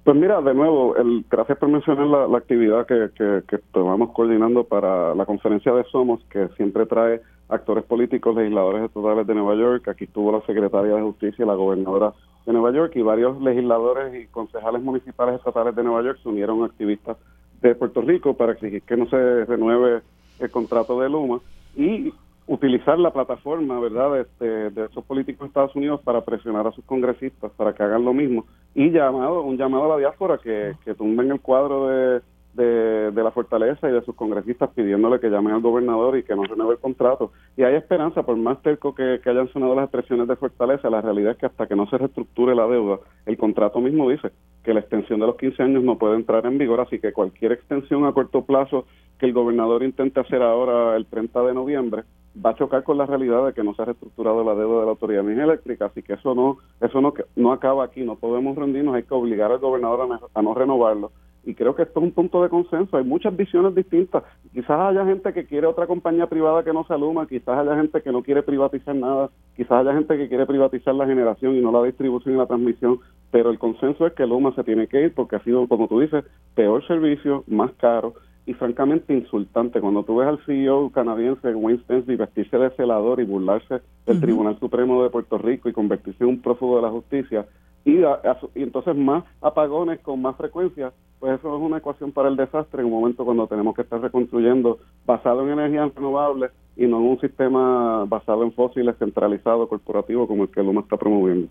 Pues 0.05 0.17
mira, 0.17 0.41
de 0.41 0.53
nuevo, 0.53 0.97
el, 0.97 1.25
gracias 1.31 1.59
por 1.59 1.69
mencionar 1.69 2.07
la, 2.07 2.37
actividad 2.37 2.87
que, 2.87 3.11
que, 3.15 3.43
que, 3.47 3.57
estamos 3.57 4.11
coordinando 4.13 4.65
para 4.65 5.15
la 5.15 5.25
conferencia 5.25 5.73
de 5.73 5.85
Somos, 5.85 6.21
que 6.25 6.49
siempre 6.57 6.87
trae 6.87 7.21
actores 7.49 7.85
políticos, 7.85 8.35
legisladores 8.35 8.85
estatales 8.85 9.27
de 9.29 9.35
Nueva 9.35 9.55
York. 9.55 9.87
Aquí 9.87 10.05
estuvo 10.05 10.33
la 10.33 10.45
secretaria 10.45 10.97
de 10.97 11.03
Justicia 11.03 11.47
la 11.47 11.55
gobernadora 11.55 12.13
de 12.47 12.53
Nueva 12.53 12.73
York 12.73 12.97
y 12.97 13.03
varios 13.03 13.41
legisladores 13.41 14.13
y 14.21 14.27
concejales 14.27 14.83
municipales 14.83 15.37
estatales 15.37 15.77
de 15.77 15.85
Nueva 15.85 16.03
York 16.03 16.19
se 16.21 16.29
unieron 16.29 16.63
a 16.63 16.67
activistas 16.67 17.17
de 17.61 17.75
Puerto 17.77 18.01
Rico 18.01 18.35
para 18.35 18.53
exigir 18.53 18.83
que 18.83 18.97
no 18.97 19.07
se 19.09 19.45
renueve 19.45 20.03
el 20.41 20.51
contrato 20.51 21.01
de 21.01 21.09
Luma. 21.09 21.39
Y 21.77 22.13
utilizar 22.47 22.99
la 22.99 23.13
plataforma, 23.13 23.79
¿verdad?, 23.81 24.21
este, 24.21 24.71
de, 24.71 24.85
esos 24.87 25.05
políticos 25.05 25.41
de 25.41 25.47
Estados 25.49 25.77
Unidos 25.77 26.01
para 26.03 26.23
presionar 26.23 26.67
a 26.67 26.73
sus 26.73 26.85
congresistas 26.85 27.53
para 27.53 27.73
que 27.73 27.83
hagan 27.83 28.05
lo 28.05 28.13
mismo 28.13 28.47
y 28.75 28.91
llamado 28.91 29.43
un 29.43 29.57
llamado 29.57 29.85
a 29.85 29.89
la 29.89 29.99
diáspora 29.99 30.39
que, 30.39 30.75
que 30.85 30.95
tumben 30.95 31.31
el 31.31 31.41
cuadro 31.41 31.87
de, 31.87 32.21
de, 32.55 33.23
la 33.23 33.31
fortaleza 33.31 33.89
y 33.89 33.93
de 33.93 34.03
sus 34.03 34.15
congresistas 34.15 34.71
pidiéndole 34.75 35.21
que 35.21 35.31
llamen 35.31 35.55
al 35.55 35.61
gobernador 35.61 36.19
y 36.19 36.23
que 36.23 36.35
no 36.35 36.45
renueve 36.45 36.75
el 36.75 36.81
contrato. 36.81 37.33
Y 37.57 37.63
hay 37.63 37.75
esperanza, 37.75 38.23
por 38.23 38.37
más 38.37 38.61
terco 38.63 38.95
que, 38.95 39.21
que 39.23 39.31
hayan 39.31 39.49
sonado 39.53 39.75
las 39.75 39.85
expresiones 39.85 40.29
de 40.29 40.37
fortaleza, 40.37 40.91
la 40.91 41.01
realidad 41.01 41.33
es 41.33 41.39
que 41.39 41.47
hasta 41.47 41.67
que 41.67 41.77
no 41.77 41.89
se 41.89 41.99
reestructure 41.99 42.55
la 42.55 42.67
deuda, 42.67 42.99
el 43.27 43.39
contrato 43.39 43.81
mismo 43.81 44.11
dice 44.11 44.31
que 44.63 44.75
la 44.75 44.81
extensión 44.81 45.21
de 45.21 45.27
los 45.27 45.37
15 45.37 45.63
años 45.63 45.83
no 45.83 45.99
puede 45.99 46.17
entrar 46.17 46.47
en 46.47 46.59
vigor, 46.59 46.81
así 46.81 46.99
que 46.99 47.13
cualquier 47.13 47.53
extensión 47.53 48.05
a 48.05 48.13
corto 48.13 48.45
plazo 48.45 48.87
que 49.19 49.27
el 49.27 49.33
gobernador 49.33 49.83
intente 49.83 50.21
hacer 50.21 50.43
ahora 50.43 50.97
el 50.97 51.07
30 51.07 51.43
de 51.43 51.55
noviembre, 51.55 52.03
va 52.35 52.51
a 52.51 52.55
chocar 52.55 52.83
con 52.83 52.99
la 52.99 53.07
realidad 53.07 53.47
de 53.47 53.53
que 53.53 53.63
no 53.63 53.75
se 53.75 53.83
ha 53.83 53.87
reestructurado 53.87 54.45
la 54.45 54.55
deuda 54.55 54.81
de 54.81 54.85
la 54.85 54.93
Autoridad 54.93 55.25
de 55.25 55.43
Eléctrica, 55.43 55.87
así 55.87 56.03
que 56.03 56.15
eso 56.15 56.35
no 56.35 56.59
eso 56.81 57.01
no, 57.01 57.13
no 57.37 57.53
acaba 57.53 57.85
aquí, 57.85 58.03
no 58.03 58.17
podemos 58.17 58.57
rendirnos, 58.57 58.95
hay 58.95 59.03
que 59.03 59.15
obligar 59.15 59.53
al 59.53 59.59
gobernador 59.59 60.21
a, 60.35 60.43
no 60.43 60.55
renovarlo. 60.55 61.13
Y 61.45 61.55
creo 61.55 61.75
que 61.75 61.83
esto 61.83 61.99
es 61.99 62.05
un 62.05 62.13
punto 62.13 62.41
de 62.41 62.49
consenso. 62.49 62.97
Hay 62.97 63.03
muchas 63.03 63.37
visiones 63.37 63.75
distintas. 63.75 64.23
Quizás 64.53 64.79
haya 64.79 65.05
gente 65.05 65.33
que 65.33 65.45
quiere 65.45 65.67
otra 65.67 65.89
compañía 65.89 66.29
privada 66.29 66.63
que 66.63 66.73
no 66.73 66.85
se 66.85 66.95
aluma, 66.95 67.27
quizás 67.27 67.59
haya 67.59 67.75
gente 67.75 68.01
que 68.01 68.13
no 68.13 68.23
quiere 68.23 68.45
privatizar 68.45 68.95
nada, 68.95 69.29
quizás 69.57 69.73
haya 69.73 69.93
gente 69.93 70.17
que 70.17 70.29
quiere 70.29 70.47
privatizar 70.47 70.95
la 70.95 71.05
generación 71.05 71.57
y 71.57 71.61
no 71.61 71.73
la 71.73 71.83
distribución 71.83 72.37
y 72.37 72.39
la 72.39 72.47
transmisión, 72.47 73.01
pero 73.33 73.51
el 73.51 73.59
consenso 73.59 74.07
es 74.07 74.13
que 74.13 74.25
Luma 74.25 74.55
se 74.55 74.63
tiene 74.63 74.87
que 74.87 75.03
ir 75.03 75.15
porque 75.15 75.35
ha 75.35 75.43
sido, 75.43 75.67
como 75.67 75.89
tú 75.89 75.99
dices, 75.99 76.25
peor 76.55 76.87
servicio, 76.87 77.43
más 77.49 77.73
caro 77.73 78.15
y 78.47 78.55
francamente 78.55 79.15
insultante. 79.15 79.81
Cuando 79.81 80.03
tú 80.03 80.17
ves 80.17 80.29
al 80.29 80.45
CEO 80.45 80.91
canadiense 80.91 81.55
Wayne 81.55 81.83
Stensby 81.85 82.17
vestirse 82.17 82.59
de 82.59 82.71
celador 82.71 83.21
y 83.21 83.25
burlarse 83.25 83.81
del 84.07 84.21
Tribunal 84.21 84.59
Supremo 84.59 85.03
de 85.03 85.11
Puerto 85.11 85.39
Rico 85.39 85.69
y 85.69 85.73
convertirse 85.73 86.25
en 86.25 86.31
un 86.31 86.41
prófugo 86.41 86.77
de 86.77 86.83
la 86.83 86.91
justicia, 86.91 87.47
y, 87.85 87.99
y, 87.99 88.63
entonces 88.63 88.97
más 88.97 89.25
apagones 89.41 90.01
con 90.01 90.23
más 90.23 90.37
frecuencia, 90.37 90.93
pues 91.19 91.39
eso 91.39 91.57
es 91.57 91.63
una 91.63 91.79
ecuación 91.79 92.13
para 92.13 92.29
el 92.29 92.37
desastre 92.37 92.81
en 92.81 92.87
un 92.87 92.93
momento 92.93 93.25
cuando 93.25 93.47
tenemos 93.47 93.75
que 93.75 93.83
estar 93.83 94.01
reconstruyendo 94.01 94.79
basado 95.05 95.43
en 95.43 95.59
energías 95.59 95.95
renovables 95.95 96.53
y 96.77 96.87
no 96.87 96.99
en 96.99 97.07
un 97.09 97.21
sistema 97.21 98.05
basado 98.05 98.45
en 98.45 98.53
fósiles 98.53 98.97
centralizado 98.99 99.69
corporativo 99.69 100.27
como 100.27 100.45
el 100.45 100.51
que 100.51 100.63
Luma 100.63 100.83
está 100.83 100.97
promoviendo. 100.97 101.49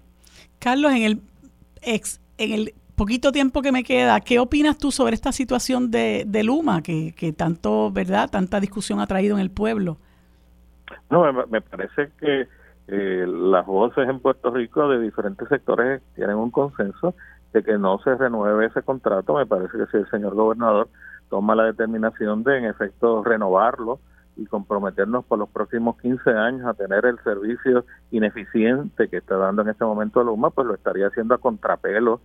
Carlos, 0.60 0.92
en 0.94 1.04
el 1.04 1.22
ex, 1.82 2.22
en 2.38 2.52
el 2.54 2.74
poquito 3.02 3.32
tiempo 3.32 3.64
que 3.64 3.72
me 3.72 3.84
queda, 3.84 4.20
¿qué 4.20 4.38
opinas 4.38 4.78
tú 4.78 4.92
sobre 4.92 5.16
esta 5.16 5.32
situación 5.32 5.90
de, 5.90 6.44
Luma 6.46 6.84
que, 6.84 7.16
que, 7.18 7.34
tanto, 7.34 7.90
verdad, 7.92 8.30
tanta 8.30 8.60
discusión 8.60 9.00
ha 9.00 9.08
traído 9.08 9.38
en 9.38 9.42
el 9.42 9.50
pueblo? 9.50 9.98
No, 11.10 11.34
me, 11.34 11.62
parece 11.62 12.12
que 12.20 12.48
eh, 12.88 13.26
las 13.28 13.66
voces 13.66 14.08
en 14.08 14.20
Puerto 14.20 14.52
Rico 14.52 14.88
de 14.88 15.00
diferentes 15.00 15.50
sectores 15.50 16.04
tienen 16.14 16.36
un 16.36 16.52
consenso 16.52 17.16
de 17.54 17.64
que 17.64 17.76
no 17.80 17.98
se 18.04 18.14
renueve 18.14 18.68
ese 18.68 18.84
contrato. 18.84 19.34
Me 19.34 19.48
parece 19.48 19.80
que 19.80 19.88
si 19.88 19.98
el 19.98 20.10
señor 20.12 20.36
gobernador 20.36 20.88
toma 21.28 21.56
la 21.56 21.64
determinación 21.64 22.44
de, 22.44 22.60
en 22.60 22.66
efecto, 22.66 23.24
renovarlo 23.24 24.00
y 24.38 24.46
comprometernos 24.46 25.26
por 25.26 25.40
los 25.40 25.50
próximos 25.50 26.00
15 26.00 26.30
años 26.30 26.68
a 26.68 26.76
tener 26.76 27.04
el 27.08 27.18
servicio 27.24 27.84
ineficiente 28.12 29.08
que 29.08 29.18
está 29.18 29.38
dando 29.38 29.64
en 29.64 29.70
este 29.70 29.86
momento 29.86 30.24
Luma, 30.24 30.52
pues 30.52 30.68
lo 30.68 30.76
estaría 30.76 31.08
haciendo 31.08 31.34
a 31.34 31.40
contrapelo 31.40 32.22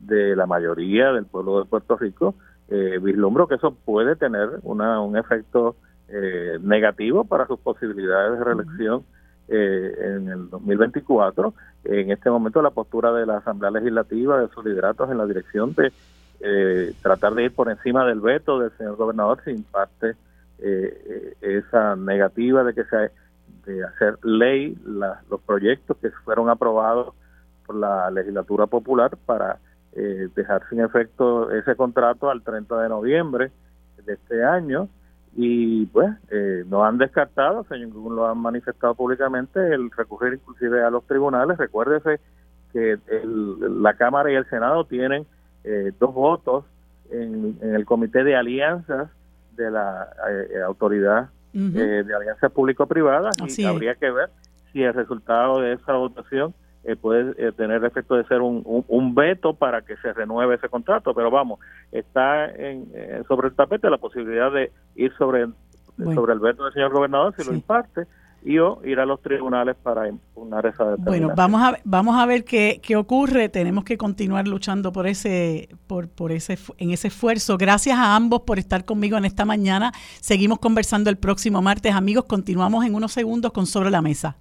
de 0.00 0.36
la 0.36 0.46
mayoría 0.46 1.12
del 1.12 1.26
pueblo 1.26 1.58
de 1.58 1.66
Puerto 1.66 1.96
Rico, 1.96 2.34
eh, 2.68 2.98
vislumbro 3.00 3.46
que 3.46 3.56
eso 3.56 3.72
puede 3.72 4.16
tener 4.16 4.60
una, 4.62 5.00
un 5.00 5.16
efecto 5.16 5.76
eh, 6.08 6.58
negativo 6.60 7.24
para 7.24 7.48
sus 7.48 7.58
posibilidades 7.58 8.38
de 8.38 8.44
reelección 8.44 9.02
eh, 9.48 9.92
en 9.98 10.28
el 10.28 10.50
2024. 10.50 11.52
En 11.82 12.12
este 12.12 12.30
momento 12.30 12.62
la 12.62 12.70
postura 12.70 13.12
de 13.12 13.26
la 13.26 13.38
Asamblea 13.38 13.72
Legislativa, 13.72 14.40
de 14.40 14.48
sus 14.48 14.64
lideratos 14.64 15.10
en 15.10 15.18
la 15.18 15.26
dirección 15.26 15.74
de 15.74 15.92
eh, 16.40 16.94
tratar 17.02 17.34
de 17.34 17.44
ir 17.44 17.54
por 17.54 17.68
encima 17.68 18.04
del 18.04 18.20
veto 18.20 18.60
del 18.60 18.70
señor 18.78 18.94
gobernador 18.96 19.40
sin 19.44 19.64
parte 19.64 20.14
esa 20.58 21.96
negativa 21.96 22.64
de 22.64 22.72
que 22.72 22.84
se 22.84 23.10
de 23.66 23.84
hacer 23.84 24.16
ley 24.24 24.74
los 24.86 25.40
proyectos 25.42 25.98
que 25.98 26.10
fueron 26.24 26.48
aprobados 26.48 27.14
por 27.66 27.76
la 27.76 28.10
legislatura 28.10 28.66
popular 28.66 29.18
para 29.26 29.58
eh, 29.96 30.28
dejar 30.34 30.62
sin 30.68 30.80
efecto 30.80 31.50
ese 31.50 31.74
contrato 31.74 32.30
al 32.30 32.42
30 32.42 32.82
de 32.82 32.88
noviembre 32.88 33.50
de 34.04 34.12
este 34.12 34.44
año. 34.44 34.88
Y 35.34 35.86
pues 35.86 36.10
eh, 36.30 36.64
no 36.66 36.84
han 36.84 36.96
descartado, 36.96 37.64
según 37.68 38.16
lo 38.16 38.26
han 38.26 38.38
manifestado 38.38 38.94
públicamente, 38.94 39.58
el 39.74 39.90
recurrir 39.90 40.34
inclusive 40.34 40.82
a 40.82 40.90
los 40.90 41.06
tribunales. 41.06 41.58
Recuérdese 41.58 42.20
que 42.72 42.98
la 43.04 43.94
Cámara 43.94 44.30
y 44.30 44.34
el 44.34 44.48
Senado 44.48 44.84
tienen 44.84 45.26
eh, 45.64 45.92
dos 45.98 46.14
votos 46.14 46.64
en, 47.10 47.58
el 47.62 47.84
Comité 47.84 48.24
de 48.24 48.36
Alianzas 48.36 49.10
de 49.56 49.70
la 49.70 50.08
eh, 50.30 50.62
Autoridad 50.62 51.30
de 51.52 52.14
Alianzas 52.14 52.52
Público-Privadas 52.52 53.34
y 53.58 53.64
habría 53.64 53.94
que 53.94 54.10
ver 54.10 54.28
si 54.72 54.82
el 54.82 54.92
resultado 54.92 55.60
de 55.62 55.72
esa 55.72 55.94
votación 55.94 56.52
eh, 56.86 56.94
puede 56.94 57.34
eh, 57.36 57.50
tener 57.50 57.84
efecto 57.84 58.14
de 58.14 58.24
ser 58.26 58.40
un, 58.40 58.62
un, 58.86 59.14
veto 59.14 59.54
para 59.54 59.82
que 59.82 59.96
se 59.96 60.12
renueve 60.12 60.54
ese 60.54 60.68
contrato, 60.68 61.12
pero 61.14 61.32
vamos, 61.32 61.58
está 61.90 62.46
en, 62.46 62.86
eh, 62.94 63.24
sobre 63.26 63.48
el 63.48 63.56
tapete 63.56 63.90
la 63.90 63.98
posibilidad 63.98 64.52
de 64.52 64.70
ir 64.94 65.12
sobre, 65.18 65.48
sobre 66.14 66.34
el 66.34 66.38
veto 66.38 66.62
del 66.62 66.72
señor 66.72 66.92
gobernador 66.92 67.34
si 67.36 67.44
lo 67.44 67.52
imparte 67.52 68.06
y 68.44 68.58
o 68.58 68.80
ir 68.84 69.00
a 69.00 69.06
los 69.06 69.20
tribunales 69.20 69.74
para 69.82 70.08
impugnar 70.08 70.64
esa 70.66 70.84
determinación. 70.84 71.26
Bueno, 71.26 71.34
vamos 71.34 71.60
a 71.60 71.78
vamos 71.82 72.16
a 72.16 72.24
ver 72.24 72.44
qué, 72.44 72.80
qué 72.80 72.94
ocurre. 72.94 73.48
Tenemos 73.48 73.82
que 73.82 73.98
continuar 73.98 74.46
luchando 74.46 74.92
por 74.92 75.08
ese 75.08 75.68
por 75.88 76.08
por 76.08 76.30
ese 76.30 76.56
en 76.78 76.92
ese 76.92 77.08
esfuerzo. 77.08 77.58
Gracias 77.58 77.98
a 77.98 78.14
ambos 78.14 78.42
por 78.42 78.60
estar 78.60 78.84
conmigo 78.84 79.18
en 79.18 79.24
esta 79.24 79.44
mañana. 79.44 79.90
Seguimos 80.20 80.60
conversando 80.60 81.10
el 81.10 81.16
próximo 81.16 81.60
martes, 81.60 81.92
amigos. 81.92 82.26
Continuamos 82.26 82.84
en 82.84 82.94
unos 82.94 83.10
segundos 83.10 83.50
con 83.50 83.66
sobre 83.66 83.90
la 83.90 84.00
mesa. 84.00 84.36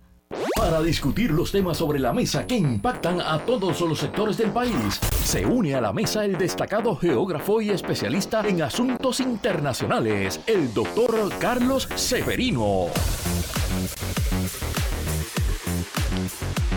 Para 0.55 0.81
discutir 0.81 1.31
los 1.31 1.51
temas 1.51 1.77
sobre 1.77 1.99
la 1.99 2.13
mesa 2.13 2.47
que 2.47 2.55
impactan 2.55 3.19
a 3.21 3.39
todos 3.39 3.81
los 3.81 3.99
sectores 3.99 4.37
del 4.37 4.51
país, 4.51 4.99
se 5.23 5.45
une 5.45 5.75
a 5.75 5.81
la 5.81 5.93
mesa 5.93 6.23
el 6.25 6.37
destacado 6.37 6.95
geógrafo 6.95 7.61
y 7.61 7.69
especialista 7.69 8.47
en 8.47 8.61
asuntos 8.61 9.19
internacionales, 9.19 10.39
el 10.47 10.73
doctor 10.73 11.29
Carlos 11.39 11.89
Severino. 11.95 12.87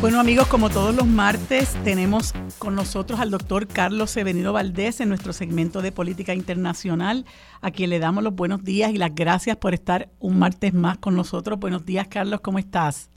Bueno 0.00 0.20
amigos, 0.20 0.46
como 0.48 0.70
todos 0.70 0.94
los 0.94 1.06
martes, 1.06 1.76
tenemos 1.82 2.32
con 2.58 2.74
nosotros 2.74 3.20
al 3.20 3.30
doctor 3.30 3.66
Carlos 3.66 4.10
Severino 4.10 4.52
Valdés 4.52 5.00
en 5.00 5.08
nuestro 5.08 5.32
segmento 5.32 5.82
de 5.82 5.92
política 5.92 6.34
internacional, 6.34 7.24
a 7.60 7.70
quien 7.70 7.90
le 7.90 7.98
damos 7.98 8.22
los 8.22 8.34
buenos 8.34 8.62
días 8.62 8.92
y 8.92 8.98
las 8.98 9.14
gracias 9.14 9.56
por 9.56 9.72
estar 9.74 10.08
un 10.18 10.38
martes 10.38 10.74
más 10.74 10.98
con 10.98 11.16
nosotros. 11.16 11.58
Buenos 11.58 11.84
días 11.84 12.06
Carlos, 12.08 12.40
¿cómo 12.40 12.58
estás? 12.58 13.10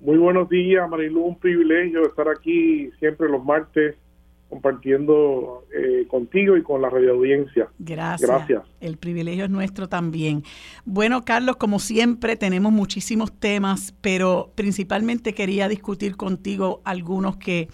Muy 0.00 0.16
buenos 0.16 0.48
días, 0.48 0.88
Marilu. 0.88 1.22
Un 1.22 1.38
privilegio 1.38 2.06
estar 2.06 2.28
aquí 2.28 2.90
siempre 3.00 3.28
los 3.28 3.44
martes 3.44 3.96
compartiendo 4.48 5.64
eh, 5.74 6.06
contigo 6.08 6.56
y 6.56 6.62
con 6.62 6.80
la 6.80 6.88
radio 6.88 7.12
audiencia. 7.12 7.68
Gracias. 7.78 8.30
Gracias. 8.30 8.62
El 8.80 8.96
privilegio 8.96 9.44
es 9.44 9.50
nuestro 9.50 9.88
también. 9.88 10.42
Bueno, 10.84 11.24
Carlos, 11.24 11.56
como 11.56 11.78
siempre, 11.78 12.36
tenemos 12.36 12.72
muchísimos 12.72 13.32
temas, 13.32 13.94
pero 14.00 14.52
principalmente 14.54 15.34
quería 15.34 15.68
discutir 15.68 16.16
contigo 16.16 16.80
algunos 16.84 17.36
que, 17.36 17.68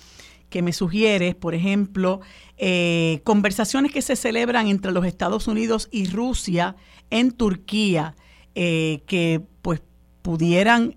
que 0.48 0.62
me 0.62 0.72
sugieres. 0.72 1.36
Por 1.36 1.54
ejemplo, 1.54 2.20
eh, 2.56 3.20
conversaciones 3.22 3.92
que 3.92 4.02
se 4.02 4.16
celebran 4.16 4.66
entre 4.66 4.90
los 4.90 5.04
Estados 5.04 5.46
Unidos 5.46 5.88
y 5.92 6.10
Rusia 6.10 6.74
en 7.10 7.30
Turquía, 7.30 8.16
eh, 8.56 9.02
que 9.06 9.42
pues 9.62 9.80
pudieran 10.22 10.96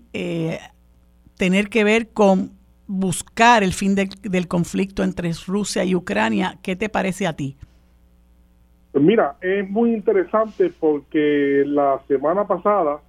tener 1.38 1.68
que 1.68 1.84
ver 1.84 2.08
con 2.08 2.50
buscar 2.86 3.62
el 3.62 3.72
fin 3.72 3.94
del 3.94 4.48
conflicto 4.48 5.02
entre 5.02 5.30
Rusia 5.46 5.84
y 5.84 5.94
Ucrania. 5.94 6.58
¿Qué 6.62 6.76
te 6.76 6.88
parece 6.88 7.26
a 7.26 7.34
ti? 7.34 7.56
Pues 8.92 9.04
mira, 9.04 9.36
es 9.40 9.68
muy 9.70 9.92
interesante 9.92 10.72
porque 10.80 11.62
la 11.66 12.00
semana 12.08 12.46
pasada 12.46 13.00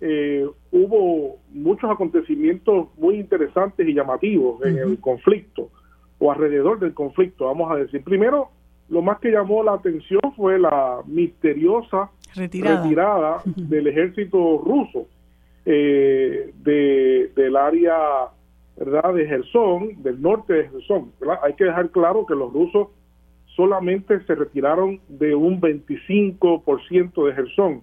eh, 0.00 0.46
hubo 0.70 1.38
muchos 1.52 1.90
acontecimientos 1.90 2.88
muy 2.96 3.16
interesantes 3.16 3.86
y 3.86 3.94
llamativos 3.94 4.64
en 4.64 4.78
el 4.78 5.00
conflicto 5.00 5.70
o 6.18 6.32
alrededor 6.32 6.78
del 6.78 6.94
conflicto, 6.94 7.46
vamos 7.46 7.70
a 7.70 7.76
decir. 7.76 8.02
Primero, 8.02 8.50
lo 8.88 9.02
más 9.02 9.18
que 9.18 9.30
llamó 9.30 9.62
la 9.64 9.74
atención 9.74 10.20
fue 10.36 10.58
la 10.58 11.00
misteriosa 11.06 12.10
retirada, 12.34 13.42
del 13.44 13.88
ejército 13.88 14.62
ruso 14.64 15.08
eh, 15.66 16.52
de, 16.62 17.32
del 17.34 17.56
área 17.56 17.96
¿verdad? 18.76 19.14
de 19.14 19.26
Gerson, 19.26 20.02
del 20.02 20.22
norte 20.22 20.52
de 20.52 20.68
Gerson. 20.68 21.12
Hay 21.42 21.54
que 21.54 21.64
dejar 21.64 21.90
claro 21.90 22.24
que 22.24 22.34
los 22.34 22.52
rusos 22.52 22.88
solamente 23.56 24.20
se 24.26 24.34
retiraron 24.34 25.00
de 25.08 25.34
un 25.34 25.60
25% 25.60 27.26
de 27.26 27.32
Gerson. 27.34 27.80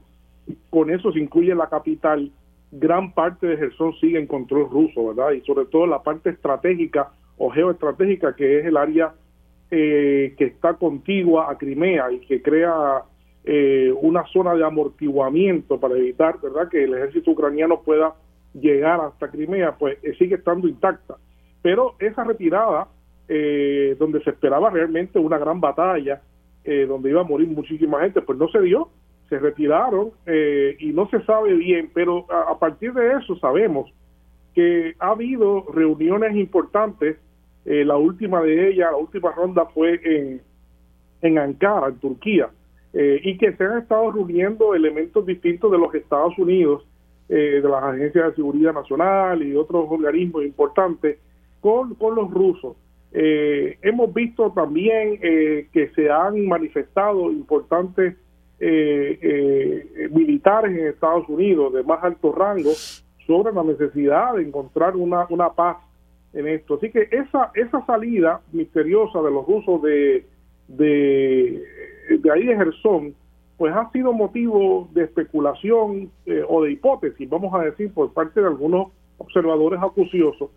Con 0.69 0.91
eso 0.91 1.11
se 1.11 1.19
incluye 1.19 1.53
la 1.53 1.67
capital. 1.67 2.31
Gran 2.71 3.13
parte 3.13 3.47
de 3.47 3.57
Gerson 3.57 3.93
sigue 3.99 4.17
en 4.17 4.27
control 4.27 4.69
ruso, 4.69 5.07
¿verdad? 5.07 5.31
Y 5.31 5.41
sobre 5.41 5.65
todo 5.65 5.85
la 5.85 6.01
parte 6.01 6.29
estratégica 6.29 7.11
o 7.37 7.49
geoestratégica, 7.49 8.35
que 8.35 8.59
es 8.59 8.65
el 8.65 8.77
área 8.77 9.13
eh, 9.71 10.35
que 10.37 10.45
está 10.45 10.75
contigua 10.75 11.51
a 11.51 11.57
Crimea 11.57 12.11
y 12.11 12.19
que 12.19 12.41
crea 12.41 13.03
eh, 13.45 13.93
una 14.01 14.25
zona 14.27 14.53
de 14.53 14.63
amortiguamiento 14.63 15.77
para 15.77 15.97
evitar 15.97 16.39
verdad 16.41 16.69
que 16.69 16.85
el 16.85 16.93
ejército 16.93 17.31
ucraniano 17.31 17.81
pueda 17.81 18.15
llegar 18.53 19.01
hasta 19.01 19.29
Crimea 19.29 19.75
pues 19.77 19.97
eh, 20.01 20.15
sigue 20.17 20.35
estando 20.35 20.67
intacta. 20.67 21.17
Pero 21.61 21.95
esa 21.99 22.23
retirada 22.23 22.87
eh, 23.27 23.97
donde 23.99 24.23
se 24.23 24.29
esperaba 24.29 24.69
realmente 24.69 25.19
una 25.19 25.37
gran 25.37 25.59
batalla 25.59 26.21
donde 26.87 27.09
iba 27.09 27.19
a 27.19 27.25
morir 27.25 27.49
muchísima 27.49 27.99
gente 27.99 28.21
pues 28.21 28.39
no 28.39 28.47
se 28.47 28.61
dio. 28.61 28.87
Se 29.27 29.37
retiraron 29.37 30.11
y 30.79 30.93
no 30.93 31.09
se 31.09 31.21
sabe 31.23 31.55
bien 31.55 31.91
pero 31.93 32.25
a, 32.31 32.57
partir 32.57 32.93
de 32.93 33.17
eso 33.17 33.35
sabemos 33.39 33.91
que 34.55 34.95
ha 34.99 35.09
habido 35.09 35.65
reuniones 35.73 36.37
importantes. 36.37 37.17
La 37.65 37.97
última 37.97 38.41
de 38.41 38.69
ellas 38.69 38.91
la 38.91 38.97
última 38.97 39.33
ronda 39.33 39.65
fue 39.65 39.99
en 40.05 40.41
en 41.21 41.37
Ankara 41.37 41.87
en 41.87 41.99
Turquía 41.99 42.49
eh, 42.93 43.19
y 43.23 43.37
que 43.37 43.53
se 43.53 43.63
han 43.63 43.79
estado 43.79 44.11
reuniendo 44.11 44.75
elementos 44.75 45.25
distintos 45.25 45.71
de 45.71 45.77
los 45.77 45.93
Estados 45.95 46.37
Unidos, 46.37 46.85
eh, 47.29 47.59
de 47.61 47.69
las 47.69 47.83
agencias 47.83 48.29
de 48.29 48.35
seguridad 48.35 48.73
nacional 48.73 49.41
y 49.41 49.55
otros 49.55 49.85
organismos 49.89 50.43
importantes 50.43 51.17
con, 51.59 51.95
con 51.95 52.15
los 52.15 52.29
rusos. 52.31 52.75
Eh, 53.11 53.77
hemos 53.81 54.13
visto 54.13 54.51
también 54.51 55.19
que 55.19 55.91
se 55.95 56.09
han 56.09 56.45
manifestado 56.47 57.31
importantes 57.31 58.15
militares 60.11 60.77
en 60.77 60.87
Estados 60.87 61.27
Unidos 61.29 61.73
de 61.73 61.83
más 61.83 62.03
alto 62.03 62.31
rango 62.31 62.71
sobre 63.27 63.53
la 63.53 63.63
necesidad 63.63 64.35
de 64.35 64.43
encontrar 64.43 64.95
una, 64.95 65.27
una 65.29 65.49
paz 65.51 65.77
en 66.33 66.47
esto. 66.47 66.75
Así 66.75 66.89
que 66.89 67.07
esa, 67.11 67.51
esa 67.55 67.85
salida 67.85 68.41
misteriosa 68.51 69.21
de 69.21 69.31
los 69.31 69.45
rusos 69.45 69.81
de 69.81 70.25
de 70.67 71.63
ahí 72.33 72.45
de 72.45 72.55
Gerson, 72.55 73.15
pues 73.57 73.73
ha 73.73 73.89
sido 73.91 74.13
motivo 74.13 74.89
de 74.93 75.03
especulación 75.03 76.11
eh, 76.25 76.43
o 76.47 76.63
de 76.63 76.71
hipótesis, 76.71 77.29
vamos 77.29 77.53
a 77.53 77.63
decir, 77.63 77.93
por 77.93 78.11
parte 78.13 78.41
de 78.41 78.47
algunos 78.47 78.87
observadores 79.17 79.79
acuciosos, 79.81 80.49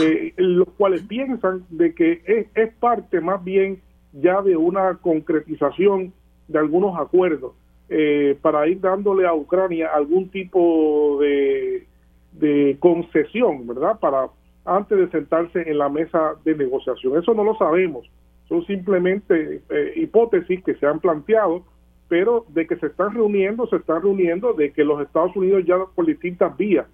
eh, 0.00 0.32
los 0.36 0.68
cuales 0.70 1.02
piensan 1.02 1.64
de 1.70 1.94
que 1.94 2.22
es, 2.26 2.46
es, 2.54 2.74
parte 2.74 3.20
más 3.20 3.44
bien 3.44 3.80
ya 4.12 4.42
de 4.42 4.56
una 4.56 4.94
concretización 4.96 6.12
de 6.48 6.58
algunos 6.58 6.98
acuerdos 6.98 7.52
eh, 7.88 8.36
para 8.40 8.66
ir 8.66 8.80
dándole 8.80 9.26
a 9.26 9.34
Ucrania 9.34 9.90
algún 9.94 10.28
tipo 10.30 11.18
de, 11.20 11.86
de 12.32 12.76
concesión, 12.80 13.66
¿verdad? 13.66 13.98
Para 14.00 14.28
antes 14.64 14.98
de 14.98 15.10
sentarse 15.10 15.70
en 15.70 15.78
la 15.78 15.88
mesa 15.88 16.34
de 16.44 16.54
negociación. 16.54 17.18
Eso 17.18 17.34
no 17.34 17.44
lo 17.44 17.56
sabemos 17.56 18.08
son 18.48 18.64
simplemente 18.66 19.62
eh, 19.68 19.92
hipótesis 19.96 20.62
que 20.64 20.74
se 20.76 20.86
han 20.86 21.00
planteado, 21.00 21.64
pero 22.08 22.46
de 22.48 22.66
que 22.66 22.76
se 22.76 22.86
están 22.86 23.14
reuniendo, 23.14 23.66
se 23.66 23.76
están 23.76 24.02
reuniendo, 24.02 24.54
de 24.54 24.72
que 24.72 24.84
los 24.84 25.00
Estados 25.02 25.36
Unidos 25.36 25.64
ya 25.66 25.76
por 25.94 26.06
distintas 26.06 26.56
vías, 26.56 26.86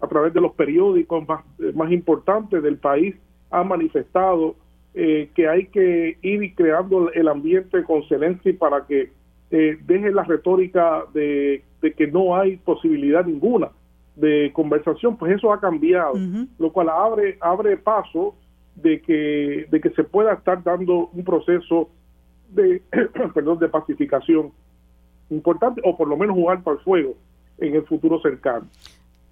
a 0.00 0.08
través 0.08 0.32
de 0.32 0.40
los 0.40 0.52
periódicos 0.54 1.28
más, 1.28 1.44
eh, 1.58 1.72
más 1.74 1.92
importantes 1.92 2.62
del 2.62 2.78
país, 2.78 3.14
han 3.50 3.68
manifestado 3.68 4.56
eh, 4.94 5.30
que 5.34 5.48
hay 5.48 5.66
que 5.66 6.16
ir 6.22 6.54
creando 6.54 7.12
el 7.12 7.28
ambiente 7.28 7.84
con 7.84 8.02
Zelensky 8.08 8.54
para 8.54 8.86
que 8.86 9.10
deje 9.50 10.10
la 10.12 10.24
retórica 10.24 11.04
de, 11.12 11.62
que 11.94 12.06
no 12.06 12.34
hay 12.34 12.56
posibilidad 12.56 13.22
ninguna 13.22 13.68
de 14.16 14.50
conversación, 14.54 15.18
pues 15.18 15.36
eso 15.36 15.52
ha 15.52 15.60
cambiado, 15.60 16.14
lo 16.58 16.72
cual 16.72 16.88
abre, 16.88 17.36
abre 17.38 17.76
paso 17.76 18.34
de 18.76 19.00
que, 19.00 19.66
de 19.70 19.80
que 19.80 19.90
se 19.90 20.04
pueda 20.04 20.32
estar 20.32 20.62
dando 20.62 21.08
un 21.12 21.24
proceso 21.24 21.90
de, 22.50 22.82
perdón, 23.34 23.58
de 23.58 23.68
pacificación 23.68 24.52
importante 25.30 25.80
o 25.84 25.96
por 25.96 26.08
lo 26.08 26.16
menos 26.16 26.36
jugar 26.36 26.62
para 26.62 26.76
el 26.76 26.82
fuego 26.82 27.14
en 27.58 27.74
el 27.74 27.84
futuro 27.84 28.20
cercano. 28.20 28.66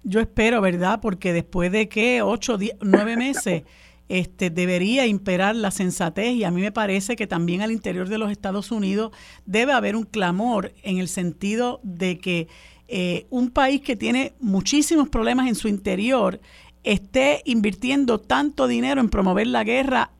Yo 0.03 0.19
espero, 0.19 0.61
¿verdad? 0.61 0.99
Porque 1.01 1.31
después 1.31 1.71
de 1.71 1.87
que 1.87 2.21
ocho, 2.21 2.57
nueve 2.81 3.17
meses 3.17 3.63
este, 4.09 4.49
debería 4.49 5.05
imperar 5.05 5.55
la 5.55 5.71
sensatez 5.71 6.33
y 6.33 6.43
a 6.43 6.51
mí 6.51 6.61
me 6.61 6.71
parece 6.71 7.15
que 7.15 7.27
también 7.27 7.61
al 7.61 7.71
interior 7.71 8.09
de 8.09 8.17
los 8.17 8.31
Estados 8.31 8.71
Unidos 8.71 9.11
debe 9.45 9.73
haber 9.73 9.95
un 9.95 10.03
clamor 10.03 10.71
en 10.83 10.97
el 10.97 11.07
sentido 11.07 11.79
de 11.83 12.17
que 12.17 12.47
eh, 12.87 13.25
un 13.29 13.51
país 13.51 13.81
que 13.81 13.95
tiene 13.95 14.33
muchísimos 14.41 15.07
problemas 15.07 15.47
en 15.47 15.55
su 15.55 15.69
interior 15.69 16.41
esté 16.83 17.41
invirtiendo 17.45 18.19
tanto 18.19 18.67
dinero 18.67 19.01
en 19.01 19.09
promover 19.09 19.47
la 19.47 19.63
guerra 19.63 20.11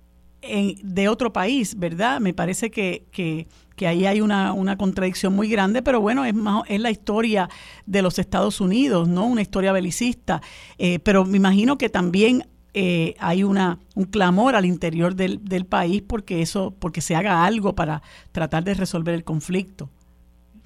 en, 0.41 0.75
de 0.83 1.09
otro 1.09 1.33
país, 1.33 1.77
¿verdad? 1.77 2.19
Me 2.19 2.33
parece 2.33 2.71
que, 2.71 3.05
que, 3.11 3.47
ahí 3.85 4.05
hay 4.05 4.21
una, 4.21 4.53
una, 4.53 4.77
contradicción 4.77 5.35
muy 5.35 5.49
grande, 5.49 5.81
pero 5.81 5.99
bueno, 5.99 6.23
es, 6.23 6.35
más, 6.35 6.63
es 6.67 6.79
la 6.79 6.91
historia 6.91 7.49
de 7.87 8.03
los 8.03 8.19
Estados 8.19 8.61
Unidos, 8.61 9.07
¿no? 9.07 9.25
Una 9.25 9.41
historia 9.41 9.71
belicista. 9.71 10.39
Eh, 10.77 10.99
pero 10.99 11.25
me 11.25 11.37
imagino 11.37 11.79
que 11.79 11.89
también 11.89 12.43
eh, 12.75 13.15
hay 13.19 13.43
una, 13.43 13.79
un 13.95 14.05
clamor 14.05 14.55
al 14.55 14.65
interior 14.65 15.15
del, 15.15 15.43
del 15.43 15.65
país 15.65 16.03
porque 16.03 16.43
eso, 16.43 16.75
porque 16.77 17.01
se 17.01 17.15
haga 17.15 17.43
algo 17.43 17.73
para 17.73 18.03
tratar 18.31 18.63
de 18.63 18.75
resolver 18.75 19.15
el 19.15 19.23
conflicto. 19.23 19.89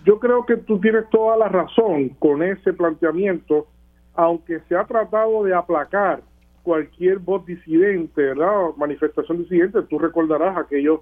Yo 0.05 0.19
creo 0.19 0.45
que 0.45 0.57
tú 0.57 0.79
tienes 0.79 1.09
toda 1.09 1.35
la 1.37 1.47
razón 1.47 2.09
con 2.19 2.43
ese 2.43 2.73
planteamiento 2.73 3.67
aunque 4.15 4.61
se 4.67 4.75
ha 4.75 4.85
tratado 4.85 5.43
de 5.43 5.53
aplacar 5.53 6.21
cualquier 6.63 7.19
voz 7.19 7.45
disidente, 7.45 8.21
¿verdad? 8.21 8.71
manifestación 8.77 9.39
disidente, 9.39 9.83
tú 9.83 9.99
recordarás 9.99 10.57
aquellos 10.57 11.01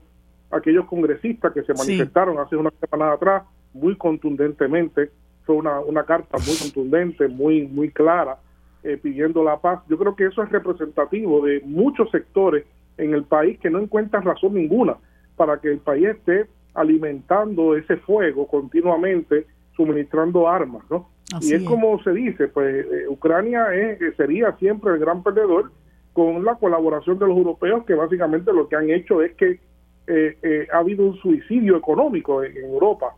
aquellos 0.51 0.85
congresistas 0.85 1.51
que 1.51 1.63
se 1.63 1.73
manifestaron 1.73 2.37
hace 2.37 2.55
una 2.55 2.69
semana 2.79 3.13
atrás 3.13 3.43
muy 3.73 3.95
contundentemente, 3.95 5.09
fue 5.45 5.55
una, 5.55 5.79
una 5.79 6.03
carta 6.03 6.37
muy 6.37 6.55
contundente, 6.57 7.27
muy 7.27 7.67
muy 7.67 7.89
clara, 7.89 8.37
eh, 8.83 8.97
pidiendo 9.01 9.43
la 9.43 9.57
paz. 9.57 9.81
Yo 9.89 9.97
creo 9.97 10.15
que 10.15 10.25
eso 10.25 10.43
es 10.43 10.49
representativo 10.51 11.43
de 11.43 11.61
muchos 11.61 12.11
sectores 12.11 12.65
en 12.97 13.13
el 13.13 13.23
país 13.23 13.57
que 13.59 13.69
no 13.69 13.79
encuentran 13.79 14.23
razón 14.23 14.53
ninguna 14.53 14.97
para 15.35 15.59
que 15.59 15.71
el 15.71 15.79
país 15.79 16.07
esté 16.07 16.47
alimentando 16.73 17.75
ese 17.75 17.97
fuego 17.97 18.47
continuamente, 18.47 19.47
suministrando 19.75 20.47
armas, 20.47 20.83
¿no? 20.89 21.09
Y 21.41 21.53
es, 21.53 21.63
como 21.63 22.01
se 22.03 22.11
dice, 22.11 22.47
pues 22.47 22.85
eh, 22.85 23.07
Ucrania 23.07 23.73
es, 23.73 24.01
eh, 24.01 24.13
sería 24.15 24.55
siempre 24.57 24.93
el 24.93 24.99
gran 24.99 25.23
perdedor 25.23 25.71
con 26.11 26.43
la 26.43 26.55
colaboración 26.55 27.17
de 27.17 27.27
los 27.27 27.37
europeos 27.37 27.85
que 27.85 27.95
básicamente 27.95 28.53
lo 28.53 28.67
que 28.67 28.75
han 28.75 28.89
hecho 28.89 29.21
es 29.21 29.33
que 29.33 29.59
eh, 30.07 30.67
ha 30.71 30.77
habido 30.77 31.05
un 31.05 31.15
suicidio 31.17 31.77
económico 31.77 32.43
en, 32.43 32.57
Europa, 32.57 33.15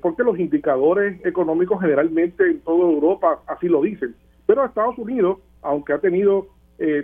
porque 0.00 0.22
los 0.22 0.38
indicadores 0.38 1.24
económicos 1.26 1.80
generalmente 1.80 2.42
en 2.42 2.60
toda 2.60 2.90
Europa 2.90 3.42
así 3.46 3.68
lo 3.68 3.82
dicen. 3.82 4.14
Pero 4.46 4.64
Estados 4.64 4.96
Unidos, 4.96 5.38
aunque 5.60 5.92
ha 5.92 5.98
tenido 5.98 6.48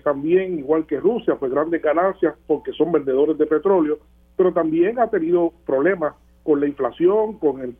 también, 0.02 0.58
igual 0.58 0.86
que 0.86 0.98
Rusia, 0.98 1.36
pues 1.36 1.52
grandes 1.52 1.82
ganancias 1.82 2.34
porque 2.46 2.72
son 2.72 2.90
vendedores 2.90 3.36
de 3.36 3.46
petróleo, 3.46 3.98
pero 4.36 4.52
también 4.52 4.98
ha 4.98 5.10
tenido 5.10 5.52
problemas 5.66 6.14
con 6.42 6.60
la 6.60 6.66
inflación, 6.66 7.38
con 7.38 7.60
el, 7.60 7.76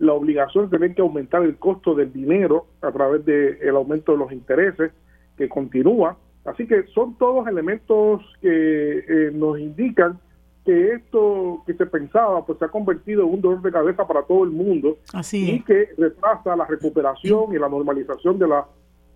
la 0.00 0.14
obligación 0.14 0.64
de 0.68 0.78
tener 0.78 0.94
que 0.94 1.02
aumentar 1.02 1.42
el 1.42 1.56
costo 1.56 1.94
del 1.94 2.12
dinero 2.12 2.66
a 2.80 2.90
través 2.90 3.24
del 3.24 3.58
el 3.60 3.76
aumento 3.76 4.12
de 4.12 4.18
los 4.18 4.32
intereses 4.32 4.92
que 5.36 5.48
continúa. 5.48 6.16
Así 6.46 6.66
que 6.66 6.84
son 6.94 7.16
todos 7.18 7.46
elementos 7.46 8.22
que 8.40 8.98
eh, 8.98 9.30
nos 9.32 9.60
indican 9.60 10.18
que 10.64 10.92
esto 10.92 11.62
que 11.66 11.74
se 11.74 11.84
pensaba 11.84 12.44
pues 12.46 12.58
se 12.58 12.64
ha 12.64 12.68
convertido 12.68 13.24
en 13.24 13.34
un 13.34 13.40
dolor 13.42 13.62
de 13.62 13.70
cabeza 13.70 14.06
para 14.06 14.22
todo 14.22 14.44
el 14.44 14.50
mundo 14.50 14.96
y 15.32 15.62
que 15.62 15.88
retrasa 15.96 16.56
la 16.56 16.66
recuperación 16.66 17.54
y 17.54 17.58
la 17.58 17.68
normalización 17.68 18.38
de, 18.38 18.48
la, 18.48 18.66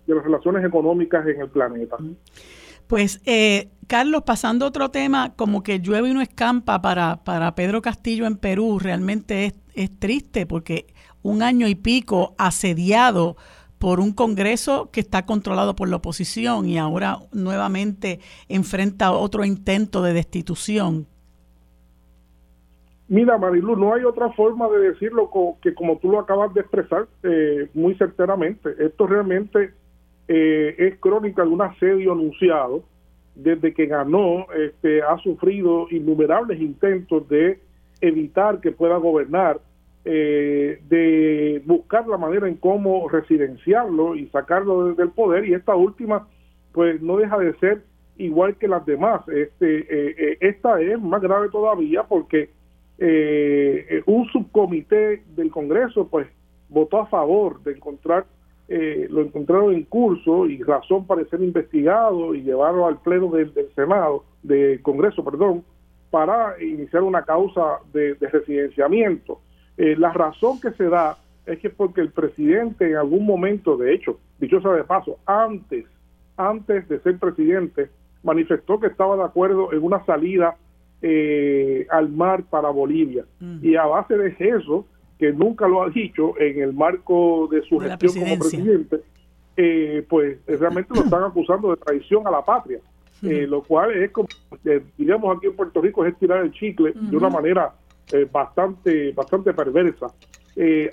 de 0.05 0.15
las 0.15 0.23
relaciones 0.23 0.63
económicas 0.63 1.25
en 1.27 1.41
el 1.41 1.49
planeta. 1.49 1.97
Pues, 2.87 3.21
eh, 3.25 3.69
Carlos, 3.87 4.21
pasando 4.23 4.65
a 4.65 4.67
otro 4.67 4.89
tema, 4.89 5.33
como 5.35 5.63
que 5.63 5.79
llueve 5.79 6.09
y 6.09 6.13
no 6.13 6.21
escampa 6.21 6.81
para, 6.81 7.23
para 7.23 7.55
Pedro 7.55 7.81
Castillo 7.81 8.27
en 8.27 8.37
Perú, 8.37 8.77
realmente 8.79 9.45
es, 9.45 9.53
es 9.75 9.97
triste 9.99 10.45
porque 10.45 10.87
un 11.21 11.41
año 11.41 11.67
y 11.67 11.75
pico 11.75 12.35
asediado 12.37 13.35
por 13.79 13.99
un 13.99 14.13
Congreso 14.13 14.89
que 14.91 14.99
está 14.99 15.25
controlado 15.25 15.75
por 15.75 15.89
la 15.89 15.97
oposición 15.97 16.67
y 16.67 16.77
ahora 16.77 17.17
nuevamente 17.33 18.19
enfrenta 18.49 19.11
otro 19.11 19.43
intento 19.45 20.01
de 20.01 20.13
destitución. 20.13 21.07
Mira, 23.07 23.37
Marilu, 23.37 23.75
no 23.75 23.93
hay 23.93 24.03
otra 24.03 24.31
forma 24.31 24.67
de 24.69 24.79
decirlo 24.89 25.29
que 25.61 25.75
como 25.75 25.97
tú 25.99 26.09
lo 26.09 26.19
acabas 26.19 26.53
de 26.55 26.61
expresar 26.61 27.07
eh, 27.21 27.69
muy 27.75 27.93
certeramente. 27.95 28.73
Esto 28.79 29.05
realmente 29.05 29.73
eh, 30.27 30.75
es 30.77 30.99
crónica 30.99 31.43
de 31.43 31.49
un 31.49 31.61
asedio 31.61 32.13
anunciado. 32.13 32.83
Desde 33.35 33.73
que 33.73 33.85
ganó, 33.85 34.47
este, 34.53 35.03
ha 35.03 35.17
sufrido 35.17 35.87
innumerables 35.91 36.59
intentos 36.59 37.27
de 37.27 37.59
evitar 38.01 38.61
que 38.61 38.71
pueda 38.71 38.97
gobernar, 38.97 39.59
eh, 40.03 40.81
de 40.87 41.61
buscar 41.65 42.07
la 42.07 42.17
manera 42.17 42.47
en 42.47 42.55
cómo 42.55 43.09
residenciarlo 43.09 44.15
y 44.15 44.27
sacarlo 44.27 44.93
del 44.93 45.09
poder. 45.09 45.45
Y 45.45 45.53
esta 45.53 45.75
última, 45.75 46.27
pues 46.71 47.01
no 47.01 47.17
deja 47.17 47.37
de 47.37 47.53
ser 47.59 47.83
igual 48.17 48.55
que 48.55 48.67
las 48.67 48.85
demás. 48.85 49.27
Este, 49.27 50.37
esta 50.47 50.79
es 50.79 51.01
más 51.01 51.21
grave 51.21 51.49
todavía 51.49 52.03
porque 52.03 52.49
un 54.05 54.25
subcomité 54.27 55.23
del 55.35 55.51
Congreso, 55.51 56.07
pues 56.07 56.27
votó 56.69 56.99
a 56.99 57.07
favor 57.07 57.61
de 57.63 57.73
encontrar 57.73 58.25
eh, 58.67 59.07
lo 59.11 59.21
encontraron 59.21 59.75
en 59.75 59.83
curso 59.83 60.47
y 60.47 60.61
razón 60.63 61.05
para 61.05 61.23
ser 61.25 61.41
investigado 61.41 62.33
y 62.33 62.41
llevarlo 62.41 62.87
al 62.87 62.99
pleno 62.99 63.29
del, 63.29 63.53
Senado, 63.75 64.23
del 64.41 64.81
Congreso, 64.81 65.23
perdón, 65.23 65.63
para 66.15 66.55
iniciar 66.63 67.03
una 67.03 67.23
causa 67.23 67.79
de, 67.91 68.15
residenciamiento. 68.21 69.41
Eh, 69.75 69.97
la 69.97 70.13
razón 70.13 70.61
que 70.61 70.71
se 70.71 70.85
da 70.85 71.17
es 71.45 71.59
que 71.59 71.69
porque 71.69 71.99
el 71.99 72.11
presidente 72.11 72.89
en 72.89 72.95
algún 72.95 73.25
momento, 73.25 73.75
de 73.75 73.93
hecho, 73.93 74.17
dichosa 74.39 74.71
de 74.71 74.85
paso, 74.85 75.17
antes, 75.25 75.83
antes 76.37 76.87
de 76.87 77.01
ser 77.01 77.19
presidente, 77.19 77.89
manifestó 78.23 78.79
que 78.79 78.87
estaba 78.87 79.17
de 79.17 79.23
acuerdo 79.23 79.73
en 79.73 79.83
una 79.83 80.05
salida 80.05 80.55
eh, 81.01 81.85
al 81.89 82.07
mar 82.07 82.45
para 82.49 82.69
Bolivia. 82.69 83.25
Y 83.61 83.75
a 83.75 83.83
base 83.83 84.15
de 84.15 84.33
eso, 84.39 84.85
que 85.19 85.33
nunca 85.33 85.67
lo 85.67 85.83
ha 85.83 85.89
dicho 85.89 86.39
en 86.39 86.61
el 86.61 86.71
marco 86.71 87.49
de 87.51 87.61
su 87.63 87.77
gestión 87.77 88.13
como 88.13 88.39
presidente, 88.39 89.01
eh, 89.57 90.05
pues 90.07 90.37
eh, 90.47 90.55
realmente 90.55 90.95
lo 90.95 91.03
están 91.03 91.23
acusando 91.23 91.71
de 91.71 91.75
traición 91.75 92.25
a 92.25 92.31
la 92.31 92.41
patria, 92.41 92.79
eh, 93.23 93.47
lo 93.47 93.63
cual 93.63 93.91
es 93.91 94.11
como, 94.11 94.27
diríamos 94.97 95.37
aquí 95.37 95.47
en 95.47 95.55
Puerto 95.55 95.81
Rico, 95.81 96.05
es 96.05 96.13
estirar 96.13 96.43
el 96.43 96.51
chicle 96.51 96.93
de 96.93 97.17
una 97.17 97.29
manera 97.29 97.73
bastante, 98.31 99.11
bastante 99.13 99.53
perversa. 99.53 100.07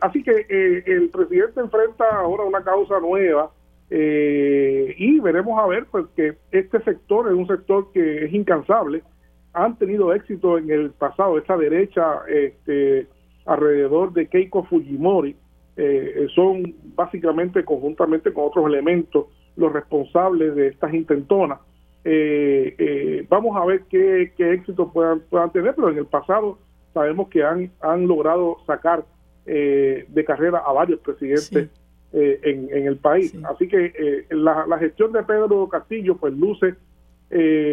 así 0.00 0.22
que 0.22 0.46
el 0.86 1.10
presidente 1.10 1.60
enfrenta 1.60 2.04
ahora 2.16 2.44
una 2.44 2.62
causa 2.62 2.98
nueva 3.00 3.50
y 3.90 5.20
veremos 5.20 5.58
a 5.58 5.66
ver 5.66 5.86
pues 5.90 6.06
que 6.16 6.36
este 6.50 6.82
sector 6.82 7.28
es 7.28 7.34
un 7.34 7.46
sector 7.46 7.92
que 7.92 8.24
es 8.24 8.32
incansable, 8.32 9.02
han 9.52 9.76
tenido 9.76 10.14
éxito 10.14 10.56
en 10.58 10.70
el 10.70 10.90
pasado, 10.90 11.36
esta 11.36 11.56
derecha 11.56 12.22
este, 12.28 13.06
alrededor 13.44 14.12
de 14.12 14.26
Keiko 14.28 14.64
Fujimori 14.64 15.36
eh, 15.76 16.26
son 16.34 16.74
básicamente 16.94 17.64
conjuntamente 17.64 18.32
con 18.32 18.46
otros 18.46 18.66
elementos 18.66 19.26
los 19.56 19.72
responsables 19.72 20.54
de 20.54 20.68
estas 20.68 20.92
intentonas. 20.92 21.60
Eh, 22.04 22.74
eh, 22.78 23.26
vamos 23.28 23.56
a 23.56 23.64
ver 23.64 23.82
qué, 23.88 24.32
éxito 24.36 24.92
puedan, 24.92 25.20
puedan 25.20 25.50
tener, 25.52 25.74
pero 25.74 25.90
en 25.90 25.98
el 25.98 26.06
pasado 26.06 26.58
sabemos 26.92 27.28
que 27.28 27.42
han, 27.42 27.70
han 27.80 28.06
logrado 28.06 28.58
sacar 28.66 29.04
de 29.44 30.24
carrera 30.24 30.62
a 30.64 30.72
varios 30.72 31.00
presidentes 31.00 31.68
en, 32.12 32.68
en, 32.72 32.86
el 32.86 32.96
país. 32.96 33.34
Así 33.42 33.66
que 33.66 34.24
la, 34.30 34.66
la, 34.68 34.78
gestión 34.78 35.10
de 35.12 35.24
Pedro 35.24 35.68
Castillo 35.68 36.16
pues 36.16 36.32
luce 36.32 36.76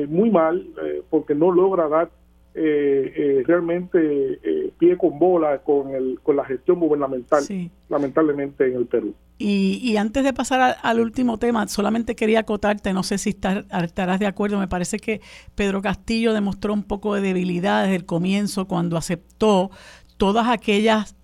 muy 0.07 0.31
mal 0.31 0.67
porque 1.11 1.35
no 1.35 1.51
logra 1.51 1.87
dar 1.87 2.09
eh, 2.55 3.13
eh, 3.15 3.43
realmente 3.45 3.99
eh, 4.43 4.73
pie 4.79 4.97
con 4.97 5.19
bola 5.19 5.59
con, 5.59 5.93
el, 5.93 6.19
con 6.23 6.35
la 6.35 6.45
gestión 6.45 6.79
gubernamental, 6.79 7.43
lamentablemente 7.89 8.67
en 8.67 8.75
el 8.75 8.87
Perú. 8.87 9.13
Y, 9.37 9.95
antes 9.95 10.25
de 10.25 10.33
pasar 10.33 10.75
al, 10.81 10.99
último 10.99 11.37
tema, 11.37 11.65
solamente 11.69 12.15
quería 12.15 12.41
acotarte, 12.41 12.91
no 12.91 13.03
sé 13.03 13.17
si 13.17 13.29
estarás 13.29 14.19
de 14.19 14.25
acuerdo, 14.25 14.59
me 14.59 14.67
parece 14.67 14.99
que 14.99 15.21
Pedro 15.55 15.81
Castillo 15.81 16.33
demostró 16.33 16.73
un 16.73 16.83
poco 16.83 17.15
de 17.15 17.21
debilidad 17.21 17.83
desde 17.83 17.95
el 17.95 18.05
comienzo 18.05 18.67
cuando 18.67 18.97
aceptó 18.97 19.71
todas 20.17 20.49
aquellas 20.49 21.15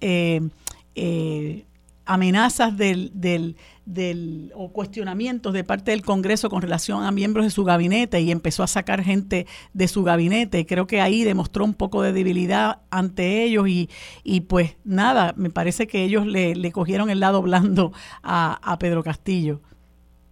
amenazas 2.06 2.77
del, 2.77 3.11
del 3.14 3.56
del, 3.86 4.52
o 4.56 4.72
cuestionamientos 4.72 5.53
de 5.53 5.64
parte 5.64 5.91
del 5.91 6.02
Congreso 6.02 6.49
con 6.49 6.61
relación 6.61 7.03
a 7.03 7.11
miembros 7.11 7.45
de 7.45 7.52
su 7.52 7.64
gabinete 7.64 8.19
y 8.22 8.32
empezó 8.32 8.64
a 8.64 8.68
sacar 8.68 9.02
gente 9.03 9.45
de 9.73 9.88
su 9.88 10.03
gabinete. 10.03 10.65
Creo 10.65 10.88
que 10.88 11.02
ahí 11.02 11.23
demostró 11.23 11.64
un 11.64 11.73
poco 11.73 12.02
de 12.02 12.11
debilidad 12.11 12.80
ante 12.90 13.44
ellos 13.44 13.68
y, 13.68 13.90
y 14.23 14.41
pues 14.41 14.77
nada, 14.84 15.34
me 15.38 15.49
parece 15.49 15.88
que 15.88 16.03
ellos 16.03 16.26
le, 16.26 16.56
le 16.56 16.72
cogieron 16.72 17.10
el 17.10 17.19
lado 17.19 17.41
blando 17.41 17.91
a, 18.23 18.60
a 18.61 18.80
Pedro 18.80 19.03
Castillo. 19.03 19.60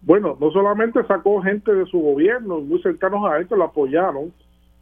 Bueno, 0.02 0.36
no 0.40 0.52
solamente 0.52 1.06
sacó 1.08 1.42
gente 1.42 1.74
de 1.74 1.86
su 1.86 2.00
gobierno, 2.00 2.60
muy 2.60 2.82
cercanos 2.82 3.24
a 3.30 3.38
él 3.38 3.48
que 3.48 3.56
lo 3.56 3.64
apoyaron, 3.64 4.34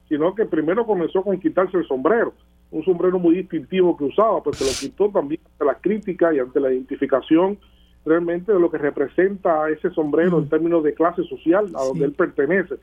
sino 0.10 0.34
que 0.34 0.46
primero 0.46 0.86
comenzó 0.86 1.22
con 1.22 1.40
quitarse 1.40 1.78
el 1.78 1.88
sombrero, 1.88 2.34
un 2.72 2.84
sombrero 2.84 3.19
muy 3.19 3.35
distintivo 3.35 3.95
que 3.98 4.06
usaba, 4.06 4.41
pues 4.41 4.57
se 4.57 4.65
lo 4.65 4.91
quitó 4.91 5.10
también 5.10 5.41
ante 5.45 5.65
la 5.65 5.76
crítica 5.76 6.34
y 6.34 6.39
ante 6.39 6.60
la 6.60 6.72
identificación 6.72 7.57
realmente 8.06 8.52
de 8.52 8.60
lo 8.60 8.72
que 8.72 8.77
representa 8.77 9.69
ese 9.69 9.91
sombrero 9.91 10.39
en 10.39 10.49
términos 10.49 10.84
de 10.84 10.93
clase 10.93 11.23
social 11.23 11.68
a 11.76 11.84
donde 11.84 12.06
él 12.06 12.14
pertenece. 12.14 12.76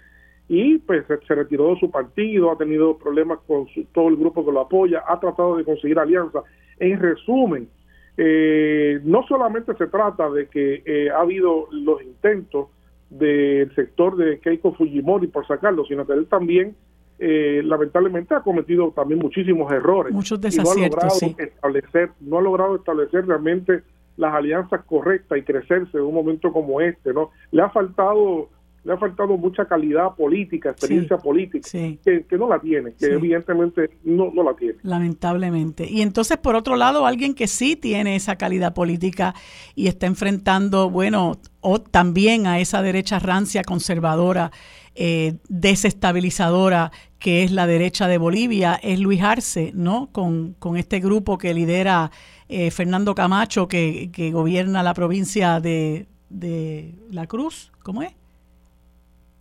Y 0.48 0.78
pues 0.78 1.04
se 1.06 1.34
retiró 1.34 1.74
de 1.74 1.80
su 1.80 1.90
partido, 1.90 2.50
ha 2.50 2.58
tenido 2.58 2.96
problemas 2.96 3.40
con 3.46 3.66
todo 3.92 4.08
el 4.08 4.16
grupo 4.16 4.44
que 4.44 4.52
lo 4.52 4.60
apoya, 4.60 5.02
ha 5.06 5.18
tratado 5.18 5.56
de 5.56 5.64
conseguir 5.64 5.98
alianza. 5.98 6.42
En 6.78 6.98
resumen, 7.00 7.68
eh, 8.16 9.00
no 9.04 9.24
solamente 9.26 9.74
se 9.74 9.86
trata 9.88 10.30
de 10.30 10.46
que 10.46 10.82
eh, 10.86 11.10
ha 11.10 11.20
habido 11.20 11.68
los 11.70 12.02
intentos 12.02 12.68
del 13.10 13.74
sector 13.74 14.16
de 14.16 14.38
Keiko 14.38 14.74
Fujimori 14.74 15.26
por 15.26 15.46
sacarlo, 15.46 15.84
sino 15.84 16.06
que 16.06 16.12
él 16.12 16.26
también 16.26 16.76
eh, 17.18 17.62
lamentablemente 17.64 18.34
ha 18.34 18.40
cometido 18.40 18.92
también 18.92 19.20
muchísimos 19.20 19.70
errores. 19.72 20.12
Muchos 20.12 20.40
desaciertos, 20.40 21.04
no 21.04 21.10
ha 21.10 21.10
logrado 21.10 21.38
establecer, 21.38 22.10
no 22.20 22.38
ha 22.38 22.42
logrado 22.42 22.76
establecer 22.76 23.26
realmente 23.26 23.82
las 24.16 24.34
alianzas 24.34 24.84
correctas 24.84 25.38
y 25.38 25.42
crecerse 25.42 25.96
en 25.96 26.04
un 26.04 26.14
momento 26.14 26.52
como 26.52 26.80
este, 26.80 27.12
¿no? 27.12 27.30
Le 27.50 27.62
ha 27.62 27.70
faltado 27.70 28.48
le 28.84 28.94
ha 28.94 28.96
faltado 28.96 29.36
mucha 29.36 29.66
calidad 29.66 30.14
política, 30.16 30.70
experiencia 30.70 31.18
política, 31.18 31.68
Que, 31.70 32.24
no 32.38 32.48
la 32.48 32.58
tiene, 32.58 32.94
que 32.94 33.06
evidentemente 33.06 33.90
no, 34.04 34.30
no 34.32 34.42
la 34.42 34.54
tiene. 34.54 34.76
Lamentablemente. 34.82 35.86
Y 35.90 36.00
entonces, 36.00 36.38
por 36.38 36.54
otro 36.54 36.74
lado, 36.74 37.04
alguien 37.04 37.34
que 37.34 37.48
sí 37.48 37.76
tiene 37.76 38.16
esa 38.16 38.36
calidad 38.36 38.72
política 38.72 39.34
y 39.74 39.88
está 39.88 40.06
enfrentando, 40.06 40.88
bueno, 40.88 41.36
o 41.60 41.80
también 41.80 42.46
a 42.46 42.60
esa 42.60 42.80
derecha 42.80 43.18
rancia 43.18 43.62
conservadora, 43.62 44.52
eh, 44.94 45.34
desestabilizadora 45.48 46.90
que 47.18 47.42
es 47.42 47.50
la 47.50 47.66
derecha 47.66 48.06
de 48.06 48.18
Bolivia, 48.18 48.78
es 48.82 49.00
Luis 49.00 49.22
Arce, 49.22 49.72
¿no? 49.74 50.08
Con, 50.12 50.54
con 50.58 50.76
este 50.76 51.00
grupo 51.00 51.38
que 51.38 51.52
lidera 51.54 52.10
eh, 52.48 52.70
Fernando 52.70 53.14
Camacho, 53.14 53.68
que, 53.68 54.10
que 54.12 54.30
gobierna 54.30 54.82
la 54.82 54.94
provincia 54.94 55.60
de, 55.60 56.06
de 56.30 56.94
La 57.10 57.26
Cruz, 57.26 57.72
¿cómo 57.82 58.02
es? 58.02 58.14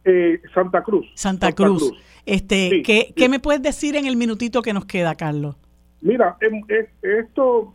Eh, 0.05 0.41
Santa 0.53 0.81
Cruz. 0.83 1.05
Santa, 1.15 1.51
Cruz. 1.51 1.93
Este, 2.25 2.81
¿qué, 2.81 3.29
me 3.29 3.39
puedes 3.39 3.61
decir 3.61 3.95
en 3.95 4.05
el 4.05 4.15
minutito 4.15 4.61
que 4.61 4.73
nos 4.73 4.85
queda, 4.85 5.15
Carlos? 5.15 5.57
Mira, 6.01 6.37
em, 6.39 6.61
esto 7.01 7.73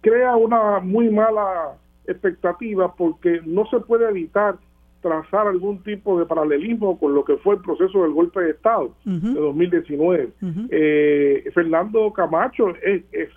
crea 0.00 0.34
una 0.36 0.80
muy 0.80 1.08
mala 1.08 1.76
expectativa 2.06 2.94
porque 2.94 3.40
no 3.44 3.64
se 3.66 3.78
puede 3.80 4.08
evitar 4.08 4.56
trazar 5.06 5.46
algún 5.46 5.84
tipo 5.84 6.18
de 6.18 6.26
paralelismo 6.26 6.98
con 6.98 7.14
lo 7.14 7.24
que 7.24 7.36
fue 7.36 7.54
el 7.54 7.60
proceso 7.60 8.02
del 8.02 8.10
golpe 8.10 8.40
de 8.40 8.50
Estado 8.50 8.92
de 9.04 9.34
2019. 9.34 10.30
Eh, 10.68 11.48
Fernando 11.54 12.12
Camacho 12.12 12.74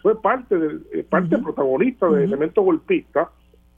fue 0.02 0.20
parte, 0.20 0.58
de, 0.58 1.04
parte 1.04 1.38
protagonista 1.38 2.10
del 2.10 2.24
elemento 2.24 2.64
golpista 2.64 3.30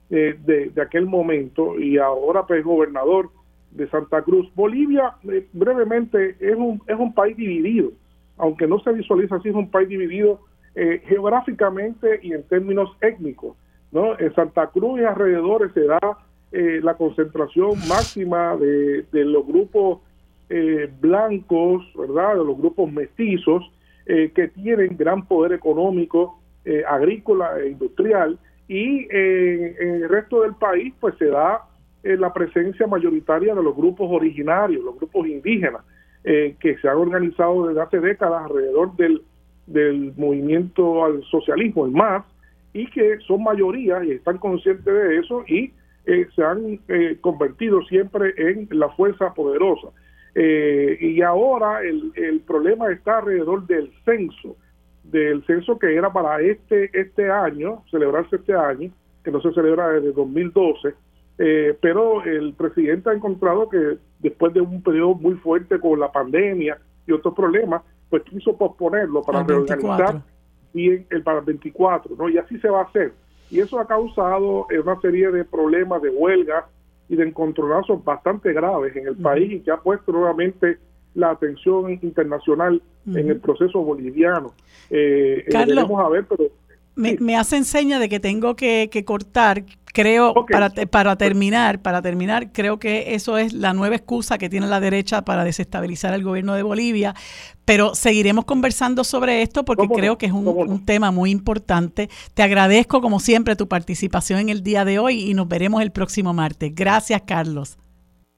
eh, 0.10 0.38
de, 0.46 0.70
de, 0.70 0.82
aquel 0.82 1.06
momento 1.06 1.78
y 1.78 1.98
ahora 1.98 2.46
pues 2.48 2.64
gobernador 2.64 3.30
de 3.72 3.90
Santa 3.90 4.22
Cruz. 4.22 4.50
Bolivia, 4.56 5.16
eh, 5.30 5.46
brevemente, 5.52 6.38
es 6.40 6.56
un, 6.56 6.82
es 6.88 6.98
un 6.98 7.14
país 7.14 7.36
dividido, 7.36 7.92
aunque 8.38 8.68
no 8.68 8.80
se 8.80 8.94
visualiza 8.94 9.36
así, 9.36 9.50
es 9.50 9.56
un 9.56 9.70
país 9.70 9.90
dividido 9.90 10.40
eh, 10.76 11.02
geográficamente 11.08 12.22
y 12.24 12.32
en 12.32 12.44
términos 12.44 12.90
étnicos. 13.02 13.58
¿no? 13.92 14.18
En 14.18 14.34
Santa 14.34 14.68
Cruz 14.68 15.02
y 15.02 15.04
alrededores 15.04 15.74
se 15.74 15.86
da 15.86 16.00
eh, 16.52 16.80
la 16.84 16.95
concentración 16.95 17.86
máxima 17.86 18.56
de, 18.57 19.03
de 19.11 19.26
los 19.26 19.45
grupos 19.45 19.99
blancos, 20.99 21.82
¿verdad? 21.98 22.32
De 22.36 22.44
los 22.44 22.57
grupos 22.57 22.91
mestizos, 22.91 23.72
que 24.06 24.52
tienen 24.53 24.98
gran 24.98 25.26
poder 25.26 25.53
económico, 25.53 26.41
agrícola 26.90 27.57
e 27.57 27.69
industrial, 27.69 28.38
y 28.68 29.07
en 29.10 30.03
el 30.03 30.10
resto 30.10 30.41
del 30.41 30.56
país, 30.56 30.94
pues 30.99 31.15
se 31.18 31.28
da 31.28 31.61
eh, 32.03 32.18
la 32.18 32.34
presencia 32.34 32.88
mayoritaria 32.88 33.53
de 33.53 33.61
los 33.61 33.76
grupos 33.76 34.10
originarios, 34.11 34.84
los 34.84 34.95
grupos 34.98 35.28
indígenas, 35.28 35.84
eh, 36.23 36.56
que 36.60 36.76
se 36.78 36.88
han 36.90 36.98
organizado 36.98 37.68
desde 37.68 37.82
hace 37.82 37.99
décadas 37.99 38.44
alrededor 38.45 38.95
del, 38.95 39.22
del 39.68 40.11
movimiento 40.18 41.06
al 41.06 41.23
socialismo, 41.26 41.86
el 41.86 41.91
MAS, 41.91 42.26
y 42.73 42.88
que 42.88 43.19
son 43.28 43.44
mayoría 43.44 44.03
y 44.03 44.11
están 44.11 44.40
conscientes 44.40 44.86
de 44.86 45.18
eso 45.19 45.44
y 45.48 45.72
eh, 46.06 46.28
se 46.36 46.44
han 46.44 46.80
convertido 47.22 47.82
siempre 47.84 48.34
en 48.38 48.68
la 48.72 48.90
fuerza 48.90 49.34
poderosa. 49.34 49.90
y 50.36 51.22
ahora 51.22 51.82
el, 51.82 52.11
el 52.15 52.40
problema 52.41 52.91
está 52.91 53.19
alrededor 53.19 53.68
del 53.68 53.91
censo, 54.06 54.56
del 55.03 55.45
censo 55.45 55.78
que 55.78 55.95
era 55.95 56.11
para 56.11 56.41
este, 56.41 56.90
este 56.94 57.30
año, 57.30 57.84
celebrarse 57.91 58.38
este 58.38 58.53
año, 58.53 58.91
que 59.23 59.32
no 59.32 59.41
se 59.41 59.52
celebra 59.53 59.90
desde 59.90 60.14
2012, 60.14 60.94
eh, 61.38 61.78
pero 61.82 62.23
el 62.23 62.53
presidente 62.53 63.10
ha 63.10 63.14
encontrado 63.14 63.69
que 63.69 63.98
después 64.19 64.53
de 64.53 64.61
un 64.61 64.82
periodo 64.82 65.15
muy 65.15 65.36
fuerte 65.36 65.80
con 65.80 65.99
la 65.99 66.11
pandemia 66.11 66.78
y 67.07 67.11
otros 67.11 67.34
problemas, 67.34 67.82
pues 68.10 68.23
quiso 68.23 68.56
posponerlo 68.57 69.22
para 69.22 69.44
reorganizar 69.44 70.22
bien 70.73 71.06
el 71.10 71.23
para 71.23 71.40
el 71.40 71.45
24, 71.45 72.15
¿no? 72.15 72.30
Y 72.30 72.38
así 72.38 72.60
se 72.60 72.69
va 72.69 72.82
a 72.82 72.84
hacer. 72.84 73.14
Y 73.52 73.60
eso 73.60 73.80
ha 73.80 73.86
causado 73.86 74.65
eh, 74.72 74.80
una 74.80 74.99
serie 75.02 75.30
de 75.30 75.44
problemas 75.44 76.02
de 76.02 76.10
huelgas 76.10 76.65
y 77.10 77.18
de 77.18 77.28
encontronazos 77.28 78.03
bastante 78.03 78.53
graves 78.53 78.95
en 78.95 79.07
el 79.07 79.18
país 79.18 79.52
y 79.52 79.60
que 79.60 79.72
ha 79.72 79.78
puesto 79.78 80.14
nuevamente 80.14 80.78
la 81.14 81.32
atención 81.32 81.91
internacional 81.91 82.82
en 83.06 83.30
el 83.30 83.41
proceso 83.41 83.84
boliviano. 83.84 84.53
Eh, 84.90 85.44
Carlos, 85.52 85.90
a 85.98 86.10
ver, 86.10 86.26
pero 86.30 86.45
me, 86.96 87.18
me, 87.20 87.38
hace 87.38 87.64
seña 87.64 88.00
de 88.00 88.10
que 88.10 88.20
tengo 88.20 88.56
que, 88.56 88.90
que 88.92 89.06
cortar. 89.06 89.66
Creo, 89.94 90.34
para, 90.50 90.70
para 90.70 91.18
terminar, 91.18 91.82
para 91.82 92.02
terminar, 92.02 92.54
creo 92.54 92.80
que 92.80 93.14
eso 93.14 93.38
es 93.38 93.52
la 93.52 93.74
nueva 93.74 93.98
excusa 93.98 94.38
que 94.38 94.48
tiene 94.48 94.68
la 94.68 94.80
derecha 94.80 95.24
para 95.24 95.44
desestabilizar 95.44 96.14
el 96.14 96.24
gobierno 96.24 96.54
de 96.54 96.64
Bolivia. 96.64 97.14
Pero 97.66 97.94
seguiremos 97.94 98.46
conversando 98.46 99.04
sobre 99.04 99.42
esto 99.42 99.66
porque 99.66 99.90
creo 99.90 100.18
que 100.18 100.28
es 100.28 100.32
un, 100.32 100.48
un, 100.48 100.86
tema 100.86 101.12
muy 101.12 101.30
importante. 101.30 102.10
Te 102.34 102.42
agradezco, 102.42 103.02
como 103.02 103.20
siempre, 103.20 103.58
tu 103.58 103.68
participación 103.68 104.40
en 104.40 104.50
el 104.50 104.64
día 104.64 104.86
de 104.86 104.98
hoy 104.98 105.30
y 105.30 105.34
nos 105.34 105.50
veremos 105.50 105.82
el 105.82 105.92
próximo 105.92 106.34
martes. 106.34 106.74
Gracias, 106.74 107.24
Carlos. 107.26 107.78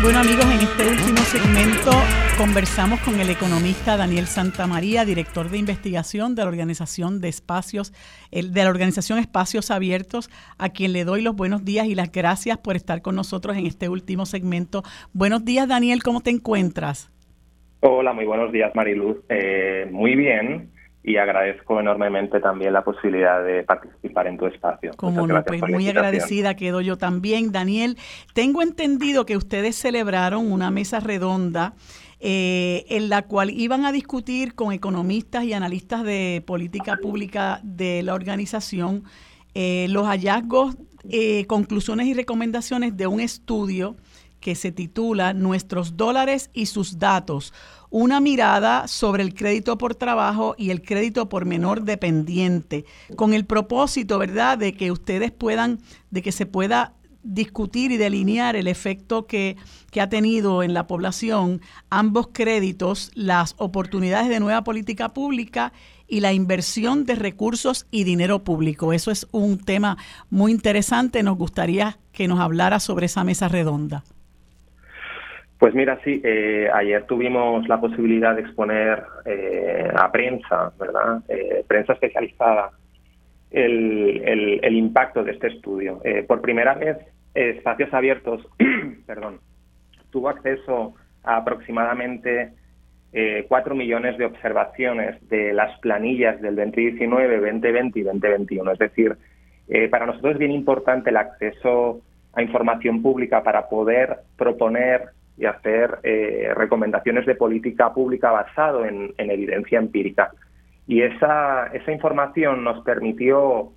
Bueno 0.00 0.20
amigos, 0.20 0.44
en 0.44 0.60
este 0.60 0.88
último 0.88 1.18
segmento 1.18 1.90
conversamos 2.38 3.00
con 3.00 3.18
el 3.18 3.30
economista 3.30 3.96
Daniel 3.96 4.26
Santamaría, 4.26 5.04
director 5.04 5.50
de 5.50 5.58
investigación 5.58 6.36
de 6.36 6.42
la 6.42 6.48
organización 6.48 7.20
de 7.20 7.28
espacios, 7.28 7.92
de 8.30 8.62
la 8.62 8.70
organización 8.70 9.18
Espacios 9.18 9.72
Abiertos, 9.72 10.30
a 10.56 10.68
quien 10.68 10.92
le 10.92 11.04
doy 11.04 11.22
los 11.22 11.34
buenos 11.34 11.64
días 11.64 11.88
y 11.88 11.96
las 11.96 12.12
gracias 12.12 12.58
por 12.58 12.76
estar 12.76 13.02
con 13.02 13.16
nosotros 13.16 13.56
en 13.56 13.66
este 13.66 13.88
último 13.88 14.24
segmento. 14.24 14.84
Buenos 15.12 15.44
días 15.44 15.66
Daniel, 15.66 16.04
¿cómo 16.04 16.20
te 16.20 16.30
encuentras? 16.30 17.10
Hola, 17.80 18.12
muy 18.12 18.24
buenos 18.24 18.52
días 18.52 18.70
Mariluz. 18.76 19.16
Eh, 19.28 19.88
muy 19.90 20.14
bien 20.14 20.77
y 21.08 21.16
agradezco 21.16 21.80
enormemente 21.80 22.38
también 22.38 22.74
la 22.74 22.84
posibilidad 22.84 23.42
de 23.42 23.62
participar 23.62 24.26
en 24.26 24.36
tu 24.36 24.46
espacio. 24.46 24.92
Como 24.96 25.26
no, 25.26 25.42
pues 25.42 25.62
muy 25.62 25.88
agradecida 25.88 26.54
quedo 26.54 26.82
yo 26.82 26.98
también. 26.98 27.50
Daniel, 27.50 27.96
tengo 28.34 28.60
entendido 28.60 29.24
que 29.24 29.38
ustedes 29.38 29.74
celebraron 29.76 30.52
una 30.52 30.70
mesa 30.70 31.00
redonda 31.00 31.72
eh, 32.20 32.84
en 32.90 33.08
la 33.08 33.22
cual 33.22 33.48
iban 33.50 33.86
a 33.86 33.92
discutir 33.92 34.54
con 34.54 34.72
economistas 34.72 35.44
y 35.44 35.54
analistas 35.54 36.04
de 36.04 36.42
política 36.46 36.98
pública 37.00 37.60
de 37.62 38.02
la 38.02 38.12
organización 38.12 39.04
eh, 39.54 39.86
los 39.88 40.06
hallazgos, 40.06 40.76
eh, 41.08 41.46
conclusiones 41.46 42.06
y 42.06 42.12
recomendaciones 42.12 42.96
de 42.98 43.06
un 43.06 43.20
estudio 43.20 43.96
que 44.40 44.54
se 44.54 44.72
titula 44.72 45.32
Nuestros 45.32 45.96
dólares 45.96 46.50
y 46.52 46.66
sus 46.66 46.98
datos, 46.98 47.54
una 47.90 48.20
mirada 48.20 48.88
sobre 48.88 49.22
el 49.22 49.34
crédito 49.34 49.78
por 49.78 49.94
trabajo 49.94 50.54
y 50.58 50.70
el 50.70 50.82
crédito 50.82 51.28
por 51.28 51.44
menor 51.44 51.82
dependiente, 51.82 52.84
con 53.16 53.34
el 53.34 53.46
propósito, 53.46 54.18
¿verdad?, 54.18 54.58
de 54.58 54.74
que 54.74 54.90
ustedes 54.90 55.32
puedan, 55.32 55.80
de 56.10 56.22
que 56.22 56.32
se 56.32 56.46
pueda 56.46 56.94
discutir 57.22 57.90
y 57.90 57.96
delinear 57.96 58.56
el 58.56 58.68
efecto 58.68 59.26
que, 59.26 59.56
que, 59.90 60.00
ha 60.00 60.08
tenido 60.08 60.62
en 60.62 60.72
la 60.72 60.86
población 60.86 61.60
ambos 61.90 62.28
créditos, 62.32 63.10
las 63.14 63.54
oportunidades 63.58 64.28
de 64.28 64.40
nueva 64.40 64.64
política 64.64 65.10
pública 65.10 65.72
y 66.06 66.20
la 66.20 66.32
inversión 66.32 67.04
de 67.04 67.16
recursos 67.16 67.86
y 67.90 68.04
dinero 68.04 68.44
público. 68.44 68.92
Eso 68.92 69.10
es 69.10 69.26
un 69.30 69.58
tema 69.58 69.98
muy 70.30 70.52
interesante. 70.52 71.22
Nos 71.22 71.36
gustaría 71.36 71.98
que 72.12 72.28
nos 72.28 72.40
hablara 72.40 72.80
sobre 72.80 73.06
esa 73.06 73.24
mesa 73.24 73.48
redonda. 73.48 74.04
Pues 75.58 75.74
mira, 75.74 75.98
sí, 76.04 76.20
eh, 76.24 76.68
ayer 76.72 77.04
tuvimos 77.06 77.66
la 77.66 77.80
posibilidad 77.80 78.36
de 78.36 78.42
exponer 78.42 79.02
eh, 79.24 79.90
a 79.92 80.10
prensa, 80.12 80.72
¿verdad? 80.78 81.20
Eh, 81.28 81.64
prensa 81.66 81.94
especializada, 81.94 82.70
el, 83.50 84.22
el, 84.62 84.76
impacto 84.76 85.24
de 85.24 85.32
este 85.32 85.48
estudio. 85.48 86.00
por 86.28 86.42
primera 86.42 86.74
vez, 86.74 86.98
Espacios 87.34 87.92
Abiertos, 87.92 88.46
perdón, 89.06 89.40
tuvo 90.10 90.28
acceso 90.28 90.94
a 91.24 91.38
aproximadamente 91.38 92.52
cuatro 93.48 93.74
millones 93.74 94.18
de 94.18 94.26
observaciones 94.26 95.16
de 95.28 95.54
las 95.54 95.76
planillas 95.80 96.40
del 96.42 96.56
2019, 96.56 97.40
2020 97.40 97.98
y 97.98 98.02
2021. 98.02 98.72
Es 98.72 98.78
decir, 98.78 99.16
para 99.90 100.06
nosotros 100.06 100.34
es 100.34 100.38
bien 100.38 100.52
importante 100.52 101.08
el 101.08 101.16
acceso 101.16 102.02
a 102.34 102.42
información 102.42 103.00
pública 103.00 103.42
para 103.42 103.68
poder 103.68 104.18
proponer 104.36 105.17
y 105.38 105.46
hacer 105.46 105.98
eh, 106.02 106.52
recomendaciones 106.54 107.24
de 107.26 107.36
política 107.36 107.94
pública 107.94 108.30
basado 108.30 108.84
en, 108.84 109.14
evidencia 109.18 109.78
empírica. 109.78 110.32
Y 110.86 111.02
esa, 111.02 111.66
esa 111.68 111.92
información 111.92 112.64
nos 112.64 112.82
permitió 112.84 113.72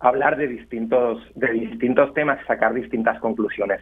hablar 0.00 0.36
de 0.36 0.48
distintos, 0.48 1.22
de 1.34 1.52
distintos 1.52 2.12
temas 2.12 2.38
y 2.42 2.46
sacar 2.46 2.74
distintas 2.74 3.18
conclusiones. 3.20 3.80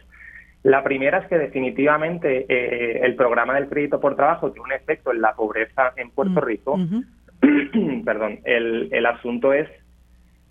La 0.63 0.81
primera 0.81 1.17
es 1.17 1.27
que 1.27 1.37
definitivamente 1.37 2.45
eh, 2.47 3.01
el 3.03 3.15
programa 3.15 3.55
del 3.55 3.67
crédito 3.67 3.99
por 3.99 4.15
trabajo 4.15 4.51
tiene 4.51 4.65
un 4.65 4.71
efecto 4.71 5.11
en 5.11 5.19
la 5.19 5.33
pobreza 5.33 5.91
en 5.97 6.09
Puerto 6.11 6.39
mm, 6.39 6.45
Rico. 6.45 6.79
Perdón, 8.05 8.39
el, 8.45 8.87
el 8.93 9.05
asunto 9.05 9.51
es 9.51 9.67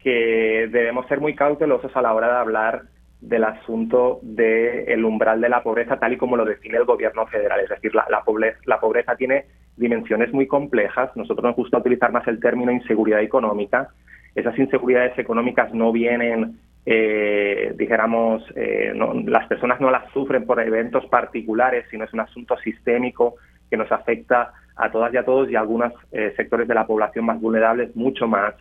que 0.00 0.68
debemos 0.70 1.06
ser 1.06 1.20
muy 1.20 1.34
cautelosos 1.34 1.96
a 1.96 2.02
la 2.02 2.12
hora 2.12 2.26
de 2.26 2.38
hablar 2.38 2.82
del 3.22 3.44
asunto 3.44 4.18
del 4.22 5.04
umbral 5.04 5.40
de 5.40 5.48
la 5.48 5.62
pobreza 5.62 5.96
tal 5.96 6.12
y 6.12 6.16
como 6.16 6.36
lo 6.36 6.44
define 6.44 6.76
el 6.76 6.84
gobierno 6.84 7.24
federal. 7.26 7.60
Es 7.60 7.68
decir, 7.68 7.94
la, 7.94 8.22
pobreza, 8.24 8.58
la 8.66 8.80
pobreza 8.80 9.14
tiene 9.14 9.46
dimensiones 9.76 10.32
muy 10.32 10.48
complejas. 10.48 11.16
Nosotros 11.16 11.44
nos 11.44 11.56
gusta 11.56 11.78
utilizar 11.78 12.10
más 12.10 12.26
el 12.26 12.40
término 12.40 12.72
inseguridad 12.72 13.20
económica. 13.20 13.88
Esas 14.34 14.58
inseguridades 14.58 15.16
económicas 15.18 15.72
no 15.72 15.92
vienen, 15.92 16.58
eh, 16.84 17.72
dijéramos, 17.76 18.42
eh, 18.56 18.92
las 19.26 19.46
personas 19.46 19.80
no 19.80 19.92
las 19.92 20.10
sufren 20.10 20.44
por 20.44 20.60
eventos 20.60 21.06
particulares, 21.06 21.86
sino 21.92 22.04
es 22.04 22.12
un 22.12 22.20
asunto 22.20 22.56
sistémico 22.58 23.36
que 23.70 23.76
nos 23.76 23.92
afecta 23.92 24.52
a 24.74 24.90
todas 24.90 25.14
y 25.14 25.16
a 25.16 25.24
todos 25.24 25.48
y 25.48 25.54
a 25.54 25.60
algunos 25.60 25.92
eh, 26.10 26.32
sectores 26.36 26.66
de 26.66 26.74
la 26.74 26.88
población 26.88 27.26
más 27.26 27.40
vulnerables 27.40 27.94
mucho 27.94 28.26
más 28.26 28.54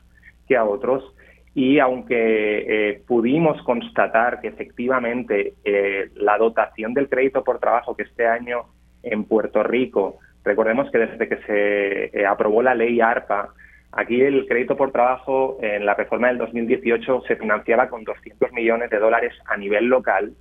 que 0.47 0.55
a 0.55 0.65
otros 0.65 1.15
y 1.53 1.79
aunque 1.79 2.65
eh, 2.67 3.01
pudimos 3.05 3.61
constatar 3.63 4.39
que 4.39 4.47
efectivamente 4.47 5.55
eh, 5.65 6.09
la 6.15 6.37
dotación 6.37 6.93
del 6.93 7.09
crédito 7.09 7.43
por 7.43 7.59
trabajo 7.59 7.95
que 7.95 8.03
este 8.03 8.25
año 8.25 8.63
en 9.03 9.25
Puerto 9.25 9.61
Rico, 9.63 10.19
recordemos 10.45 10.89
que 10.91 10.99
desde 10.99 11.27
que 11.27 11.37
se 11.37 12.19
eh, 12.19 12.25
aprobó 12.25 12.61
la 12.61 12.73
ley 12.73 13.01
ARPA, 13.01 13.49
aquí 13.91 14.21
el 14.21 14.45
crédito 14.47 14.77
por 14.77 14.91
trabajo 14.91 15.57
en 15.61 15.85
la 15.85 15.93
reforma 15.93 16.29
del 16.29 16.37
2018 16.37 17.23
se 17.27 17.35
financiaba 17.35 17.89
con 17.89 18.05
200 18.05 18.53
millones 18.53 18.89
de 18.89 18.99
dólares 18.99 19.33
a 19.45 19.57
nivel 19.57 19.85
local 19.87 20.33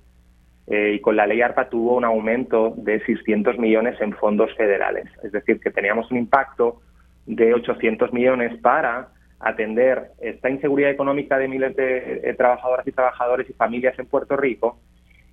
y 0.67 0.99
con 1.01 1.17
la 1.17 1.27
ley 1.27 1.41
ARPA 1.41 1.67
tuvo 1.67 1.97
un 1.97 2.05
aumento 2.05 2.73
de 2.77 3.03
600 3.03 3.57
millones 3.57 3.99
en 3.99 4.13
fondos 4.13 4.55
federales. 4.55 5.05
Es 5.21 5.33
decir, 5.33 5.59
que 5.59 5.69
teníamos 5.69 6.09
un 6.11 6.17
impacto 6.19 6.79
de 7.25 7.53
800 7.53 8.13
millones 8.13 8.57
para 8.61 9.09
atender 9.41 10.11
esta 10.19 10.49
inseguridad 10.49 10.91
económica 10.91 11.37
de 11.37 11.47
miles 11.47 11.75
de 11.75 12.21
eh, 12.23 12.33
trabajadoras 12.35 12.87
y 12.87 12.91
trabajadores 12.91 13.49
y 13.49 13.53
familias 13.53 13.97
en 13.97 14.05
Puerto 14.05 14.37
Rico 14.37 14.79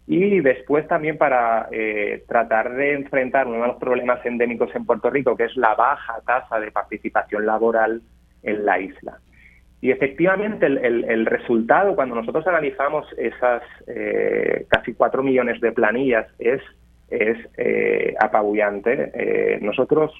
y 0.06 0.40
después 0.40 0.88
también 0.88 1.18
para 1.18 1.68
eh, 1.70 2.24
tratar 2.26 2.74
de 2.74 2.94
enfrentar 2.94 3.46
uno 3.46 3.60
de 3.60 3.68
los 3.68 3.76
problemas 3.76 4.24
endémicos 4.24 4.74
en 4.74 4.86
Puerto 4.86 5.10
Rico, 5.10 5.36
que 5.36 5.44
es 5.44 5.56
la 5.56 5.74
baja 5.74 6.20
tasa 6.26 6.58
de 6.58 6.70
participación 6.72 7.44
laboral 7.44 8.00
en 8.42 8.64
la 8.64 8.80
isla. 8.80 9.18
Y 9.82 9.90
efectivamente 9.90 10.66
el, 10.66 11.26
resultado, 11.26 11.94
cuando 11.94 12.14
nosotros 12.14 12.46
analizamos 12.46 13.06
esas 13.16 13.62
eh, 13.86 14.64
casi 14.68 14.94
cuatro 14.94 15.22
millones 15.22 15.60
de 15.60 15.72
planillas, 15.72 16.26
es, 16.38 16.62
es 17.10 17.38
apabullante. 18.18 19.58
nosotros 19.60 20.12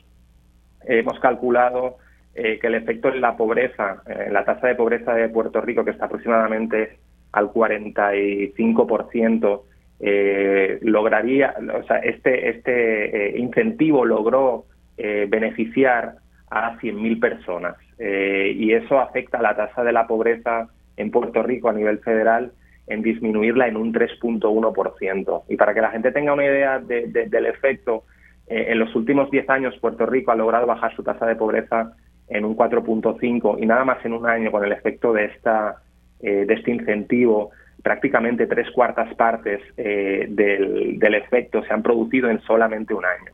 hemos 0.84 1.18
calculado 1.18 1.96
eh, 2.40 2.60
que 2.60 2.68
el 2.68 2.76
efecto 2.76 3.08
en 3.08 3.20
la 3.20 3.36
pobreza, 3.36 4.00
en 4.06 4.32
la 4.32 4.44
tasa 4.44 4.68
de 4.68 4.76
pobreza 4.76 5.12
de 5.12 5.28
Puerto 5.28 5.60
Rico, 5.60 5.84
que 5.84 5.90
está 5.90 6.04
aproximadamente 6.04 6.98
al 7.32 7.52
45%, 7.52 9.62
eh, 9.98 10.78
lograría, 10.82 11.56
o 11.74 11.82
sea, 11.82 11.96
este, 11.96 12.50
este 12.50 13.34
eh, 13.34 13.38
incentivo 13.38 14.04
logró 14.04 14.66
beneficiar 14.96 16.16
a 16.50 16.76
100.000 16.78 17.20
personas. 17.20 17.76
y 17.98 18.72
eso 18.72 18.98
afecta 18.98 19.38
a 19.38 19.42
la 19.42 19.54
tasa 19.54 19.84
de 19.84 19.92
la 19.92 20.08
pobreza 20.08 20.68
en 20.96 21.12
Puerto 21.12 21.44
Rico 21.44 21.68
a 21.68 21.72
nivel 21.72 22.00
federal 22.00 22.50
en 22.88 23.02
disminuirla 23.02 23.68
en 23.68 23.76
un 23.76 23.92
3.1%. 23.92 25.42
Y 25.48 25.56
para 25.56 25.72
que 25.72 25.80
la 25.80 25.90
gente 25.90 26.10
tenga 26.10 26.32
una 26.32 26.46
idea 26.46 26.80
del 26.80 27.46
efecto, 27.46 28.02
en 28.48 28.80
los 28.80 28.92
últimos 28.96 29.30
10 29.30 29.48
años 29.50 29.78
Puerto 29.80 30.04
Rico 30.04 30.32
ha 30.32 30.36
logrado 30.36 30.66
bajar 30.66 30.96
su 30.96 31.04
tasa 31.04 31.26
de 31.26 31.36
pobreza 31.36 31.92
en 32.28 32.44
un 32.44 32.56
4.5 32.56 33.62
y 33.62 33.66
nada 33.66 33.84
más 33.84 34.04
en 34.04 34.12
un 34.12 34.26
año 34.26 34.50
con 34.50 34.64
el 34.64 34.72
efecto 34.72 35.12
de 35.12 35.26
esta 35.26 35.82
eh, 36.20 36.44
de 36.46 36.54
este 36.54 36.72
incentivo 36.72 37.52
prácticamente 37.80 38.48
tres 38.48 38.68
cuartas 38.72 39.14
partes 39.14 39.60
eh, 39.76 40.26
del, 40.28 40.98
del, 40.98 41.14
efecto 41.14 41.62
se 41.62 41.72
han 41.72 41.80
producido 41.80 42.28
en 42.28 42.40
solamente 42.40 42.92
un 42.92 43.04
año. 43.04 43.30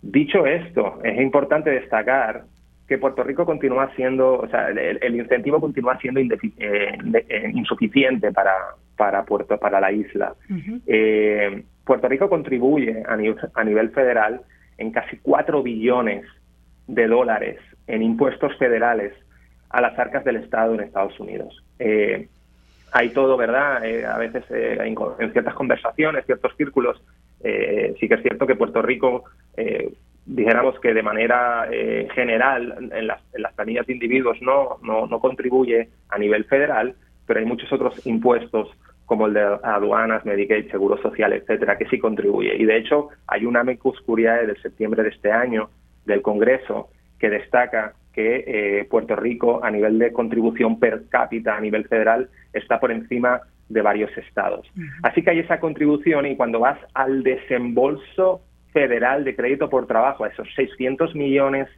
Dicho 0.00 0.46
esto, 0.46 1.00
es 1.02 1.20
importante 1.20 1.70
destacar 1.70 2.44
que 2.86 2.98
Puerto 2.98 3.24
Rico 3.24 3.44
continúa 3.44 3.90
siendo, 3.96 4.38
o 4.38 4.48
sea, 4.48 4.68
el, 4.68 5.16
incentivo 5.16 5.60
continúa 5.60 5.98
siendo 5.98 6.20
eh, 6.20 7.50
insuficiente 7.52 8.30
para, 8.30 8.52
para, 8.96 9.24
Puerto, 9.24 9.58
para 9.58 9.80
la 9.80 9.90
isla. 9.90 10.34
Puerto 11.84 12.08
Rico 12.08 12.28
contribuye 12.28 13.02
a 13.08 13.16
nivel, 13.16 13.36
a 13.54 13.64
nivel 13.64 13.90
federal 13.90 14.42
en 14.78 14.92
casi 14.92 15.16
4 15.16 15.64
billones 15.64 16.24
de 16.86 17.06
dólares 17.06 17.58
en 17.86 18.02
impuestos 18.02 18.56
federales 18.56 19.12
a 19.70 19.80
las 19.80 19.98
arcas 19.98 20.24
del 20.24 20.36
Estado 20.36 20.74
en 20.74 20.80
Estados 20.80 21.18
Unidos. 21.18 21.62
Eh, 21.78 22.28
hay 22.92 23.10
todo, 23.10 23.36
¿verdad? 23.36 23.84
Eh, 23.84 24.06
a 24.06 24.16
veces 24.18 24.44
eh, 24.50 24.78
en 24.80 25.32
ciertas 25.32 25.54
conversaciones, 25.54 26.24
ciertos 26.26 26.54
círculos, 26.56 27.02
sí 27.42 28.08
que 28.08 28.14
es 28.14 28.22
cierto 28.22 28.46
que 28.46 28.54
Puerto 28.54 28.80
Rico, 28.80 29.24
dijéramos 30.24 30.80
que 30.80 30.94
de 30.94 31.02
manera 31.02 31.68
general 32.14 32.90
en 32.90 33.06
las, 33.06 33.20
en 33.34 33.42
las, 33.42 33.52
planillas 33.52 33.86
de 33.86 33.92
individuos 33.92 34.38
no, 34.40 34.78
no, 34.82 35.06
no 35.06 35.20
contribuye 35.20 35.90
a 36.08 36.16
nivel 36.16 36.46
federal, 36.46 36.94
pero 37.26 37.40
hay 37.40 37.44
muchos 37.44 37.70
otros 37.70 38.06
impuestos 38.06 38.70
como 39.04 39.26
el 39.26 39.34
de 39.34 39.58
aduanas, 39.62 40.24
Medicaid, 40.24 40.70
Seguro 40.70 40.96
Social, 41.02 41.34
etcétera, 41.34 41.76
que 41.76 41.86
sí 41.86 41.98
contribuye. 41.98 42.56
Y 42.56 42.64
de 42.64 42.78
hecho, 42.78 43.08
hay 43.26 43.44
una 43.44 43.60
amicus 43.60 44.00
curiae 44.00 44.46
del 44.46 44.60
septiembre 44.62 45.02
de 45.02 45.10
este 45.10 45.30
año 45.30 45.68
del 46.06 46.22
Congreso 46.22 46.88
que 47.18 47.30
destaca 47.30 47.94
que 48.12 48.44
eh, 48.46 48.84
Puerto 48.84 49.16
Rico 49.16 49.64
a 49.64 49.70
nivel 49.70 49.98
de 49.98 50.12
contribución 50.12 50.78
per 50.78 51.08
cápita 51.08 51.56
a 51.56 51.60
nivel 51.60 51.86
federal 51.88 52.28
está 52.52 52.78
por 52.78 52.92
encima 52.92 53.40
de 53.68 53.82
varios 53.82 54.16
estados. 54.16 54.70
Así 55.02 55.22
que 55.22 55.30
hay 55.30 55.40
esa 55.40 55.58
contribución 55.58 56.26
y 56.26 56.36
cuando 56.36 56.60
vas 56.60 56.78
al 56.94 57.22
desembolso 57.22 58.42
federal 58.72 59.24
de 59.24 59.34
crédito 59.34 59.68
por 59.68 59.86
trabajo, 59.86 60.24
a 60.24 60.28
esos 60.28 60.48
600 60.54 61.14
millones 61.14 61.68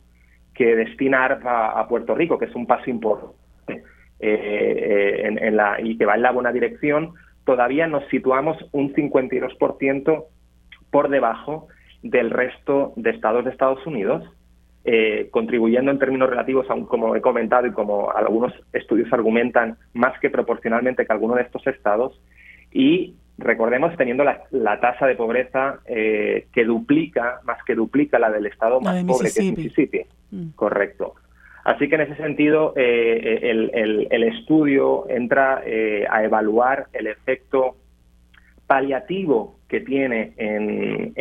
que 0.55 0.75
destina 0.75 1.25
ARPA 1.25 1.79
a 1.79 1.87
Puerto 1.89 2.15
Rico, 2.15 2.39
que 2.39 2.47
es 2.47 2.55
un 2.55 2.67
paso 2.67 2.91
importante 2.91 3.37
eh, 3.69 3.83
eh, 4.21 5.39
en, 5.41 5.57
la, 5.57 5.81
y 5.81 5.97
que 5.97 6.07
va 6.07 6.15
en 6.15 6.23
la 6.23 6.33
buena 6.33 6.53
dirección, 6.53 7.13
todavía 7.45 7.87
nos 7.87 8.07
situamos 8.09 8.57
un 8.73 8.93
52% 8.95 10.25
por 10.91 11.09
debajo 11.09 11.69
del 12.11 12.31
resto 12.31 12.93
de 12.97 13.11
estados 13.11 13.45
de 13.45 13.51
Estados 13.51 13.85
Unidos 13.87 14.25
eh, 14.89 15.31
contribuyendo 15.33 15.91
en 15.91 15.99
términos 15.99 16.31
relativos, 16.31 16.71
aún 16.71 16.87
como 16.87 17.17
he 17.17 17.21
comentado 17.21 17.67
y 17.67 17.73
como 17.73 18.13
algunos 18.13 18.53
estudios 18.73 19.13
argumentan, 19.13 19.77
más 19.95 20.17
que 20.21 20.31
proporcionalmente 20.31 21.05
que 21.05 21.13
algunos 21.13 21.39
de 21.39 21.43
estos 21.43 21.67
estados. 21.67 22.21
Y 22.71 23.17
recordemos, 23.37 23.97
teniendo 23.97 24.23
la, 24.23 24.81
tasa 24.81 25.09
de 25.09 25.17
pobreza 25.17 25.81
eh, 25.87 26.47
que 26.53 26.65
duplica, 26.65 27.41
más 27.43 27.59
que 27.65 27.75
duplica 27.75 28.21
la 28.21 28.31
del 28.31 28.47
estado 28.47 28.81
más 28.81 29.03
pobre, 29.03 29.33
que 29.35 29.41
es 29.41 29.57
Mississippi. 29.57 30.03
Mm. 30.31 30.51
Correcto. 30.55 31.15
Así 31.65 31.89
que 31.89 31.97
en 31.97 32.03
ese 32.03 32.15
sentido, 32.15 32.73
eh, 32.77 33.41
el, 33.43 34.23
estudio 34.23 35.11
entra 35.11 35.65
a 36.09 36.23
evaluar 36.23 36.87
el 36.93 37.09
efecto 37.09 37.75
paliativo 38.67 39.59
que 39.69 39.81
tiene 39.81 40.33
en, 40.37 41.13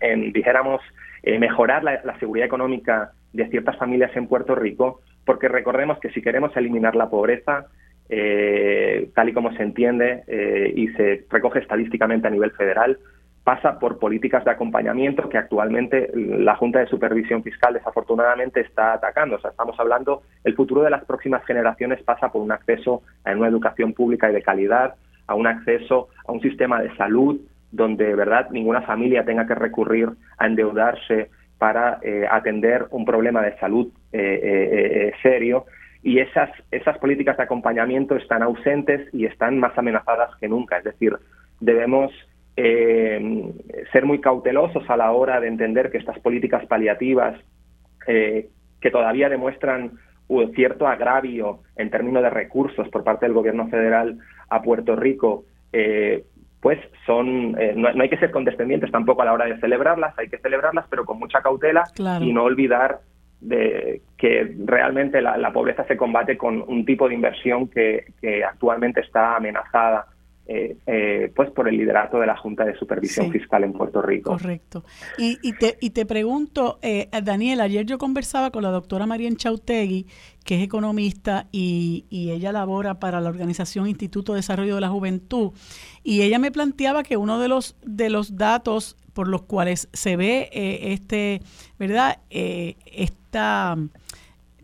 en 0.00 0.32
dijéramos, 0.32 0.80
eh, 1.22 1.38
mejorar 1.38 1.84
la, 1.84 2.18
seguridad 2.18 2.46
económica 2.46 3.12
de 3.32 3.48
ciertas 3.48 3.76
familias 3.76 4.10
en 4.16 4.26
Puerto 4.26 4.56
Rico, 4.56 5.00
porque 5.24 5.46
recordemos 5.46 6.00
que 6.00 6.10
si 6.10 6.20
queremos 6.20 6.56
eliminar 6.56 6.96
la 6.96 7.08
pobreza, 7.10 7.66
eh, 8.08 9.08
tal 9.14 9.28
y 9.28 9.32
como 9.32 9.52
se 9.52 9.62
entiende 9.62 10.24
eh, 10.26 10.72
y 10.74 10.88
se 10.88 11.24
recoge 11.30 11.60
estadísticamente 11.60 12.26
a 12.26 12.30
nivel 12.30 12.50
federal, 12.50 12.98
pasa 13.44 13.78
por 13.78 14.00
políticas 14.00 14.44
de 14.44 14.50
acompañamiento 14.50 15.28
que 15.28 15.38
actualmente 15.38 16.10
la 16.14 16.56
Junta 16.56 16.80
de 16.80 16.86
Supervisión 16.86 17.44
Fiscal 17.44 17.74
desafortunadamente 17.74 18.60
está 18.60 18.94
atacando. 18.94 19.36
O 19.36 19.40
sea, 19.40 19.50
estamos 19.50 19.78
hablando, 19.78 20.22
el 20.42 20.56
futuro 20.56 20.82
de 20.82 20.90
las 20.90 21.04
próximas 21.04 21.44
generaciones 21.44 22.02
pasa 22.02 22.32
por 22.32 22.42
un 22.42 22.50
acceso 22.50 23.02
a 23.24 23.30
una 23.30 23.48
educación 23.48 23.92
pública 23.92 24.28
y 24.28 24.34
de 24.34 24.42
calidad, 24.42 24.96
a 25.26 25.34
un 25.34 25.46
acceso 25.46 26.08
a 26.26 26.32
un 26.32 26.40
sistema 26.40 26.80
de 26.80 26.94
salud 26.96 27.40
donde 27.72 28.14
verdad 28.14 28.50
ninguna 28.50 28.82
familia 28.82 29.24
tenga 29.24 29.46
que 29.46 29.54
recurrir 29.54 30.10
a 30.38 30.46
endeudarse 30.46 31.30
para 31.58 31.98
eh, 32.02 32.26
atender 32.30 32.86
un 32.90 33.04
problema 33.04 33.40
de 33.42 33.56
salud 33.58 33.88
eh, 34.12 34.40
eh, 34.42 35.12
serio. 35.22 35.64
Y 36.02 36.18
esas 36.18 36.50
esas 36.70 36.98
políticas 36.98 37.36
de 37.36 37.44
acompañamiento 37.44 38.16
están 38.16 38.42
ausentes 38.42 39.08
y 39.14 39.24
están 39.24 39.58
más 39.58 39.76
amenazadas 39.78 40.36
que 40.40 40.48
nunca. 40.48 40.78
Es 40.78 40.84
decir 40.84 41.16
debemos 41.60 42.12
ser 42.54 44.04
muy 44.04 44.20
cautelosos 44.20 44.88
a 44.90 44.96
la 44.96 45.10
hora 45.12 45.40
de 45.40 45.48
entender 45.48 45.90
que 45.90 45.96
estas 45.96 46.18
políticas 46.18 46.66
paliativas 46.66 47.40
que 48.04 48.90
todavía 48.90 49.30
demuestran 49.30 49.92
cierto 50.54 50.86
agravio 50.86 51.60
en 51.76 51.90
términos 51.90 52.22
de 52.22 52.30
recursos 52.30 52.88
por 52.88 53.04
parte 53.04 53.24
del 53.24 53.34
gobierno 53.34 53.68
federal 53.68 54.18
a 54.54 54.62
Puerto 54.62 54.96
Rico, 54.96 55.44
eh, 55.72 56.24
pues 56.60 56.78
son 57.06 57.56
eh, 57.58 57.74
no, 57.76 57.88
hay 57.88 58.08
que 58.08 58.18
ser 58.18 58.30
condescendientes 58.30 58.90
tampoco 58.90 59.22
a 59.22 59.24
la 59.24 59.32
hora 59.32 59.46
de 59.46 59.58
celebrarlas, 59.58 60.16
hay 60.18 60.28
que 60.28 60.38
celebrarlas, 60.38 60.86
pero 60.88 61.04
con 61.04 61.18
mucha 61.18 61.40
cautela 61.40 61.84
y 62.20 62.32
no 62.32 62.44
olvidar 62.44 63.00
de 63.40 64.02
que 64.16 64.54
realmente 64.64 65.20
la, 65.20 65.52
pobreza 65.52 65.84
se 65.84 65.96
combate 65.96 66.38
con 66.38 66.62
un 66.64 66.84
tipo 66.84 67.08
de 67.08 67.14
inversión 67.14 67.66
que, 67.66 68.12
que 68.20 68.44
actualmente 68.44 69.00
está 69.00 69.34
amenazada 69.34 70.06
eh, 70.44 70.76
eh, 70.86 71.32
pues 71.36 71.52
por 71.52 71.68
el 71.68 71.76
liderato 71.76 72.18
de 72.18 72.26
la 72.26 72.36
Junta 72.36 72.64
de 72.64 72.74
Supervisión 72.76 73.30
Fiscal 73.30 73.62
en 73.62 73.72
Puerto 73.72 74.02
Rico. 74.02 74.32
Correcto. 74.32 74.84
Y, 75.16 75.38
y, 75.40 75.52
te, 75.52 75.78
y 75.80 75.90
te 75.90 76.04
pregunto, 76.04 76.80
eh, 76.82 77.08
Daniel, 77.22 77.60
ayer 77.60 77.86
yo 77.86 77.96
conversaba 77.96 78.50
con 78.50 78.64
la 78.64 78.70
doctora 78.70 79.06
María 79.06 79.30
Chautegui, 79.34 80.06
que 80.44 80.56
es 80.56 80.64
economista 80.64 81.46
y, 81.52 82.06
y, 82.10 82.32
ella 82.32 82.50
labora 82.50 82.98
para 82.98 83.20
la 83.20 83.28
organización 83.28 83.86
Instituto 83.86 84.32
de 84.32 84.38
Desarrollo 84.38 84.74
de 84.74 84.80
la 84.80 84.88
Juventud, 84.88 85.52
y 86.02 86.22
ella 86.22 86.40
me 86.40 86.50
planteaba 86.50 87.04
que 87.04 87.16
uno 87.16 87.38
de 87.38 87.46
los, 87.46 87.76
de 87.84 88.10
los 88.10 88.36
datos 88.36 88.96
por 89.12 89.28
los 89.28 89.42
cuales 89.42 89.88
se 89.92 90.16
ve 90.16 90.48
este, 90.52 91.40
¿verdad? 91.78 92.18
esta 92.30 93.76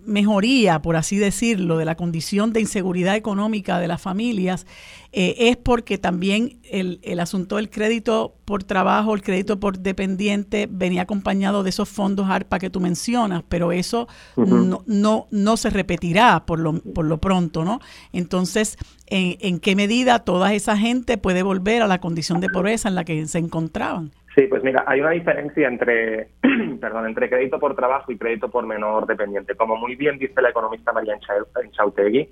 mejoría, 0.09 0.80
por 0.80 0.96
así 0.96 1.18
decirlo, 1.18 1.76
de 1.76 1.84
la 1.84 1.94
condición 1.94 2.52
de 2.52 2.60
inseguridad 2.60 3.14
económica 3.14 3.78
de 3.78 3.88
las 3.88 4.00
familias, 4.00 4.66
eh, 5.12 5.35
es 5.39 5.56
porque 5.56 5.97
también 5.97 6.60
el, 6.70 7.01
el, 7.02 7.20
asunto 7.20 7.56
del 7.56 7.70
crédito 7.70 8.35
por 8.44 8.64
trabajo, 8.64 9.14
el 9.14 9.22
crédito 9.22 9.59
por 9.59 9.78
dependiente, 9.78 10.68
venía 10.70 11.02
acompañado 11.02 11.62
de 11.62 11.70
esos 11.70 11.89
fondos 11.89 12.28
ARPA 12.28 12.59
que 12.59 12.68
tú 12.68 12.80
mencionas, 12.80 13.43
pero 13.48 13.72
eso 13.72 14.06
no, 14.36 14.82
no, 14.86 15.26
no 15.30 15.56
se 15.56 15.70
repetirá 15.70 16.44
por 16.44 16.59
lo, 16.59 16.74
por 16.74 17.06
lo 17.06 17.18
pronto, 17.18 17.64
¿no? 17.64 17.80
Entonces, 18.12 18.76
¿en, 19.06 19.36
¿en 19.40 19.60
qué 19.60 19.74
medida 19.74 20.18
toda 20.20 20.52
esa 20.52 20.76
gente 20.76 21.16
puede 21.16 21.43
volver 21.43 21.80
a 21.80 21.86
la 21.86 22.01
condición 22.01 22.40
de 22.40 22.48
pobreza 22.51 22.89
en 22.89 22.94
la 22.94 23.05
que 23.05 23.26
se 23.26 23.39
encontraban? 23.39 24.12
Sí, 24.39 24.47
pues 24.47 24.62
mira, 24.62 24.85
hay 24.86 25.01
una 25.01 25.10
diferencia 25.10 25.66
entre, 25.66 26.28
perdón, 26.80 27.06
entre 27.06 27.28
crédito 27.28 27.59
por 27.59 27.74
trabajo 27.74 28.12
y 28.12 28.18
crédito 28.18 28.48
por 28.48 28.66
menor 28.66 29.06
dependiente. 29.06 29.56
Como 29.56 29.76
muy 29.76 29.97
bien 29.97 30.16
dice 30.16 30.40
la 30.40 30.51
economista 30.51 30.93
María 30.93 31.18
Enchautegui, 31.64 32.28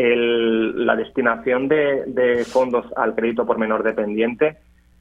la 0.00 0.94
destinación 0.94 1.68
de, 1.68 2.44
fondos 2.46 2.86
al 2.96 3.14
crédito 3.14 3.44
por 3.44 3.58
menor 3.58 3.82
dependiente 3.82 4.56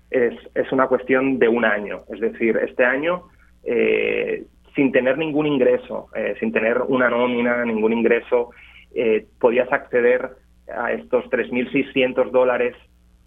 es, 0.09 0.33
es, 0.55 0.71
una 0.71 0.87
cuestión 0.87 1.37
de 1.37 1.47
un 1.47 1.65
año. 1.65 2.01
Es 2.09 2.19
decir, 2.19 2.57
este 2.57 2.83
año, 2.83 3.23
eh, 3.63 4.45
sin 4.75 4.91
tener 4.91 5.17
ningún 5.17 5.45
ingreso, 5.45 6.07
eh, 6.15 6.35
sin 6.39 6.51
tener 6.51 6.81
una 6.81 7.09
nómina, 7.09 7.63
ningún 7.65 7.93
ingreso, 7.93 8.49
eh, 8.95 9.27
podías 9.39 9.71
acceder 9.71 10.29
a 10.75 10.91
estos 10.93 11.25
3.600 11.25 12.31
dólares 12.31 12.75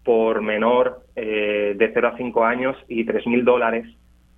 por 0.04 0.42
menor 0.42 1.04
de 1.14 1.90
0 1.92 2.08
a 2.08 2.16
5 2.16 2.44
años 2.44 2.76
y 2.88 3.04
3.000 3.04 3.44
dólares 3.44 3.86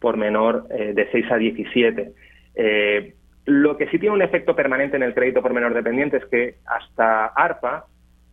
por 0.00 0.16
menor 0.16 0.66
de 0.68 1.08
6 1.12 1.26
a 1.30 1.36
17. 1.36 2.12
Eh, 2.54 3.14
lo 3.44 3.76
que 3.76 3.88
sí 3.88 3.98
tiene 3.98 4.14
un 4.14 4.22
efecto 4.22 4.54
permanente 4.54 4.96
en 4.96 5.02
el 5.02 5.14
crédito 5.14 5.42
por 5.42 5.52
menor 5.52 5.74
dependiente 5.74 6.18
es 6.18 6.24
que 6.26 6.56
hasta 6.66 7.26
ARPA, 7.26 7.86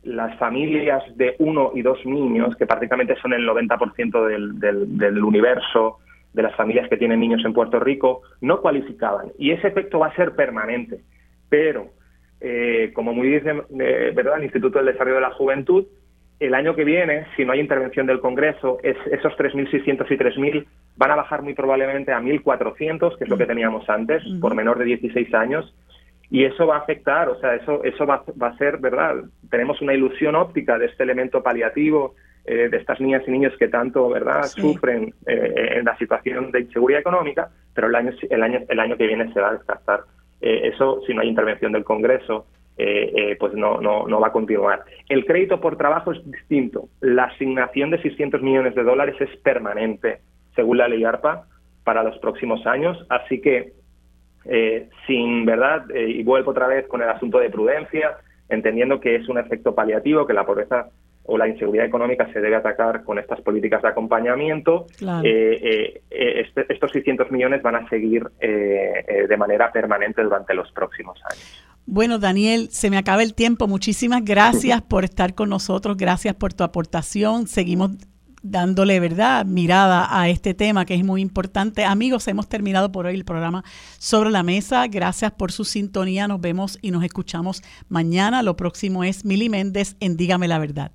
las 0.03 0.37
familias 0.37 1.03
de 1.17 1.35
uno 1.39 1.71
y 1.73 1.81
dos 1.81 2.05
niños, 2.05 2.55
que 2.55 2.65
prácticamente 2.65 3.15
son 3.21 3.33
el 3.33 3.47
90% 3.47 4.27
del, 4.27 4.59
del, 4.59 4.97
del 4.97 5.23
universo 5.23 5.97
de 6.33 6.43
las 6.43 6.55
familias 6.55 6.87
que 6.89 6.97
tienen 6.97 7.19
niños 7.19 7.43
en 7.43 7.53
Puerto 7.53 7.79
Rico, 7.79 8.21
no 8.41 8.61
cualificaban. 8.61 9.31
Y 9.37 9.51
ese 9.51 9.67
efecto 9.67 9.99
va 9.99 10.07
a 10.07 10.15
ser 10.15 10.35
permanente. 10.35 11.01
Pero, 11.49 11.89
como 12.93 13.13
muy 13.13 13.27
dice 13.27 13.63
¿verdad? 13.69 14.37
el 14.37 14.43
Instituto 14.43 14.77
del 14.77 14.93
Desarrollo 14.93 15.15
de 15.15 15.21
la 15.21 15.31
Juventud, 15.31 15.85
el 16.39 16.53
año 16.53 16.75
que 16.75 16.85
viene, 16.85 17.25
si 17.35 17.43
no 17.43 17.51
hay 17.51 17.59
intervención 17.59 18.07
del 18.07 18.19
Congreso, 18.19 18.77
es, 18.81 18.95
esos 19.11 19.33
3.600 19.33 20.05
y 20.09 20.17
3.000 20.17 20.65
van 20.95 21.11
a 21.11 21.15
bajar 21.15 21.41
muy 21.41 21.53
probablemente 21.53 22.11
a 22.11 22.19
1.400, 22.19 23.17
que 23.17 23.25
es 23.25 23.29
lo 23.29 23.37
que 23.37 23.45
teníamos 23.45 23.89
antes, 23.89 24.23
por 24.39 24.55
menor 24.55 24.79
de 24.79 24.85
16 24.85 25.33
años, 25.33 25.73
y 26.31 26.45
eso 26.45 26.67
va 26.67 26.77
a 26.77 26.79
afectar, 26.79 27.27
o 27.29 27.39
sea, 27.39 27.55
eso, 27.55 27.83
eso 27.83 28.05
va, 28.05 28.23
a 28.39 28.57
ser, 28.57 28.77
¿verdad? 28.77 29.15
Tenemos 29.49 29.81
una 29.81 29.93
ilusión 29.93 30.35
óptica 30.35 30.77
de 30.77 30.85
este 30.85 31.03
elemento 31.03 31.41
paliativo, 31.41 32.15
eh, 32.45 32.69
de 32.69 32.77
estas 32.77 33.01
niñas 33.01 33.23
y 33.27 33.31
niños 33.31 33.53
que 33.57 33.67
tanto, 33.67 34.07
¿verdad?, 34.09 34.43
sufren 34.43 35.13
eh, 35.25 35.77
en 35.77 35.85
la 35.85 35.97
situación 35.97 36.51
de 36.51 36.61
inseguridad 36.61 37.01
económica, 37.01 37.49
pero 37.73 37.87
el 37.87 37.95
año, 37.95 38.11
el 38.29 38.43
año, 38.43 38.59
el 38.67 38.79
año 38.79 38.95
que 38.95 39.07
viene 39.07 39.33
se 39.33 39.41
va 39.41 39.49
a 39.49 39.53
descartar. 39.53 40.01
Eh, 40.41 40.69
eso 40.73 41.01
si 41.05 41.13
no 41.13 41.21
hay 41.21 41.27
intervención 41.27 41.71
del 41.71 41.83
Congreso. 41.83 42.45
Eh, 42.81 43.11
eh, 43.13 43.35
pues 43.37 43.53
no, 43.55 43.81
no, 43.81 44.07
no 44.07 44.21
va 44.21 44.27
a 44.27 44.31
continuar. 44.31 44.85
El 45.09 45.25
crédito 45.25 45.59
por 45.59 45.75
trabajo 45.75 46.13
es 46.13 46.31
distinto. 46.31 46.87
La 47.01 47.25
asignación 47.25 47.89
de 47.89 48.01
600 48.01 48.41
millones 48.41 48.73
de 48.73 48.83
dólares 48.83 49.17
es 49.19 49.35
permanente, 49.41 50.21
según 50.55 50.77
la 50.77 50.87
ley 50.87 51.03
ARPA, 51.03 51.45
para 51.83 52.03
los 52.03 52.17
próximos 52.19 52.65
años. 52.65 53.05
Así 53.09 53.41
que, 53.41 53.73
eh, 54.45 54.87
sin 55.05 55.45
verdad, 55.45 55.89
y 55.93 56.23
vuelvo 56.23 56.51
otra 56.51 56.67
vez 56.67 56.87
con 56.87 57.01
el 57.01 57.09
asunto 57.09 57.39
de 57.39 57.49
prudencia, 57.49 58.15
entendiendo 58.47 59.01
que 59.01 59.15
es 59.15 59.27
un 59.27 59.39
efecto 59.39 59.75
paliativo, 59.75 60.25
que 60.25 60.31
la 60.33 60.45
pobreza 60.45 60.87
o 61.25 61.37
la 61.37 61.49
inseguridad 61.49 61.85
económica 61.85 62.31
se 62.31 62.39
debe 62.39 62.55
atacar 62.55 63.03
con 63.03 63.19
estas 63.19 63.41
políticas 63.41 63.81
de 63.81 63.89
acompañamiento, 63.89 64.85
este, 65.21 66.65
estos 66.69 66.91
600 66.93 67.29
millones 67.29 67.61
van 67.61 67.75
a 67.75 67.89
seguir 67.89 68.23
de 68.39 69.37
manera 69.37 69.69
permanente 69.69 70.23
durante 70.23 70.53
los 70.53 70.71
próximos 70.71 71.21
años. 71.29 71.68
Bueno, 71.91 72.19
Daniel, 72.19 72.69
se 72.71 72.91
me 72.91 72.99
acaba 72.99 73.23
el 73.23 73.33
tiempo. 73.33 73.67
Muchísimas 73.67 74.23
gracias 74.23 74.83
por 74.83 75.05
estar 75.05 75.33
con 75.33 75.49
nosotros. 75.49 75.97
Gracias 75.97 76.35
por 76.35 76.53
tu 76.53 76.63
aportación. 76.63 77.47
Seguimos 77.47 77.93
dándole, 78.43 78.99
¿verdad?, 78.99 79.43
mirada 79.43 80.07
a 80.07 80.29
este 80.29 80.53
tema 80.53 80.85
que 80.85 80.93
es 80.93 81.03
muy 81.03 81.19
importante. 81.19 81.85
Amigos, 81.85 82.27
hemos 82.27 82.47
terminado 82.47 82.91
por 82.91 83.07
hoy 83.07 83.15
el 83.15 83.25
programa 83.25 83.63
Sobre 83.97 84.29
la 84.29 84.43
Mesa. 84.43 84.85
Gracias 84.85 85.31
por 85.31 85.51
su 85.51 85.65
sintonía. 85.65 86.27
Nos 86.27 86.39
vemos 86.39 86.77
y 86.83 86.91
nos 86.91 87.03
escuchamos 87.03 87.63
mañana. 87.87 88.43
Lo 88.43 88.55
próximo 88.55 89.03
es 89.03 89.25
Mili 89.25 89.49
Méndez 89.49 89.95
en 89.99 90.15
Dígame 90.15 90.47
la 90.47 90.59
Verdad. 90.59 90.91